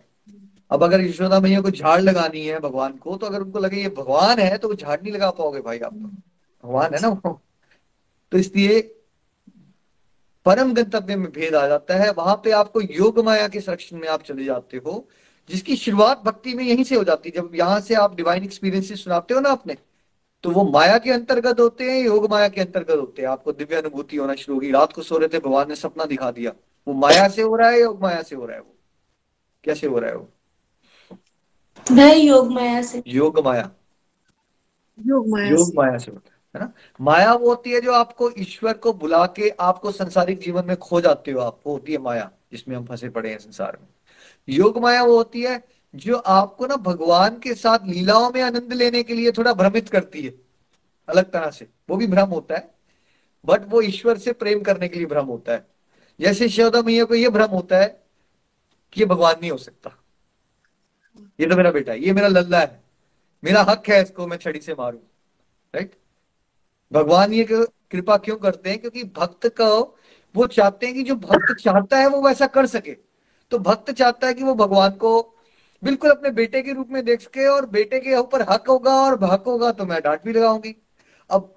अब 0.71 0.83
अगर 0.83 1.01
यशोदा 1.01 1.39
मैया 1.39 1.61
को 1.61 1.69
झाड़ 1.71 1.99
लगानी 2.01 2.45
है 2.45 2.59
भगवान 2.59 2.91
को 2.97 3.15
तो 3.17 3.27
अगर 3.27 3.41
उनको 3.41 3.59
लगे 3.59 3.81
ये 3.81 3.89
भगवान 3.89 4.39
है 4.39 4.57
तो 4.57 4.67
वो 4.67 4.75
झाड़ 4.75 4.99
नहीं 5.01 5.13
लगा 5.13 5.29
पाओगे 5.31 5.61
भाई 5.61 5.79
आप 5.79 5.93
भगवान 5.93 6.93
है 6.93 7.01
ना 7.01 7.07
वो। 7.07 7.39
तो 8.31 8.37
इसलिए 8.37 8.79
परम 10.45 10.73
गंतव्य 10.73 11.15
में 11.15 11.31
भेद 11.31 11.55
आ 11.55 11.67
जाता 11.67 11.95
है। 11.95 12.11
वहाँ 12.11 12.35
पे 12.43 12.51
आपको 12.51 12.81
योग 12.81 13.19
माया 13.25 13.47
के 13.47 13.59
संरक्षण 13.59 13.97
में 13.97 14.07
आप 14.07 14.23
चले 14.23 14.45
जाते 14.45 14.77
हो, 14.77 15.07
जिसकी 15.49 15.75
शुरुआत 15.75 16.21
भक्ति 16.25 16.53
में 16.53 16.63
यहीं 16.63 16.83
से 16.83 16.95
हो 16.95 17.03
जाती 17.03 17.29
है। 17.29 17.41
जब 17.41 17.55
यहाँ 17.55 17.79
से 17.79 17.95
आप 17.95 18.15
डिवाइन 18.15 18.43
एक्सपीरियंसेस 18.43 19.03
सुनाते 19.03 19.33
हो 19.33 19.39
ना 19.39 19.49
आपने 19.49 19.77
तो 20.43 20.51
वो 20.51 20.63
माया 20.63 20.97
के 20.97 21.11
अंतर्गत 21.11 21.59
होते 21.59 21.91
हैं, 21.91 22.01
योग 22.03 22.29
माया 22.29 22.47
के 22.47 22.61
अंतर्गत 22.61 22.97
होते 22.97 23.21
हैं। 23.21 23.29
आपको 23.29 23.51
दिव्य 23.51 23.75
अनुभूति 23.75 24.17
होना 24.17 24.35
शुरू 24.35 24.55
होगी। 24.55 24.71
रात 24.71 24.93
को 24.93 25.01
सो 25.01 25.17
रहे 25.17 25.27
थे, 25.27 25.39
भगवान 25.39 25.67
ने 25.69 25.75
सपना 25.75 26.05
दिखा 26.05 26.31
दिया। 26.31 26.51
वो 26.87 26.93
माया 26.93 27.27
से 27.27 27.41
हो 27.41 27.55
रहा 27.55 27.69
है, 27.69 27.81
योग 27.81 28.01
माया 28.01 28.21
से 28.21 28.35
हो 28.35 28.45
रहा 28.45 28.55
है 28.55 28.61
वो। 28.61 28.75
कैसे 29.63 29.87
हो 29.87 29.99
रहा 29.99 30.09
है 30.09 30.15
वो? 30.15 30.29
योग 31.89 32.51
माया 32.51 32.81
से। 32.81 33.03
योग 33.07 33.39
माया। 33.45 33.71
योग 35.05 35.27
माया 35.27 35.49
योग 35.49 35.71
माया 35.75 35.97
से 35.97 36.11
होता 36.11 36.29
है 36.55 36.65
ना? 36.65 36.73
माया 37.01 37.33
वो 37.33 37.49
होती 37.49 37.71
है 37.71 37.81
जो 37.81 37.91
आपको 37.91 38.31
ईश्वर 38.37 38.73
को 38.73 38.93
बुला 38.93 39.25
के 39.25 39.49
आपको 39.49 39.91
संसारिक 39.91 40.39
जीवन 40.39 40.65
में 40.65 40.75
खो 40.77 41.01
जाते 41.01 41.31
हो 41.31 41.39
आप 41.39 41.59
वो 41.65 41.73
होती 41.73 41.91
है 41.91 41.97
माया 41.97 42.31
जिसमें 42.51 42.75
हम 42.75 42.85
फंसे 42.85 43.09
पड़े 43.09 43.29
हैं 43.29 43.37
संसार 43.37 43.77
में। 43.81 43.87
योग 44.49 44.77
माया 44.77 45.03
वो 45.03 45.17
होती 45.17 45.41
है 45.41 45.63
जो 45.95 46.17
आपको 46.17 46.67
ना 46.67 46.75
भगवान 46.75 47.39
के 47.39 47.53
साथ 47.53 47.79
लीलाओं 47.85 48.31
में 48.31 48.41
आनंद 48.41 48.73
लेने 48.73 49.03
के 49.03 49.13
लिए 49.13 49.31
थोड़ा 49.31 49.53
भ्रमित 49.53 49.89
करती 49.89 50.21
है 50.21 50.33
अलग 51.07 51.31
तरह 51.31 51.49
से। 51.49 51.67
वो 51.89 51.97
भी 51.97 52.07
भ्रम 52.07 52.29
होता 52.29 52.55
है 52.55 52.71
बट 53.45 53.61
वो 53.69 53.81
ईश्वर 53.81 54.17
से 54.17 54.33
प्रेम 54.33 54.61
करने 54.61 54.87
के 54.87 54.97
लिए 54.97 55.07
भ्रम 55.07 55.25
होता 55.25 55.53
है। 55.53 55.67
जैसे 56.19 56.49
शोदा 56.49 56.81
मैया 56.81 57.05
को 57.05 57.15
यह 57.15 57.29
भ्रम 57.29 57.49
होता 57.49 57.77
है 57.77 57.87
कि 58.93 58.99
ये 58.99 59.05
भगवान 59.05 59.35
नहीं 59.41 59.51
हो 59.51 59.57
सकता। 59.57 59.97
ये 61.39 61.47
तो 61.47 61.55
मेरा 61.55 61.71
बेटा 61.71 61.91
है, 61.91 61.99
ये 61.99 62.13
मेरा 62.13 62.27
लल्ला 62.27 62.59
है। 62.59 62.79
मेरा 63.43 63.61
हक 63.61 63.89
है 63.89 64.01
इसको 64.01 64.27
मैं 64.27 64.37
छड़ी 64.37 64.59
से 64.59 64.73
मारू 64.73 64.97
राइट 65.73 65.95
भगवान 66.91 67.33
ये 67.33 67.43
कृपा 67.91 68.17
क्यों 68.17 68.35
करते 68.37 68.69
हैं? 68.69 68.79
क्योंकि 68.79 69.03
भक्त 69.15 69.47
को 69.59 69.97
वो 70.35 70.47
चाहते 70.49 70.85
हैं 70.85 70.95
कि 70.95 71.03
जो 71.03 71.15
भक्त 71.17 71.53
चाहता 71.61 71.97
है 71.97 72.07
वो 72.07 72.21
वैसा 72.21 72.47
कर 72.47 72.65
सके। 72.67 72.95
तो 73.51 73.59
भक्त 73.59 73.91
चाहता 73.91 74.27
है 74.27 74.33
कि 74.33 74.43
वो 74.43 74.53
भगवान 74.55 74.91
को 74.97 75.21
बिल्कुल 75.83 76.11
अपने 76.11 76.29
बेटे 76.31 76.61
के 76.61 76.73
रूप 76.73 76.89
में 76.91 77.03
देख 77.05 77.21
सके 77.21 77.47
और 77.47 77.65
बेटे 77.69 77.99
के 77.99 78.15
ऊपर 78.15 78.41
हक 78.49 78.67
होगा 78.69 78.93
और 78.95 79.23
हक 79.23 79.43
होगा 79.47 79.71
तो 79.71 79.85
मैं 79.85 80.01
डांट 80.01 80.23
भी 80.25 80.33
लगाऊँगी। 80.33 80.75
अब 81.29 81.53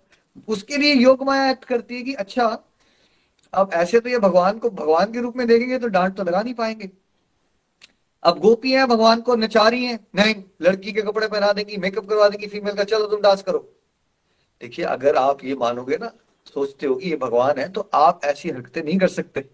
उसके 0.48 0.76
लिए 0.76 0.94
योग 0.94 1.22
माया 1.22 1.50
एक्ट 1.50 1.64
करती 1.64 1.96
है 1.96 2.02
कि 2.02 2.14
अच्छा 2.14 2.46
अब 3.52 3.70
ऐसे 3.74 4.00
तो 4.00 4.08
ये 4.08 4.18
भगवान 4.18 4.58
को, 4.58 4.70
भगवान 4.70 5.12
के 5.12 5.20
रूप 5.20 5.36
में 5.36 5.46
देखेंगे 5.46 5.78
तो 5.78 5.88
डांट 5.88 6.16
तो 6.16 6.24
लगा 6.24 6.42
नहीं 6.42 6.54
पाएँगे। 6.54 6.90
अब 8.24 8.38
गोपी 8.40 8.72
है, 8.72 8.86
भगवान 8.86 9.20
को 9.20 9.34
नचा 9.36 9.68
रही 9.68 9.84
है। 9.84 9.98
नहीं, 10.14 10.34
लड़की 10.62 10.92
के 10.92 11.02
कपड़े 11.02 11.26
पहना 11.28 11.52
देंगी 11.52 11.76
मेकअप 11.76 12.08
करवा 12.08 12.28
देंगी 12.28 12.46
फीमेल 12.46 12.74
का, 12.74 12.84
चलो 12.84 13.06
तुम 13.06 13.20
डांस 13.20 13.42
करो। 13.42 13.58
देखिए, 14.60 14.84
अगर 14.84 15.16
आप 15.16 15.44
ये 15.44 15.54
मानोगे 15.54 15.96
ना, 15.96 16.12
सोचते 16.46 16.86
हो 16.86 16.94
कि 16.94 17.10
ये 17.10 17.16
भगवान 17.16 17.58
है 17.58 17.68
तो 17.68 17.88
आप 17.94 18.20
ऐसी 18.24 18.50
हरकतें 18.50 18.82
नहीं 18.82 18.98
कर 18.98 19.08
सकते। 19.08 19.44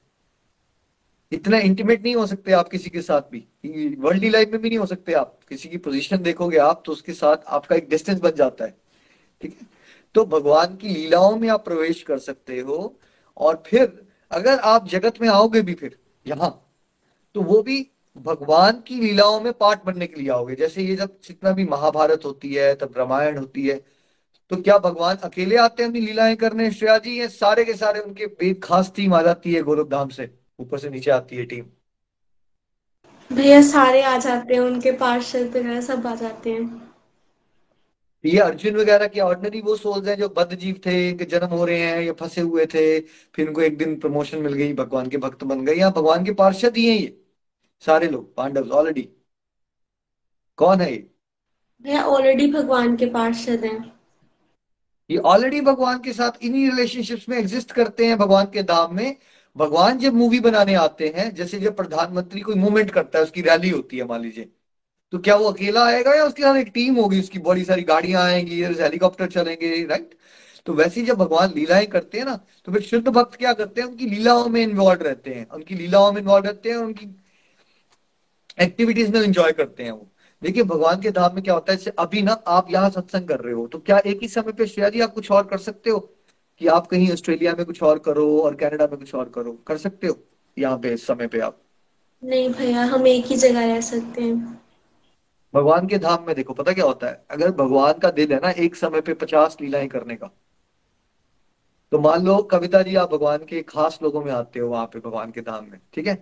इतना 1.33 1.59
इंटीमेट 1.59 2.03
नहीं 2.03 2.15
हो 2.15 2.27
सकते 2.27 2.53
आप 2.53 2.69
किसी 2.69 2.91
के 2.91 3.03
साथ 3.03 3.31
भी। 3.33 3.97
वर्ल्ड 3.99 4.25
लाइफ 4.25 4.51
में 4.53 4.61
भी 4.63 4.69
नहीं 4.69 4.79
हो 4.79 4.87
सकते 4.87 5.13
आप। 5.13 5.39
किसी 5.49 5.69
की 5.69 5.77
पोजीशन 5.79 6.19
देखोगे 6.19 6.59
आप 6.59 6.83
तो 6.87 6.93
उसके 6.93 7.13
साथ 7.13 7.45
आपका 7.49 7.77
एक 7.77 7.89
डिस्टेंस 7.89 8.21
बन 8.21 8.31
जाता 8.31 8.65
है। 8.65 8.75
ठीक 9.43 9.57
है? 9.61 9.67
तो 10.15 10.25
भगवान 10.27 10.75
की 10.77 10.89
लीलाओं 10.89 11.37
में 11.37 11.49
आप 11.49 11.65
प्रवेश 11.65 12.03
कर 12.03 12.19
सकते 12.19 12.59
हो, 12.61 12.95
और 13.37 13.63
फिर 13.67 14.03
अगर 14.31 14.59
आप 14.59 14.89
जगत 14.89 15.21
में 15.21 15.29
आओगे 15.29 15.63
भी 15.63 15.75
फिर, 15.75 15.97
यहाँ 16.27 16.51
तो 17.35 17.43
वो 17.43 17.63
भी 17.63 17.81
भगवान 18.17 18.81
की 18.87 19.01
लीलाओं 19.01 19.41
में 19.41 19.53
पार्ट 19.53 19.85
बनने 19.85 20.07
के 20.07 20.21
लिए 20.21 20.31
आओगे। 20.31 20.55
जैसे 20.55 20.83
ये 20.83 20.97
जब 20.97 21.17
जितना 21.25 21.53
भी 21.53 21.65
महाभारत 21.67 22.25
होती 22.25 22.55
है 22.55 22.75
तब 22.75 22.95
रामायण 22.97 23.39
होती 23.39 23.67
है 23.69 23.81
तो 24.51 24.57
क्या 24.59 24.77
भगवान 24.79 25.17
अकेले 25.25 25.57
आते 25.59 25.83
हैं 25.83 25.91
अपनी 25.91 26.01
लीलाएँ 26.01 26.37
करने? 26.37 26.71
श्रेया 26.71 26.97
जी 26.99 27.19
ये 27.19 27.29
सारे 27.29 27.65
के 27.65 27.75
सारे 27.75 28.01
उनके 28.01 28.27
बेद 28.29 28.61
खास 28.65 28.93
टीम 28.97 29.15
आ 29.15 29.23
जाती 29.23 29.53
है 29.55 29.63
गोरख 29.63 29.89
धाम 29.89 30.09
से। 30.09 30.29
ऊपर 30.59 30.79
से 30.79 30.89
नीचे 30.91 31.11
आती 31.11 31.37
है 31.37 31.45
टीम। 31.45 31.65
भैया 33.31 33.61
सारे 33.63 34.03
आ 34.03 34.17
जाते 34.19 34.55
हैं 34.55 34.61
उनके 34.61 34.93
पार्षद 34.93 35.57
वगैरह 35.57 35.81
सब 35.81 36.07
आ 36.07 36.15
जाते 36.15 36.53
हैं। 36.53 36.91
ये 38.25 38.39
अर्जुन 38.41 38.77
वगैरह 38.77 39.07
की 39.07 39.21
ऑर्डिनरी 39.21 39.61
वो 39.61 39.77
सोल्स 39.77 40.09
हैं 40.09 40.17
जो 40.17 40.29
बद्ध 40.29 40.55
जीव 40.55 40.81
थे 40.87 41.09
इनके 41.11 41.25
जन्म 41.27 41.55
हो 41.55 41.65
रहे 41.65 41.79
हैं 41.81 42.01
ये 42.01 42.13
फंसे 42.13 42.41
हुए 42.41 42.67
थे 42.67 42.85
फिर 43.01 43.47
इनको 43.47 43.61
एक 43.61 43.79
दिन 43.79 43.99
प्रमोशन 44.01 44.39
मिल 44.39 44.53
गई 44.53 44.73
भगवान 44.75 45.09
के 45.09 45.17
भक्त 45.19 45.45
बन 45.45 45.65
गए। 45.65 45.75
या 45.75 45.91
भगवान 45.91 46.25
के 46.25 46.33
पार्षद 46.35 46.77
ही 46.77 46.87
हैं 46.89 46.99
ये। 46.99 47.20
सारे 47.83 48.09
लोग 48.09 48.35
पांडव 48.35 48.71
ऑलरेडी 48.71 49.09
कौन 50.59 50.81
है 50.81 50.93
ये? 50.93 51.99
ऑलरेडी 51.99 52.47
भगवान 52.53 52.97
के 52.97 53.07
पार्षद 53.07 53.65
हैं। 53.65 53.79
ये 55.11 55.17
ऑलरेडी 55.17 55.61
भगवान 55.61 55.99
के 55.99 56.13
साथ 56.13 56.43
इन्हीं 56.43 56.71
रिलेशनशिप्स 56.71 57.29
में 57.29 57.37
एग्जिस्ट 57.39 57.73
करते 57.73 58.07
हैं 58.07 58.19
भगवान 58.19 58.47
के 58.47 58.63
धाम 58.63 58.95
में। 58.97 59.17
भगवान 59.57 59.99
जब 59.99 60.15
मूवी 60.15 60.41
बनाने 60.41 60.75
आते 60.75 61.09
हैं 61.17 61.35
जैसे 61.35 61.59
जब 61.61 61.77
प्रधानमंत्री 61.77 62.41
कोई 62.41 62.55
मूवमेंट 62.55 62.91
करता 62.91 63.19
है 63.19 63.25
उसकी 63.25 63.43
रैली 63.43 63.71
होती 63.71 63.99
है 63.99 64.05
मान 64.05 64.21
लीजिए। 64.23 64.49
तो 65.13 65.19
क्या 65.19 65.37
वो 65.37 65.45
अकेला 65.45 65.85
आएगा 65.87 66.15
या 66.15 66.25
उसके 66.25 66.43
साथ 66.43 66.57
एक 66.57 66.71
टीम 66.75 66.97
होगी 66.97 67.21
उसकी 67.21 67.39
बड़ी 67.39 67.65
सारी 67.65 67.83
गाड़ियाँ 67.83 68.23
आएँगी 68.25 68.63
हेलीकॉप्टर 68.63 69.29
चलेंगे 69.29 69.85
राइट 69.87 70.15
तो 70.67 70.75
वैसे 70.75 71.01
ही 71.01 71.07
जब 71.07 71.17
भगवान 71.19 71.53
लीलाएँ 71.55 71.87
करते 71.87 72.19
हैं 72.19 72.25
ना 72.25 72.35
तो 72.65 72.73
फिर 72.73 72.83
शुद्ध 72.83 73.09
भक्त 73.09 73.37
क्या 73.37 73.53
करते 73.53 73.81
हैं? 73.81 73.89
उनकी 73.89 74.07
लीलाओं 74.07 74.49
में 74.49 74.63
इन्वॉल्व 74.63 75.03
रहते 75.03 75.35
हैं। 75.35 75.49
उनकी 75.49 75.75
लीलाओं 75.75 76.13
में 76.13 76.21
इन्वॉल्व 76.21 76.47
रहते 76.47 76.71
हैं 76.71 76.77
उनकी 76.77 77.07
एक्टिविटीज़ 78.59 79.13
में 79.13 79.21
एंजॉय 79.21 79.53
करते 79.53 79.83
हैं 79.83 79.93
वो। 79.93 80.07
देखिए 80.43 80.63
भगवान 80.63 81.01
के 81.01 81.11
धाम 81.11 81.35
में 81.35 81.43
क्या 81.45 81.55
होता 81.55 81.73
है 81.73 81.93
अभी 81.99 82.23
ना 82.23 82.33
आप 82.49 82.71
यहाँ 82.71 82.91
सत्संग 82.91 83.29
कर 83.29 83.41
रहे 83.41 83.55
हो 83.55 83.67
तो 83.67 83.79
क्या 83.79 83.99
एक 83.99 84.23
ही 84.23 84.29
समय 84.29 84.53
पे 84.53 84.67
श्रेया 84.67 84.89
जी 84.89 85.01
आप 85.01 85.13
कुछ 85.15 85.31
और 85.31 85.47
कर 85.47 85.59
सकते 85.59 85.91
हो? 85.91 85.99
कि 86.61 86.67
आप 86.67 86.87
कहीं 86.87 87.11
ऑस्ट्रेलिया 87.13 87.53
में 87.53 87.65
कुछ 87.67 87.83
और 87.83 87.99
करो 87.99 88.27
और 88.43 88.55
कनाडा 88.55 88.87
में 88.87 88.99
कुछ 88.99 89.15
और 89.15 89.29
करो 89.29 89.53
कर 89.67 89.77
सकते 89.79 90.07
हो? 90.07 90.17
यहाँ 90.57 90.79
पे 90.79 90.93
इस 90.95 91.07
समय 91.07 91.27
पे 91.27 91.41
आप। 91.41 91.61
नहीं 92.23 92.49
भैया 92.51 92.83
हम 92.85 93.07
एक 93.07 93.27
ही 93.27 93.37
जगह 93.37 93.67
रह 93.67 93.81
सकते 93.81 94.23
हैं। 94.23 94.61
भगवान 95.55 95.87
के 95.87 95.99
धाम 95.99 96.25
में 96.27 96.35
देखो 96.37 96.55
पता 96.55 96.73
क्या 96.73 96.85
होता 96.85 97.07
है? 97.07 97.25
अगर 97.31 97.51
भगवान 97.53 97.93
का 97.93 98.11
दिल 98.11 98.33
है 98.33 98.39
ना 98.43 98.51
एक 98.51 98.77
समय 98.77 99.01
पे 99.01 99.15
पचास 99.15 99.57
लीलाएँ 99.61 99.89
करने 99.89 100.17
का 100.17 100.31
तो 101.93 101.99
मान 101.99 102.25
लो 102.27 102.37
कविता 102.43 102.83
जी 102.83 102.95
आप 102.95 103.13
भगवान 103.13 103.45
के 103.45 103.63
खास 103.63 103.99
लोगों 104.03 104.25
में 104.25 104.33
आते 104.33 104.61
हो 104.61 104.69
वहाँ 104.69 104.87
पे 104.87 104.99
भगवान 105.01 105.31
के 105.31 105.41
धाम 105.41 105.65
में 105.71 105.81
ठीक 105.95 106.07
है? 106.07 106.15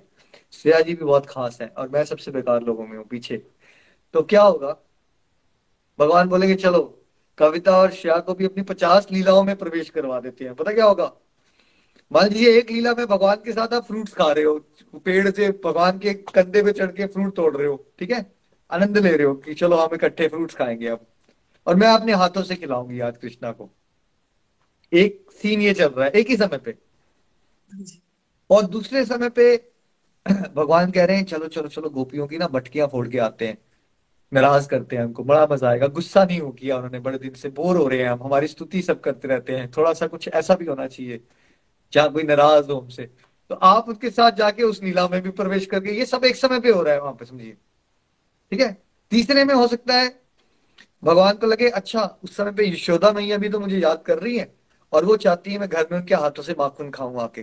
श्रेया 0.52 0.80
जी 0.80 0.94
भी 0.94 1.04
बहुत 1.04 1.26
खास 1.26 1.58
है 1.62 1.68
और 1.68 1.88
मैं 1.88 2.04
सबसे 2.04 2.30
बेकार 2.30 2.62
लोगों 2.62 2.86
में 2.86 2.96
हूँ 2.98 3.04
पीछे। 3.04 3.36
तो 4.14 4.22
क्या 4.22 4.42
होगा? 4.42 4.76
भगवान 5.98 6.28
बोलेंगे 6.28 6.54
चलो 6.54 6.82
कविता 7.38 7.76
और 7.78 7.90
श्रेया 7.90 8.18
को 8.18 8.34
भी 8.34 8.44
अपनी 8.44 8.62
पचास 8.62 9.06
लीलाओं 9.12 9.42
में 9.44 9.56
प्रवेश 9.56 9.90
करवा 9.90 10.20
देते 10.20 10.44
हैं। 10.44 10.54
पता 10.54 10.72
क्या 10.72 10.84
होगा? 10.84 11.12
मान 12.12 12.28
लीजिए 12.28 12.58
एक 12.58 12.70
लीला 12.70 12.94
में 12.94 13.06
भगवान 13.06 13.36
के 13.36 13.52
साथ 13.52 13.74
आप 13.74 13.84
फ्रूट्स 13.84 14.14
खा 14.14 14.30
रहे 14.32 14.44
हो 14.44 14.58
पेड़ 15.04 15.30
से 15.30 15.50
भगवान 15.64 15.98
के 15.98 16.14
कंधे 16.14 16.62
पे 16.62 16.72
चढ़ 16.72 16.92
के 16.92 17.06
फ्रूट 17.06 17.34
तोड़ 17.36 17.56
रहे 17.56 17.66
हो 17.66 17.84
ठीक 17.98 18.10
है? 18.10 18.24
आनंद 18.70 18.98
ले 18.98 19.16
रहे 19.16 19.26
हो 19.26 19.34
कि 19.34 19.54
चलो 19.54 19.76
हम 19.76 19.94
इकट्ठे 19.94 20.28
फ्रूट्स 20.28 20.54
खाएँगे 20.54 20.86
अब। 20.86 21.06
और 21.66 21.76
मैं 21.76 21.88
अपने 21.88 22.12
हाथों 22.12 22.42
से 22.42 22.54
खिलाऊँगी 22.54 23.00
आज 23.00 23.16
कृष्णा 23.16 23.52
को। 23.52 23.70
एक 24.92 25.30
सीन 25.32 25.62
ये 25.62 25.74
चल 25.74 25.88
रहा 25.88 26.04
है 26.04 26.10
एक 26.10 26.30
ही 26.30 26.36
समय 26.36 26.58
पे। 26.58 26.74
और 28.50 28.66
दूसरे 28.66 29.04
समय 29.04 29.28
पे 29.28 29.56
भगवान 30.54 30.90
कह 30.90 31.04
रहे 31.04 31.16
हैं, 31.16 31.24
चलो 31.24 31.46
चलो 31.48 31.68
चलो, 31.68 31.88
गोपियों 31.90 32.26
की 32.26 32.38
ना 32.38 32.46
बटकियाँ 32.48 32.86
फोड़ 32.88 33.06
के 33.08 33.18
आते 33.18 33.46
हैं। 33.46 33.58
नाराज़ 34.32 34.68
करते 34.68 34.96
हैं 34.96 35.02
हमको, 35.04 35.24
बड़ा 35.24 35.46
मज़ा 35.50 35.68
आएगा। 35.70 35.86
गुस्सा 35.88 36.24
नहीं 36.24 36.40
हो 36.40 36.50
किया 36.52 36.76
उन्होंने, 36.76 36.98
बड़े 37.00 37.18
दिन 37.18 37.34
से 37.34 37.48
बोर 37.50 37.76
हो 37.76 37.86
रहे 37.88 38.02
हैं 38.02 38.08
हम, 38.10 38.22
हमारी 38.22 38.46
स्तुति 38.46 38.82
सब 38.82 39.00
करते 39.00 39.28
रहते 39.28 39.56
हैं। 39.56 39.70
थोड़ा 39.76 39.92
सा 39.92 40.06
कुछ 40.06 40.28
ऐसा 40.30 40.54
भी 40.54 40.66
होना 40.66 40.86
चाहिए, 40.86 41.20
जहाँ 41.92 42.12
कोई 42.12 42.22
नाराज़ 42.22 42.70
हो 42.72 42.80
हमसे। 42.80 43.10
तो 43.50 43.54
आप 43.54 43.88
उसके 43.88 44.10
साथ 44.10 44.32
जाके 44.32 44.62
उस 44.62 44.82
लीला 44.82 45.08
में 45.08 45.20
भी 45.22 45.30
प्रवेश 45.32 45.66
करके, 45.66 45.92
ये 45.92 46.06
सब 46.06 46.24
एक 46.24 46.36
समय 46.36 46.60
पे 46.60 46.70
हो 46.70 46.82
रहा 46.82 46.94
है 46.94 47.00
वहाँ 47.00 47.14
पे, 47.14 47.24
समझिए। 47.24 47.52
ठीक 48.52 48.60
है? 48.60 48.72
तीसरे 49.12 49.44
में 49.44 49.54
हो 49.54 49.66
सकता 49.68 49.94
है, 49.94 50.08
भगवान 51.02 51.36
को 51.36 51.46
लगे 51.46 51.68
अच्छा 51.70 52.04
उस 52.24 52.36
समय 52.36 52.52
पे 52.52 52.68
यशोदा 52.68 53.12
मैया 53.12 53.36
भी 53.38 53.48
तो 53.48 53.60
मुझे 53.60 53.78
याद 53.78 54.02
कर 54.02 54.18
रही 54.18 54.38
है, 54.38 54.52
और 54.92 55.04
वो 55.04 55.16
चाहती 55.18 55.52
है 55.52 55.58
मैं 55.58 55.68
घर 55.68 55.86
में 55.92 55.98
उनके 55.98 56.14
हाथों 56.14 56.42
से 56.42 56.54
माखन 56.58 56.90
खाऊं 56.90 57.20
आके। 57.22 57.42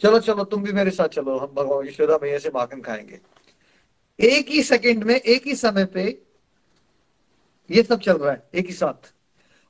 चलो 0.00 0.18
चलो, 0.18 0.44
तुम 0.44 0.62
भी 0.62 0.72
मेरे 0.72 0.90
साथ 0.90 1.08
चलो, 1.08 1.38
हम 1.38 1.46
भगवान 1.46 1.86
यशोदा 1.86 2.18
मैया 2.22 2.38
से 2.38 2.50
माखन 2.54 2.80
खाएँगे। 2.80 3.20
एक 4.18 4.48
ही 4.48 4.62
सेकंड 4.62 5.04
में, 5.04 5.14
एक 5.16 5.46
ही 5.46 5.54
समय 5.54 5.84
पे 5.84 6.04
ये 7.70 7.82
सब 7.82 8.00
चल 8.00 8.16
रहा 8.16 8.32
है, 8.32 8.42
एक 8.54 8.66
ही 8.66 8.72
साथ। 8.72 9.12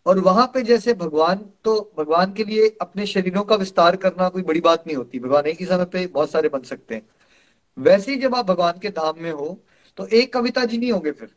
और 0.07 0.19
वहाँ 0.19 0.47
पे 0.55 0.63
जैसे 0.63 0.95
भगवान 0.95 1.45
तो 1.65 1.93
भगवान 1.99 2.33
के 2.33 2.45
लिए 2.45 2.69
अपने 2.81 3.07
शरीरों 3.07 3.43
का 3.43 3.57
विस्तार 3.57 3.97
करना 3.97 4.29
कोई 4.29 4.43
बड़ी 4.43 4.61
बात 4.61 4.87
नहीं 4.87 4.97
होती। 4.97 5.19
भगवान 5.19 5.47
एक 5.47 5.61
ही 5.61 5.67
समय 5.67 5.85
पे 5.85 6.07
बहुत 6.07 6.31
सारे 6.31 6.49
बन 6.49 6.63
सकते 6.63 6.95
हैं। 6.95 7.07
वैसे 7.77 8.13
ही 8.13 8.19
जब 8.19 8.35
आप 8.35 8.47
भगवान 8.47 8.79
के 8.79 8.91
धाम 8.91 9.15
में 9.19 9.31
हो 9.33 9.59
तो 9.99 10.07
एक 10.09 10.33
कविता 10.33 10.65
जी 10.65 10.79
नहीं 10.79 10.93
होंगे 10.93 11.13
फिर। 11.13 11.31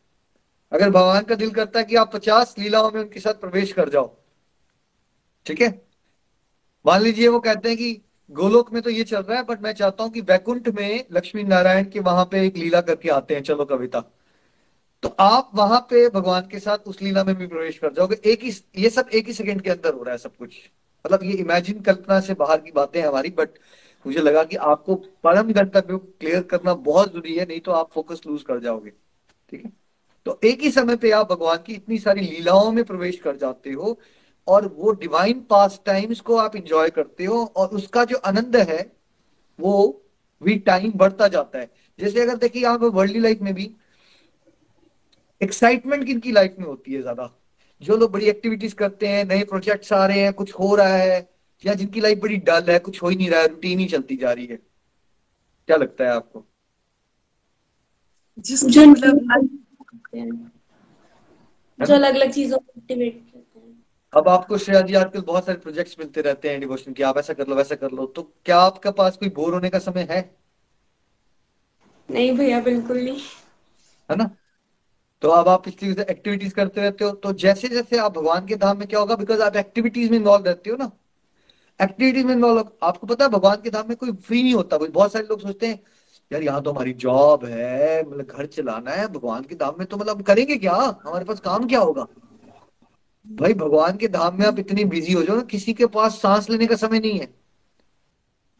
अगर 0.72 0.90
भगवान 0.90 1.24
का 1.24 1.36
दिल 1.36 1.50
करता 1.52 1.80
है 1.80 1.86
कि 1.86 1.96
आप 1.96 2.14
पचास 2.14 2.56
लीलाओं 2.60 2.92
में 2.92 3.00
उनके 3.02 3.20
साथ 3.20 3.34
प्रवेश 3.34 3.72
कर 3.74 3.90
जाओ, 3.90 4.16
ठीक 5.46 5.62
है? 5.62 5.70
मान 6.86 7.02
लीजिए 7.02 7.28
वो 7.28 7.40
कहते 7.40 7.70
हैं 7.70 7.78
कि 7.78 8.02
गोलोक 8.32 8.72
में 8.74 8.82
तो 8.82 8.90
ये 8.90 9.04
चल 9.04 9.22
रहा 9.22 9.38
है 9.38 9.44
बट 9.44 9.62
मैं 9.62 9.72
चाहता 9.74 10.04
हूँ 10.04 10.12
कि 10.12 10.22
वैकुंठ 10.22 10.68
में 10.70 11.06
लक्ष्मी 11.12 11.44
नारायण 11.44 11.86
के 11.86 12.00
वहाँ 12.00 12.26
पे 12.32 12.46
एक 12.48 12.58
लीला 12.58 12.82
करके 12.82 13.10
आते 13.10 13.36
हैं। 13.36 13.42
चलो 13.44 13.66
कविता। 13.66 14.00
तो 15.04 15.16
आप 15.20 15.52
वहाँ 15.56 15.80
पे 15.90 16.08
भगवान 16.10 16.48
के 16.48 16.60
साथ 16.60 16.88
उस 16.88 17.02
लीला 17.02 17.24
में 17.24 17.36
भी 17.36 17.48
प्रवेश 17.48 17.78
कर 17.78 17.94
जाओगे। 17.94 18.16
एक 18.26 18.44
ही, 18.44 18.52
ये 18.78 18.90
सब 18.90 19.10
एक 19.14 19.28
ही 19.28 19.34
सेकंड 19.34 19.62
के 19.62 19.70
अंदर 19.70 19.94
हो 19.94 20.04
रहा 20.04 20.12
है 20.12 20.18
सब 20.18 20.36
कुछ। 20.36 20.58
मतलब 21.06 21.24
ये 21.24 21.34
इमेजिन 21.34 21.82
कल्पना 21.82 22.20
से 22.20 22.34
बाहर 22.34 22.62
की 22.62 22.72
बातें 22.72 23.02
हमारी 23.02 23.30
बट 23.30 23.50
मुझे 24.06 24.20
लगा 24.20 24.44
कि 24.44 24.56
आपको 24.56 24.96
परम 25.24 25.52
गंतव्य 25.54 25.98
क्लियर 25.98 26.42
करना 26.44 26.74
बहुत 26.74 27.12
ज़रूरी 27.12 27.36
है, 27.36 27.46
नहीं 27.46 27.60
तो 27.60 27.72
आप 27.72 27.90
फोकस 27.94 28.22
लूज 28.28 28.42
कर 28.44 28.60
जाओगे। 28.60 28.90
ठीक 28.90 29.64
है? 29.66 29.72
तो 30.26 30.40
एक 30.44 30.62
ही 30.62 30.72
समय 30.72 30.96
पे 30.96 31.12
आप 31.12 31.32
भगवान 31.32 31.58
की 31.58 31.74
इतनी 31.74 31.98
सारी 31.98 32.22
लीलाओं 32.22 32.72
में 32.72 32.84
प्रवेश 32.84 33.20
कर 33.20 33.36
जाते 33.36 33.72
हो 33.72 34.00
और 34.48 34.68
वो 34.68 34.92
डिवाइन 34.92 35.42
पास 35.42 35.82
टाइम्स 35.86 36.20
को 36.20 36.36
आप 36.36 36.56
इंजॉय 36.56 36.90
करते 36.90 37.26
हो 37.26 37.46
और 37.46 37.68
उसका 37.68 38.06
जो 38.06 38.18
आनंद 38.18 38.56
है, 38.56 38.92
वो 39.60 40.04
भी 40.44 40.58
टाइम 40.58 40.92
बढ़ता 40.92 41.28
जाता 41.28 41.60
है। 41.60 41.72
जैसे 42.00 42.22
अगर 42.22 42.36
देखिए 42.36 42.64
आप 42.64 42.84
वर्ल्ड 42.84 43.18
लाइफ 43.18 43.40
में 43.42 43.54
भी 43.54 43.72
एक्साइटमेंट 45.42 46.06
किनकी 46.06 46.32
लाइफ 46.32 46.56
में 46.60 46.66
होती 46.66 46.94
है 46.94 47.02
ज़्यादा? 47.02 47.40
जो 47.82 47.98
लोग 47.98 48.12
बड़ी 48.12 48.26
एक्टिविटीज़ 48.26 48.76
करते 48.76 49.08
हैं, 49.08 49.26
नए 49.26 49.44
प्रोजेक्ट्स 49.44 49.94
आ 49.94 50.06
रहे 50.06 50.20
हैं, 50.20 50.34
कुछ 50.34 50.54
हो 50.54 50.76
रहा 50.76 50.96
है, 50.96 51.30
या 51.66 51.74
जिनकी 51.74 52.02
लाइफ 52.02 52.20
बड़ी 52.20 52.38
डल 52.38 52.64
है, 52.70 52.80
कुछ 52.80 53.04
हो 53.04 53.10
ही 53.10 53.16
नहीं 53.16 53.30
रहा 53.30 53.40
है 53.40 53.48
रूटीन 53.48 53.80
ही 53.80 53.86
चलती 53.86 54.16
जा 54.16 54.32
रही 54.32 54.46
है। 54.46 54.56
क्या 55.68 55.78
लगता 55.78 56.04
है 56.04 56.10
आपको? 56.10 56.46
जो 58.40 58.86
मतलब 58.86 59.50
जो 61.88 61.94
अलग 61.94 62.16
अलग 62.16 62.32
चीज़ों 62.32 62.58
को 62.58 62.82
अब 64.18 64.28
आपको 64.30 64.58
श्रेया 64.58 64.82
जी 64.82 64.94
आजकल 64.94 65.22
बहुत 65.22 65.46
सारे 65.46 65.58
प्रोजेक्ट्स 65.60 65.96
मिलते 66.00 66.22
रहते 66.22 66.50
हैं 66.50 66.60
डिवोशन 66.60 66.94
की 66.94 67.04
आप 67.04 67.18
ऐसा 67.18 67.34
कर 67.34 67.48
लो 67.48 67.56
वैसा 67.56 67.76
कर 67.76 67.92
लो 67.92 68.06
तो 68.06 68.22
क्या 68.46 68.58
आपके 68.60 68.92
पास 68.92 69.18
कोई 69.18 69.30
बोर 69.30 69.54
होने 69.54 69.70
का 69.70 69.80
समय 69.80 70.08
है? 70.12 70.22
नहीं 72.12 72.32
भैया 72.38 72.60
बिल्कुल 72.62 72.98
नहीं। 72.98 73.20
है 74.10 74.16
ना? 74.16 74.30
तो 75.22 75.30
अब 75.30 75.48
आप 75.48 75.70
चीज़ 75.70 76.00
एक्टिविटीज़ 76.02 76.54
करते 76.54 76.82
रहते 76.82 77.04
हो 77.04 77.12
तो 77.12 77.34
जैसे 77.34 77.68
जैसे 77.68 77.98
आप 77.98 78.18
भगवान 78.18 78.46
के 78.46 78.56
धाम 78.56 78.78
में 78.78 78.88
क्या 78.88 79.00
होगा 79.00 79.16
बिकॉज़ 79.16 79.42
आप 79.42 79.56
एक्टिविटीज़ 79.56 80.12
में 80.12 80.18
इन्वॉल्व 80.18 80.46
रहते 80.46 80.70
हो 80.70 80.78
ना। 80.78 80.92
एक्टिविटीज़ 81.80 82.26
में 82.26 82.34
इन्वॉल्व 82.34 82.70
आपको 82.84 83.08
पता 83.08 83.26
है 83.26 83.32
भगवान 83.32 83.62
के 83.62 83.70
धाम 83.70 83.88
में 83.90 83.98
कोई 83.98 84.12
फ्री 84.12 84.44
नहीं 84.44 84.54
होता 84.54 84.78
बहुत 84.78 85.12
सारे 85.12 85.26
लोग 85.30 85.42
सोचते 85.42 85.68
हैं 85.68 85.80
यार 86.32 86.44
यहाँ 86.44 86.62
तो 86.62 86.72
हमारी 86.72 86.94
जॉब 86.94 87.46
है 87.46 88.04
मतलब 88.04 88.26
घर 88.38 88.46
चलाना 88.46 88.92
है 88.92 89.08
भगवान 89.08 89.44
के 89.44 89.56
धाम 89.56 89.76
में 89.80 89.88
तो 89.88 89.98
मतलब 89.98 90.22
करेंगे 90.22 90.56
क्या? 90.58 90.74
हमारे 91.06 91.26
पास 91.26 91.40
काम 91.40 91.68
क्या 91.68 91.80
होगा? 91.80 92.08
भाई, 93.32 93.54
भगवान 93.54 93.98
के 93.98 94.08
धाम 94.08 94.40
में 94.40 94.46
आप 94.48 94.60
इतनी 94.60 94.86
बिज़ी 94.86 95.14
हो 95.14 95.24
जाओ 95.24 95.36
ना, 95.36 95.42
किसी 95.42 95.74
के 95.74 95.86
पास 95.86 96.22
सांस 96.22 96.50
लेने 96.50 96.68
का 96.68 96.76
समय 96.76 97.00
नहीं 97.00 97.20
है। 97.20 97.34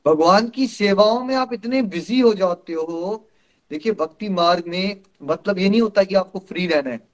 भगवान 0.06 0.50
की 0.50 0.68
सेवाओं 0.68 1.24
में 1.24 1.36
आप 1.36 1.54
इतने 1.54 1.82
बिज़ी 1.82 2.20
हो 2.20 2.34
जाते 2.34 2.74
हो। 2.74 3.30
देखिए, 3.72 3.92
भक्ति 3.92 4.30
मार्ग 4.30 4.64
में 4.68 5.02
मतलब 5.24 5.60
ये 5.60 5.70
नहीं 5.70 5.82
होता 5.82 6.04
कि 6.04 6.16
आपको 6.16 6.40
फ्री 6.40 6.68
रहना 6.68 6.90
है। 6.90 7.08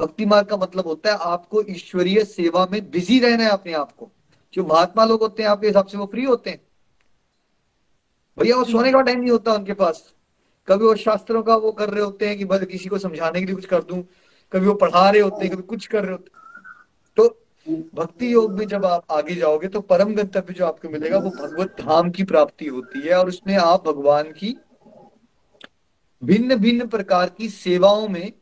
भक्ति 0.00 0.26
मार्ग 0.26 0.46
का 0.46 0.56
मतलब 0.56 0.86
होता 0.86 1.10
है 1.10 1.18
आपको 1.20 1.62
ईश्वरीय 1.62 2.24
सेवा 2.24 2.68
में 2.72 2.90
बिज़ी 2.90 3.18
रहना 3.18 3.44
है 3.44 3.50
अपने 3.50 3.72
आप 3.72 3.92
को। 3.92 4.10
जो 4.54 4.66
महात्मा 4.66 5.04
लोग 5.04 5.20
होते 5.20 5.42
हैं 5.42 5.50
आपके 5.50 5.66
हिसाब 5.66 5.86
से 5.86 5.98
वो 5.98 6.06
फ्री 6.06 6.24
होते 6.24 6.50
हैं। 6.50 6.60
भैया, 8.38 8.56
वो 8.56 8.64
सोने 8.64 8.92
का 8.92 9.00
टाइम 9.00 9.20
नहीं 9.20 9.30
होता 9.30 9.52
उनके 9.52 9.72
पास। 9.72 10.14
कभी 10.68 10.84
वो 10.84 10.94
शास्त्रों 10.94 11.42
का 11.42 11.56
वो 11.56 11.72
कर 11.72 11.90
रहे 11.90 12.04
होते 12.04 12.28
हैं 12.28 12.38
कि 12.38 12.44
बस 12.44 12.64
किसी 12.64 12.88
को 12.88 12.98
समझाने 12.98 13.40
के 13.40 13.46
लिए 13.46 13.54
कुछ 13.54 13.66
कर 13.66 13.82
दूँ। 13.82 14.04
कभी 14.52 14.66
वो 14.66 14.74
पढ़ा 14.74 15.10
रहे 15.10 15.20
होते 15.20 15.46
हैं, 15.46 15.54
कभी 15.54 15.62
कुछ 15.62 15.86
कर 15.86 16.02
रहे 16.02 16.12
होते 16.12 16.37
तो 17.18 17.28
भक्ति 17.96 18.32
योग 18.32 18.58
में 18.58 18.66
जब 18.68 18.84
आप 18.86 19.12
आगे 19.12 19.34
जाओगे 19.34 19.68
तो 19.68 19.80
परम 19.82 20.14
गंतव्य 20.14 20.54
जो 20.54 20.66
आपको 20.66 20.88
मिलेगा, 20.88 21.18
वो 21.18 21.30
भगवत 21.32 21.76
धाम 21.80 22.10
की 22.10 22.24
प्राप्ति 22.24 22.66
होती 22.66 23.00
है। 23.00 23.14
और 23.14 23.28
उसमें 23.28 23.56
आप 23.56 23.86
भगवान 23.86 24.32
की 24.32 24.56
भिन्न 26.22 26.56
भिन्न 26.56 26.86
प्रकार 26.88 27.28
की 27.28 27.48
सेवाओं 27.48 28.08
में 28.08 28.32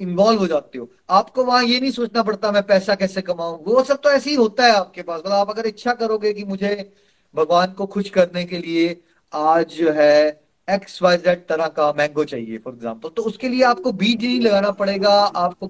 इन्वॉल्व 0.00 0.38
हो 0.38 0.46
जाते 0.46 0.78
हो। 0.78 0.88
आपको 1.10 1.44
वहाँ 1.44 1.62
ये 1.64 1.80
नहीं 1.80 1.90
सोचना 1.92 2.22
पड़ता, 2.22 2.50
मैं 2.52 2.62
पैसा 2.64 2.94
कैसे 2.94 3.22
कमाऊं? 3.22 3.58
वो 3.64 3.82
सब 3.84 4.00
तो 4.00 4.10
ऐसे 4.10 4.30
ही 4.30 4.36
होता 4.36 4.64
है 4.64 4.72
आपके 4.72 5.02
पास। 5.02 5.20
मतलब 5.20 5.32
आप 5.32 5.50
अगर 5.50 5.66
इच्छा 5.66 5.92
करोगे 5.94 6.32
कि 6.32 6.44
मुझे 6.44 6.92
भगवान 7.34 7.72
को 7.72 7.86
खुश 7.86 8.10
करने 8.10 8.44
के 8.44 8.58
लिए 8.58 8.96
आज 9.32 9.74
जो 9.74 9.92
है 9.92 10.42
एक्स 10.68 11.02
वाई 11.02 11.16
जेड 11.18 11.46
तरह 11.46 11.66
का 11.68 11.92
मैंगो 11.92 12.24
चाहिए 12.24 12.58
फॉर 12.58 12.74
एग्ज़ाम्पल 12.74 13.08
तो 13.08 13.22
उसके 13.24 13.48
लिए 13.48 13.62
आपको 13.64 13.92
बीज 13.94 14.24
नहीं 14.24 14.40
लगाना 14.40 14.70
पड़ेगा, 14.72 15.10
आपको 15.10 15.66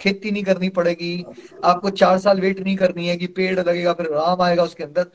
खेती 0.00 0.30
नहीं 0.30 0.42
करनी 0.44 0.68
पड़ेगी, 0.70 1.24
आपको 1.64 1.90
चार 1.92 2.18
साल 2.18 2.40
वेट 2.40 2.60
नहीं 2.60 2.76
करनी 2.76 3.06
है 3.08 3.16
कि 3.16 3.26
पेड़ 3.28 3.58
लगेगा, 3.58 3.92
फिर 3.92 4.10
राम 4.12 4.42
आएगा 4.42 4.62
उसके 4.64 4.84
अंदर। 4.84 5.06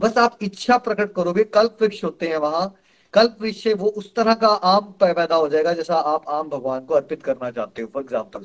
बस 0.00 0.18
आप 0.18 0.38
इच्छा 0.42 0.76
प्रकट 0.78 1.12
करोगे 1.14 1.44
कल्प 1.46 1.78
वृक्ष 1.80 2.02
होते 2.04 2.28
हैं 2.28 2.36
वहाँ। 2.38 2.74
कल्प 3.14 3.36
वृक्ष 3.40 3.62
से 3.62 3.72
वो 3.74 3.88
उस 3.88 4.14
तरह 4.14 4.34
का 4.36 4.48
आम 4.48 4.92
पैदा 5.00 5.34
हो 5.34 5.48
जाएगा 5.48 5.72
जैसा 5.74 5.96
आप 6.06 6.28
आम 6.30 6.48
भगवान 6.48 6.84
को 6.84 6.94
अर्पित 6.94 7.22
करना 7.22 7.50
चाहते 7.50 7.82
हो 7.82 7.88
फॉर 7.94 8.02
एग्ज़ाम्पल 8.02 8.44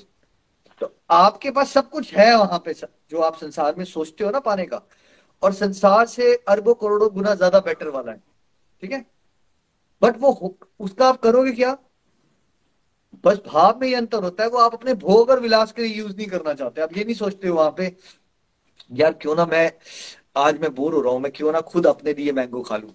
तो 0.81 0.93
आपके 1.11 1.51
पास 1.51 1.71
सब 1.71 1.89
कुछ 1.89 2.13
है 2.13 2.35
वहाँ 2.35 2.59
पे 2.65 2.73
जो 2.73 3.21
आप 3.21 3.35
संसार 3.37 3.75
में 3.77 3.85
सोचते 3.85 4.23
हो 4.23 4.31
ना 4.31 4.39
पाने 4.41 4.65
का। 4.65 4.81
और 5.43 5.53
संसार 5.53 6.05
से 6.07 6.33
अरबों 6.47 6.73
करोड़ों 6.75 7.09
गुना 7.13 7.33
ज़्यादा 7.35 7.59
बेटर 7.59 7.87
वाला 7.89 8.11
है, 8.11 8.21
ठीक 8.81 8.91
है? 8.91 9.05
बट 10.01 10.17
वो 10.19 10.57
उसका 10.79 11.07
आप 11.07 11.19
करोगे 11.21 11.51
क्या? 11.51 11.77
बस 13.23 13.41
भाव 13.47 13.79
में 13.79 13.87
ये 13.87 13.95
अंतर 13.95 14.23
होता 14.23 14.43
है, 14.43 14.49
वो 14.49 14.57
आप 14.57 14.73
अपने 14.73 14.93
भोग 14.93 15.29
और 15.29 15.39
विलास 15.39 15.71
के 15.71 15.81
लिए 15.81 15.93
यूज़ 15.95 16.15
नहीं 16.17 16.27
करना 16.27 16.53
चाहते। 16.53 16.81
आप 16.81 16.97
ये 16.97 17.03
नहीं 17.03 17.15
सोचते 17.15 17.47
हो 17.47 17.55
वहाँ 17.55 17.73
पे, 17.77 17.95
यार 18.91 19.13
क्यों 19.13 19.35
ना 19.35 19.45
मैं, 19.45 19.71
आज 20.37 20.59
मैं 20.59 20.73
बोर 20.75 20.93
हो 20.93 21.01
रहा 21.01 21.13
हूँ, 21.13 21.19
मैं 21.21 21.31
क्यों 21.31 21.51
ना 21.51 21.61
खुद 21.61 21.87
अपने 21.87 22.13
लिए 22.13 22.31
मैंगो 22.31 22.61
खा 22.61 22.77
लू। 22.77 22.91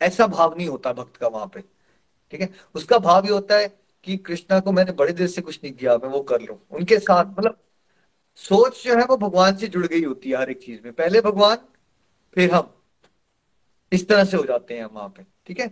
ऐसा 0.00 0.26
भाव 0.26 0.54
नहीं 0.58 0.68
होता 0.68 0.92
भक्त 0.92 1.16
का 1.16 1.28
वहाँ 1.28 1.46
पे, 1.46 1.60
ठीक 2.32 2.40
है? 2.40 2.48
उसका 2.74 2.98
भाव 2.98 3.26
ये 3.26 3.32
होता 3.32 3.56
है 3.56 3.68
कि 4.06 4.16
कृष्णा 4.16 4.60
को 4.60 4.72
मैंने 4.72 4.92
बड़े 4.92 5.12
देर 5.12 5.26
से 5.26 5.42
कुछ 5.42 5.60
नहीं 5.64 5.72
किया, 5.72 5.96
मैं 5.96 6.08
वो 6.08 6.20
कर 6.22 6.40
लू। 6.40 6.58
उनके 6.70 6.98
साथ 6.98 7.24
मतलब 7.24 7.58
सोच 8.38 8.84
जो 8.84 8.96
है 8.98 9.04
वो 9.04 9.16
भगवान 9.16 9.56
से 9.56 9.68
जुड़ 9.68 9.86
गई 9.86 10.02
होती 10.04 10.30
है 10.30 10.36
हर 10.38 10.50
एक 10.50 10.62
चीज़ 10.62 10.80
में। 10.84 10.92
पहले 10.92 11.20
भगवान, 11.20 11.56
फिर 12.36 12.52
हम। 12.52 12.72
इस 13.92 14.06
तरह 14.08 14.24
से 14.24 14.36
हो 14.36 14.44
जाते 14.44 14.74
हैं 14.74 14.84
वहाँ 14.84 15.08
पे, 15.08 15.24
ठीक 15.46 15.60
है? 15.60 15.66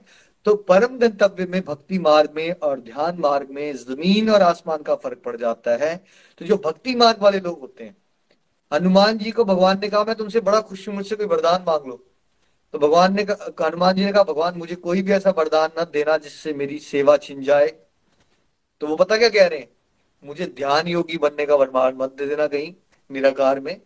तो 0.46 0.54
परम 0.54 0.98
गंतव्य 0.98 1.46
में, 1.46 1.60
भक्ति 1.64 1.98
मार्ग 1.98 2.32
में 2.36 2.50
और 2.52 2.80
ध्यान 2.80 3.18
मार्ग 3.18 3.48
में 3.50 3.76
ज़मीन 3.76 4.30
और 4.30 4.42
आसमान 4.42 4.82
का 4.82 4.94
फ़र्क 4.94 5.22
पड़ 5.24 5.36
जाता 5.36 5.76
है। 5.76 5.96
तो 6.40 6.44
जो 6.44 6.56
भक्ति 6.56 6.94
मार्ग 6.94 7.22
वाले 7.22 7.40
लोग 7.40 7.60
होते 7.60 7.84
हैं, 7.84 7.96
हनुमान 8.72 9.18
जी 9.18 9.30
को 9.30 9.44
भगवान 9.44 9.80
ने 9.82 9.88
कहा, 9.88 10.04
मैं 10.04 10.14
तुमसे 10.14 10.40
बड़ा 10.40 10.60
खुश 10.60 10.88
हूँ, 10.88 10.94
मुझसे 10.94 11.16
कोई 11.16 11.26
वरदान 11.26 11.64
मांग 11.66 11.86
लो। 11.86 12.06
तो 12.74 12.78
भगवान 12.78 13.14
ने 13.14 13.24
कहा, 13.24 13.66
हनुमान 13.66 13.94
जी 13.94 14.04
ने 14.04 14.12
कहा, 14.12 14.22
भगवान, 14.22 14.58
मुझे 14.58 14.74
कोई 14.74 15.02
भी 15.02 15.12
ऐसा 15.12 15.30
वरदान 15.30 15.70
न 15.80 15.84
देना 15.92 16.16
जिससे 16.16 16.52
मेरी 16.52 16.78
सेवा 16.78 17.16
छिन 17.16 17.42
जाए। 17.42 17.68
तो 18.80 18.86
वो 18.86 18.96
पता 18.96 19.16
क्या 19.16 19.28
कह 19.28 19.46
रहे 19.46 19.58
हैं? 19.58 19.68
मुझे 20.24 20.46
ध्यान 20.46 20.88
योगी 20.88 21.18
बनने 21.18 21.46
का 21.46 21.54
वरमान 21.54 21.94
मत 21.96 22.14
दे 22.18 22.26
देना 22.26 22.46
कहीं 22.46 22.72
निराकार 23.10 23.60
में, 23.60 23.80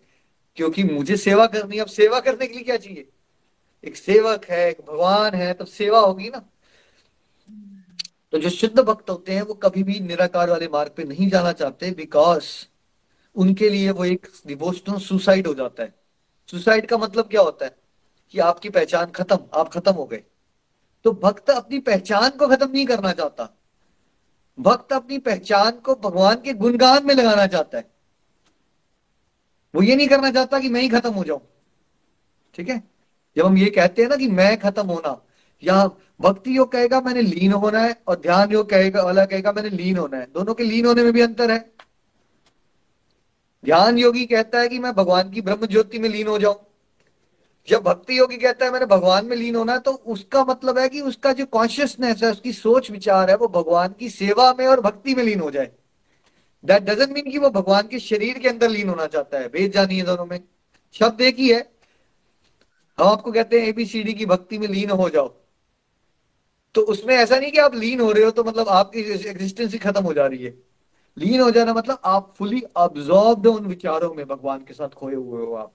क्योंकि 0.56 0.82
मुझे 0.84 1.16
सेवा 1.16 1.46
करनी 1.46 1.78
अब 1.78 1.86
सेवा 1.86 2.20
करने 2.20 2.46
के 2.46 2.54
लिए 2.54 2.64
क्या 2.64 2.76
चाहिए? 2.76 3.08
एक 3.84 3.96
सेवक 3.96 4.44
है, 4.44 4.70
एक 4.70 4.80
भगवान 4.88 5.34
है 5.34 5.52
तो 5.52 5.64
सेवा 5.64 6.00
होगी 6.00 6.28
ना। 6.28 6.50
तो 8.32 8.38
जो 8.38 8.50
शुद्ध 8.50 8.80
भक्त 8.80 9.10
होते 9.10 9.32
हैं, 9.32 9.42
वो 9.42 9.54
कभी 9.54 9.82
भी 9.82 10.00
निराकार 10.00 10.50
वाले 10.50 10.68
मार्ग 10.68 10.92
पे 10.96 11.04
नहीं 11.04 11.28
जाना 11.28 11.52
चाहते 11.52 11.90
बिकॉज़ 11.90 12.44
उनके 13.36 13.70
लिए 13.70 13.90
वो 13.90 14.04
एक 14.04 14.26
डिवोशनल 14.46 14.98
सुसाइड 14.98 15.46
हो 15.46 15.54
जाता 15.54 15.82
है। 15.82 15.94
सुसाइड 16.50 16.86
का 16.86 16.98
मतलब 16.98 17.28
क्या 17.28 17.40
होता 17.40 17.64
है? 17.64 17.76
कि 18.30 18.38
आपकी 18.38 18.70
पहचान 18.70 19.06
खत्म, 19.06 19.38
आप 19.54 19.68
खत्म 19.68 19.92
हो 19.92 20.04
गए। 20.04 20.22
तो 21.04 21.12
भक्त 21.12 21.50
अपनी 21.50 21.78
पहचान 21.78 22.30
को 22.30 22.48
खत्म 22.48 22.70
नहीं 22.70 22.86
करना 22.86 23.12
चाहता। 23.12 23.58
भक्त 24.60 24.92
अपनी 24.92 25.18
पहचान 25.18 25.70
को 25.70 25.94
भगवान 25.94 26.36
के 26.36 26.52
गुणगान 26.52 27.06
में 27.06 27.14
लगाना 27.14 27.46
चाहता 27.46 27.78
है। 27.78 27.90
वो 29.74 29.82
ये 29.82 29.96
नहीं 29.96 30.08
करना 30.08 30.30
चाहता 30.30 30.60
कि 30.60 30.68
मैं 30.68 30.80
ही 30.80 30.88
खत्म 30.88 31.12
हो 31.12 31.24
जाऊँ। 31.24 31.40
ठीक 32.54 32.68
है? 32.68 32.93
जब 33.36 33.46
हम 33.46 33.58
ये 33.58 33.66
कहते 33.66 34.02
हैं 34.02 34.08
ना 34.08 34.16
कि 34.16 34.28
मैं 34.28 34.56
खत्म 34.60 34.86
होना, 34.86 35.20
या 35.62 35.90
भक्ति 36.20 36.56
योग 36.56 36.72
कहेगा 36.72 37.00
मैंने 37.00 37.22
लीन 37.22 37.52
होना 37.52 37.80
है 37.80 37.96
और 38.08 38.16
ध्यान 38.16 38.52
योग 38.52 38.68
कहेगा 38.70 39.02
वाला 39.02 39.24
कहेगा 39.24 39.52
मैंने 39.52 39.68
लीन 39.68 39.96
होना 39.98 40.16
है। 40.16 40.26
दोनों 40.34 40.54
के 40.54 40.64
लीन 40.64 40.86
होने 40.86 41.02
में 41.02 41.12
भी 41.12 41.20
अंतर 41.20 41.50
है। 41.50 41.58
ध्यान 43.64 43.98
योगी 43.98 44.24
कहता 44.26 44.60
है 44.60 44.68
कि 44.68 44.78
मैं 44.78 44.92
भगवान 44.92 45.30
की 45.30 45.40
ब्रह्म 45.40 45.66
ज्योति 45.66 45.98
में 45.98 46.08
लीन 46.08 46.26
हो 46.26 46.38
जाऊँ। 46.38 46.56
जब 47.68 47.82
भक्ति 47.82 48.18
योगी 48.18 48.36
कहता 48.36 48.64
है 48.64 48.72
मैंने 48.72 48.86
भगवान 48.86 49.26
में 49.26 49.36
लीन 49.36 49.56
होना 49.56 49.72
है 49.72 49.78
तो 49.78 49.92
उसका 49.92 50.44
मतलब 50.44 50.78
है 50.78 50.88
कि 50.88 51.00
उसका 51.00 51.32
जो 51.32 51.46
कॉन्शियसनेस 51.46 52.22
है, 52.22 52.30
उसकी 52.30 52.52
सोच 52.52 52.90
विचार 52.90 53.30
है, 53.30 53.36
वो 53.36 53.48
भगवान 53.48 53.94
की 53.98 54.08
सेवा 54.08 54.54
में 54.58 54.66
और 54.66 54.80
भक्ति 54.80 55.14
में 55.14 55.24
लीन 55.24 55.40
हो 55.40 55.50
जाए। 55.50 55.70
दैट 56.64 56.82
डजेंट 56.82 57.12
मीन 57.12 57.30
कि 57.30 57.38
वो 57.38 57.50
भगवान 57.50 57.88
के 57.88 57.98
शरीर 57.98 58.38
के 58.38 58.48
अंदर 58.48 58.68
लीन 58.68 58.88
होना 58.88 59.06
चाहता 59.06 59.38
है। 59.38 59.48
भेद 59.48 59.72
जानी 59.72 59.96
है 59.96 60.04
दोनों 60.04 60.26
में। 60.26 60.40
शब्द 60.92 61.20
एक 61.20 61.38
ही 61.38 61.48
है। 61.48 61.73
हम 62.98 63.06
आपको 63.06 63.32
कहते 63.32 63.60
हैं 63.60 63.68
एबीसीडी 63.68 64.12
की 64.14 64.26
भक्ति 64.26 64.58
में 64.58 64.66
लीन 64.68 64.90
हो 64.90 65.08
जाओ। 65.08 65.28
तो 66.74 66.80
उसमें 66.82 67.14
ऐसा 67.14 67.38
नहीं 67.38 67.50
कि 67.52 67.58
आप 67.58 67.74
लीन 67.74 68.00
हो 68.00 68.10
रहे 68.12 68.24
हो 68.24 68.30
तो 68.30 68.44
मतलब 68.44 68.68
आपकी 68.68 69.00
एग्जिस्टेंस 69.28 69.72
ही 69.72 69.78
खत्म 69.78 70.02
हो 70.04 70.12
जा 70.12 70.26
रही 70.26 70.44
है। 70.44 70.54
लीन 71.16 71.40
हो 71.40 71.50
जाना 71.50 71.74
मतलब 71.74 71.98
आप 72.04 72.32
फुली 72.38 72.62
ऑब्जॉर्व 72.76 73.48
उन 73.48 73.66
विचारों 73.66 74.12
में 74.14 74.26
भगवान 74.26 74.64
के 74.64 74.74
साथ 74.74 74.88
खोए 74.88 75.14
हुए 75.14 75.46
हो 75.46 75.54
आप। 75.54 75.72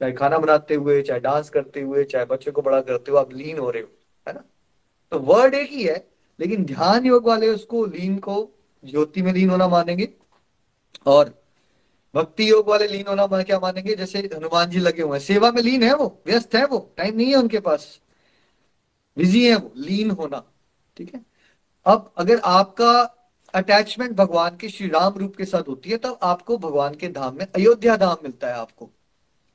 चाहे 0.00 0.12
खाना 0.12 0.38
बनाते 0.38 0.74
हुए, 0.74 1.00
चाहे 1.02 1.20
डांस 1.20 1.48
करते 1.50 1.80
हुए, 1.80 2.04
चाहे 2.04 2.24
बच्चे 2.24 2.50
को 2.50 2.62
बड़ा 2.62 2.80
करते 2.80 3.10
हुए 3.10 3.20
आप 3.20 3.32
लीन 3.32 3.58
हो 3.58 3.70
रहे 3.70 3.82
हो, 3.82 3.88
है 4.26 4.34
ना? 4.34 4.44
तो 5.12 5.18
वर्ड 5.18 5.54
एक 5.54 5.70
ही 5.70 5.82
है, 5.84 6.06
लेकिन 6.40 6.64
ध्यान 6.64 7.06
योग 7.06 7.26
वाले 7.26 7.48
उसको 7.48 7.84
लीन 7.86 8.16
को 8.18 8.36
ज्योति 8.84 9.22
में 9.22 9.32
लीन 9.32 9.50
होना 9.50 9.68
मानेंगे। 9.68 10.08
और 11.06 11.34
भक्ति 12.14 12.50
योग 12.50 12.68
वाले 12.68 12.86
लीन 12.88 13.06
होना 13.08 13.26
मैं 13.26 13.44
क्या 13.44 13.58
मानेंगे? 13.60 13.94
जैसे 13.94 14.18
हनुमान 14.34 14.70
जी 14.70 14.78
लगे 14.78 15.02
हुए 15.02 15.18
हैं। 15.18 15.24
सेवा 15.24 15.50
में 15.52 15.60
लीन 15.62 15.82
है 15.82 15.94
वो, 15.94 16.06
व्यस्त 16.26 16.54
है 16.54 16.64
वो, 16.66 16.78
टाइम 16.96 17.16
नहीं 17.16 17.28
है 17.28 17.36
उनके 17.36 17.60
पास। 17.60 18.00
बिज़ी 19.16 19.46
है 19.46 19.56
वो, 19.56 19.72
लीन 19.76 20.10
होना, 20.10 20.42
ठीक 20.96 21.14
है? 21.14 21.20
अब 21.86 22.12
अगर 22.18 22.40
आपका 22.44 22.90
अटैचमेंट 23.54 24.12
भगवान 24.16 24.56
के 24.56 24.68
श्री 24.68 24.88
राम 24.88 25.14
रूप 25.14 25.36
के 25.36 25.44
साथ 25.44 25.68
होती 25.68 25.90
है, 25.90 25.96
तब 25.96 26.18
आपको 26.22 26.56
भगवान 26.58 26.94
के 26.94 27.08
धाम 27.08 27.36
में, 27.36 27.46
अयोध्या 27.46 27.96
धाम 27.96 28.16
मिलता 28.22 28.48
है 28.48 28.54
आपको। 28.54 28.90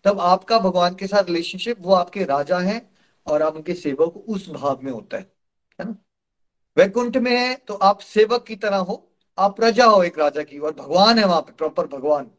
तब 0.06 0.20
आपका 0.20 0.60
भगवान 0.60 0.96
के 0.96 1.08
साथ 1.08 1.24
रिलेशनशिप 1.24 1.78
वो 1.82 1.94
आपके 1.94 2.24
राजा 2.24 2.60
हैं 2.60 2.82
और 3.28 3.42
आप 3.42 3.56
उनके 3.56 3.74
सेवक 3.74 4.18
उस 4.30 4.50
भाव 4.50 4.80
में 4.84 4.92
होता 4.92 5.18
है 5.18 5.32
है 5.80 5.86
ना? 5.86 5.96
वैकुंठ 6.78 7.18
में 7.18 7.32
है 7.32 7.56
तो 7.58 7.74
आप 7.74 8.00
सेवक 8.00 8.46
की 8.48 8.56
तरह 8.56 8.78
हो, 8.78 9.08
आप 9.38 9.56
प्रजा 9.58 9.86
हो 9.86 10.02
एक 10.04 10.20
राजा 10.20 10.44
की, 10.44 10.60
और 10.60 10.74
भगवान 10.74 11.20
है 11.20 11.26
वहाँ 11.26 11.42
पे 11.42 11.52
प्रॉपर 11.54 11.88
भगवान। 11.88 12.30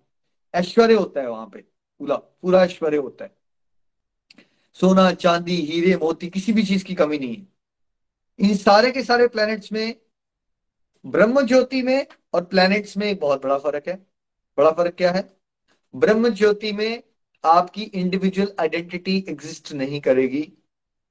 ऐश्वर्य 0.54 0.94
होता 0.94 1.20
है 1.20 1.30
वहाँ 1.30 1.46
पे, 1.46 1.58
पूरा 1.98 2.16
पूरा 2.16 2.64
ऐश्वर्य 2.64 2.96
होता 2.96 3.24
है। 3.24 3.36
सोना, 4.72 5.12
चांदी, 5.12 5.56
हीरे, 5.56 5.96
मोती, 5.96 6.28
किसी 6.28 6.52
भी 6.52 6.62
चीज़ 6.62 6.84
की 6.84 6.94
कमी 6.94 7.18
नहीं 7.18 7.36
है। 7.36 7.46
इन 8.38 8.56
सारे 8.56 8.90
के 8.90 9.02
सारे 9.02 9.28
प्लैनेट्स 9.28 9.72
में 9.72 10.00
ब्रह्म 11.06 11.46
ज्योति 11.46 11.82
में 11.82 12.06
और 12.32 12.44
प्लैनेट्स 12.44 12.96
में 12.96 13.16
बहुत 13.16 13.42
बड़ा 13.42 13.58
फ़र्क 13.58 13.88
है। 13.88 14.06
बड़ा 14.58 14.70
फ़र्क 14.70 14.94
क्या 14.94 15.12
है? 15.12 15.36
ब्रह्म 15.96 16.28
ज्योति 16.28 16.72
में 16.72 17.02
आपकी 17.44 17.82
इंडिविजुअल 17.82 18.52
आइडेंटिटी 18.60 19.24
एग्जिस्ट 19.28 19.72
नहीं 19.72 20.00
करेगी। 20.00 20.52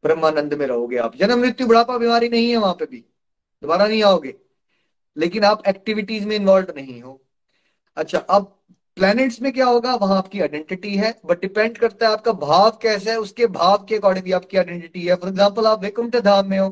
ब्रह्मानंद 0.03 0.53
में 0.53 0.67
रहोगे 0.67 0.97
आप। 0.97 1.15
जन्म, 1.15 1.39
मृत्यु, 1.39 1.67
बुढ़ापा, 1.67 1.97
बीमारी 1.97 2.29
नहीं 2.29 2.49
है 2.49 2.57
वहाँ 2.57 2.73
पे 2.73 2.85
भी। 2.85 2.97
दोबारा 3.61 3.87
नहीं 3.87 4.03
आओगे। 4.03 4.35
लेकिन 5.17 5.43
आप 5.43 5.67
एक्टिविटीज़ 5.67 6.27
में 6.27 6.35
इन्वॉल्व 6.35 6.73
नहीं 6.75 7.01
हो। 7.01 7.21
अच्छा 7.95 8.17
अब 8.17 8.64
प्लैनेट्स 8.97 9.41
में 9.41 9.51
क्या 9.53 9.65
होगा? 9.67 9.93
वहाँ 9.95 10.17
आपकी 10.17 10.39
आइडेंटिटी 10.41 10.95
है 10.97 11.13
बट 11.25 11.41
डिपेंड 11.41 11.77
करता 11.77 12.07
है 12.07 12.11
आपका 12.13 12.31
भाव 12.33 12.69
कैसा 12.81 13.11
है, 13.11 13.17
उसके 13.19 13.47
भाव 13.49 13.85
के 13.89 13.95
अकॉर्डिंग 13.95 14.33
आपकी 14.33 14.57
आइडेंटिटी 14.57 15.05
है। 15.07 15.15
फॉर 15.15 15.29
एग्ज़ाम्पल 15.29 15.65
आप 15.67 15.83
वैकुंठ 15.83 16.15
धाम 16.17 16.49
में 16.49 16.57
हो 16.59 16.69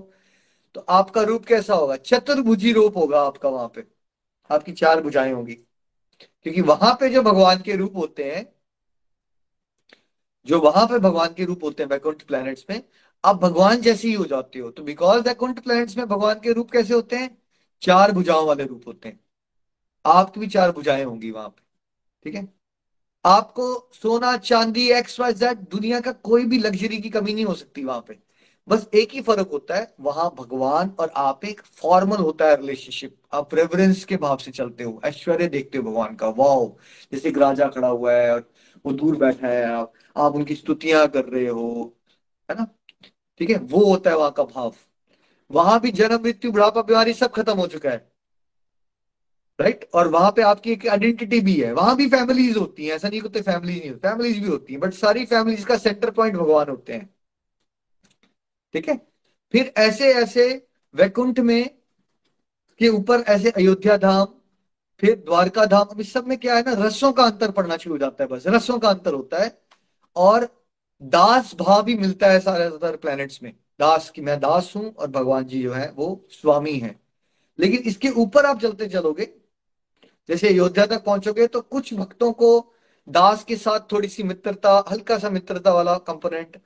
तो 0.75 0.81
आपका 0.91 1.21
रूप 1.23 1.45
कैसा 1.45 1.73
होगा? 1.75 1.95
चतुर्भुजी 1.97 2.71
रूप 2.73 2.97
होगा 2.97 3.21
आपका 3.21 3.49
वहाँ 3.49 3.67
पे। 3.75 3.83
आपकी 4.49 4.71
चार 4.73 5.01
भुजाएँ 5.01 5.31
होगी। 5.33 5.53
क्योंकि 6.43 6.61
वहाँ 6.63 6.93
पे 6.99 7.09
जो 7.09 7.21
भगवान 7.23 7.61
के 7.61 7.75
रूप 7.75 7.97
होते 7.97 8.23
हैं, 8.25 8.45
जो 10.47 10.59
वहाँ 10.61 10.85
पे 10.87 10.99
भगवान 10.99 11.33
के 11.33 11.45
रूप 11.45 11.63
होते 11.63 11.83
हैं 11.83 11.89
वैकुंठ 11.89 12.23
प्लैनेट्स 12.23 12.65
में, 12.69 12.81
आप 13.23 13.35
भगवान 13.35 13.81
जैसे 13.81 14.07
ही 14.07 14.13
हो 14.13 14.25
जाते 14.25 14.59
हो 14.59 14.69
तो 14.71 14.83
बिकॉज़ 14.83 15.23
वैकुंठ 15.23 15.59
प्लैनेट्स 15.63 15.97
में 15.97 16.07
भगवान 16.07 16.39
के 16.39 16.53
रूप 16.53 16.71
कैसे 16.71 16.93
होते 16.93 17.15
हैं? 17.15 17.37
चार 17.81 18.11
भुजाओं 18.11 18.47
वाले 18.47 18.65
रूप 18.65 18.87
होते 18.87 19.09
हैं। 19.09 19.19
आपकी 20.05 20.39
भी 20.39 20.47
चार 20.49 20.71
भुजाएँ 20.71 21.03
होंगी 21.05 21.31
वहाँ 21.31 21.49
पे। 21.49 21.62
ठीक 22.25 22.35
है? 22.35 22.47
आपको 23.25 23.89
सोना, 23.93 24.35
चांदी 24.37 24.89
एक्स 24.91 25.19
वाई 25.19 25.33
जेड 25.33 25.59
दुनिया 25.71 25.99
का 26.01 26.11
कोई 26.11 26.45
भी 26.45 26.57
लग्जरी 26.59 26.97
की 26.97 27.09
कमी 27.09 27.33
नहीं 27.33 27.45
हो 27.45 27.53
सकती 27.53 27.83
वहाँ 27.83 28.05
पे। 28.07 28.17
बस 28.67 28.87
एक 28.95 29.11
ही 29.13 29.21
फ़र्क 29.21 29.49
होता 29.53 29.75
है, 29.75 29.93
वहाँ 29.99 30.29
भगवान 30.39 30.89
और 30.99 31.11
आप 31.15 31.45
एक 31.45 31.61
फॉर्मल 31.61 32.17
होता 32.17 32.45
है 32.45 32.55
रिलेशनशिप 32.55 33.15
आप 33.33 33.53
रेवरेंस 33.55 34.03
के 34.05 34.17
भाव 34.17 34.37
से 34.37 34.51
चलते 34.51 34.83
हो, 34.83 35.01
ऐश्वर्य 35.05 35.47
देखते 35.47 35.77
हो 35.77 35.83
भगवान 35.83 36.15
का। 36.15 36.29
वाओ 36.29 36.67
जैसे 37.13 37.29
एक 37.29 37.37
राजा 37.37 37.67
खड़ा 37.67 37.87
हुआ 37.87 38.13
है 38.13 38.31
और 38.33 38.49
वो 38.85 38.93
दूर 38.93 39.15
बैठा 39.17 39.47
है, 39.47 39.63
आप 39.65 39.93
आप 40.17 40.35
उनकी 40.35 40.55
स्तुतियाँ 40.55 41.07
कर 41.07 41.25
रहे 41.25 41.47
हो, 41.47 41.95
है 42.49 42.55
ना? 42.57 42.67
ठीक 43.39 43.49
है? 43.49 43.57
वो 43.57 43.85
होता 43.85 44.09
है 44.09 44.17
वहाँ 44.17 44.31
का 44.31 44.43
भाव। 44.43 44.75
वहाँ 45.51 45.79
भी 45.81 45.91
जन्म, 45.91 46.21
मृत्यु, 46.23 46.51
बुढ़ापा, 46.51 46.81
बीमारी 46.81 47.13
सब 47.13 47.31
खत्म 47.33 47.57
हो 47.57 47.67
चुका 47.67 47.89
है। 47.89 48.12
राइट 49.63 49.89
और 49.93 50.07
वहाँ 50.07 50.31
पे 50.31 50.41
आपकी 50.41 50.71
एक 50.71 50.87
आइडेंटिटी 50.87 51.39
भी 51.41 51.53
है। 51.61 51.73
वहाँ 51.73 51.95
भी 51.95 52.07
फैमिलीज़ 52.07 52.57
होती 52.57 52.85
हैं, 52.85 52.95
ऐसा 52.95 53.09
नहीं 53.09 53.21
होते 53.21 53.41
फैमिलीज़ 53.41 53.79
नहीं 53.79 53.89
होती। 53.89 54.07
फैमिलीज़ 54.07 54.39
भी 54.39 54.47
होती 54.47 54.73
हैं 54.73 54.81
बट 54.81 54.93
सारी 54.93 55.25
फैमिलीज़ 55.25 55.65
का 55.65 55.77
सेंटर 55.77 56.11
पॉइंट 56.11 56.35
भगवान 56.37 56.69
होते 56.69 56.93
हैं। 56.93 57.09
ठीक 58.73 58.89
है? 58.89 58.95
फिर 59.51 59.73
ऐसे 59.77 60.13
ऐसे 60.13 60.67
वैकुंठ 60.95 61.39
में 61.39 61.69
के 62.79 62.87
ऊपर 62.87 63.19
ऐसे 63.19 63.49
अयोध्या 63.49 63.97
धाम, 63.97 64.25
फिर 64.99 65.15
द्वारका 65.15 65.65
धाम, 65.65 65.85
अब 65.85 65.99
इस 65.99 66.13
सब 66.13 66.27
में 66.27 66.37
क्या 66.37 66.55
है 66.55 66.61
ना, 66.61 66.85
रसों 66.85 67.11
का 67.13 67.23
अंतर 67.23 67.51
पड़ना 67.51 67.77
शुरू 67.77 67.95
हो 67.95 67.99
जाता 67.99 68.23
है 68.23 68.29
बस। 68.29 68.43
रसों 68.47 68.79
का 68.79 68.89
अंतर 68.89 69.13
होता 69.13 69.43
है। 69.43 69.61
और 70.15 70.63
दास 71.03 71.55
भाव 71.55 71.83
भी 71.83 71.97
मिलता 71.97 72.27
है 72.27 72.39
सारे 72.39 72.57
ज़्यादातर 72.57 72.97
प्लैनेट्स 72.97 73.43
में। 73.43 73.53
दास 73.79 74.09
की, 74.09 74.21
मैं 74.21 74.39
दास 74.39 74.73
हूँ 74.75 74.93
और 74.95 75.07
भगवान 75.07 75.45
जी 75.45 75.61
जो 75.63 75.73
है, 75.73 75.91
वो 75.91 76.25
स्वामी 76.29 76.77
है। 76.79 76.99
लेकिन 77.59 77.79
इसके 77.79 78.09
ऊपर 78.09 78.45
आप 78.45 78.61
चलते 78.61 78.87
चलोगे 78.87 79.42
जैसे 80.29 80.47
अयोध्या 80.47 80.85
तक 80.85 81.03
पहुंचोगे 81.03 81.47
तो 81.47 81.61
कुछ 81.61 81.93
भक्तों 81.93 82.31
को 82.33 82.49
दास 83.07 83.43
के 83.43 83.55
साथ 83.55 83.79
थोड़ी 83.91 84.07
सी 84.07 84.23
मित्रता 84.23 84.83
हल्का 84.91 85.17
सा 85.19 85.29
मित्रता 85.29 85.73
वाला 85.73 85.97
कंपोनेंट 86.07 86.57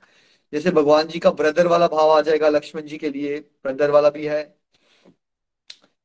जैसे 0.52 0.70
भगवान 0.70 1.06
जी 1.08 1.18
का 1.18 1.30
ब्रदर 1.30 1.66
वाला 1.66 1.86
भाव 1.88 2.10
आ 2.10 2.20
जाएगा, 2.20 2.48
लक्ष्मण 2.48 2.82
जी 2.82 2.98
के 2.98 3.08
लिए 3.10 3.38
ब्रदर 3.64 3.90
वाला 3.90 4.10
भी 4.10 4.26
है, 4.26 4.42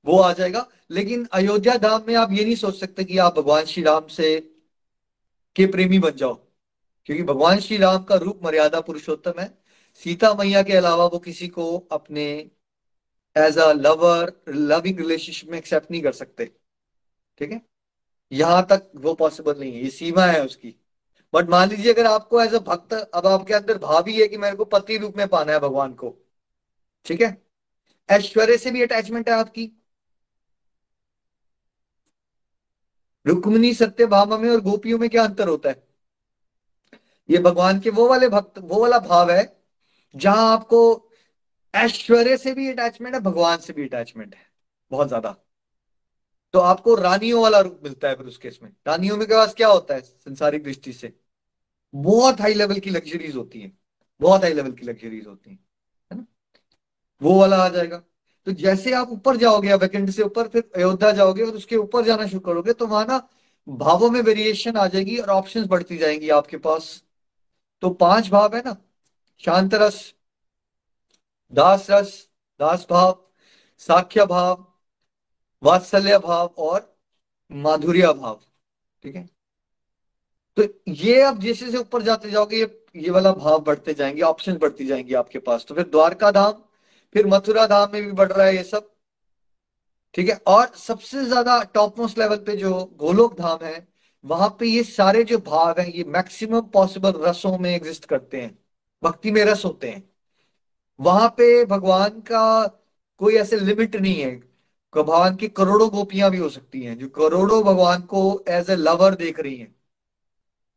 वो 0.06 0.18
आ 0.20 0.32
जाएगा। 0.34 0.66
लेकिन 0.92 1.28
अयोध्या 1.34 1.76
धाम 1.78 2.02
में 2.08 2.16
आप 2.16 2.32
ये 2.32 2.44
नहीं 2.46 2.56
सोच 2.56 2.80
सकते 2.80 3.04
कि 3.04 3.18
आप 3.18 3.38
भगवान 3.38 3.66
श्री 3.66 3.84
राम 3.84 4.08
से 4.08 4.40
के 5.56 5.66
प्रेमी 5.68 6.00
बन 6.00 6.12
जाओ, 6.12 6.34
क्योंकि 7.06 7.24
भगवान 7.24 7.60
श्री 7.60 7.78
राम 7.78 8.04
का 8.04 8.16
रूप 8.16 8.40
मर्यादा 8.44 8.82
पुरुषोत्तम 8.82 9.40
है। 9.40 9.48
सीता 10.02 10.34
मैया 10.34 10.62
के 10.64 10.74
अलावा 10.74 11.06
वो 11.06 11.20
किसी 11.20 11.48
को 11.50 11.78
अपने 11.92 12.26
as 13.36 13.58
a 13.58 13.72
lover 13.74 14.34
loving 14.50 15.00
relationship 15.00 15.52
में 15.52 15.58
एक्सेप्ट 15.58 15.92
नहीं 15.92 16.02
कर 16.02 16.12
सकते। 16.14 16.52
ठीक 17.38 17.52
है? 17.52 17.62
यहाँ 18.32 18.66
तक 18.70 18.90
वो 18.98 19.14
पॉसिबल 19.16 19.60
नहीं 19.60 19.74
है, 19.74 19.84
ये 19.84 19.90
सीमा 19.90 20.26
है 20.26 20.44
उसकी। 20.46 20.76
बट 21.34 21.50
मान 21.50 21.70
लीजिए 21.70 21.94
अगर 21.94 22.06
आपको 22.08 22.42
एज 22.42 22.54
अ 22.56 22.60
भक्त, 22.62 22.94
अब 22.94 23.28
आपके 23.28 23.54
अंदर 23.54 23.78
भावी 23.80 24.20
है 24.22 24.28
कि 24.28 24.38
मेरे 24.38 24.56
को 24.56 24.66
पति 24.68 24.98
रूप 24.98 25.18
में 25.18 25.28
पाना 25.28 25.52
है 25.54 25.60
भगवान 25.60 25.94
को, 25.94 26.16
ठीक 27.06 27.22
है? 27.22 27.38
ऐश्वर्य 28.10 28.58
से 28.58 28.72
भी 28.72 28.82
अटैचमेंट 28.84 29.30
है 29.30 29.36
आपकी। 29.36 29.72
रुक्मणी 33.26 33.74
सत्य 33.74 34.06
भामा 34.06 34.38
में 34.38 34.50
और 34.50 34.62
गोपियों 34.62 34.98
में 35.00 35.10
क्या 35.10 35.24
अंतर 35.24 35.48
होता 35.48 35.70
है? 35.70 35.84
ये 37.30 37.38
भगवान 37.40 37.80
के 37.80 37.90
वो 37.90 38.08
वाले 38.10 38.28
भक्त, 38.30 38.58
वो 38.60 38.82
वाला 38.82 39.00
भाव 39.00 39.32
है, 39.32 39.44
जहाँ 40.16 40.52
आपको 40.54 40.80
ऐश्वर्य 41.74 42.38
से 42.38 42.54
भी 42.54 42.70
अटैचमेंट 42.72 43.16
है, 43.16 43.22
भगवान 43.22 43.58
से 43.58 43.74
भी 43.74 43.88
अटैचमेंट 43.88 44.36
है, 44.36 44.46
बहुत 44.92 45.08
ज़्यादा। 45.08 45.36
तो 46.54 46.60
आपको 46.60 46.96
रानियों 46.96 47.44
वाला 47.44 47.60
रूप 47.60 47.80
मिलता 47.84 48.08
है 48.08 48.16
फिर 48.16 48.26
उस 48.26 48.38
केस 48.38 48.60
में। 48.64 48.70
रानियों 48.88 49.18
में 49.18 49.28
के 49.28 49.34
पास 49.34 49.54
क्या 49.54 49.68
होता 49.68 49.94
है? 49.96 50.02
संसारिक 50.02 50.64
दृष्टि 50.64 50.94
से। 50.94 51.14
बहुत 51.96 52.42
हाई 52.42 52.54
लेवल 52.54 52.80
की 52.80 52.90
लग्जरीज 52.90 53.36
होती 53.36 53.62
है। 53.62 53.72
बहुत 54.22 54.42
हाई 54.42 54.54
लेवल 54.54 54.72
की 54.72 54.86
लग्जरीज 54.86 55.28
होती 55.28 55.52
है। 55.52 55.60
ना? 56.12 56.26
वो 57.22 57.40
वाला 57.40 57.58
आ 57.58 57.70
जाएगा। 57.70 58.04
तो 58.46 58.52
जैसे 58.52 58.94
आप 58.94 59.10
ऊपर 59.10 59.38
जाओगे 59.38 59.74
वैकेंट 59.74 60.10
से 60.10 60.24
ऊपर, 60.24 60.48
फिर 60.48 60.72
अयोध्या 60.76 61.12
जाओगे 61.12 61.44
और 61.44 61.54
उसके 61.54 61.76
ऊपर 61.76 62.06
जाना 62.06 62.28
शुरू 62.28 62.40
करोगे 62.40 62.74
तो 62.74 62.88
वहाँ 62.88 63.06
ना 63.06 63.30
भावों 63.70 64.10
में 64.10 64.22
वेरिएशन 64.22 64.78
आ 64.78 64.88
जाएगी 64.88 65.18
और 65.18 65.30
ऑप्शंस 65.30 65.68
बढ़ती 65.68 65.98
जाएँगी 65.98 66.30
आपके 66.30 66.58
पास। 66.58 67.04
तो 67.82 67.90
पाँच 67.90 68.30
भाव 68.30 68.56
है 68.56 68.62
ना। 68.66 68.78
शांत 69.40 69.74
रस, 69.74 70.14
दास 71.54 71.88
रस, 71.90 72.30
दास 72.60 72.88
भाव, 72.90 73.26
साख्य 73.80 74.26
भाव 74.26 74.73
वात्सल्य 75.64 76.18
भाव 76.20 76.48
और 76.58 76.94
माधुर्य 77.52 78.14
भाव, 78.14 78.40
ठीक 79.04 79.16
है? 79.16 79.28
तो 80.58 80.64
ये 80.90 81.22
अब 81.22 81.40
जैसे 81.40 81.72
से 81.72 81.78
ऊपर 81.78 82.02
जाते 82.02 82.30
जाओगे, 82.32 82.58
ये 82.58 82.80
ये 82.96 83.10
वाला 83.10 83.32
भाव 83.34 83.60
बढ़ते 83.64 83.94
जाएँगे 83.94 84.22
ऑप्शन 84.22 84.58
बढ़ती 84.58 84.86
जाएँगी 84.86 85.14
आपके 85.14 85.40
पास। 85.40 85.66
तो 85.66 85.76
फिर 85.76 85.88
द्वारका 85.90 86.32
धाम, 86.32 86.52
फिर 87.16 87.28
मथुरा 87.28 87.66
धाम 87.68 87.90
में 87.94 88.04
भी 88.06 88.12
बढ़ 88.12 88.32
रहा 88.32 88.46
है 88.48 88.56
ये 88.56 88.64
सब, 88.64 88.90
ठीक 90.16 90.30
है? 90.30 90.36
और 90.48 90.68
सबसे 90.78 91.26
ज़्यादा 91.26 91.62
टॉप 91.74 92.00
मोस्ट 92.00 92.18
लेवल 92.20 92.38
पे 92.38 92.56
जो 92.58 92.74
गोलोक 92.98 93.38
धाम 93.40 93.64
है, 93.64 93.88
वहाँ 94.26 94.50
पे 94.60 94.68
ये 94.68 94.84
सारे 94.84 95.24
जो 95.24 95.38
भाव 95.40 95.80
हैं, 95.80 95.88
ये 95.88 96.04
मैक्सिमम 96.04 96.62
पॉसिबल 96.74 97.14
रसों 97.26 97.58
में 97.58 97.70
एग्जिस्ट 97.76 98.06
करते 98.06 98.42
हैं, 98.42 98.58
भक्ति 99.04 99.32
में 99.32 99.44
रस 99.46 99.66
होते 99.66 99.90
हैं। 99.90 100.04
वहाँ 101.00 101.30
पे 101.30 101.66
भगवान 101.66 102.20
का 102.22 102.42
कोई 103.22 103.36
ऐसे 103.38 103.60
लिमिट 103.60 103.96
नहीं 103.96 104.22
है 104.22 104.32
भगवान 104.96 105.36
की 105.36 105.48
करोड़ों 105.48 105.90
गोपियाँ 105.90 106.32
भी 106.32 106.38
हो 106.38 106.50
सकती 106.50 106.82
हैं, 106.84 106.98
जो 106.98 107.10
करोड़ों 107.10 107.64
भगवान 107.64 108.02
को 108.02 108.44
एज 108.48 108.70
ए 108.70 108.76
लवर 108.76 109.16
देख 109.16 109.40
रही 109.40 109.56
हैं। 109.58 109.76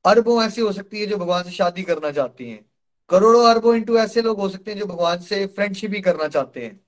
अरबों 0.04 0.42
ऐसी 0.44 0.60
हो 0.60 0.72
सकती 0.72 1.00
है 1.00 1.06
जो 1.06 1.16
भगवान 1.18 1.44
से 1.44 1.50
शादी 1.50 1.82
करना 1.82 2.10
चाहती 2.10 2.50
हैं। 2.50 2.70
करोड़ों 3.10 3.50
अरबों 3.50 3.74
इंटू 3.76 3.98
ऐसे 3.98 4.22
लोग 4.22 4.38
हो 4.38 4.48
सकते 4.48 4.70
हैं 4.72 4.78
जो 4.78 4.86
भगवान 4.86 5.20
से 5.20 5.46
फ्रेंडशिप 5.46 5.90
भी 5.90 6.00
करना 6.00 6.28
चाहते 6.28 6.66
हैं। 6.66 6.80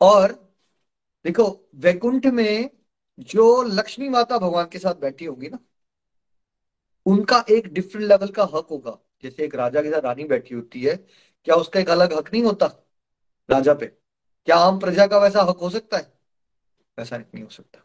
और 0.00 0.32
देखो, 1.24 1.70
वैकुंठ 1.74 2.26
में 2.26 2.70
जो 3.18 3.62
लक्ष्मी 3.62 4.08
माता 4.08 4.38
भगवान 4.38 4.66
के 4.66 4.78
साथ 4.78 4.94
बैठी 4.94 5.24
होगी 5.24 5.48
ना, 5.48 5.58
उनका 7.06 7.44
एक 7.50 7.66
डिफरेंट 7.66 8.08
लेवल 8.08 8.28
का 8.28 8.44
हक 8.44 8.66
होगा। 8.70 8.98
जैसे 9.22 9.44
एक 9.44 9.54
राजा 9.54 9.82
के 9.82 9.90
साथ 9.90 10.00
रानी 10.00 10.24
बैठी 10.24 10.54
होती 10.54 10.82
है, 10.82 10.96
क्या 11.44 11.54
उसका 11.56 11.80
एक 11.80 11.90
अलग 11.90 12.12
हक 12.12 12.32
नहीं 12.32 12.42
होता? 12.42 12.66
राजा 13.50 13.74
पे। 13.74 14.05
क्या 14.46 14.56
आम 14.56 14.78
प्रजा 14.78 15.06
का 15.06 15.18
वैसा 15.18 15.42
हक 15.42 15.56
हो 15.56 15.70
सकता 15.70 15.96
है? 15.96 16.12
वैसा 16.98 17.18
नहीं 17.18 17.42
हो 17.42 17.50
सकता। 17.50 17.78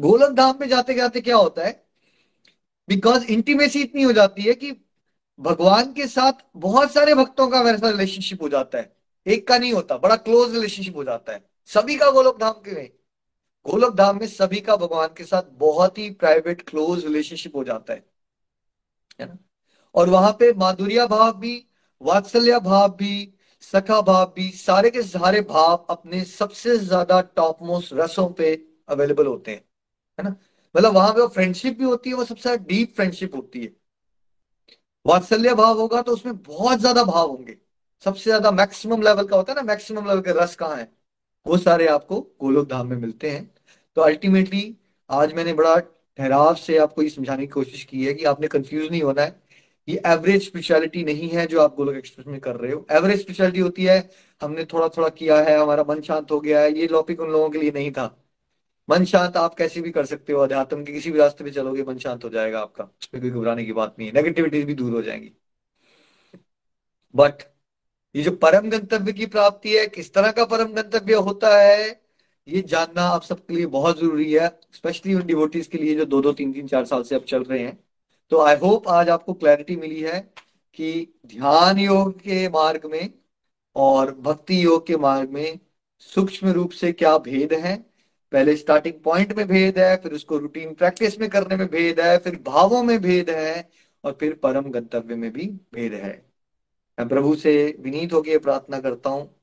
गोलक 0.00 0.30
धाम 0.30 0.58
में 0.60 0.68
जाते 0.68 0.94
जाते 0.94 1.20
क्या 1.20 1.36
होता 1.36 1.64
है? 1.64 1.86
बिकॉज़ 2.88 3.24
इंटीमेसी 3.24 3.82
इतनी 3.82 4.02
हो 4.02 4.12
जाती 4.12 4.42
है 4.42 4.54
कि 4.54 4.72
भगवान 5.40 5.92
के 5.92 6.06
साथ 6.06 6.32
बहुत 6.56 6.92
सारे 6.92 7.14
भक्तों 7.14 7.48
का 7.48 7.60
वैसा 7.60 7.90
रिलेशनशिप 7.90 8.42
हो 8.42 8.48
जाता 8.48 8.78
है। 8.78 8.96
एक 9.26 9.48
का 9.48 9.58
नहीं 9.58 9.72
होता, 9.72 9.98
बड़ा 9.98 10.16
क्लोज 10.16 10.54
रिलेशनशिप 10.54 10.96
हो 10.96 11.04
जाता 11.04 11.32
है। 11.32 11.50
सभी 11.64 11.96
का 11.96 12.10
गोलक 12.10 12.38
धाम 12.40 12.52
के 12.52 12.72
में 12.72 12.92
गोलोक 13.66 13.94
धाम 13.94 14.20
में 14.20 14.26
सभी 14.26 14.60
का 14.60 14.76
भगवान 14.76 15.08
के 15.08 15.24
साथ 15.24 15.42
बहुत 15.52 15.98
ही 15.98 16.10
प्राइवेट 16.10 16.68
क्लोज 16.68 17.04
रिलेशनशिप 17.04 17.56
हो 17.56 17.64
जाता 17.64 17.92
है। 17.92 18.06
है 19.20 19.26
ना? 19.26 19.38
और 19.94 20.08
वहाँ 20.08 20.32
पे 20.32 20.52
माधुर्या 20.52 21.06
भाव 21.06 21.38
भी, 21.38 21.66
वात्सल्य 22.02 22.60
भाव 22.60 22.88
भी 22.88 23.33
सखा 23.74 24.00
भाव 24.02 24.24
भी 24.36 24.48
सारे 24.52 24.90
के 24.90 25.02
सारे 25.02 25.40
भाव 25.42 25.76
अपने 25.90 26.24
सबसे 26.26 26.76
ज़्यादा 26.78 27.20
टॉप 27.36 27.62
मोस्ट 27.62 27.92
रसों 27.94 28.28
पे 28.32 28.54
अवेलेबल 28.88 29.26
होते 29.26 29.50
हैं, 29.50 29.64
है 30.18 30.24
ना? 30.24 30.34
मतलब 30.74 30.94
वहाँ 30.94 31.12
पे 31.12 31.26
फ्रेंडशिप 31.28 31.78
भी 31.78 31.84
होती 31.84 32.10
है, 32.10 32.16
वो 32.16 32.24
सबसे 32.24 32.56
डीप 32.58 32.94
फ्रेंडशिप 32.96 33.34
होती 33.34 33.62
है। 33.62 33.74
वात्सल्य 35.06 35.54
भाव 35.54 35.78
होगा 35.80 36.00
तो 36.02 36.12
उसमें 36.12 36.36
बहुत 36.38 36.78
ज़्यादा 36.80 37.02
भाव 37.04 37.28
होंगे। 37.30 37.56
सबसे 38.06 38.24
ज़्यादा 38.24 38.50
मैक्सिमम 38.52 39.02
लेवल 39.02 39.26
का 39.26 39.36
होता 39.36 39.52
है 39.52 39.56
ना 39.56 39.62
मैक्सिमम 39.64 40.06
लेवल 40.08 40.20
के 40.22 40.32
रस 40.42 40.54
कहाँ 40.56 40.76
है? 40.76 40.88
वो 41.46 41.56
सारे 41.58 41.86
आपको 41.88 42.20
गोलोक 42.40 42.68
धाम 42.68 42.86
में 42.86 42.96
मिलते 42.96 43.30
हैं। 43.30 43.50
तो 43.96 44.02
अल्टीमेटली 44.02 44.62
आज 45.10 45.32
मैंने 45.34 45.52
बड़ा 45.54 45.76
ठहराव 45.78 46.54
से 46.56 46.76
आपको 46.78 47.02
ये 47.02 47.08
समझाने 47.10 47.42
की 47.42 47.52
कोशिश 47.52 47.84
की 47.84 48.04
है 48.06 48.14
कि 48.14 48.24
आपने 48.24 48.48
कंफ्यूज 48.48 48.90
नहीं 48.90 49.02
होना 49.02 49.22
है। 49.22 49.30
ये 49.88 50.02
एवरेज 50.06 50.44
स्पेशलिटी 50.46 51.04
नहीं 51.04 51.28
है 51.28 51.46
जो 51.46 51.60
आप 51.60 51.74
गोलक 51.76 51.96
एक्सप्रेस 51.96 52.26
में 52.26 52.40
कर 52.40 52.56
रहे 52.56 52.72
हो। 52.72 52.86
एवरेज 52.90 53.20
स्पेशलिटी 53.20 53.60
होती 53.60 53.84
है, 53.84 54.10
हमने 54.42 54.64
थोड़ा 54.64 54.88
थोड़ा 54.88 55.08
किया 55.08 55.40
है, 55.42 55.58
हमारा 55.58 55.84
मन 55.88 56.00
शांत 56.00 56.30
हो 56.30 56.40
गया 56.40 56.60
है, 56.60 56.78
ये 56.78 56.86
टॉपिक 56.86 57.20
उन 57.20 57.30
लोगों 57.30 57.50
के 57.50 57.58
लिए 57.58 57.70
नहीं 57.70 57.92
था। 57.92 58.20
मन 58.90 59.04
शांत 59.04 59.36
आप 59.36 59.54
कैसे 59.54 59.80
भी 59.80 59.90
कर 59.90 60.06
सकते 60.06 60.32
हो, 60.32 60.40
अध्यात्म 60.40 60.84
के 60.84 60.92
किसी 60.92 61.10
भी 61.10 61.18
रास्ते 61.18 61.44
पे 61.44 61.50
चलोगे, 61.50 61.82
मन 61.82 61.98
शांत 61.98 62.24
हो 62.24 62.28
जाएगा 62.30 62.60
आपका 62.60 62.84
कोई 62.84 63.30
घबराने 63.30 63.64
की 63.64 63.72
बात 63.72 63.96
नहीं 63.98 64.08
है। 64.08 64.14
नेगेटिविटीज 64.14 64.64
भी 64.64 64.74
दूर 64.74 64.92
हो 64.92 65.02
जाएँगी। 65.02 65.32
बट 67.16 67.34
ये 68.16 68.22
जो 68.22 68.30
परम 68.30 68.70
गंतव्य 68.70 69.12
की 69.12 69.26
प्राप्ति 69.26 69.76
है, 69.76 69.86
किस 69.86 70.14
तरह 70.14 70.32
का 70.32 70.44
परम 70.44 70.72
गंतव्य 70.72 71.14
होता 71.14 71.58
है, 71.58 72.02
ये 72.48 72.62
जानना 72.62 73.02
आप 73.02 73.22
सबके 73.22 73.54
लिए 73.54 73.66
बहुत 73.66 73.98
ज़रूरी 74.00 74.32
है 74.32 74.60
स्पेशली 74.72 75.14
उन 75.14 75.26
डिवोटीज 75.26 75.66
के 75.66 75.78
लिए 75.78 75.94
जो 75.94 76.04
दो 76.04 76.20
दो 76.22 76.32
तीन 76.32 76.52
तीन 76.52 76.66
चार 76.66 76.84
साल 76.84 77.02
से 77.02 77.14
अब 77.14 77.22
चल 77.22 77.42
रहे 77.42 77.60
हैं। 77.60 77.83
तो 78.34 78.40
आई 78.40 78.56
होप 78.56 78.88
आज 78.88 79.08
आपको 79.08 79.32
क्लैरिटी 79.32 79.76
मिली 79.76 80.00
है 80.00 80.32
कि 80.74 81.14
ध्यान 81.26 81.78
योग 81.78 82.12
के 82.20 82.48
मार्ग 82.48 82.86
में 82.86 83.10
और 83.76 84.14
भक्ति 84.14 84.64
योग 84.64 84.86
के 84.86 84.96
मार्ग 84.96 85.30
में 85.30 85.58
सूक्ष्म 85.98 86.48
रूप 86.48 86.70
से 86.70 86.92
क्या 86.92 87.18
भेद 87.18 87.52
है। 87.52 87.76
पहले 88.32 88.56
स्टार्टिंग 88.56 88.94
पॉइंट 89.04 89.32
में 89.32 89.46
भेद 89.48 89.78
है, 89.78 89.96
फिर 89.96 90.12
उसको 90.12 90.38
रूटीन 90.38 90.74
प्रैक्टिस 90.74 91.20
में 91.20 91.30
करने 91.30 91.56
में 91.56 91.66
भेद 91.66 92.00
है, 92.00 92.18
फिर 92.18 92.42
भावों 92.46 92.82
में 92.82 93.00
भेद 93.02 93.30
है 93.30 93.70
और 94.04 94.16
फिर 94.20 94.34
परम 94.34 94.70
गंतव्य 94.70 95.14
में 95.14 95.32
भी 95.32 95.46
भेद 95.46 95.94
है। 95.94 96.26
मैं 96.98 97.08
प्रभु 97.08 97.34
से 97.36 97.76
विनीत 97.80 98.12
होकर 98.12 98.38
प्रार्थना 98.38 98.80
करता 98.80 99.10
हूँ 99.10 99.34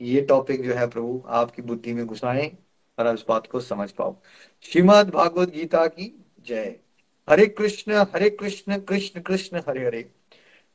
ये 0.00 0.20
टॉपिक 0.20 0.64
जो 0.64 0.74
है 0.74 0.86
प्रभु, 0.88 1.22
आपकी 1.26 1.62
बुद्धि 1.62 1.94
में 1.94 2.06
घुसाएँ 2.06 2.58
और 2.98 3.06
आप 3.06 3.14
इस 3.14 3.24
बात 3.28 3.46
को 3.46 3.60
समझ 3.60 3.90
पाओ। 3.90 4.16
श्रीमद 4.62 5.10
भागवत 5.10 5.50
गीता 5.50 5.86
की 5.86 6.24
जय। 6.40 6.89
हरे 7.30 7.46
कृष्ण 7.46 7.92
हरे 7.92 8.30
कृष्ण 8.30 8.78
कृष्ण 8.78 9.20
कृष्ण, 9.20 9.60
हरे 9.68 9.86
हरे। 9.86 10.10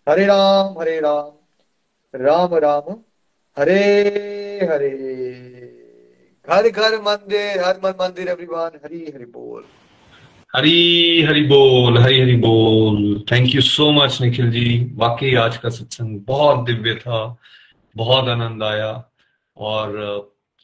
हरे 0.10 0.26
राम 0.26 0.80
हरे 0.80 1.00
राम। 1.00 1.32
राम 2.16 2.56
राम। 2.56 2.96
हरे 3.60 3.82
हरे। 4.72 5.42
घर 6.50 6.70
घर, 6.70 7.02
मंदिर, 7.02 7.64
हर 7.66 7.82
मन 7.84 7.92
मंदिर 8.02 8.28
एवरीवन 8.28 8.72
हरी, 8.86 9.12
हरि 9.16 9.26
बोल। 9.26 9.64
हरी, 10.56 11.22
हरि 11.22 11.42
बोल, 11.42 11.98
हरी, 11.98 12.22
हरि 12.22 12.36
बोल। 12.36 13.24
Thank 13.32 13.56
you 13.56 13.62
so 13.62 13.92
much 13.92 14.22
Nikhil 14.22 14.52
ji. 14.52 14.92
वाकई 14.96 15.36
आज 15.36 15.58
का 15.58 15.70
सत्संग 15.70 16.20
बहुत 16.20 16.66
दिव्य 16.66 16.96
था, 16.96 17.38
बहुत 17.96 18.30
आनंद 18.30 18.64
आया। 18.64 19.06
और 19.58 19.96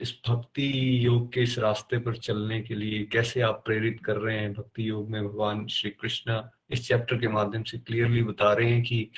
इस 0.02 0.20
भक्ति 0.30 1.06
योग 1.06 1.34
के 1.34 1.42
इस 1.42 1.60
रास्ते 1.60 1.98
पर 1.98 2.16
चलने 2.18 2.62
के 2.62 2.76
लिए 2.76 3.04
कैसे 3.04 3.42
आप 3.42 3.62
प्रेरित 3.66 4.00
कर 4.06 4.18
रहे 4.18 4.38
हैं? 4.40 4.54
भक्ति 4.54 4.90
योग 4.90 5.10
में 5.10 5.28
भगवान 5.28 5.68
श्री 5.68 5.92
कृष्ण 5.92 6.42
इस 6.70 6.88
चैप्टर 6.88 7.18
के 7.18 7.28
माध्यम 7.28 7.64
से 7.64 7.78
क्लियरली 7.78 8.24
बता 8.24 8.54
रहे 8.54 8.70
हैं 8.70 8.84
कि 8.84 9.10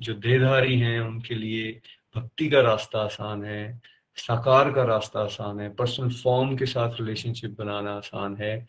जो 0.00 0.14
देहधारी 0.14 0.78
हैं, 0.78 1.00
उनके 1.00 1.34
लिए 1.34 1.80
भक्ति 2.16 2.48
का 2.48 2.60
रास्ता 2.60 2.98
आसान 2.98 3.44
है, 3.44 3.80
साकार 4.16 4.72
का 4.72 4.84
रास्ता 4.84 5.20
आसान 5.20 5.60
है 5.60 5.74
पर्सनल 5.74 6.10
फॉर्म 6.10 6.56
के 6.56 6.66
साथ 6.66 7.00
रिलेशनशिप 7.00 7.56
बनाना 7.58 7.90
आसान 7.90 8.36
है, 8.36 8.66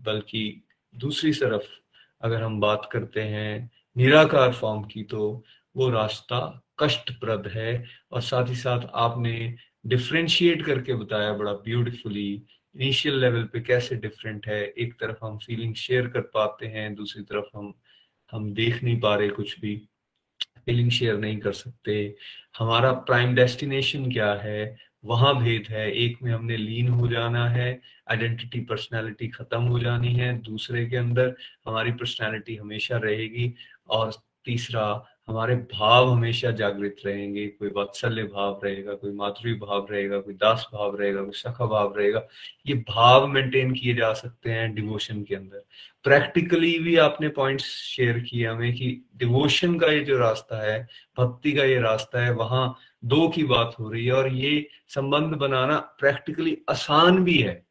बल्कि 0.00 0.62
दूसरी 0.94 1.32
तरफ़ 1.32 1.68
अगर 2.22 2.42
हम 2.42 2.60
बात 2.60 2.88
करते 2.92 3.20
हैं 3.20 3.70
निराकार 3.96 4.52
फॉर्म 4.52 4.82
की 4.82 5.02
तो 5.02 5.44
वो 5.76 5.90
रास्ता 5.90 6.62
कष्टप्रद 6.78 7.46
है 7.54 7.86
और 8.12 8.20
साथ 8.20 8.48
ही 8.48 8.54
साथ 8.54 8.80
आपने 8.94 9.56
डिफ्रेंशिएट 9.84 10.64
करके 10.66 10.94
बताया 10.94 11.32
बड़ा 11.32 11.52
ब्यूटीफुली 11.52 12.30
इनिशियल 12.74 13.20
लेवल 13.20 13.44
पे 13.44 13.60
कैसे 13.60 13.96
डिफरेंट 13.96 14.46
है, 14.48 14.62
एक 14.64 14.94
तरफ़ 15.00 15.24
हम 15.24 15.38
फीलिंग 15.38 15.74
शेयर 15.74 16.08
कर 16.08 16.20
पाते 16.20 16.66
हैं, 16.66 16.94
दूसरी 16.94 17.22
तरफ़ 17.22 17.56
हम 17.56 17.72
हम 18.32 18.52
देख 18.54 18.82
नहीं 18.84 19.00
पा 19.00 19.14
रहे 19.16 19.28
कुछ 19.28 19.60
भी 19.60 19.74
फीलिंग 20.66 20.90
शेयर 20.90 21.16
नहीं 21.18 21.38
कर 21.38 21.52
सकते। 21.52 22.14
हमारा 22.58 22.92
प्राइम 22.92 23.34
डेस्टिनेशन 23.34 24.10
क्या 24.12 24.32
है? 24.34 24.76
वहाँ 25.04 25.34
भेद 25.42 25.66
है। 25.70 25.90
एक 25.92 26.18
में 26.22 26.32
हमने 26.32 26.56
लीन 26.56 26.88
हो 26.88 27.08
जाना 27.08 27.48
है 27.48 27.80
आइडेंटिटी 28.10 28.60
पर्सनालिटी 28.60 29.28
खत्म 29.28 29.62
हो 29.62 29.78
जानी 29.78 30.14
है, 30.14 30.38
दूसरे 30.38 30.86
के 30.86 30.96
अंदर 30.96 31.34
हमारी 31.66 31.92
पर्सनालिटी 31.92 32.56
हमेशा 32.56 32.96
रहेगी, 32.96 33.54
और 33.88 34.12
तीसरा 34.44 35.09
हमारे 35.30 35.54
भाव 35.54 36.10
हमेशा 36.10 36.50
जागृत 36.50 36.96
रहेंगे। 37.06 37.46
कोई 37.46 37.68
वात्सल्य 37.68 38.22
भाव 38.22 38.60
रहेगा, 38.64 38.94
कोई 38.94 39.12
माधुरी 39.12 39.54
भाव 39.54 39.86
रहेगा, 39.90 40.18
कोई 40.20 40.34
दास 40.34 40.68
भाव 40.72 40.96
रहेगा, 40.96 41.22
कोई 41.22 41.32
सखा 41.32 41.66
भाव 41.66 41.98
रहेगा। 41.98 42.26
ये 42.66 42.74
भाव 42.74 43.26
मेंटेन 43.26 43.72
किए 43.72 43.94
जा 43.94 44.12
सकते 44.12 44.50
हैं 44.50 44.74
डिवोशन 44.74 45.22
के 45.22 45.34
अंदर। 45.34 45.64
प्रैक्टिकली 46.04 46.78
भी 46.78 46.96
आपने 46.96 47.28
पॉइंट्स 47.28 47.64
शेयर 47.64 48.18
किए 48.18 48.46
हमें 48.46 48.72
कि 48.72 49.04
डिवोशन 49.16 49.78
का 49.78 49.86
ये 49.86 50.00
जो 50.00 50.18
रास्ता 50.18 50.72
है, 50.72 50.88
भक्ति 51.18 51.52
का 51.52 51.64
ये 51.64 51.80
रास्ता 51.80 52.24
है, 52.24 52.32
वहाँ 52.32 52.78
दो 53.04 53.28
की 53.28 53.44
बात 53.44 53.76
हो 53.80 53.90
रही 53.90 54.06
है 54.06 54.12
और 54.12 54.32
ये 54.32 54.68
संबंध 54.88 55.34
बनाना 55.34 55.78
प्रैक्टिकली 55.78 56.58
आसान 56.68 57.24
भी 57.24 57.38
है। 57.38 57.69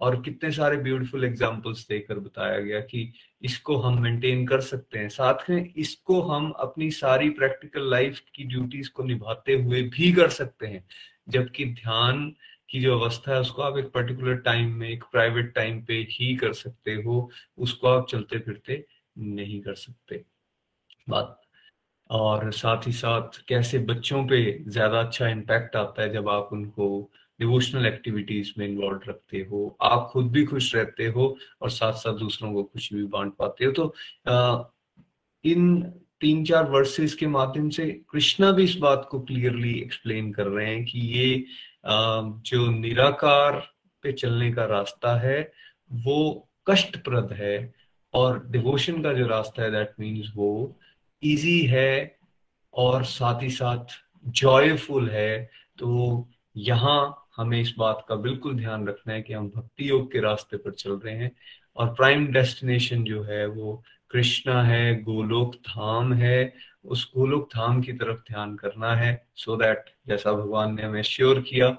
और 0.00 0.20
कितने 0.22 0.50
सारे 0.52 0.76
ब्यूटीफुल 0.76 1.24
एग्जाम्पल्स 1.24 1.86
देकर 1.88 2.18
बताया 2.18 2.58
गया 2.60 2.80
कि 2.80 3.12
इसको 3.42 3.76
हम 3.76 4.00
मेंटेन 4.02 4.46
कर 4.46 4.60
सकते 4.60 4.98
हैं। 4.98 5.08
साथ 5.08 5.48
में 5.50 5.72
इसको 5.76 6.20
हम 6.22 6.50
अपनी 6.60 6.90
सारी 6.90 7.30
प्रैक्टिकल 7.30 7.90
लाइफ 7.90 8.20
की 8.34 8.44
ड्यूटीज़ 8.44 8.90
को 8.90 9.02
निभाते 9.02 9.54
हुए 9.54 9.82
भी 9.88 10.12
कर 10.12 10.28
सकते 10.30 10.66
हैं। 10.66 10.84
जबकि 11.28 11.64
ध्यान 11.74 12.28
की 12.70 12.80
जो 12.80 12.98
अवस्था 12.98 13.32
है, 13.34 13.40
उसको 13.40 13.62
आप 13.62 13.78
एक 13.78 13.90
पर्टिकुलर 13.92 14.36
टाइम 14.36 14.72
में, 14.74 14.88
एक 14.88 15.04
प्राइवेट 15.12 15.54
टाइम 15.54 15.82
पे 15.84 15.94
ही 16.10 16.34
कर 16.36 16.52
सकते 16.52 16.94
हो। 16.96 17.30
उसको 17.58 17.88
आप 17.88 18.06
चलते 18.10 18.38
फिरते 18.38 18.84
नहीं 19.16 19.60
कर 19.62 19.74
सकते। 19.74 20.24
बात, 21.08 21.40
और 22.10 22.50
साथ 22.52 22.86
ही 22.86 22.92
साथ 22.92 23.42
कैसे 23.48 23.78
बच्चों 23.80 24.24
पे 24.28 24.42
ज़्यादा 24.68 25.00
अच्छा 25.00 25.28
इम्पैक्ट 25.28 25.76
आता 25.76 26.02
है 26.02 26.12
जब 26.12 26.28
आप 26.28 26.48
उनको 26.52 27.10
डिवोशनल 27.40 27.86
एक्टिविटीज़ 27.86 28.52
में 28.58 28.68
इन्वॉल्व 28.68 29.00
रखते 29.08 29.38
हो 29.50 29.76
आप 29.82 30.08
खुद 30.12 30.30
भी 30.30 30.44
खुश 30.44 30.74
रहते 30.74 31.06
हो 31.06 31.36
और 31.62 31.70
साथ 31.70 31.92
साथ 31.92 32.18
दूसरों 32.18 32.52
को 32.52 32.62
खुशी 32.62 32.94
भी 32.96 33.04
बांट 33.04 33.32
पाते 33.34 33.64
हो। 33.64 33.72
तो 33.72 33.94
आ, 34.28 34.62
इन 35.44 35.82
तीन 36.20 36.44
चार 36.44 36.70
वर्सेस 36.70 37.14
के 37.14 37.26
माध्यम 37.26 37.68
से 37.68 37.86
कृष्णा 38.10 38.52
भी 38.52 38.64
इस 38.64 38.76
बात 38.76 39.08
को 39.10 39.20
क्लियरली 39.20 39.72
एक्सप्लेन 39.80 40.32
कर 40.32 40.46
रहे 40.46 40.74
हैं 40.74 40.84
कि 40.84 41.00
ये 41.00 41.44
आ, 41.84 42.22
जो 42.22 42.70
निराकार 42.70 43.52
पे 44.02 44.12
चलने 44.12 44.52
का 44.52 44.64
रास्ता 44.64 45.18
है 45.18 45.52
वो 45.92 46.48
कष्टप्रद 46.70 47.32
है 47.32 47.74
और 48.14 48.46
डिवोशन 48.50 49.02
का 49.02 49.12
जो 49.12 49.26
रास्ता 49.26 49.62
है 49.62 49.70
दैट 49.70 49.92
मीन्स 50.00 50.32
वो 50.34 50.78
इजी 51.22 51.60
है 51.60 52.18
और 52.74 53.04
साथ 53.04 53.42
ही 53.42 53.50
साथ 53.50 53.84
जॉयफुल 54.28 55.08
है। 55.10 55.50
तो 55.78 56.28
यहाँ 56.56 57.29
हमें 57.40 57.60
इस 57.60 57.74
बात 57.78 58.04
का 58.08 58.14
बिल्कुल 58.14 58.54
ध्यान 58.54 58.86
रखना 58.88 59.12
है 59.12 59.22
कि 59.22 59.32
हम 59.32 59.48
भक्ति 59.48 59.90
योग 59.90 60.12
के 60.12 60.20
रास्ते 60.20 60.56
पर 60.56 60.70
चल 60.70 60.92
रहे 60.92 61.14
हैं 61.14 61.30
और 61.76 61.94
प्राइम 61.94 62.26
डेस्टिनेशन 62.26 63.04
जो 63.04 63.22
है 63.22 63.46
वो 63.46 63.82
कृष्णा 64.10 64.62
है 64.62 65.02
गोलोक 65.02 65.54
धाम 65.54 66.12
है। 66.12 66.52
उस 66.84 67.12
गोलोक 67.16 67.48
धाम 67.54 67.80
की 67.82 67.92
तरफ़ 67.92 68.20
ध्यान 68.20 68.54
करना 68.56 68.94
है 68.96 69.26
सो 69.36 69.52
so 69.52 69.62
दैट 69.62 69.84
जैसा 70.08 70.32
भगवान 70.32 70.74
ने 70.74 70.82
हमें 70.82 71.02
श्योर 71.02 71.40
किया 71.40 71.76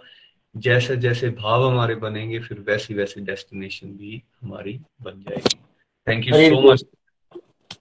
जैसे 0.55 0.97
जैसे 0.97 1.29
भाव 1.29 1.67
हमारे 1.67 1.95
बनेंगे 1.95 2.39
फिर 2.39 2.59
वैसी 2.59 2.93
वैसी 2.93 3.21
डेस्टिनेशन 3.21 3.87
भी 3.87 4.23
हमारी 4.41 4.79
बन 5.01 5.23
जाएगी। 5.29 5.57
थैंक 6.07 6.27
यू 6.27 6.33
सो 6.33 6.71
मच 6.71 6.85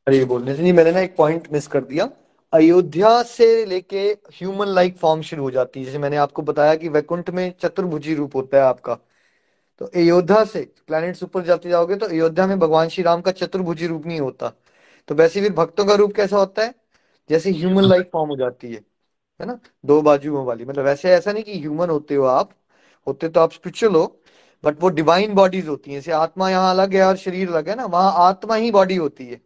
अरे 0.09 0.25
बोलने 0.25 0.55
से 0.55 0.63
नहीं 0.63 0.73
मैंने 0.73 0.93
ना 0.93 1.01
एक 1.01 1.17
पॉइंट 1.17 1.49
मिस 1.53 1.67
कर 1.67 1.81
दिया। 1.81 2.11
अयोध्या 2.53 3.23
से 3.23 3.65
लेके 3.67 4.01
ह्यूमन 4.35 4.67
लाइक 4.67 4.97
फॉर्म 4.97 5.21
शुरू 5.23 5.43
हो 5.43 5.51
जाती 5.51 5.81
है। 5.81 5.87
जैसे 5.87 5.99
मैंने 5.99 6.17
आपको 6.17 6.43
बताया 6.43 6.75
कि 6.75 6.89
वैकुंठ 6.89 7.31
में 7.31 7.53
चतुर्भुजी 7.61 8.15
रूप 8.15 8.35
होता 8.37 8.57
है 8.57 8.63
आपका। 8.63 8.95
तो 9.81 9.87
अयोध्या 9.87 10.45
से 10.45 10.61
प्लैनेट्स 10.87 11.23
ऊपर 11.23 11.43
जाते 11.43 11.69
जाओगे 11.69 11.97
तो 11.97 12.07
अयोध्या 12.07 12.47
में 12.47 12.59
भगवान 12.59 12.89
श्री 12.89 13.05
राम 13.05 13.21
का 13.21 13.31
चतुर्भुजी 13.33 13.87
रूप 13.87 14.07
नहीं 14.07 14.21
होता। 14.21 14.53
तो 15.09 15.15
वैसे 15.15 15.41
फिर 15.41 15.53
भक्तों 15.53 15.85
का 15.85 15.95
रूप 15.95 16.13
कैसा 16.15 16.37
होता 16.37 16.63
है? 16.63 16.75
जैसे 17.31 17.51
ह्यूमन 17.53 17.85
लाइक 17.85 18.11
फॉर्म 18.13 18.31
हो 18.31 18.37
जाती 18.37 18.73
है 18.73 18.81
है 19.41 19.47
ना? 19.47 19.59
दो 19.87 20.01
बाजुओं 20.03 20.45
वाली। 20.47 20.65
मतलब 20.65 20.85
वैसे 20.85 21.11
ऐसा 21.11 21.33
नहीं 21.33 21.45
कि 21.45 21.59
ह्यूमन 21.61 21.91
होते 21.91 22.15
हो 22.15 22.25
आप, 22.25 22.51
होते 23.07 23.29
तो 23.29 23.41
आप 23.41 23.53
स्पिरिचुअल 23.53 23.95
हो 23.95 24.05
बट 24.65 24.81
वो 24.83 24.89
डिवाइन 24.91 25.35
बॉडीज 25.35 25.69
होती 25.69 25.91
है। 25.91 25.97
जैसे 25.97 26.13
आत्मा 26.13 26.51
यहाँ 26.51 26.71
अलग 26.71 26.95
है 26.95 27.05
और 27.05 27.17
शरीर 27.17 27.51
अलग 27.51 27.69
है 27.69 27.75
ना, 27.77 27.85
वहाँ 27.87 28.13
आत्मा 28.29 28.55
ही 28.55 28.71
बॉडी 28.71 28.97
होती 28.97 29.27
है। 29.27 29.41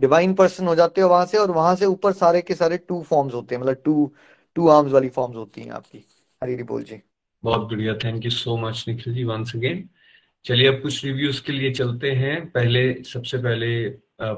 डिवाइन 0.00 0.34
पर्सन 0.34 0.66
हो 0.66 0.74
जाते 0.74 1.00
हो 1.00 1.08
वहाँ 1.08 1.26
से 1.26 1.38
और 1.38 1.50
वहाँ 1.50 1.74
से 1.76 1.86
ऊपर 1.86 2.12
सारे 2.14 2.40
के 2.42 2.54
सारे 2.54 2.76
टू 2.78 3.02
फॉर्म्स 3.02 3.34
होते 3.34 3.54
हैं 3.54 3.62
मतलब 3.62 3.82
टू 3.84 4.12
टू 4.56 4.68
आर्म्स 4.68 4.92
वाली 4.92 5.08
फॉर्म्स 5.10 5.36
होती 5.36 5.60
हैं 5.60 5.70
आपकी। 5.72 6.04
हरी 6.42 6.62
बोल 6.64 6.82
जी। 6.84 7.00
बहुत 7.42 7.68
बढ़िया 7.70 7.94
thank 8.04 8.24
you 8.24 8.30
so 8.30 8.56
much 8.56 8.84
Nikhil 8.88 9.14
ji 9.14 9.24
once 9.24 9.54
again 9.56 9.88
चलिए 10.44 10.66
अब 10.68 10.80
कुछ 10.82 11.04
रिव्यूज़ 11.04 11.42
के 11.42 11.52
लिए 11.52 11.72
चलते 11.74 12.10
हैं। 12.12 12.34
पहले 12.50 12.82
सबसे 13.04 13.38
पहले 13.38 13.88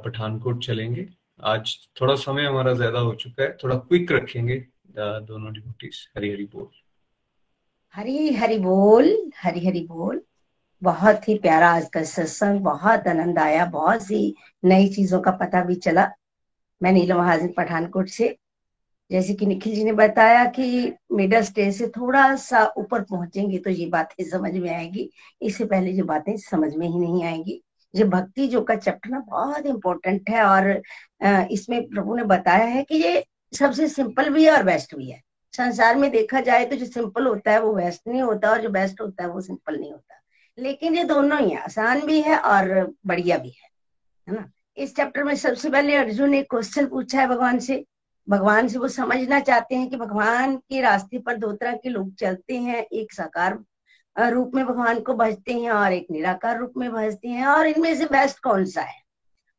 पठानकोट 0.04 0.64
चलेंगे। 0.64 1.06
आज 1.44 1.76
थोड़ा 2.00 2.14
समय 2.16 2.44
हमारा 2.44 2.72
ज़्यादा 2.74 2.98
हो 2.98 3.14
चुका 3.14 3.42
है 3.42 3.56
थोड़ा 3.62 3.76
क्विक 3.76 4.12
रखेंगे 4.12 4.56
दोनों 4.96 5.52
डिवोटीज 5.52 5.98
हरी 6.16 6.30
हरी 6.32 6.44
बोल। 6.54 6.68
हरी 7.94 8.32
हरी 8.34 8.58
बोल 8.58 9.16
हरी 9.36 9.66
हरी 9.66 9.86
बोल। 9.86 10.20
बहुत 10.82 11.28
ही 11.28 11.34
प्यारा 11.38 11.70
आज 11.70 11.88
का 11.88 12.02
सत्संग, 12.04 12.60
बहुत 12.60 13.06
आनंद 13.08 13.38
आया, 13.38 13.64
बहुत 13.66 14.02
सी 14.02 14.34
नई 14.64 14.88
चीज़ों 14.88 15.20
का 15.20 15.30
पता 15.30 15.62
भी 15.64 15.74
चला। 15.76 16.10
मैं 16.80 16.92
नीलम 16.92 17.16
महाजन 17.16 17.48
पठानकोट 17.56 18.08
से। 18.08 18.36
जैसे 19.10 19.34
कि 19.34 19.46
निखिल 19.46 19.74
जी 19.74 19.84
ने 19.84 19.92
बताया 19.92 20.44
कि 20.48 20.92
मिडल 21.12 21.42
स्टेज 21.42 21.76
से 21.78 21.86
थोड़ा 21.88 22.34
सा 22.36 22.64
ऊपर 22.78 23.02
पहुँचेंगे 23.02 23.58
तो 23.58 23.70
ये 23.70 23.86
बातें 23.86 24.24
समझ 24.24 24.52
में 24.54 24.70
आएगी। 24.70 25.08
इससे 25.42 25.64
पहले 25.64 25.92
जो 25.92 26.04
बातें 26.04 26.36
समझ 26.36 26.74
में 26.76 26.86
ही 26.88 26.98
नहीं 26.98 27.24
आएँगी। 27.24 27.60
ये 27.94 28.04
भक्ति 28.04 28.46
जो 28.48 28.60
का 28.62 28.74
चैप्टर 28.76 29.10
ना 29.10 29.18
बहुत 29.20 29.66
इंपॉर्टेंट 29.66 30.30
है 30.30 30.42
और 30.44 30.70
इसमें 31.52 31.82
प्रभु 31.90 32.16
ने 32.16 32.24
बताया 32.24 32.64
है 32.64 32.82
कि 32.82 32.96
ये 32.96 33.24
सबसे 33.52 33.88
सिंपल 33.88 34.30
भी 34.30 34.44
है 34.44 34.52
और 34.52 34.62
बेस्ट 34.62 34.94
भी 34.96 35.10
है। 35.10 35.20
संसार 35.54 35.96
में 35.96 36.10
देखा 36.10 36.40
जाए 36.40 36.64
तो 36.64 36.76
जो 36.76 36.86
सिंपल 36.86 37.26
होता 37.26 37.52
है 37.52 37.60
वो 37.62 37.72
बेस्ट 37.74 38.08
नहीं 38.08 38.22
होता 38.22 38.50
और 38.50 38.62
जो 38.62 38.68
बेस्ट 38.70 39.00
होता 39.00 39.22
है 39.24 39.30
वो 39.30 39.40
सिंपल 39.40 39.78
नहीं 39.80 39.92
होता। 39.92 40.19
लेकिन 40.60 40.96
ये 40.96 41.04
दोनों 41.04 41.40
ही 41.40 41.54
आसान 41.56 42.00
भी 42.06 42.20
है 42.22 42.36
और 42.38 42.94
बढ़िया 43.06 43.38
भी 43.38 43.48
है 43.50 43.68
है 44.28 44.34
ना? 44.34 44.50
इस 44.76 44.94
चैप्टर 44.96 45.24
में 45.24 45.34
सबसे 45.36 45.70
पहले 45.70 45.96
अर्जुन 45.96 46.30
ने 46.30 46.42
क्वेश्चन 46.42 46.86
पूछा 46.86 47.20
है 47.20 47.26
भगवान 47.28 47.58
से। 47.58 47.84
भगवान 48.28 48.68
से 48.68 48.78
वो 48.78 48.88
समझना 48.88 49.40
चाहते 49.40 49.74
हैं 49.74 49.88
कि 49.90 49.96
भगवान 49.96 50.56
के 50.56 50.80
रास्ते 50.80 51.18
पर 51.18 51.36
दो 51.36 51.52
तरह 51.52 51.72
के 51.74 51.88
लोग 51.88 52.14
चलते 52.14 52.56
हैं, 52.56 52.82
एक 52.82 53.12
साकार 53.12 53.58
रूप 54.16 54.52
में 54.54 54.64
भगवान 54.66 55.00
को 55.00 55.14
भजते 55.14 55.52
हैं 55.54 55.70
और 55.70 55.92
एक 55.92 56.06
निराकार 56.10 56.58
रूप 56.58 56.72
में 56.76 56.90
भजते 56.92 57.28
हैं, 57.28 57.46
और 57.46 57.66
इनमें 57.66 57.94
से 57.96 58.04
बेस्ट 58.06 58.38
कौन 58.42 58.64
सा 58.66 58.80
है? 58.80 59.00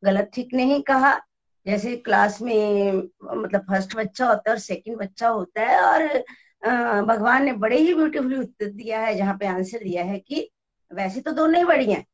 गलत 0.04 0.30
ठीक 0.34 0.54
नहीं 0.54 0.82
कहा। 0.82 1.20
जैसे 1.66 1.96
क्लास 1.98 2.42
में 2.42 2.94
मतलब 2.94 3.62
फ़र्स्ट 3.62 3.96
बच्चा 3.96 4.28
होता 4.28 4.50
है 4.50 4.54
और 4.54 4.60
सेकंड 4.60 4.98
बच्चा 4.98 5.28
होता 5.30 5.62
है 5.62 5.82
और 5.82 7.04
भगवान 7.06 7.44
ने 7.46 7.54
बड़े 7.56 7.78
ही 7.78 7.94
ब्यूटीफुली 7.94 8.38
उत्तर 8.38 8.66
दिया 8.68 9.00
है, 9.00 9.16
जहाँ 9.16 9.38
पे 9.38 9.48
आंसर 9.48 9.84
दिया 9.84 10.04
है 10.04 10.20
कि 10.20 10.50
वैसे 10.92 11.22
तो 11.22 11.32
दोनों 11.32 11.58
ही 11.58 11.64
बढ़िया 11.66 11.98
है, 11.98 12.06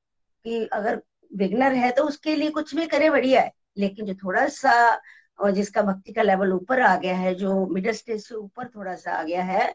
कि 0.45 0.65
अगर 0.73 1.01
बिगनर 1.31 1.73
है 1.75 1.91
तो 1.91 2.03
उसके 2.03 2.35
लिए 2.35 2.49
कुछ 2.51 2.75
भी 2.75 2.85
करे 2.87 3.09
बढ़िया 3.09 3.41
है, 3.41 3.51
लेकिन 3.77 4.05
जो 4.05 4.13
थोड़ा 4.15 4.47
सा, 4.49 4.73
और 5.39 5.51
जिसका 5.51 5.81
भक्ति 5.81 6.11
का 6.13 6.21
लेवल 6.21 6.51
ऊपर 6.53 6.81
आ 6.81 6.95
गया 6.97 7.15
है, 7.15 7.33
जो 7.35 7.65
मिडिल 7.67 7.93
स्टेज 7.93 8.25
से 8.27 8.35
ऊपर 8.35 8.67
थोड़ा 8.67 8.95
सा 8.95 9.11
आ 9.11 9.23
गया 9.23 9.43
है 9.43 9.73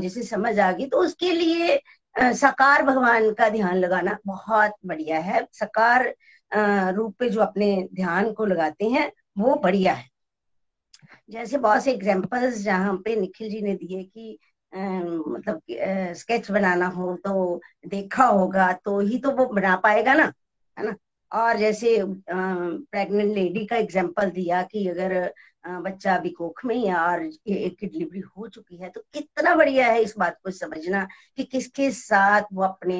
जिसे 0.00 0.22
समझ 0.22 0.58
आ 0.58 0.70
गई 0.72 0.86
तो 0.86 0.98
उसके 0.98 1.32
लिए 1.32 1.80
सकार 2.16 2.82
भगवान 2.82 3.32
का 3.34 3.48
ध्यान 3.48 3.76
लगाना 3.76 4.16
बहुत 4.26 4.72
बढ़िया 4.86 5.18
है। 5.20 5.46
सकार 5.52 6.14
रूप 6.94 7.14
पे 7.18 7.28
जो 7.30 7.40
अपने 7.40 7.88
ध्यान 7.94 8.32
को 8.32 8.46
लगाते 8.46 8.84
हैं, 8.86 9.10
वो 9.38 9.54
बढ़िया 9.56 9.92
है। 9.92 10.08
जैसे 11.30 11.58
बहुत 11.58 11.84
से 11.84 11.92
एग्जाम्पल्स 11.92 12.58
जहाँ 12.58 12.94
पे 13.04 13.14
निखिल 13.16 13.50
जी 13.50 13.60
ने 13.62 13.74
दिए 13.74 14.02
कि 14.04 14.38
मतलब 14.72 15.60
स्केच 16.16 16.50
बनाना 16.50 16.86
हो 16.88 17.14
तो 17.24 17.60
देखा 17.88 18.24
होगा 18.26 18.72
तो 18.84 18.98
ही 19.00 19.18
तो 19.18 19.30
वो 19.32 19.46
बना 19.46 19.76
पाएगा 19.78 20.14
ना, 20.14 20.32
है 20.76 20.84
ना? 20.86 20.94
और 21.32 21.56
जैसे 21.58 21.96
प्रेग्नेंट 22.30 23.34
लेडी 23.34 23.64
का 23.66 23.76
एग्ज़ाम्पल 23.76 24.30
दिया 24.30 24.62
कि 24.62 24.86
अगर 24.88 25.32
बच्चा 25.64 26.14
अभी 26.16 26.30
कोख 26.30 26.64
में 26.64 26.76
है 26.78 26.94
और 26.96 27.22
एक 27.24 27.76
की 27.78 27.86
डिलीवरी 27.86 28.20
हो 28.36 28.46
चुकी 28.48 28.76
है 28.76 28.88
तो 28.90 29.00
कितना 29.14 29.54
बढ़िया 29.54 29.86
है 29.86 30.02
इस 30.02 30.14
बात 30.18 30.38
को 30.44 30.50
समझना 30.50 31.06
कि 31.38 31.44
किसके 31.44 31.90
साथ 31.90 32.42
वो 32.52 32.62
अपने 32.64 32.98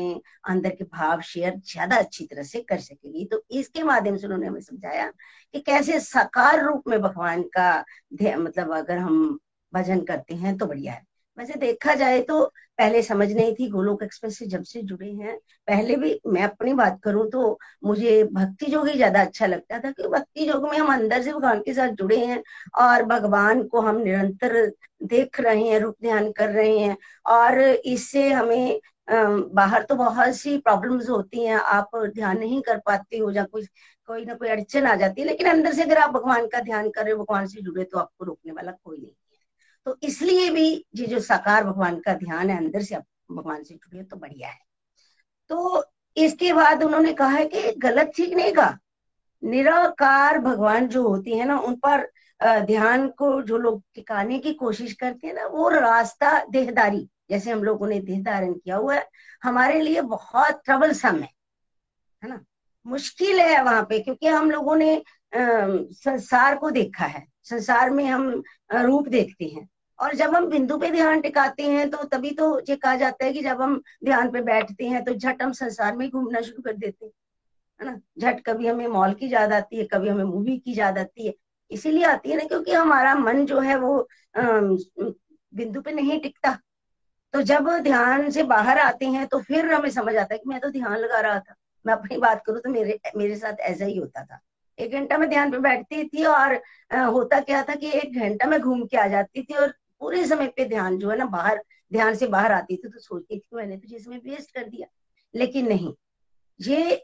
अंदर 0.48 0.70
के 0.70 0.84
भाव 0.86 1.20
शेयर 1.22 1.56
ज़्यादा 1.66 1.96
अच्छी 1.96 2.24
तरह 2.26 2.42
से 2.42 2.60
कर 2.62 2.78
सकेगी। 2.80 3.24
तो 3.24 3.42
इसके 3.52 3.82
माध्यम 3.82 4.16
से 4.16 4.26
उन्होंने 4.26 4.46
हमें 4.46 4.60
समझाया 4.60 5.10
कि 5.54 5.60
कैसे 5.60 6.00
साकार 6.00 6.64
रूप 6.64 6.88
में 6.88 7.00
भगवान 7.02 7.42
का 7.56 7.72
मतलब 8.14 8.74
अगर 8.76 8.98
हम 8.98 9.38
भजन 9.72 10.00
करते 10.04 10.34
हैं 10.36 10.56
तो 10.58 10.66
बढ़िया 10.66 10.92
है। 10.92 11.04
वैसे 11.38 11.54
देखा 11.60 11.94
जाए 11.94 12.20
तो 12.22 12.44
पहले 12.78 13.02
समझ 13.02 13.30
नहीं 13.32 13.52
थी 13.54 13.68
गोलोक 13.70 14.02
एक्सप्रेस 14.02 14.38
से 14.38 14.46
जब 14.46 14.62
से 14.64 14.82
जुड़े 14.82 15.10
हैं। 15.12 15.36
पहले 15.68 15.96
भी 15.96 16.18
मैं 16.26 16.42
अपनी 16.44 16.72
बात 16.74 16.98
करूँ 17.04 17.28
तो 17.30 17.58
मुझे 17.84 18.22
भक्ति 18.32 18.72
योग 18.74 18.88
ही 18.88 18.94
ज़्यादा 18.96 19.20
अच्छा 19.22 19.46
लगता 19.46 19.78
था 19.80 19.90
कि 19.92 20.08
भक्ति 20.08 20.48
योग 20.48 20.68
में 20.70 20.76
हम 20.78 20.92
अंदर 20.94 21.22
से 21.22 21.32
भगवान 21.32 21.60
के 21.62 21.74
साथ 21.74 21.88
जुड़े 21.96 22.18
हैं 22.18 22.42
और 22.80 23.02
भगवान 23.06 23.62
को 23.68 23.80
हम 23.80 23.96
निरंतर 23.98 24.56
देख 25.04 25.40
रहे 25.40 25.68
हैं, 25.68 25.78
रूप 25.80 25.96
ध्यान 26.02 26.30
कर 26.32 26.50
रहे 26.50 26.78
हैं 26.78 26.96
और 27.28 27.58
इससे 27.60 28.28
हमें 28.30 28.80
बाहर 29.08 29.82
तो 29.82 29.94
बहुत 29.96 30.34
सी 30.36 30.56
प्रॉब्लम्स 30.58 31.08
होती 31.10 31.44
हैं। 31.46 31.56
आप 31.56 31.96
ध्यान 32.14 32.38
नहीं 32.38 32.60
कर 32.62 32.78
पाते 32.86 33.18
हो 33.18 33.30
या 33.32 33.44
कोई 33.44 33.64
कोई 34.08 34.24
ना 34.24 34.34
कोई 34.34 34.48
अड़चन 34.48 34.86
आ 34.86 34.94
जाती 34.96 35.20
है। 35.20 35.26
लेकिन 35.26 35.48
अंदर 35.48 35.72
से 35.72 35.82
अगर 35.82 35.98
आप 35.98 36.10
भगवान 36.12 36.46
का 36.48 36.60
ध्यान 36.60 36.90
कर 36.90 37.04
रहे 37.04 37.12
हो, 37.12 37.18
भगवान 37.24 37.46
से 37.46 37.62
जुड़े 37.62 37.84
तो 37.84 37.98
आपको 37.98 38.24
रोकने 38.24 38.52
वाला 38.52 38.72
कोई 38.74 38.98
नहीं। 38.98 39.12
तो 39.86 39.96
इसलिए 40.02 40.50
भी 40.50 40.68
ये 40.94 41.06
जो 41.06 41.20
साकार 41.20 41.64
भगवान 41.64 41.98
का 42.00 42.14
ध्यान 42.14 42.50
है, 42.50 42.56
अंदर 42.56 42.82
से 42.82 42.96
भगवान 42.96 43.62
से 43.64 43.74
जुड़े 43.74 44.02
तो 44.04 44.16
बढ़िया 44.16 44.48
है। 44.48 44.58
तो 45.50 45.84
इसके 46.16 46.52
बाद 46.52 46.82
उन्होंने 46.82 47.12
कहा 47.12 47.28
है 47.28 47.44
कि 47.46 47.72
गलत 47.78 48.12
नहीं 48.20 48.52
कहा। 48.52 48.78
निराकार 49.42 50.38
भगवान 50.38 50.88
जो 50.88 51.06
होती 51.08 51.38
है 51.38 51.44
ना, 51.44 51.58
उन 51.58 51.74
पर 51.86 52.10
ध्यान 52.40 53.08
को 53.08 53.40
जो 53.42 53.58
लोग 53.58 53.82
टिकाने 53.94 54.38
की 54.38 54.52
कोशिश 54.54 54.92
करते 54.92 55.26
हैं 55.26 55.34
ना, 55.34 55.46
वो 55.46 55.68
रास्ता 55.68 56.32
देहदारी, 56.44 57.08
जैसे 57.30 57.50
हम 57.50 57.64
लोगों 57.64 57.86
ने 57.88 58.00
देह 58.00 58.22
धारण 58.22 58.52
किया 58.54 58.76
हुआ 58.76 58.94
है, 58.94 59.06
हमारे 59.42 59.80
लिए 59.80 60.00
बहुत 60.02 60.60
ट्रबल 60.64 60.92
सम 60.92 61.16
है 61.16 61.28
है 62.22 62.28
ना? 62.28 62.40
मुश्किल 62.86 63.40
है 63.40 63.62
वहाँ 63.62 63.82
पे, 63.82 63.98
क्योंकि 64.00 64.26
हम 64.26 64.50
लोगों 64.50 64.76
ने 64.76 65.02
संसार 65.34 66.56
को 66.56 66.70
देखा 66.70 67.04
है। 67.04 67.26
संसार 67.46 67.90
में 67.90 68.04
हम 68.06 68.42
रूप 68.72 69.08
देखते 69.08 69.44
हैं। 69.46 69.68
और 69.98 70.14
जब 70.14 70.34
हम 70.34 70.46
बिंदु 70.46 70.76
पे 70.78 70.90
ध्यान 70.90 71.20
टिकाते 71.20 71.62
हैं 71.62 71.88
तो 71.90 72.04
तभी 72.06 72.30
तो 72.30 72.58
ये 72.68 72.76
कहा 72.76 72.94
जाता 72.96 73.24
है 73.24 73.32
कि 73.32 73.42
जब 73.42 73.60
हम 73.62 73.80
ध्यान 74.04 74.30
पे 74.30 74.40
बैठते 74.42 74.86
हैं 74.86 75.04
तो 75.04 75.14
झट 75.14 75.42
हम 75.42 75.52
संसार 75.52 75.96
में 75.96 76.08
घूमना 76.10 76.40
शुरू 76.40 76.62
कर 76.62 76.72
देते 76.74 77.04
हैं। 77.04 77.12
है 77.80 77.86
ना? 77.86 77.98
झट 78.20 78.40
कभी 78.46 78.66
हमें 78.66 78.86
मॉल 78.88 79.12
की 79.14 79.32
याद 79.32 79.52
आती 79.52 79.76
है, 79.76 79.84
कभी 79.84 80.08
हमें 80.08 80.24
मूवी 80.24 80.56
की 80.58 80.78
याद 80.78 80.98
आती 80.98 81.26
है। 81.26 81.34
इसीलिए 81.70 82.04
आती 82.04 82.30
है 82.30 82.36
ना, 82.36 82.44
क्योंकि 82.44 82.72
हमारा 82.72 83.14
मन 83.14 83.44
जो 83.46 83.60
है 83.60 83.76
वो 83.78 84.08
बिंदु 84.36 85.80
पे 85.80 85.92
नहीं 85.92 86.20
टिकता। 86.20 86.58
तो 87.34 87.42
जब 87.42 87.68
ध्यान 87.78 88.30
से 88.30 88.42
बाहर 88.44 88.78
आते 88.78 89.06
हैं 89.06 89.26
तो 89.26 89.38
फिर 89.40 89.72
हमें 89.72 89.90
समझ 89.90 90.16
आता 90.16 90.34
है 90.34 90.38
कि 90.38 90.48
मैं 90.48 90.60
तो 90.60 90.70
ध्यान 90.70 90.96
लगा 90.98 91.20
रहा 91.20 91.38
था। 91.38 91.54
मैं 91.84 91.94
अपनी 91.94 92.16
बात 92.18 92.42
करूँ 92.46 92.60
तो 92.60 92.70
मेरे 92.70 92.98
मेरे 93.16 93.36
साथ 93.36 93.60
ऐसा 93.62 93.84
ही 93.84 93.98
होता 93.98 94.24
था। 94.24 94.40
एक 94.80 94.92
घंटा 94.92 95.18
में 95.18 95.28
ध्यान 95.28 95.50
पे 95.50 95.58
बैठती 95.58 96.04
थी 96.04 96.24
और 96.26 96.54
होता 96.94 97.40
क्या 97.40 97.62
था 97.62 97.74
कि 97.74 97.90
एक 97.94 98.18
घंटा 98.18 98.46
में 98.46 98.60
घूम 98.60 98.84
के 98.84 98.96
आ 98.96 99.06
जाती 99.08 99.42
थी 99.42 99.54
और 99.54 99.74
पूरे 100.00 100.24
समय 100.26 100.46
पे 100.56 100.64
ध्यान 100.68 100.98
जो 100.98 101.10
है 101.10 101.16
ना 101.18 101.24
बाहर, 101.26 101.62
ध्यान 101.92 102.14
से 102.14 102.26
बाहर 102.28 102.52
आती 102.52 102.76
थी 102.76 102.88
तो 102.88 102.98
सोचती 102.98 103.38
थी 103.38 103.56
मैंने 103.56 103.76
तो 103.76 103.88
जिसमें 103.88 104.16
वेस्ट 104.18 104.54
कर 104.54 104.64
दिया। 104.64 104.86
लेकिन 105.34 105.68
नहीं, 105.68 105.92
ये 106.60 107.02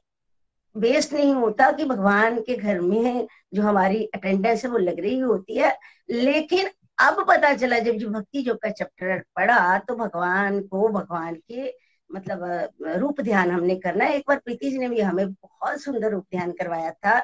वेस्ट 0.74 1.12
नहीं 1.12 1.35
होता 1.35 1.70
कि 1.73 1.85
भगवान 1.85 2.40
के 2.40 2.57
घर 2.57 2.81
में 2.81 3.27
जो 3.55 3.62
हमारी 3.62 4.05
अटेंडेंस 4.15 4.65
है 4.65 4.70
वो 4.70 4.78
लग 4.78 5.01
रही 5.01 5.19
होती 5.19 5.57
है। 5.57 5.77
लेकिन 6.11 6.69
अब 6.98 7.24
पता 7.28 7.53
चला 7.55 7.78
जब 7.78 7.97
जो 7.97 8.09
भक्ति 8.11 8.43
जो 8.43 8.55
का 8.55 8.70
चैप्टर 8.70 9.19
पढ़ा 9.36 9.78
तो 9.78 9.94
भगवान 9.97 10.61
को, 10.61 10.89
भगवान 10.89 11.35
के 11.35 11.73
मतलब 12.11 12.98
रूप 12.98 13.20
ध्यान 13.20 13.51
हमने 13.51 13.77
करना 13.77 14.05
है। 14.05 14.16
एक 14.16 14.24
बार 14.28 14.39
प्रीति 14.39 14.70
जी 14.70 14.78
ने 14.78 14.89
भी 14.89 15.01
हमें 15.01 15.32
बहुत 15.32 15.81
सुंदर 15.81 16.11
रूप 16.11 16.27
ध्यान 16.31 16.53
करवाया 16.53 16.90
था। 16.90 17.19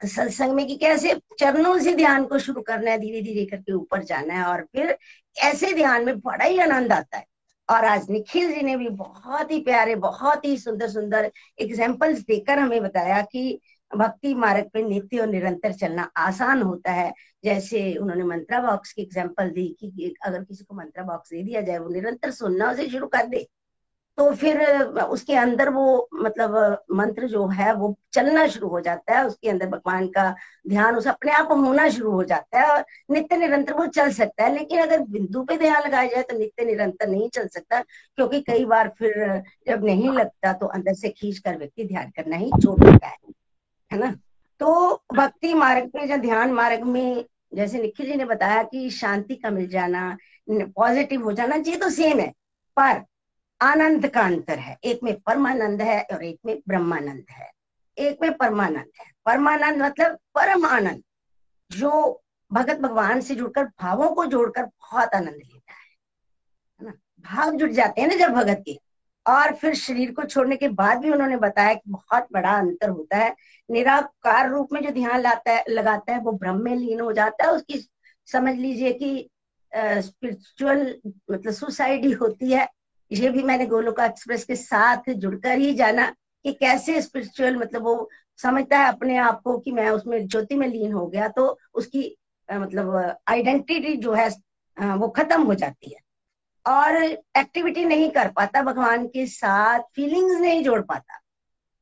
सत्संग 0.00 0.52
में 0.52 0.66
कि 0.66 0.76
कैसे 0.76 1.14
चरणों 1.40 1.78
से 1.78 1.94
ध्यान 1.96 2.24
को 2.24 2.38
शुरू 2.38 2.62
करना 2.62 2.90
है 2.90 2.98
धीरे 2.98 3.22
धीरे 3.22 3.44
करके 3.46 3.72
ऊपर 3.72 4.02
जाना 4.04 4.34
है 4.34 4.44
और 4.44 4.62
फिर 4.72 4.96
ऐसे 5.36 5.72
ध्यान 5.72 6.04
में 6.04 6.18
बड़ा 6.20 6.44
ही 6.44 6.58
आनंद 6.58 6.92
आता 6.92 7.18
है। 7.18 7.26
और 7.68 7.84
आज 7.84 8.10
निखिल 8.10 8.52
जी 8.54 8.62
ने 8.62 8.76
भी 8.76 8.88
बहुत 8.88 9.50
ही 9.50 9.60
प्यारे, 9.60 9.94
बहुत 9.94 10.44
ही 10.44 10.56
सुंदर 10.58 10.88
सुंदर 10.88 11.30
एग्जाम्पल्स 11.58 12.20
देकर 12.20 12.58
हमें 12.58 12.82
बताया 12.82 13.20
कि 13.22 13.60
भक्ति 13.96 14.34
मार्ग 14.34 14.68
पे 14.74 14.82
नित्य 14.82 15.18
और 15.18 15.26
निरंतर 15.26 15.72
चलना 15.72 16.10
आसान 16.16 16.62
होता 16.62 16.92
है। 16.92 17.12
जैसे 17.44 17.94
उन्होंने 17.94 18.24
मंत्रा 18.24 18.60
बॉक्स 18.60 18.92
की 18.92 19.02
एग्ज़ाम्पल 19.02 19.50
दी 19.50 19.66
कि 19.80 20.14
अगर 20.26 20.44
किसी 20.44 20.64
को 20.64 20.74
मंत्रा 20.74 21.04
बॉक्स 21.04 21.30
दे 21.30 21.42
दिया 21.42 21.60
जाए, 21.60 21.78
वो 21.78 21.88
निरंतर 21.88 22.30
सुनना 22.30 22.70
उसे 22.70 22.88
शुरू 22.88 23.06
कर 23.06 23.26
दे। 23.26 23.46
तो 24.18 24.30
फिर, 24.32 24.60
उसके 25.02 25.34
अंदर 25.34 25.68
वो 25.68 26.08
मतलब 26.14 26.82
मंत्र 26.92 27.28
जो 27.28 27.46
है, 27.48 27.72
वो 27.74 27.94
चलना 28.12 28.46
शुरू 28.46 28.68
हो 28.68 28.80
जाता 28.80 29.16
है। 29.16 29.24
उसके 29.26 29.48
अंदर 29.50 29.66
भगवान 29.68 30.06
का 30.08 30.34
ध्यान, 30.68 30.96
उस 30.96 31.06
अपने 31.08 31.32
आप 31.32 31.50
होना 31.52 31.88
शुरू 31.88 32.10
हो 32.10 32.22
जाता 32.24 32.60
है 32.60 32.68
और 32.70 32.84
नित्य 33.10 33.36
निरंतर 33.36 33.72
वो 33.72 33.86
चल 33.88 34.10
सकता 34.12 34.44
है। 34.44 34.52
लेकिन 34.54 34.80
अगर 34.80 35.00
बिंदु 35.08 35.42
पे 35.44 35.56
ध्यान 35.56 35.82
लगाया 35.82 36.08
जाए 36.08 36.22
तो 36.22 36.38
नित्य 36.38 36.64
निरंतर 36.64 37.08
नहीं 37.08 37.28
चल 37.28 37.48
सकता, 37.48 37.80
क्योंकि 37.80 38.40
कई 38.42 38.64
बार 38.64 38.92
फिर, 38.98 39.42
जब 39.68 39.84
नहीं 39.84 40.10
लगता 40.10 40.52
तो 40.52 40.66
अंदर 40.68 40.94
से 40.94 41.08
खींच 41.10 41.38
कर 41.38 41.56
व्यक्ति 41.58 41.84
ध्यान 41.84 42.10
करना 42.16 42.36
ही 42.36 42.50
छोड़ 42.54 42.78
देता 42.80 43.06
है 43.06 43.16
है 43.90 43.98
ना? 43.98 44.14
तो 44.60 45.02
भक्ति 45.14 45.54
मार्ग 45.54 45.90
में 45.94 46.06
या 46.06 46.16
ध्यान 46.18 46.52
मार्ग 46.52 46.82
में, 46.84 47.24
जैसे 47.54 47.80
निखिल 47.82 48.06
जी 48.06 48.14
ने 48.14 48.24
बताया 48.24 48.62
कि 48.62 48.88
शांति 48.90 49.34
का 49.34 49.50
मिल 49.50 49.68
जाना 49.68 50.16
पॉजिटिव 50.50 51.24
हो 51.24 51.32
जाना, 51.32 51.56
ये 51.56 51.76
तो 51.76 51.90
सेम 51.90 52.20
है, 52.20 52.28
पर 52.76 53.02
आनंद 53.64 54.06
का 54.08 54.20
अंतर 54.20 54.58
है। 54.58 54.76
एक 54.84 55.00
में 55.02 55.14
परमानंद 55.20 55.82
है 55.82 56.00
और 56.12 56.24
एक 56.24 56.38
में 56.46 56.56
ब्रह्मानंद 56.68 57.24
है। 57.30 57.50
एक 57.98 58.18
में 58.22 58.32
परमानंद 58.36 58.90
है। 59.00 59.06
परमानंद 59.26 59.82
मतलब 59.82 60.18
परम 60.34 60.66
आनंद 60.66 61.02
जो 61.70 62.22
भगत 62.52 62.76
भगवान 62.76 63.20
से 63.20 63.34
जुड़कर, 63.34 63.64
भावों 63.64 64.08
को 64.08 64.24
जोड़कर 64.26 64.64
बहुत 64.64 65.14
आनंद 65.14 65.34
लेता 65.34 65.72
है। 65.72 65.84
ना? 66.82 66.92
भाव 67.20 67.56
जुड़ 67.56 67.70
जाते 67.70 68.00
हैं 68.00 68.08
ना 68.08 68.14
जब 68.16 68.32
भगत 68.32 68.62
के। 68.66 68.78
और 69.26 69.54
फिर 69.54 69.74
शरीर 69.74 70.12
को 70.12 70.22
छोड़ने 70.22 70.56
के 70.56 70.68
बाद 70.68 70.98
भी 70.98 71.10
उन्होंने 71.10 71.36
बताया 71.36 71.74
कि 71.74 71.90
बहुत 71.90 72.26
बड़ा 72.32 72.58
अंतर 72.58 72.88
होता 72.88 73.16
है। 73.16 73.34
निराकार 73.70 74.50
रूप 74.50 74.72
में 74.72 74.82
जो 74.82 74.90
ध्यान 74.90 75.20
लाता 75.20 75.52
है, 75.52 75.64
लगाता 75.68 76.12
है, 76.12 76.20
वो 76.20 76.32
ब्रह्म 76.32 76.62
में 76.62 76.76
लीन 76.76 77.00
हो 77.00 77.12
जाता 77.12 77.44
है। 77.44 77.50
उसकी 77.50 77.78
समझ 78.26 78.54
लीजिए 78.54 78.92
कि 78.92 79.30
स्पिरिचुअल 79.76 81.00
मतलब 81.30 81.52
सुसाइड 81.52 82.04
ही 82.04 82.12
होती 82.12 82.52
है। 82.52 82.68
ये 83.14 83.28
भी 83.30 83.42
मैंने 83.42 83.66
गोलोका 83.66 84.04
एक्सप्रेस 84.06 84.44
के 84.44 84.56
साथ 84.56 85.10
जुड़कर 85.10 85.58
ही 85.58 85.72
जाना 85.74 86.06
कि 86.44 86.52
कैसे 86.52 87.00
स्पिरिचुअल 87.02 87.56
मतलब 87.56 87.82
वो 87.82 88.08
समझता 88.38 88.78
है 88.78 88.88
अपने 88.88 89.16
आप 89.18 89.40
को 89.42 89.58
कि 89.58 89.72
मैं 89.72 89.88
उसमें 89.90 90.26
ज्योति 90.26 90.54
में 90.54 90.66
लीन 90.68 90.92
हो 90.92 91.06
गया 91.06 91.28
तो 91.28 91.46
उसकी 91.74 92.16
मतलब 92.48 93.16
आइडेंटिटी 93.28 93.96
जो 93.96 94.12
है 94.14 94.28
वो 94.96 95.08
खत्म 95.08 95.42
हो 95.42 95.54
जाती 95.54 95.92
है। 95.92 96.00
और 96.66 96.96
एक्टिविटी 96.96 97.84
नहीं 97.84 98.10
कर 98.10 98.30
पाता 98.32 98.62
भगवान 98.62 99.06
के 99.06 99.26
साथ 99.26 99.80
फीलिंग्स 99.96 100.40
नहीं 100.40 100.62
जोड़ 100.64 100.80
पाता। 100.82 101.20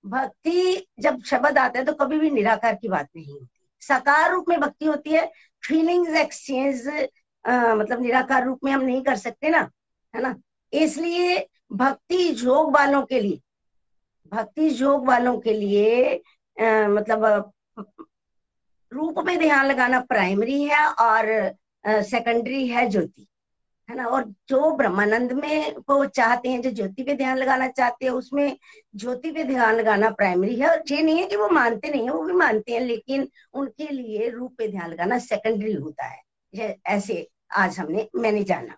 भक्ति 0.04 0.86
जब 1.00 1.22
शब्द 1.22 1.58
आता 1.58 1.78
है 1.78 1.84
तो 1.84 1.92
कभी 1.94 2.18
भी 2.18 2.30
निराकार 2.30 2.74
की 2.74 2.88
बात 2.88 3.08
नहीं 3.16 3.32
होती। 3.32 3.68
साकार 3.82 4.30
रूप 4.32 4.48
में 4.48 4.58
भक्ति 4.60 4.86
होती 4.86 5.10
है 5.10 5.30
फीलिंग्स 5.62 6.16
एक्सचेंज 6.16 6.86
मतलब 7.44 8.00
निराकार 8.02 8.44
रूप 8.46 8.64
में 8.64 8.72
हम 8.72 8.80
नहीं 8.82 9.02
कर 9.02 9.16
सकते 9.16 9.48
ना, 9.50 9.68
है 10.14 10.22
ना? 10.22 10.34
इसलिए 10.72 11.38
भक्ति 11.72 12.28
योग 12.44 12.72
वालों 12.74 13.02
के 13.06 13.20
लिए 13.20 13.40
भक्ति 14.32 14.68
योग 14.80 15.06
वालों 15.06 15.38
के 15.38 15.52
लिए 15.52 16.14
आ, 16.56 16.88
मतलब 16.88 17.52
रूप 18.92 19.18
में 19.26 19.38
ध्यान 19.38 19.66
लगाना 19.66 20.00
प्राइमरी 20.00 20.62
है 20.62 20.86
और 20.86 21.54
सेकेंडरी 21.86 22.66
है 22.68 22.88
ज्योति 22.90 23.26
है 23.88 23.96
ना? 23.96 24.06
और 24.06 24.24
जो 24.48 24.70
ब्रह्मानंद 24.76 25.32
में 25.32 25.74
को 25.80 26.04
चाहते 26.06 26.48
हैं 26.48 26.60
जो 26.62 26.70
ज्योति 26.70 27.02
पे 27.02 27.14
ध्यान 27.14 27.36
लगाना 27.38 27.68
चाहते 27.68 28.04
हैं 28.04 28.12
उसमें 28.12 28.56
ज्योति 28.96 29.30
पे 29.32 29.44
ध्यान 29.44 29.74
लगाना 29.76 30.10
प्राइमरी 30.10 30.54
है। 30.56 30.68
और 30.70 30.82
ये 30.90 31.02
नहीं 31.02 31.18
है 31.18 31.26
कि 31.26 31.36
वो 31.36 31.48
मानते 31.48 31.88
नहीं 31.88 32.04
है 32.04 32.10
वो 32.10 32.22
भी 32.24 32.32
मानते 32.32 32.72
हैं 32.72 32.80
लेकिन 32.80 33.28
उनके 33.54 33.88
लिए 33.88 34.28
रूप 34.30 34.54
पे 34.58 34.68
ध्यान 34.68 34.90
लगाना 34.90 35.18
सेकेंडरी 35.18 35.72
होता 35.72 36.04
है। 36.04 36.76
ऐसे 36.86 37.26
आज 37.56 37.78
हमने 37.78 38.08
मैंने 38.14 38.42
जाना। 38.44 38.76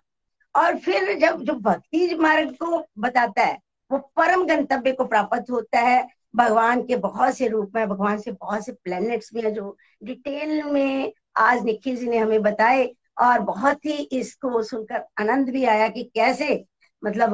और 0.55 0.77
फिर 0.79 1.17
जब, 1.19 1.41
जो 1.41 1.53
भक्ति 1.53 2.15
मार्ग 2.21 2.51
को 2.55 2.83
बताता 2.99 3.43
है, 3.43 3.57
वो 3.91 3.97
परम 4.17 4.45
गंतव्य 4.47 4.91
को 4.91 5.05
प्राप्त 5.05 5.51
होता 5.51 5.79
है। 5.79 6.07
भगवान 6.35 6.81
के 6.83 6.95
बहुत 6.97 7.35
से 7.37 7.47
रूप 7.47 7.71
में, 7.75 7.87
भगवान 7.89 8.17
से 8.19 8.31
बहुत 8.31 8.65
से 8.65 8.71
प्लैनेट्स 8.73 9.29
भी 9.33 9.41
हैं 9.41 9.53
जो 9.53 9.75
डिटेल 10.03 10.63
में 10.63 11.11
आज 11.37 11.63
निखिल 11.65 11.95
जी 11.97 12.07
ने 12.07 12.17
हमें 12.17 12.41
बताए, 12.41 12.85
और 13.21 13.39
बहुत 13.41 13.85
ही 13.85 13.97
इसको 14.11 14.61
सुनकर 14.63 15.03
आनंद 15.19 15.49
भी 15.49 15.63
आया 15.65 15.87
कि 15.89 16.03
कैसे 16.15 16.63
मतलब 17.03 17.33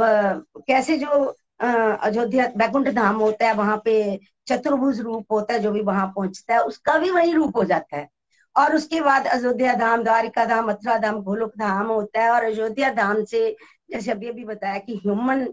कैसे 0.68 0.98
जो 0.98 1.36
अयोध्या 1.60 2.48
बैकुंठ 2.58 2.88
धाम 2.90 3.16
होता 3.16 3.48
है, 3.48 3.54
वहाँ 3.54 3.82
पे 3.86 4.20
चतुर्भुज 4.48 5.00
रूप 5.02 5.32
होता 5.32 5.54
है, 5.54 5.60
जो 5.60 5.72
भी 5.72 5.82
वहाँ 5.82 6.08
पहुँचता 6.16 6.54
है, 6.54 6.60
उसका 6.62 6.98
भी 6.98 7.10
वही 7.12 7.34
रूप 7.34 7.58
हो 7.58 7.64
जाता 7.64 7.98
है। 7.98 8.08
और 8.56 8.76
उसके 8.76 9.02
बाद 9.02 9.28
अयोध्या 9.28 9.74
धाम, 9.74 10.04
द्वारिका 10.04 10.46
धाम, 10.46 10.68
मथुरा 10.70 10.98
धाम, 10.98 11.22
गोलोक 11.24 11.52
धाम 11.58 11.88
होता 11.88 12.22
है 12.24 12.30
और 12.32 12.44
अयोध्या 12.44 12.90
धाम 12.94 13.24
से, 13.24 13.56
जैसे 13.92 14.12
अभी 14.12 14.30
अभी 14.30 14.46
बताया 14.46 14.78
कि 14.78 14.96
ह्यूमन 14.96 15.48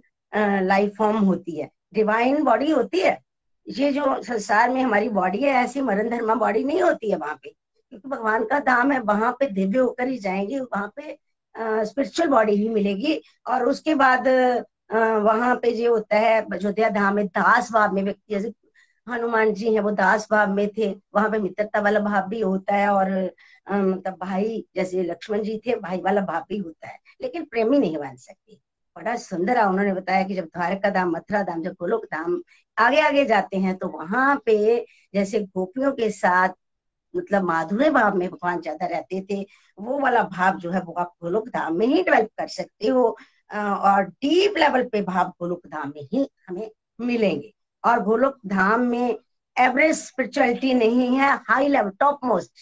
लाइफ 0.66 0.94
फॉर्म 0.98 1.18
होती 1.18 1.58
है। 1.60 1.68
डिवाइन 1.94 2.42
बॉडी 2.44 2.70
होती 2.70 3.00
है। 3.00 3.18
ये 3.66 3.92
जो 3.92 4.22
संसार 4.22 4.70
में 4.70 4.82
हमारी 4.82 5.08
बॉडी 5.08 5.38
है, 5.38 5.52
ऐसी 5.54 5.80
मरण 5.80 6.08
धर्मा 6.10 6.34
बॉडी 6.34 6.64
नहीं 6.64 6.82
होती 6.82 7.10
है 7.10 7.16
वहाँ 7.16 7.34
पे। 7.42 7.48
क्योंकि 7.92 8.08
भगवान 8.08 8.44
का 8.44 8.58
धाम 8.60 8.92
है, 8.92 9.00
वहाँ 9.00 9.32
पे 9.40 9.46
दिव्य 9.46 9.78
होकर 9.78 10.08
ही 10.08 10.18
जाएँगे, 10.18 10.60
वहाँ 10.60 10.92
पे 10.96 11.18
स्पिरिचुअल 11.84 12.28
बॉडी 12.28 12.52
ही 12.52 12.68
मिलेगी। 12.68 13.20
और 13.46 13.64
उसके 13.68 13.94
बाद 13.94 14.28
वहाँ 15.22 15.54
पे 15.56 15.72
जो 15.72 15.92
होता 15.94 16.16
है, 16.16 16.40
अयोध्या 16.42 16.88
धाम 16.90 17.14
में 17.16 17.26
दास 17.26 17.72
भाव 17.72 17.94
में 17.94 18.02
व्यक्ति, 18.02 18.34
जैसे 18.34 18.50
हनुमान 19.08 19.52
जी 19.54 19.72
है, 19.74 19.80
वो 19.80 19.90
दास 19.92 20.26
भाव 20.30 20.52
में 20.54 20.68
थे, 20.70 20.90
वहाँ 21.14 21.30
पे 21.30 21.38
मित्रता 21.38 21.80
वाला 21.80 22.00
भाव 22.00 22.28
भी 22.28 22.40
होता 22.40 22.74
है 22.76 22.88
और 22.90 23.10
मतलब 23.66 24.16
भाई 24.20 24.64
जैसे 24.76 25.02
लक्ष्मण 25.04 25.42
जी 25.42 25.58
थे, 25.66 25.74
भाई 25.76 26.00
वाला 26.02 26.20
भाव 26.22 26.44
भी 26.48 26.58
होता 26.58 26.88
है, 26.88 26.98
लेकिन 27.22 27.44
प्रेमी 27.46 27.78
नहीं 27.78 27.96
बन 27.98 28.16
सकती 28.18 28.60
बड़ा 28.96 29.16
सुंदर 29.18 29.58
है, 29.58 29.64
उन्होंने 29.66 29.92
बताया 29.94 30.22
कि 30.24 30.34
जब 30.34 30.44
द्वारका 30.46 30.90
धाम 30.90 31.10
मथुरा 31.12 31.42
धाम 31.42 31.62
जब 31.62 31.72
गोलोक 31.80 32.04
धाम 32.06 32.40
आगे 32.76 33.00
आगे 33.02 33.24
जाते 33.24 33.56
हैं 33.58 33.76
तो 33.78 33.88
वहाँ 33.88 34.36
पे 34.46 34.56
जैसे 35.14 35.40
गोपियों 35.42 35.92
के 35.92 36.10
साथ 36.12 36.54
मतलब 37.14 37.42
माधुर्य 37.44 37.90
भाव 37.90 38.16
में 38.16 38.28
भगवान 38.30 38.60
ज़्यादा 38.62 38.86
रहते 38.86 39.20
थे, 39.30 39.42
वो 39.78 39.98
वाला 40.00 40.22
भाव 40.24 40.58
जो 40.58 40.70
है, 40.70 40.80
वो 40.82 40.92
आप 40.94 41.14
गोलोक 41.22 41.48
धाम 41.50 41.76
में 41.78 41.86
ही 41.86 42.02
डेवलप 42.02 42.30
कर 42.38 42.48
सकते 42.50 42.88
हो 42.88 43.04
और 43.50 44.04
डीप 44.04 44.56
लेवल 44.58 44.88
पे 44.90 45.02
भाव 45.04 45.32
गोलोक 45.40 45.66
धाम 45.68 45.92
में 45.96 46.02
ही 46.12 46.28
हमें 46.48 46.70
मिलेंगे। 47.00 47.52
और 47.84 48.02
गोलोक 48.02 48.38
धाम 48.46 48.80
में 48.80 49.18
एवरेज 49.60 49.96
स्पिरिचुअलिटी 49.96 50.74
नहीं 50.74 51.16
है, 51.16 51.36
हाई 51.36 51.68
लेवल 51.68 51.90
टॉप 51.90 52.20
मोस्ट 52.24 52.52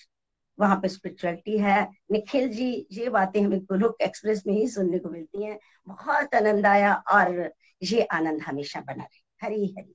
वहाँ 0.60 0.76
पे 0.76 0.88
स्पिरिचुअलिटी 0.88 1.58
है। 1.58 1.88
निखिल 2.12 2.48
जी, 2.48 2.86
ये 2.92 3.08
बातें 3.08 3.42
हमें 3.42 3.60
गोलोक 3.60 3.96
एक्सप्रेस 4.02 4.42
में 4.46 4.54
ही 4.54 4.68
सुनने 4.68 4.98
को 4.98 5.08
मिलती 5.08 5.44
हैं। 5.44 5.58
बहुत 5.88 6.34
आनंद 6.34 6.66
आया 6.66 6.94
और 6.94 7.52
ये 7.82 8.02
आनंद 8.02 8.42
हमेशा 8.42 8.80
बना 8.80 9.02
रहे। 9.02 9.46
हरी 9.46 9.74
हरी। 9.78 9.94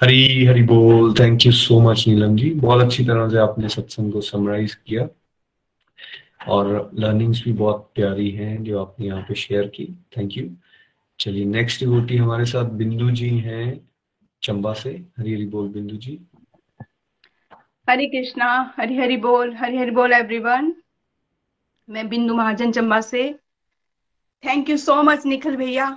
हरी 0.00 0.44
हरी 0.46 0.62
बोल। 0.62 1.14
Thank 1.14 1.46
you 1.46 1.52
so 1.52 1.80
much 1.80 2.04
Neelam 2.08 2.36
ji. 2.36 2.50
बहुत 2.50 2.84
अच्छी 2.84 3.04
तरह 3.04 3.28
से 3.28 3.38
आपने 3.38 3.68
सत्संग 3.68 4.12
को 4.12 4.20
समराइज 4.20 4.74
किया। 4.74 5.08
और 6.48 6.90
लर्निंग्स 6.94 7.44
भी 7.44 7.52
बहुत 7.52 7.90
प्यारी 7.94 8.30
हैं 8.30 8.64
जो 8.64 8.84
आपने 8.84 9.06
यहाँ 9.06 9.22
पे 9.22 9.34
शेयर 9.34 9.66
की। 9.68 10.04
थैंक 10.16 10.36
यू 10.36 10.50
चलिए 11.20 11.44
नेक्स्ट 11.44 11.80
डिवोटी 11.80 12.16
हमारे 12.16 12.44
साथ 12.44 12.64
बिंदु 12.64 13.10
जी 13.10 13.28
हैं, 13.38 13.88
चंबा 14.42 14.72
से। 14.72 14.90
हरी 15.18 15.32
हरी 15.34 15.46
बोल 15.46 15.68
बिंदु 15.68 15.96
जी। 15.96 16.20
हरे 17.88 18.06
कृष्णा, 18.06 18.74
हरी 18.76 18.96
हरी 18.98 19.16
बोल, 19.16 19.54
हरी 19.56 19.76
हरी 19.76 19.90
बोल 19.90 20.12
एवरीवन 20.12 20.74
मैं 21.88 22.08
बिंदु 22.08 22.34
महाजन 22.34 22.72
चंबा 22.72 23.00
से। 23.00 23.22
Thank 24.44 24.70
you 24.70 24.76
so 24.76 25.02
much 25.02 25.26
Nikhil 25.26 25.56
भैया, 25.56 25.90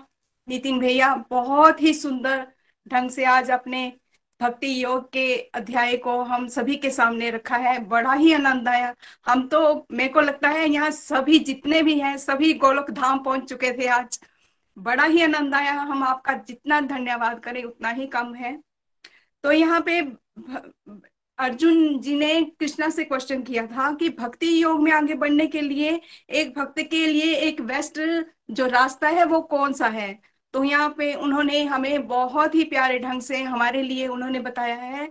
नितिन 0.47 0.79
भैया, 0.79 1.13
बहुत 1.29 1.81
ही 1.81 1.93
सुंदर 1.93 2.47
ढंग 2.87 3.09
से 3.09 3.25
आज 3.25 3.51
अपने 3.51 3.93
भक्ति 4.39 4.83
योग 4.83 5.11
के 5.11 5.35
अध्याय 5.55 5.97
को 5.97 6.21
हम 6.23 6.47
सभी 6.47 6.75
के 6.75 6.89
सामने 6.89 7.29
रखा 7.31 7.57
है। 7.57 7.77
बड़ा 7.85 8.13
ही 8.13 8.33
आनंद 8.33 8.67
आया। 8.67 8.93
हम 9.27 9.47
तो 9.47 9.87
मेरे 9.91 10.09
को 10.09 10.21
लगता 10.21 10.49
है 10.49 10.69
यहाँ 10.69 10.91
सभी 10.91 11.39
जितने 11.39 11.81
भी 11.83 11.99
हैं, 11.99 12.17
सभी 12.17 12.53
गोलोक 12.53 12.91
धाम 12.91 13.19
पहुँच 13.19 13.49
चुके 13.49 13.71
थे 13.77 13.87
आज। 13.87 14.19
बड़ा 14.77 15.03
ही 15.03 15.21
आनंद 15.21 15.55
आया। 15.55 15.73
हम 15.73 16.03
आपका 16.03 16.33
जितना 16.47 16.79
धन्यवाद 16.81 17.39
करें, 17.39 17.63
उतना 17.63 17.89
ही 17.89 18.07
कम 18.07 18.33
है। 18.35 18.57
तो 19.43 19.51
यहाँ 19.51 19.81
पे 19.81 19.99
अर्जुन 21.39 21.99
जी 21.99 22.15
ने 22.15 22.41
कृष्णा 22.59 22.89
से 22.89 23.03
क्वेश्चन 23.03 23.41
किया 23.43 23.65
था 23.67 23.91
कि 23.93 24.09
भक्ति 24.09 24.61
योग 24.63 24.81
में 24.81 24.91
आगे 24.91 25.13
बढ़ने 25.13 25.47
के 25.47 25.61
लिए, 25.61 25.99
एक 26.29 26.57
भक्त 26.57 26.79
के 26.81 27.05
लिए 27.07 27.33
एक 27.37 27.61
बेस्ट 27.61 27.99
जो 28.51 28.67
रास्ता 28.67 29.07
है, 29.07 29.25
वो 29.25 29.41
कौन 29.41 29.73
सा 29.73 29.87
है? 29.87 30.19
तो 30.53 30.63
यहाँ 30.63 30.89
पे 30.97 31.13
उन्होंने 31.13 31.63
हमें 31.63 32.07
बहुत 32.07 32.55
ही 32.55 32.63
प्यारे 32.63 32.99
ढंग 32.99 33.21
से 33.21 33.41
हमारे 33.43 33.81
लिए 33.81 34.07
उन्होंने 34.07 34.39
बताया 34.39 34.75
है 34.75 35.07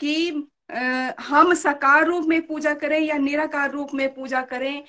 कि 0.00 0.48
हम 0.72 1.52
साकार 1.54 2.06
रूप 2.06 2.26
में 2.26 2.40
पूजा 2.46 2.72
करें 2.74 2.98
या 3.00 3.16
निराकार 3.18 3.70
रूप 3.70 3.88
में 3.94 4.08
पूजा 4.14 4.40
करें 4.42 4.82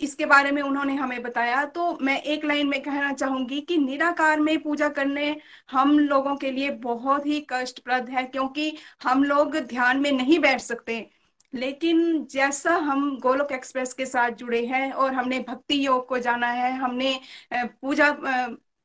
इसके 0.00 0.26
बारे 0.26 0.50
में 0.50 0.60
उन्होंने 0.62 0.94
हमें 0.94 1.22
बताया। 1.22 1.64
तो 1.66 1.98
मैं 2.02 2.20
एक 2.22 2.44
लाइन 2.44 2.66
में 2.68 2.80
कहना 2.82 3.12
चाहूँगी 3.12 3.60
कि 3.60 3.78
निराकार 3.78 4.40
में 4.40 4.58
पूजा 4.62 4.88
करने 4.90 5.36
हम 5.70 5.98
लोगों 5.98 6.36
के 6.36 6.50
लिए 6.50 6.70
बहुत 6.84 7.26
ही 7.26 7.40
कष्टप्रद 7.52 8.08
है, 8.10 8.24
क्योंकि 8.24 8.76
हम 9.02 9.24
लोग 9.24 9.56
ध्यान 9.58 10.00
में 10.00 10.10
नहीं 10.12 10.38
बैठ 10.38 10.60
सकते। 10.60 11.06
लेकिन 11.52 12.26
जैसा 12.30 12.74
हम 12.76 13.18
गोलोक 13.22 13.52
एक्सप्रेस 13.52 13.92
के 13.94 14.06
साथ 14.06 14.30
जुड़े 14.32 14.64
हैं 14.66 14.90
और 14.92 15.12
हमने 15.14 15.38
भक्ति 15.48 15.86
योग 15.86 16.06
को 16.08 16.18
जाना 16.18 16.46
है, 16.48 16.72
हमने 16.72 17.18
पूजा 17.54 18.10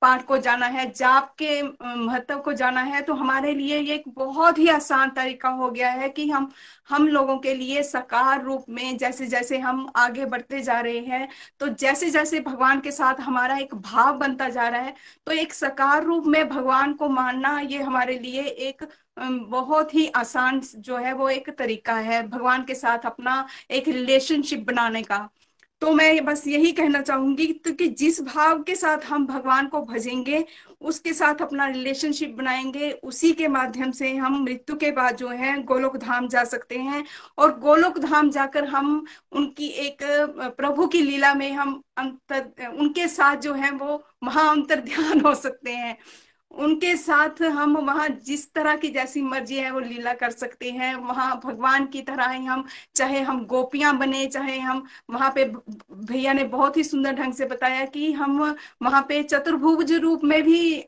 पाठ 0.01 0.25
को 0.25 0.37
जाना 0.37 0.65
है, 0.67 0.89
जाप 0.91 1.33
के 1.41 1.61
महत्व 1.97 2.39
को 2.39 2.53
जाना 2.53 2.81
है 2.83 3.01
तो 3.01 3.13
हमारे 3.13 3.53
लिए 3.53 3.77
ये 3.79 3.95
एक 3.95 4.03
बहुत 4.09 4.57
ही 4.57 4.67
आसान 4.69 5.09
तरीका 5.09 5.49
हो 5.51 5.69
गया 5.71 5.89
है 5.91 6.09
कि 6.09 6.29
हम 6.29 6.51
हम 6.89 7.07
लोगों 7.07 7.37
के 7.39 7.53
लिए 7.55 7.83
सकार 7.83 8.43
रूप 8.43 8.65
में 8.69 8.97
जैसे 8.97 9.27
जैसे 9.27 9.57
हम 9.59 9.85
आगे 9.95 10.25
बढ़ते 10.25 10.61
जा 10.61 10.79
रहे 10.79 10.99
हैं 10.99 11.27
तो 11.59 11.67
जैसे 11.75 12.09
जैसे 12.11 12.39
भगवान 12.39 12.79
के 12.81 12.91
साथ 12.91 13.19
हमारा 13.21 13.57
एक 13.57 13.75
भाव 13.75 14.17
बनता 14.17 14.49
जा 14.49 14.67
रहा 14.67 14.81
है 14.81 14.93
तो 15.27 15.31
एक 15.33 15.53
सकार 15.53 16.03
रूप 16.03 16.25
में 16.27 16.47
भगवान 16.49 16.93
को 16.93 17.09
मानना 17.09 17.59
ये 17.61 17.81
हमारे 17.83 18.17
लिए 18.19 18.43
एक 18.69 18.83
बहुत 19.19 19.93
ही 19.93 20.07
आसान 20.15 20.59
जो 20.77 20.97
है 20.97 21.13
वो 21.13 21.29
एक 21.29 21.49
तरीका 21.49 21.95
है, 21.97 22.21
भगवान 22.27 22.63
के 22.63 22.75
साथ 22.75 23.05
अपना 23.05 23.45
एक 23.71 23.87
रिलेशनशिप 23.87 24.65
बनाने 24.67 25.01
का। 25.03 25.17
तो 25.81 25.93
मैं 25.93 26.25
बस 26.25 26.43
यही 26.47 26.71
कहना 26.71 27.01
चाहूँगी 27.01 27.45
तो 27.65 27.71
कि 27.73 27.87
जिस 27.89 28.21
भाव 28.21 28.61
के 28.63 28.75
साथ 28.75 29.05
हम 29.05 29.25
भगवान 29.27 29.67
को 29.67 29.81
भजेंगे, 29.81 30.43
उसके 30.81 31.13
साथ 31.13 31.41
अपना 31.41 31.67
रिलेशनशिप 31.67 32.35
बनाएँगे, 32.37 32.91
उसी 32.91 33.31
के 33.33 33.47
माध्यम 33.47 33.91
से 33.91 34.13
हम 34.15 34.41
मृत्यु 34.43 34.75
के 34.75 34.91
बाद 34.91 35.15
जो 35.17 35.29
है 35.29 35.61
गोलोक 35.63 35.97
धाम 35.97 36.27
जा 36.27 36.43
सकते 36.43 36.77
हैं 36.77 37.03
और 37.37 37.57
गोलोक 37.59 37.99
धाम 37.99 38.29
जाकर 38.29 38.65
हम 38.65 39.05
उनकी 39.31 39.67
एक 39.85 40.03
प्रभु 40.57 40.87
की 40.87 41.01
लीला 41.01 41.33
में 41.33 41.51
हम 41.53 41.81
अंतर, 41.97 42.67
उनके 42.69 43.07
साथ 43.07 43.35
जो 43.37 43.53
है 43.53 43.71
वो 43.71 44.03
महाअंतर 44.23 44.79
ध्यान 44.81 45.21
हो 45.21 45.35
सकते 45.35 45.71
हैं। 45.71 45.97
उनके 46.51 46.95
साथ 46.97 47.41
हम 47.43 47.75
वहाँ 47.77 48.07
जिस 48.25 48.51
तरह 48.53 48.75
की 48.77 48.89
जैसी 48.91 49.21
मर्ज़ी 49.21 49.55
है 49.55 49.71
वो 49.71 49.79
लीला 49.79 50.13
कर 50.13 50.31
सकते 50.31 50.69
हैं। 50.71 50.93
वहाँ 50.97 51.39
भगवान 51.43 51.85
की 51.87 52.01
तरह 52.01 52.29
ही 52.29 52.45
हम, 52.45 52.65
चाहे 52.95 53.19
हम 53.21 53.45
गोपियाँ 53.45 53.97
बने, 53.97 54.25
चाहे 54.27 54.57
हम, 54.59 54.83
वहाँ 55.09 55.31
पे 55.35 55.45
भैया 55.45 56.33
ने 56.33 56.43
बहुत 56.45 56.77
ही 56.77 56.83
सुंदर 56.83 57.13
ढंग 57.15 57.33
से 57.33 57.45
बताया 57.45 57.85
कि 57.87 58.11
हम 58.13 58.39
वहाँ 58.83 59.01
पे 59.09 59.21
चतुर्भुज 59.23 59.91
रूप 59.93 60.23
में 60.23 60.41
भी 60.43 60.79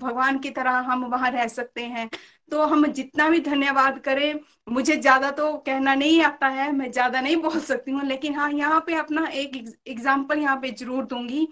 भगवान 0.00 0.38
की 0.38 0.50
तरह 0.50 0.78
हम 0.90 1.04
वहाँ 1.06 1.30
रह 1.30 1.46
सकते 1.48 1.82
हैं। 1.84 2.08
तो 2.52 2.62
हम 2.64 2.86
जितना 2.88 3.28
भी 3.30 3.40
धन्यवाद 3.40 3.98
करें, 3.98 4.40
मुझे 4.68 4.96
ज़्यादा 4.96 5.30
तो 5.30 5.52
कहना 5.58 5.94
नहीं 5.94 6.22
आता 6.24 6.46
है, 6.48 6.70
मैं 6.72 6.90
ज़्यादा 6.92 7.20
नहीं 7.20 7.36
बोल 7.38 7.58
सकती 7.60 7.90
हूँ, 7.90 8.04
लेकिन 8.04 8.34
हाँ 8.34 8.50
यहाँ 8.52 8.80
पे 8.86 8.94
अपना 8.96 9.26
एक 9.28 9.56
एग्ज़ाम्पल 9.88 10.38
यहाँ 10.38 10.56
पे 10.62 10.70
ज़रूर 10.72 11.04
दूँगी 11.06 11.48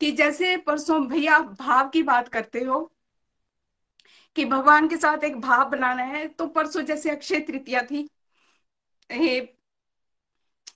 कि 0.00 0.10
जैसे 0.12 0.56
परसों 0.58 1.06
भैया 1.08 1.38
भाव 1.60 1.88
की 1.88 2.02
बात 2.02 2.28
करते 2.28 2.60
हो 2.60 2.90
कि 4.36 4.44
भगवान 4.44 4.88
के 4.88 4.96
साथ 4.96 5.24
एक 5.24 5.40
भाव 5.40 5.68
बनाना 5.70 6.02
है 6.02 6.26
तो 6.28 6.46
परसों 6.46 6.82
जैसे 6.82 7.10
अक्षय 7.10 7.40
तृतीया 7.40 7.82
थी 7.82 8.08
ये 9.10 9.40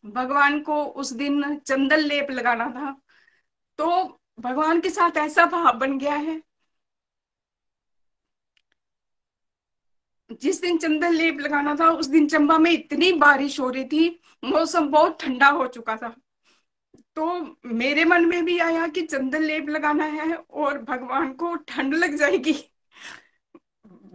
भगवान 0.06 0.60
को 0.60 0.84
उस 0.84 1.12
दिन 1.12 1.54
चंदन 1.58 1.98
लेप 1.98 2.30
लगाना 2.30 2.68
था 2.70 2.96
तो 3.78 3.86
भगवान 4.40 4.80
के 4.80 4.90
साथ 4.90 5.16
ऐसा 5.16 5.46
भाव 5.46 5.78
बन 5.78 5.98
गया 5.98 6.14
है। 6.14 6.42
जिस 10.42 10.60
दिन 10.60 10.78
चंदन 10.78 11.12
लेप 11.12 11.40
लगाना 11.40 11.74
था, 11.74 11.88
उस 11.90 12.06
दिन 12.06 12.26
चंबा 12.28 12.58
में 12.58 12.70
इतनी 12.70 13.12
बारिश 13.12 13.58
हो 13.60 13.70
रही 13.70 13.84
थी, 13.84 14.20
मौसम 14.44 14.88
बहुत 14.88 15.20
ठंडा 15.20 15.48
हो 15.48 15.66
चुका 15.66 15.96
था। 15.96 16.08
तो 17.16 17.56
मेरे 17.66 18.04
मन 18.04 18.24
में 18.24 18.44
भी 18.44 18.58
आया 18.58 18.86
कि 18.88 19.02
चंदन 19.02 19.42
लेप 19.42 19.68
लगाना 19.68 20.04
है 20.04 20.34
और 20.34 20.78
भगवान 20.82 21.32
को 21.32 21.54
ठंड 21.56 21.94
लग 21.94 22.16
जाएगी। 22.16 22.54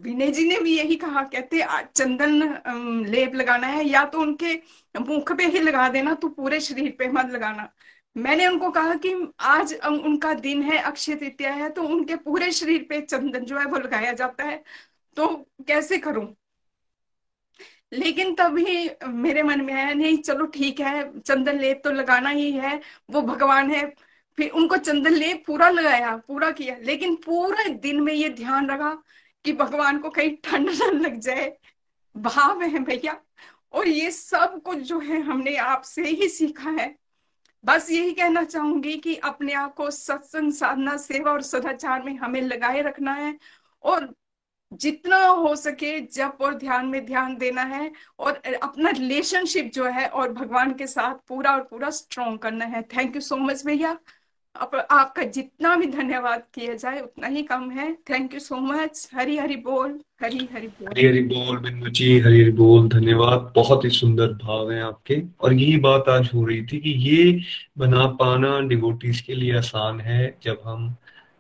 विनय 0.01 0.31
जी 0.31 0.47
ने 0.47 0.59
भी 0.59 0.77
यही 0.77 0.95
कहा, 0.95 1.23
कहते 1.23 1.61
चंदन 1.95 3.05
लेप 3.07 3.35
लगाना 3.35 3.67
है, 3.67 3.83
या 3.85 4.03
तो 4.05 4.19
उनके 4.21 4.53
मुख 4.95 5.31
पे 5.37 5.45
ही 5.47 5.59
लगा 5.59 5.87
देना 5.89 6.13
तो 6.15 6.27
पूरे 6.29 6.59
शरीर 6.61 6.95
पे 6.99 7.07
मत 7.09 7.31
लगाना। 7.31 7.71
मैंने 8.15 8.47
उनको 8.47 8.69
कहा 8.71 8.93
कि, 8.95 9.13
आज 9.39 9.73
उनका 9.85 10.33
दिन 10.35 10.61
है, 10.63 10.77
अक्षय 10.79 11.15
तृतीया 11.15 11.53
है 11.53 11.69
तो 11.71 11.83
उनके 11.85 12.15
पूरे 12.17 12.51
शरीर 12.51 12.85
पे 12.89 13.01
चंदन 13.01 13.45
जो 13.45 13.57
है, 13.59 13.65
वो 13.65 13.77
लगाया 13.77 14.11
जाता 14.13 14.43
है 14.43 14.63
तो 15.17 15.27
कैसे 15.67 15.97
करूँ? 15.99 16.25
लेकिन 17.93 18.33
तभी 18.35 18.89
मेरे 19.05 19.43
मन 19.43 19.61
में 19.61 19.73
आया, 19.73 19.93
नहीं, 19.93 20.17
चलो 20.19 20.45
ठीक 20.47 20.79
है, 20.79 21.19
चंदन 21.19 21.59
लेप 21.59 21.81
तो 21.83 21.91
लगाना 21.91 22.29
ही 22.29 22.51
है, 22.51 22.79
वो 23.09 23.21
भगवान 23.21 23.71
है। 23.71 23.85
फिर 24.37 24.49
उनको 24.51 24.77
चंदन 24.77 25.13
लेप 25.13 25.43
पूरा 25.47 25.69
लगाया, 25.69 26.15
पूरा 26.17 26.51
किया, 26.51 26.75
लेकिन 26.81 27.15
पूरे 27.25 27.69
दिन 27.71 27.99
में 28.01 28.13
ये 28.13 28.29
ध्यान 28.31 28.69
रखा 28.69 28.91
कि 29.45 29.53
भगवान 29.53 29.97
को 29.97 30.09
कहीं 30.09 30.38
ठंड 30.43 30.69
न 30.69 30.99
लग 30.99 31.19
जाए। 31.19 31.57
भाव 32.18 32.61
है 32.61 32.80
भैया। 32.80 33.22
और 33.73 33.88
ये 33.88 34.11
सब 34.11 34.61
कुछ 34.61 34.77
जो 34.77 34.99
है 34.99 35.22
हमने 35.22 35.55
आपसे 35.55 36.03
ही 36.03 36.30
सीखा 36.30 36.69
है। 36.69 36.95
बस 37.65 37.91
यही 37.91 38.13
कहना 38.13 38.43
चाहूँगी 38.43 38.97
कि 38.97 39.15
अपने 39.15 39.53
आप 39.53 39.73
को 39.73 39.91
सत्संग, 39.91 40.53
साधना, 40.53 40.97
सेवा 40.97 41.31
और 41.31 41.41
सदाचार 41.41 42.03
में 42.03 42.18
हमें 42.18 42.41
लगाए 42.41 42.81
रखना 42.81 43.13
है। 43.13 43.39
और 43.84 44.15
जितना 44.73 45.26
हो 45.26 45.55
सके 45.55 45.99
जप 45.99 46.38
और 46.41 46.55
ध्यान 46.55 46.85
में 46.85 47.05
ध्यान 47.05 47.38
देना 47.38 47.61
है। 47.61 47.91
और 48.19 48.41
अपना 48.63 48.89
रिलेशनशिप 48.89 49.65
जो 49.65 49.85
है 49.85 50.07
और 50.07 50.34
भगवान 50.34 50.73
के 50.73 50.88
साथ 50.88 51.27
पूरा 51.27 51.51
और 51.51 51.63
पूरा 51.63 51.89
स्ट्रॉन्ग 51.89 52.39
करना 52.39 52.65
है। 52.65 52.81
थैंक 52.81 53.15
यू 53.15 53.22
सो 53.22 53.38
मच 53.38 53.65
भैया। 53.65 53.97
आप, 54.55 54.87
आपका 54.91 55.23
जितना 55.23 55.75
भी 55.75 55.85
धन्यवाद 55.85 56.43
किया 56.53 56.73
जाए 56.73 56.99
उतना 57.01 57.27
ही 57.27 57.41
कम 57.43 57.69
है। 57.71 57.93
Thank 58.09 58.33
you 58.33 58.39
so 58.39 58.55
much 58.55 59.09
Hari 59.13 59.37
Hari 59.37 59.55
बोल 59.55 59.99
हरी 60.23 60.47
हरी 60.53 60.67
बोल। 60.67 60.87
हरी 60.87 61.07
हरी 61.07 61.21
बोल 61.23 61.57
बिंदु 61.57 61.89
जी 61.89 62.19
हरी 62.19 62.41
हरी 62.41 62.51
बोल 62.51 62.89
धन्यवाद। 62.89 63.53
बहुत 63.55 63.85
ही 63.85 63.89
सुंदर 63.89 64.33
भाव 64.33 64.71
है 64.71 64.81
आपके। 64.81 65.21
और 65.39 65.53
यही 65.53 65.77
बात 65.77 66.09
आज 66.09 66.29
हो 66.33 66.45
रही 66.45 66.61
थी 66.61 66.79
कि 66.79 66.89
ये 66.89 67.41
बना 67.77 68.05
पाना 68.19 68.59
डिवोटीज 68.59 69.21
के 69.21 69.35
लिए 69.35 69.57
आसान 69.57 69.99
है 69.99 70.37
जब 70.43 70.61
हम 70.65 70.95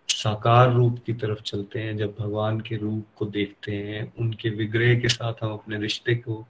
साकार 0.09 0.73
रूप 0.73 0.99
की 1.05 1.13
तरफ़ 1.13 1.41
चलते 1.41 1.79
हैं 1.79 1.97
जब 1.97 2.15
भगवान 2.19 2.59
के 2.59 2.75
रूप 2.77 3.05
को 3.15 3.25
देखते 3.25 3.71
हैं 3.71 4.13
उनके 4.19 4.49
विग्रह 4.49 4.99
के 4.99 5.09
साथ 5.09 5.33
हम 5.43 5.51
अपने 5.53 5.77
रिश्ते 5.77 6.15
को 6.15 6.47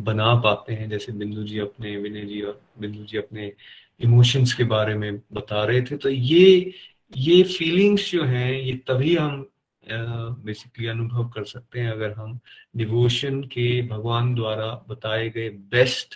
बना 0.00 0.34
पाते 0.34 0.74
हैं। 0.74 0.88
जैसे 0.90 1.12
बिंदु 1.12 1.42
जी 1.42 1.58
अपने 1.58 1.96
विनय 1.96 2.20
जी 2.20 2.40
और 2.40 2.60
बिंदु 2.78 3.04
जी 3.04 3.18
अपने 3.18 3.52
इमोशंस 4.00 4.52
के 4.54 4.64
बारे 4.64 4.94
में 4.94 5.20
बता 5.32 5.64
रहे 5.64 5.82
थे। 5.82 5.96
तो 5.96 6.08
ये 6.08 6.74
ये 7.12 7.42
फीलिंग्स 7.42 8.10
जो 8.12 8.24
हैं, 8.24 8.52
ये 8.52 8.72
तभी 8.88 9.14
हम 9.16 9.46
बेसिकली 9.86 10.86
अनुभव 10.86 11.28
कर 11.28 11.44
सकते 11.44 11.80
हैं 11.80 11.90
अगर 11.92 12.12
हम 12.12 12.38
डिवोशन 12.76 13.42
के 13.44 13.66
भगवान 13.88 14.34
द्वारा 14.34 14.66
बताए 14.88 15.28
गए 15.30 15.48
बेस्ट 15.72 16.14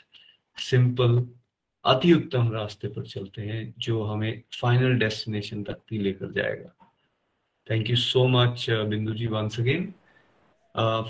सिंपल 0.59 1.24
अति 1.84 2.12
उत्तम 2.12 2.50
रास्ते 2.52 2.88
पर 2.88 3.06
चलते 3.06 3.42
हैं, 3.42 3.74
जो 3.78 4.02
हमें 4.05 4.42
फाइनल 4.60 4.98
डेस्टिनेशन 4.98 5.62
तक 5.62 5.78
भी 5.90 5.98
लेकर 5.98 6.32
जाएगा। 6.32 6.74
थैंक 7.66 7.90
यू 7.90 7.96
सो 7.96 8.26
मच 8.28 8.66
बिंदु 8.70 9.14
जी 9.14 9.26
वंस 9.26 9.60
अगेन 9.60 9.92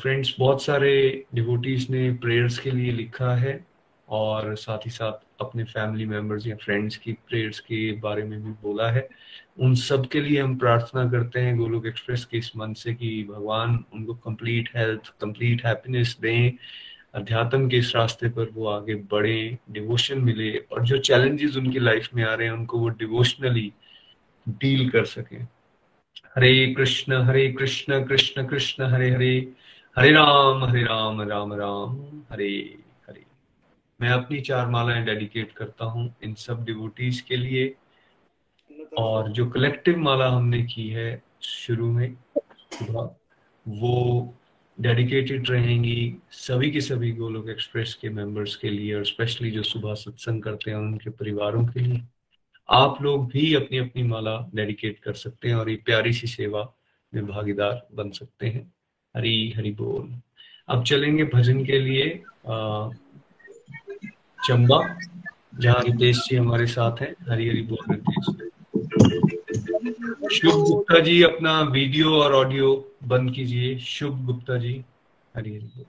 फ्रेंड्स 0.00 0.34
बहुत 0.38 0.62
सारे 0.62 1.24
डिवोटीज 1.34 1.90
ने 1.90 2.10
प्रेयर्स 2.22 2.58
के 2.58 2.70
लिए 2.70 2.92
लिखा 2.92 3.34
है 3.36 3.64
और 4.08 4.54
साथ 4.56 4.86
ही 4.86 4.90
साथ 4.90 5.26
अपने 5.40 5.64
फैमिली 5.64 6.06
मेंबर्स 6.06 6.46
या 6.46 6.56
फ्रेंड्स 6.56 6.96
की 6.96 7.12
प्रेयर्स 7.28 7.60
के 7.60 7.92
बारे 8.00 8.22
में 8.22 8.42
भी 8.44 8.50
बोला 8.62 8.90
है। 8.90 9.08
उन 9.58 9.74
सब 9.74 10.06
के 10.08 10.20
लिए 10.20 10.40
हम 10.40 10.56
प्रार्थना 10.56 11.04
करते 11.10 11.40
हैं 11.40 11.56
गोलोक 11.58 11.86
एक्सप्रेस 11.86 12.24
के 12.24 12.38
इस 12.38 12.50
मन 12.56 12.72
से 12.72 12.94
कि 12.94 13.24
भगवान 13.30 13.84
उनको 13.94 14.14
कंप्लीट 14.14 14.70
हेल्थ 14.76 15.12
कंप्लीट 15.20 15.64
हैप्पीनेस 15.66 16.16
दें, 16.20 16.52
अध्यात्म 17.14 17.68
के 17.68 17.76
इस 17.76 17.92
रास्ते 17.96 18.28
पर 18.28 18.50
वो 18.54 18.66
आगे 18.66 18.94
बढ़े 18.94 19.58
डिवोशन 19.70 20.18
मिले 20.20 20.56
और 20.72 20.84
जो 20.84 20.98
चैलेंजेस 20.98 21.56
उनकी 21.56 21.78
लाइफ 21.78 22.08
में 22.14 22.24
आ 22.24 22.34
रहे 22.34 22.46
हैं, 22.46 22.54
उनको 22.54 22.78
वो 22.78 22.88
डिवोशनली 22.88 23.72
डील 24.48 24.88
कर 24.90 25.04
सकें। 25.04 25.46
हरे 26.36 26.74
कृष्ण 26.74 27.22
हरे 27.22 27.48
कृष्ण 27.52 28.04
कृष्ण 28.04 28.46
कृष्ण, 28.46 28.84
हरे 28.84 29.10
हरे 29.10 29.48
हरे 29.96 30.10
राम 30.12 30.64
हरे 30.64 30.82
राम 30.82 31.20
राम 31.22 31.52
राम 31.52 31.96
हरे 32.32 32.48
हरे। 32.48 32.87
मैं 34.00 34.10
अपनी 34.10 34.40
चार 34.40 34.68
मालाएँ 34.68 35.04
डेडिकेट 35.04 35.52
करता 35.52 35.84
हूँ 35.84 36.14
इन 36.22 36.34
सब 36.34 36.64
डिवोटीज 36.64 37.20
के 37.20 37.36
लिए। 37.36 37.74
और 38.98 39.30
जो 39.32 39.50
कलेक्टिव 39.50 39.98
माला 39.98 40.28
हमने 40.28 40.62
की 40.62 40.88
है 40.88 41.22
शुरू 41.42 41.92
में, 41.92 42.16
सुबह, 42.38 43.16
वो 43.68 44.34
डेडिकेटेड 44.80 45.50
रहेंगी 45.50 46.14
सभी 46.30 46.70
के 46.70 46.80
सभी 46.80 47.12
गोलोक 47.12 47.48
एक्सप्रेस 47.48 47.94
के 47.94 48.08
मेंबर्स 48.08 48.56
के 48.56 48.70
लिए 48.70 48.94
और 48.94 49.04
स्पेशली 49.06 49.50
जो 49.50 49.62
सुबह 49.62 49.94
सत्संग 49.94 50.42
करते 50.42 50.70
हैं 50.70 50.78
उनके 50.78 51.10
परिवारों 51.10 51.66
के 51.66 51.80
लिए। 51.80 52.02
आप 52.70 53.02
लोग 53.02 53.28
भी 53.28 53.54
अपनी 53.54 53.78
अपनी 53.78 54.02
माला 54.02 54.50
डेडिकेट 54.54 54.98
कर 54.98 55.12
सकते 55.12 55.48
हैं 55.48 55.54
और 55.54 55.70
ये 55.70 55.76
प्यारी 55.76 56.12
सी 56.12 56.26
सेवा 56.26 56.74
में 57.14 57.26
भागीदार 57.26 57.86
बन 57.94 58.10
सकते 58.10 58.46
हैं। 58.46 58.74
हरी 59.16 59.52
हरी 59.56 59.72
बोल। 59.72 60.20
अब 60.68 60.84
चलेंगे 60.84 61.24
भजन 61.24 61.64
के 61.64 61.78
लिए। 61.78 62.22
चंबा, 64.38 64.78
जहाँ 65.54 65.80
रितेश 65.82 66.18
जी 66.28 66.36
हमारे 66.36 66.66
साथ 66.68 67.00
हैं 67.00 67.14
हरी 67.30 67.48
हरी 67.48 67.62
बोल 67.62 67.78
रितेश 67.90 68.24
शुभ 70.32 70.62
गुप्ता 70.62 70.98
जी, 70.98 71.22
अपना 71.22 71.60
वीडियो 71.72 72.14
और 72.14 72.34
ऑडियो 72.34 72.68
बंद 73.04 73.30
कीजिए। 73.34 73.78
शुभ 73.80 74.24
गुप्ता 74.26 74.56
जी 74.58 74.74
हरी 75.34 75.54
हरी 75.54 75.66
बोल 75.66 75.84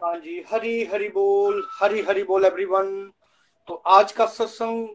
हाँ 0.00 0.16
जी 0.20 0.42
हरी 0.52 0.84
हरी 0.84 1.08
बोल 1.08 1.62
हरी 1.80 2.02
हरी 2.02 2.22
बोल 2.22 2.44
एवरीवन 2.44 2.90
तो 3.68 3.74
आज 3.74 4.12
का 4.12 4.26
सत्संग 4.28 4.88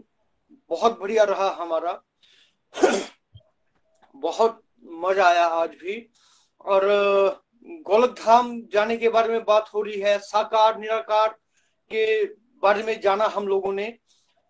बहुत 0.72 1.00
बढ़िया 1.02 1.24
रहा 1.24 1.50
हमारा। 1.60 1.94
बहुत 4.16 4.62
मज़ा 5.04 5.28
आया 5.28 5.46
आज 5.46 5.70
भी। 5.84 5.96
और 6.66 6.86
गोलक 7.88 8.16
धाम 8.20 8.60
जाने 8.74 8.98
के 8.98 9.10
बारे 9.10 9.34
में 9.34 9.44
बात 9.46 9.70
हो 9.74 9.82
रही 9.82 10.00
है। 10.02 10.18
साकार, 10.20 10.80
निराकार 10.80 11.28
के 11.92 12.26
बारे 12.62 12.84
में 12.84 13.00
जाना 13.02 13.26
हम 13.26 13.48
लोगों 13.48 13.74
ने। 13.74 13.98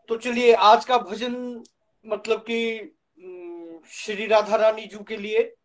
तो 0.07 0.17
चलिए 0.17 0.53
आज 0.53 0.85
का 0.85 0.97
भजन 0.97 1.63
मतलब 2.05 2.39
कि 2.39 2.95
श्री 3.89 4.25
राधा 4.25 4.55
रानी 4.55 4.85
जू 4.85 4.99
के 4.99 5.17
लिए 5.17 5.55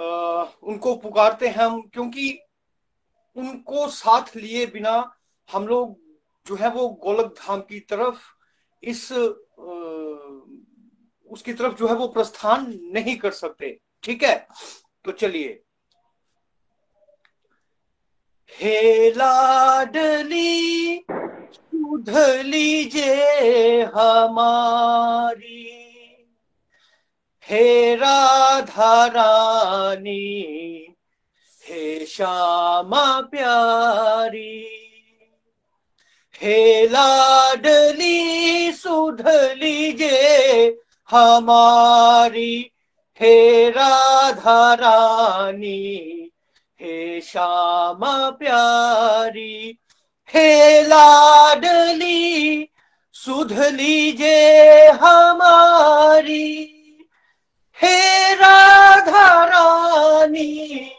आ, 0.00 0.06
उनको 0.62 0.96
पुकारते 0.96 1.48
हैं 1.48 1.64
हम 1.64 1.80
क्योंकि 1.82 2.38
उनको 3.36 3.88
साथ 3.88 4.36
लिए 4.36 4.66
बिना 4.66 5.16
हम 5.52 5.66
लोग 5.66 5.98
जो 6.46 6.54
है 6.54 6.70
वो 6.70 6.88
गोलक 6.88 7.34
धाम 7.38 7.60
की 7.60 7.80
तरफ़ 7.80 8.18
इस 8.82 9.12
आ, 9.12 9.74
उसकी 11.30 11.52
तरफ़ 11.52 11.74
जो 11.74 11.88
है 11.88 11.94
वो 11.94 12.08
प्रस्थान 12.08 12.78
नहीं 12.82 13.16
कर 13.16 13.30
सकते। 13.30 13.80
ठीक 14.02 14.22
है? 14.22 14.48
तो 15.04 15.12
चलिए। 15.12 15.62
हे 18.50 19.10
लाडली 19.10 21.04
सुध 21.52 22.08
लीजे 22.44 23.82
हमारी। 23.82 25.64
हे 27.42 27.94
राधा 27.96 29.06
रानी, 29.06 30.94
हे 31.64 32.06
श्यामा 32.06 33.20
प्यारी। 33.20 34.64
हे 36.42 36.86
लाडली 36.86 38.72
सुध 38.72 39.22
लीजे 39.56 40.68
हमारी। 41.10 42.70
हे 43.20 43.68
राधा 43.70 44.74
रानी 44.74 46.27
हे 46.80 47.20
श्यामा 47.20 48.30
प्यारी, 48.30 49.78
हे 50.34 50.82
लाडली, 50.82 52.68
सुध 53.12 53.52
लीजे 53.52 54.86
हमारी। 54.88 56.54
हे 57.82 58.34
राधा 58.34 59.44
रानी, 59.44 60.90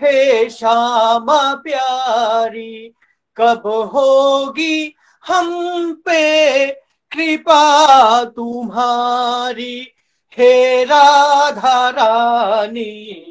हे 0.00 0.50
श्यामा 0.50 1.54
प्यारी, 1.54 2.94
कब 3.36 3.62
होगी 3.66 4.96
हम 5.26 5.92
पे 5.92 6.66
कृपा 7.10 8.24
तुम्हारी। 8.24 9.92
हे 10.38 10.84
राधा 10.84 11.90
रानी 11.90 13.25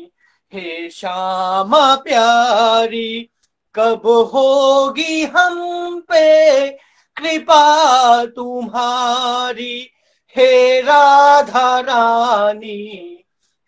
हे 0.55 0.89
श्यामा 0.89 1.95
प्यारी, 1.95 3.29
कब 3.75 4.01
होगी 4.05 5.23
हम 5.23 5.99
पे 5.99 6.69
कृपा 7.15 8.25
तुम्हारी? 8.25 9.91
हे 10.37 10.81
राधा 10.81 11.79
रानी, 11.79 13.23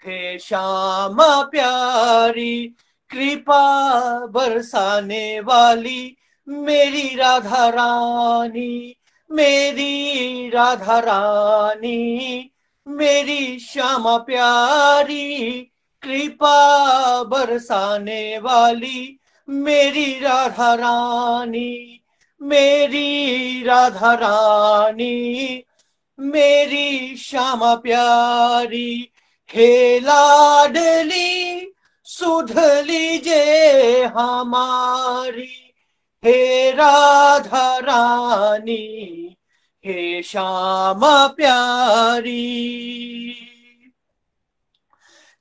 हे 0.06 0.40
श्यामा 0.40 1.42
प्यारी, 1.42 2.76
कृपा 3.10 4.20
बरसाने 4.26 5.40
वाली 5.40 6.18
मेरी 6.48 7.16
राधा 7.16 7.70
रानी, 7.70 8.96
मेरी 9.32 10.50
राधा 10.50 11.00
रानी, 11.00 12.52
मेरी 12.88 13.60
श्यामा 13.60 14.18
प्यारी 14.18 15.72
कृपा 16.02 17.24
बरसाने 17.24 18.40
वाली 18.40 19.20
मेरी 19.50 20.20
राधा 20.20 20.74
रानी, 20.74 22.02
मेरी 22.42 23.64
राधा 23.64 24.14
रानी, 24.14 25.64
मेरी 26.20 27.16
श्यामा 27.16 27.76
प्यारी 27.76 29.12
हे 29.50 30.00
लाडली 30.00 31.72
सुध 32.04 32.52
लीजे 32.60 34.04
हमारी। 34.04 35.74
हे 36.26 36.72
राधा 36.72 37.78
रानी, 37.78 39.36
हे 39.86 40.24
श्यामा 40.24 41.28
प्यारी। 41.28 42.58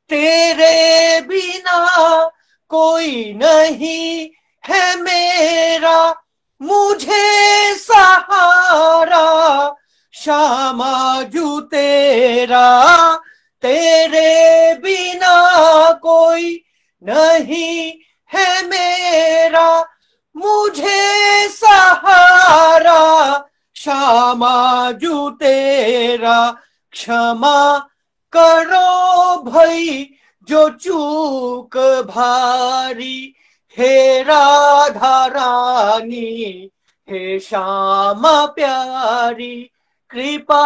तेरे 0.09 1.21
बिना 1.21 2.31
कोई 2.69 3.33
नहीं 3.33 4.29
है 4.69 4.97
मेरा। 4.97 6.15
मुझे 6.63 7.75
सहारा 7.75 9.75
श्यामा 10.13 11.23
जू 11.23 11.61
तेरा। 11.61 13.19
तेरे 13.63 14.75
बिना 14.75 15.93
कोई 15.93 16.65
नहीं 17.03 17.93
है 18.27 18.63
मेरा। 18.63 19.89
मुझे 20.37 21.49
सहारा 21.49 23.45
श्यामा 23.75 24.93
जू 24.93 25.31
तेरा। 25.31 26.57
क्षमा 26.93 27.89
करो 28.37 29.43
भई 29.43 30.15
जो 30.49 30.69
चूक 30.69 31.77
भारी। 32.15 33.35
हे 33.79 34.23
राधा 34.23 35.27
रानी, 35.27 36.71
हे 37.11 37.41
श्यामा 37.41 38.47
प्यारी, 38.47 39.71
कृपा 40.11 40.65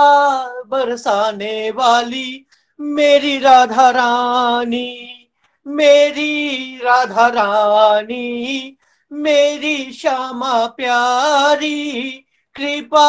बरसाने 0.67 1.71
वाली 1.71 2.47
मेरी 2.81 3.39
राधा 3.39 3.91
रानी, 3.91 5.29
मेरी 5.67 6.77
राधा 6.85 7.27
रानी, 7.27 8.77
मेरी 9.13 9.93
श्यामा 9.93 10.67
प्यारी, 10.67 12.11
कृपा 12.55 13.09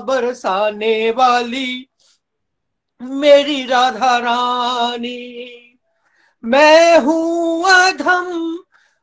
बरसाने 0.00 1.10
वाली 1.10 1.88
मेरी 3.02 3.66
राधा 3.66 4.18
रानी, 4.18 5.78
मैं 6.44 6.98
हूँ 6.98 7.64
अधम, 7.64 8.58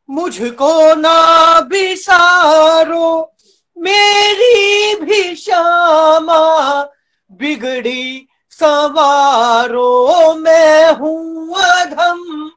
मुझको 0.10 0.96
ना 0.96 1.62
बिसारो, 1.62 3.34
मेरी 3.78 4.96
भी 4.96 5.36
श्यामा 5.36 6.84
बिगड़ी 7.32 8.28
सवारो, 8.52 10.34
मैं 10.34 10.94
हूँ 10.94 11.56
अधम, 11.56 12.52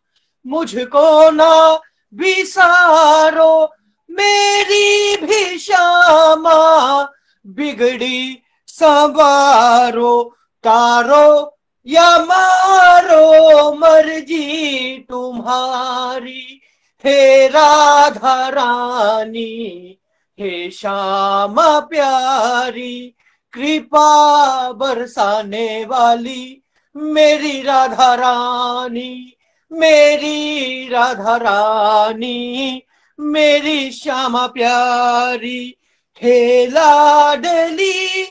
मुझको 0.47 1.31
ना 1.31 1.81
बिसारो, 2.15 3.73
मेरी 4.11 5.17
भी 5.17 5.59
श्यामा 5.59 7.03
बिगड़ी 7.47 8.43
सवारो 8.69 10.36
तारो 10.67 11.59
या 11.87 12.19
मारो 12.19 13.73
मर्ज़ी 13.73 14.99
तुम्हारी। 15.11 16.61
हे 17.05 17.49
राधा 17.49 18.49
रानी, 18.49 19.99
हे 20.41 20.71
श्याम 20.71 21.55
प्यारी, 21.91 23.15
कृपा 23.53 24.73
बरसाने 24.73 25.85
वाली 25.85 26.63
मेरी 26.97 27.63
राधा 27.63 28.15
रानी, 28.15 29.37
मेरी 29.73 30.89
राधा 30.89 31.37
रानी, 31.37 32.83
मेरी 33.19 33.91
श्यामा 33.93 34.47
प्यारी 34.47 35.77
हे 36.23 36.67
लाडली 36.67 38.25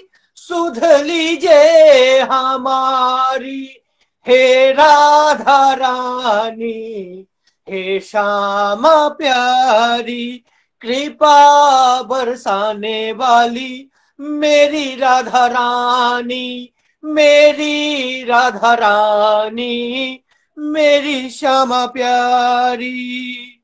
सुध 0.48 0.84
लीजे 0.84 2.20
हमारी। 2.20 3.84
हे 4.28 4.72
राधा 4.72 5.74
रानी, 5.74 7.28
हे 7.70 8.00
श्यामा 8.00 9.08
प्यारी, 9.08 10.44
कृपा 10.82 12.02
बरसाने 12.02 13.12
वाली 13.12 13.90
मेरी 14.20 14.96
राधा 14.96 15.46
रानी, 15.48 16.74
मेरी 17.06 18.24
राधा 18.24 18.74
रानी, 18.74 20.20
मेरी 20.60 21.30
श्यामा 21.30 21.86
प्यारी। 21.86 23.62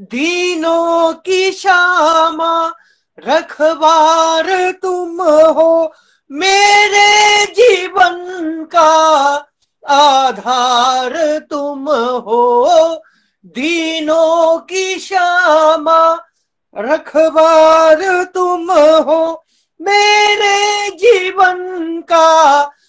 दीनों 0.00 1.14
की 1.14 1.52
श्यामा 1.52 2.74
रखवार 3.26 4.72
तुम 4.72 5.22
हो 5.22 5.92
मेरे 6.30 7.44
जीवन 7.46 8.16
का 8.64 8.90
आधार 9.88 11.38
तुम 11.50 11.88
हो। 12.26 12.94
दीनों 13.46 14.58
की 14.58 14.98
श्यामा 14.98 16.02
रखवार 16.78 18.24
तुम 18.24 18.72
हो 18.72 19.44
मेरे 19.80 20.90
जीवन 20.96 21.56
का 22.08 22.28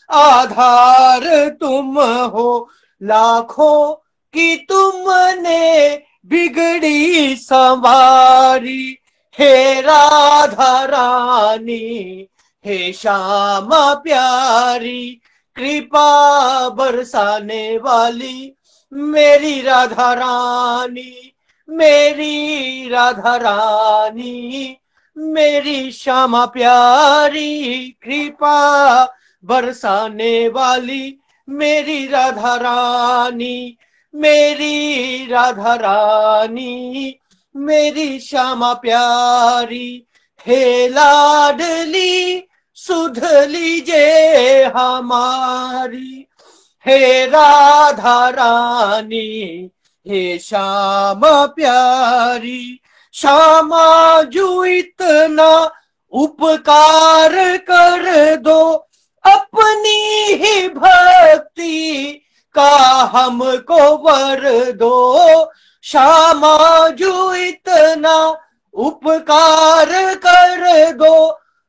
आधार 0.10 1.50
तुम 1.50 2.00
हो। 2.34 2.70
लाखों 3.02 3.94
की 4.34 4.56
तुमने 4.56 5.96
बिगड़ी 6.26 7.36
सवारी 7.36 8.98
हे 9.40 9.82
राधा 9.82 10.86
रानी, 10.86 12.28
हे 12.66 12.94
श्यामा 12.94 13.94
प्यारी, 13.94 15.22
कृपा 15.56 16.70
बरसाने 16.70 17.78
वाली 17.78 18.54
मेरी 18.94 19.62
राधा 19.62 20.14
रानी, 20.14 21.34
मेरी 21.70 22.90
राधा 22.90 23.36
रानी, 23.36 24.78
मेरी 25.18 25.92
श्यामा 25.92 26.46
प्यारी, 26.46 27.90
कृपा 28.04 29.06
बरसाने 29.46 30.48
वाली 30.48 31.18
मेरी 31.50 32.08
राधा 32.08 32.56
रानी, 32.56 33.78
मेरी 34.16 35.26
राधा 35.26 35.76
रानी 35.76 37.18
मेरी 37.56 38.20
श्यामा 38.20 38.74
प्यारी, 38.74 40.08
हे 40.48 40.88
लाडली 40.88 42.48
सुध 42.76 43.20
लीजे 43.26 44.64
हमारी। 44.64 46.28
हे 46.86 47.26
राधा 47.26 48.30
रानी, 48.30 49.70
हे 50.08 50.40
श्यामा 50.40 51.46
प्यारी, 51.46 52.82
श्यामा 53.14 54.22
जो 54.22 54.66
इतना 54.66 55.72
उपकार 56.12 57.58
कर 57.58 58.36
दो, 58.36 58.88
अपनी 59.26 60.00
ही 60.34 60.68
भक्ति 60.70 62.22
का 62.54 62.78
हमको 63.14 63.98
वर 63.98 64.72
दो। 64.72 65.52
श्यामा 65.84 66.88
जो 66.90 67.34
इतना 67.34 68.18
उपकार 68.74 70.16
कर 70.16 70.92
दो 70.92 71.16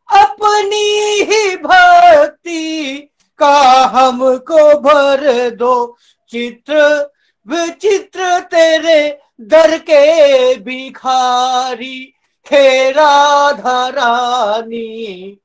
अपनी 0.09 1.23
ही 1.23 1.57
भक्ति 1.57 3.09
का 3.39 3.59
हमको 3.95 4.81
भर 4.81 5.51
दो। 5.51 5.97
चित्र, 6.31 6.77
विचित्र 7.47 8.39
तेरे 8.41 9.19
दर 9.41 9.79
के 9.79 10.55
भिखारी 10.57 12.15
हे 12.47 12.91
राधा 12.91 13.89
रानी, 13.89 15.39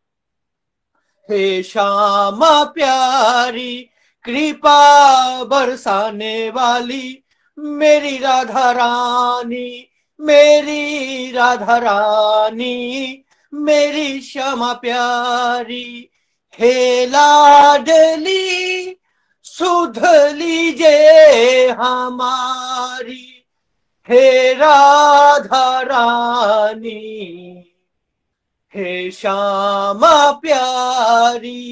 हे 1.30 1.64
श्यामा 1.64 2.64
प्यारी, 2.64 3.89
कृपा 4.26 5.44
बरसाने 5.44 6.49
वाली 6.49 7.23
मेरी 7.59 8.17
राधा 8.17 8.71
रानी, 8.71 9.89
मेरी 10.19 11.31
राधा 11.31 11.77
रानी, 11.77 13.23
मेरी 13.53 14.21
श्यामा 14.21 14.73
प्यारी, 14.73 16.11
हे 16.59 17.05
लाडली, 17.05 18.95
सुध 19.43 19.99
लीजे 20.31 21.67
हमारी, 21.69 23.45
हे 24.09 24.53
राधा 24.53 25.81
रानी, 25.81 26.93
हे 28.75 29.11
श्यामा 29.11 30.31
प्यारी, 30.31 31.63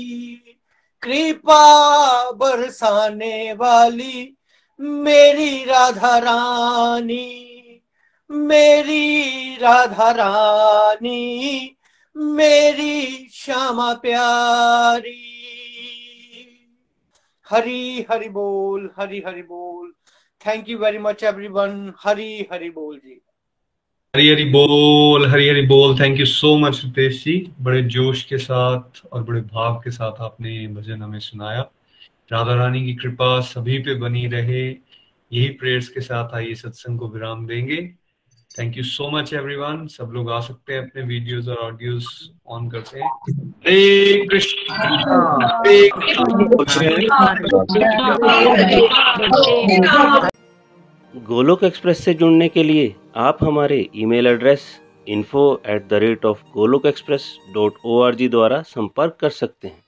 कृपा 1.01 2.31
बरसाने 2.31 3.53
वाली 3.53 4.37
मेरी 4.79 5.65
राधा 5.65 6.17
रानी, 6.17 7.61
मेरी 8.31 9.21
राधा 9.55 10.11
रानी, 10.11 11.75
मेरी 12.17 13.29
श्यामा 13.33 13.93
प्यारी। 13.93 15.31
हरी, 17.49 18.05
हरि 18.11 18.29
बोल, 18.29 18.91
हरी, 18.99 19.23
हरि 19.27 19.41
बोल। 19.41 19.93
Thank 20.47 20.69
you 20.69 20.77
very 20.77 20.97
much 20.97 21.23
everyone 21.23 21.93
Hari, 22.03 22.47
Hari 22.53 22.69
बोल 22.69 22.97
जी। 22.97 23.21
हरी 24.15 24.29
हरी 24.29 24.45
बोल, 24.45 25.27
हरी 25.27 25.49
हरी 25.49 25.61
बोल। 25.61 25.99
Thank 25.99 26.19
you 26.19 26.25
so 26.25 26.57
much 26.57 26.81
Ritesh 26.85 27.23
ji. 27.23 27.51
बड़े 27.61 27.81
जोश 27.81 28.23
के 28.23 28.37
साथ 28.37 29.07
और 29.13 29.23
बड़े 29.23 29.41
भाव 29.41 29.81
के 29.83 29.91
साथ 29.91 30.21
आपने 30.21 30.67
भजन 30.67 31.01
हमें 31.01 31.19
सुनाया। 31.19 31.65
राधा 32.31 32.53
रानी 32.55 32.85
की 32.85 32.93
कृपा 32.95 33.39
सभी 33.41 33.77
पे 33.79 33.93
बनी 33.95 34.25
रहे। 34.27 34.63
यही 34.67 35.47
प्रेयर्स 35.59 35.87
के 35.89 36.01
साथ 36.01 36.33
आइए 36.35 36.53
सत्संग 36.55 36.99
को 36.99 37.07
विराम 37.07 37.45
देंगे। 37.47 37.77
Thank 38.51 38.77
you 38.77 38.83
so 38.83 39.09
much 39.11 39.33
everyone 39.33 39.85
सब 39.87 40.11
लोग 40.13 40.31
आ 40.31 40.39
सकते 40.39 40.73
हैं 40.73 40.81
अपने 40.81 41.01
वीडियोस 41.03 41.47
और 41.47 41.57
ऑडियोस 41.57 42.31
ऑन 42.47 42.69
करते 42.69 42.99
हैं। 42.99 43.09
हरे 43.67 44.25
कृष्ण 44.27 44.57
गोलोक 51.13 51.63
एक्सप्रेस 51.63 52.03
से 52.05 52.13
जुड़ने 52.13 52.47
के 52.49 52.63
लिए 52.63 52.93
आप 53.17 53.37
हमारे 53.43 53.89
email 53.95 54.27
address 54.27 54.61
info 55.07 55.61
at 55.67 55.87
the 55.89 55.93
rate 55.93 56.25
of 56.25 56.43
Golok 56.53 56.85
express 56.85 57.23
dot 57.53 57.73
O 57.85 58.01
R 58.01 58.15
G 58.15 58.27
द्वारा 58.29 58.61
संपर्क 58.61 59.17
कर 59.21 59.29
सकते 59.29 59.67
हैं। 59.67 59.83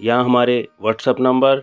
या 0.00 0.18
हमारे 0.18 0.56
व्हाट्सएप 0.82 1.20
नंबर 1.20 1.62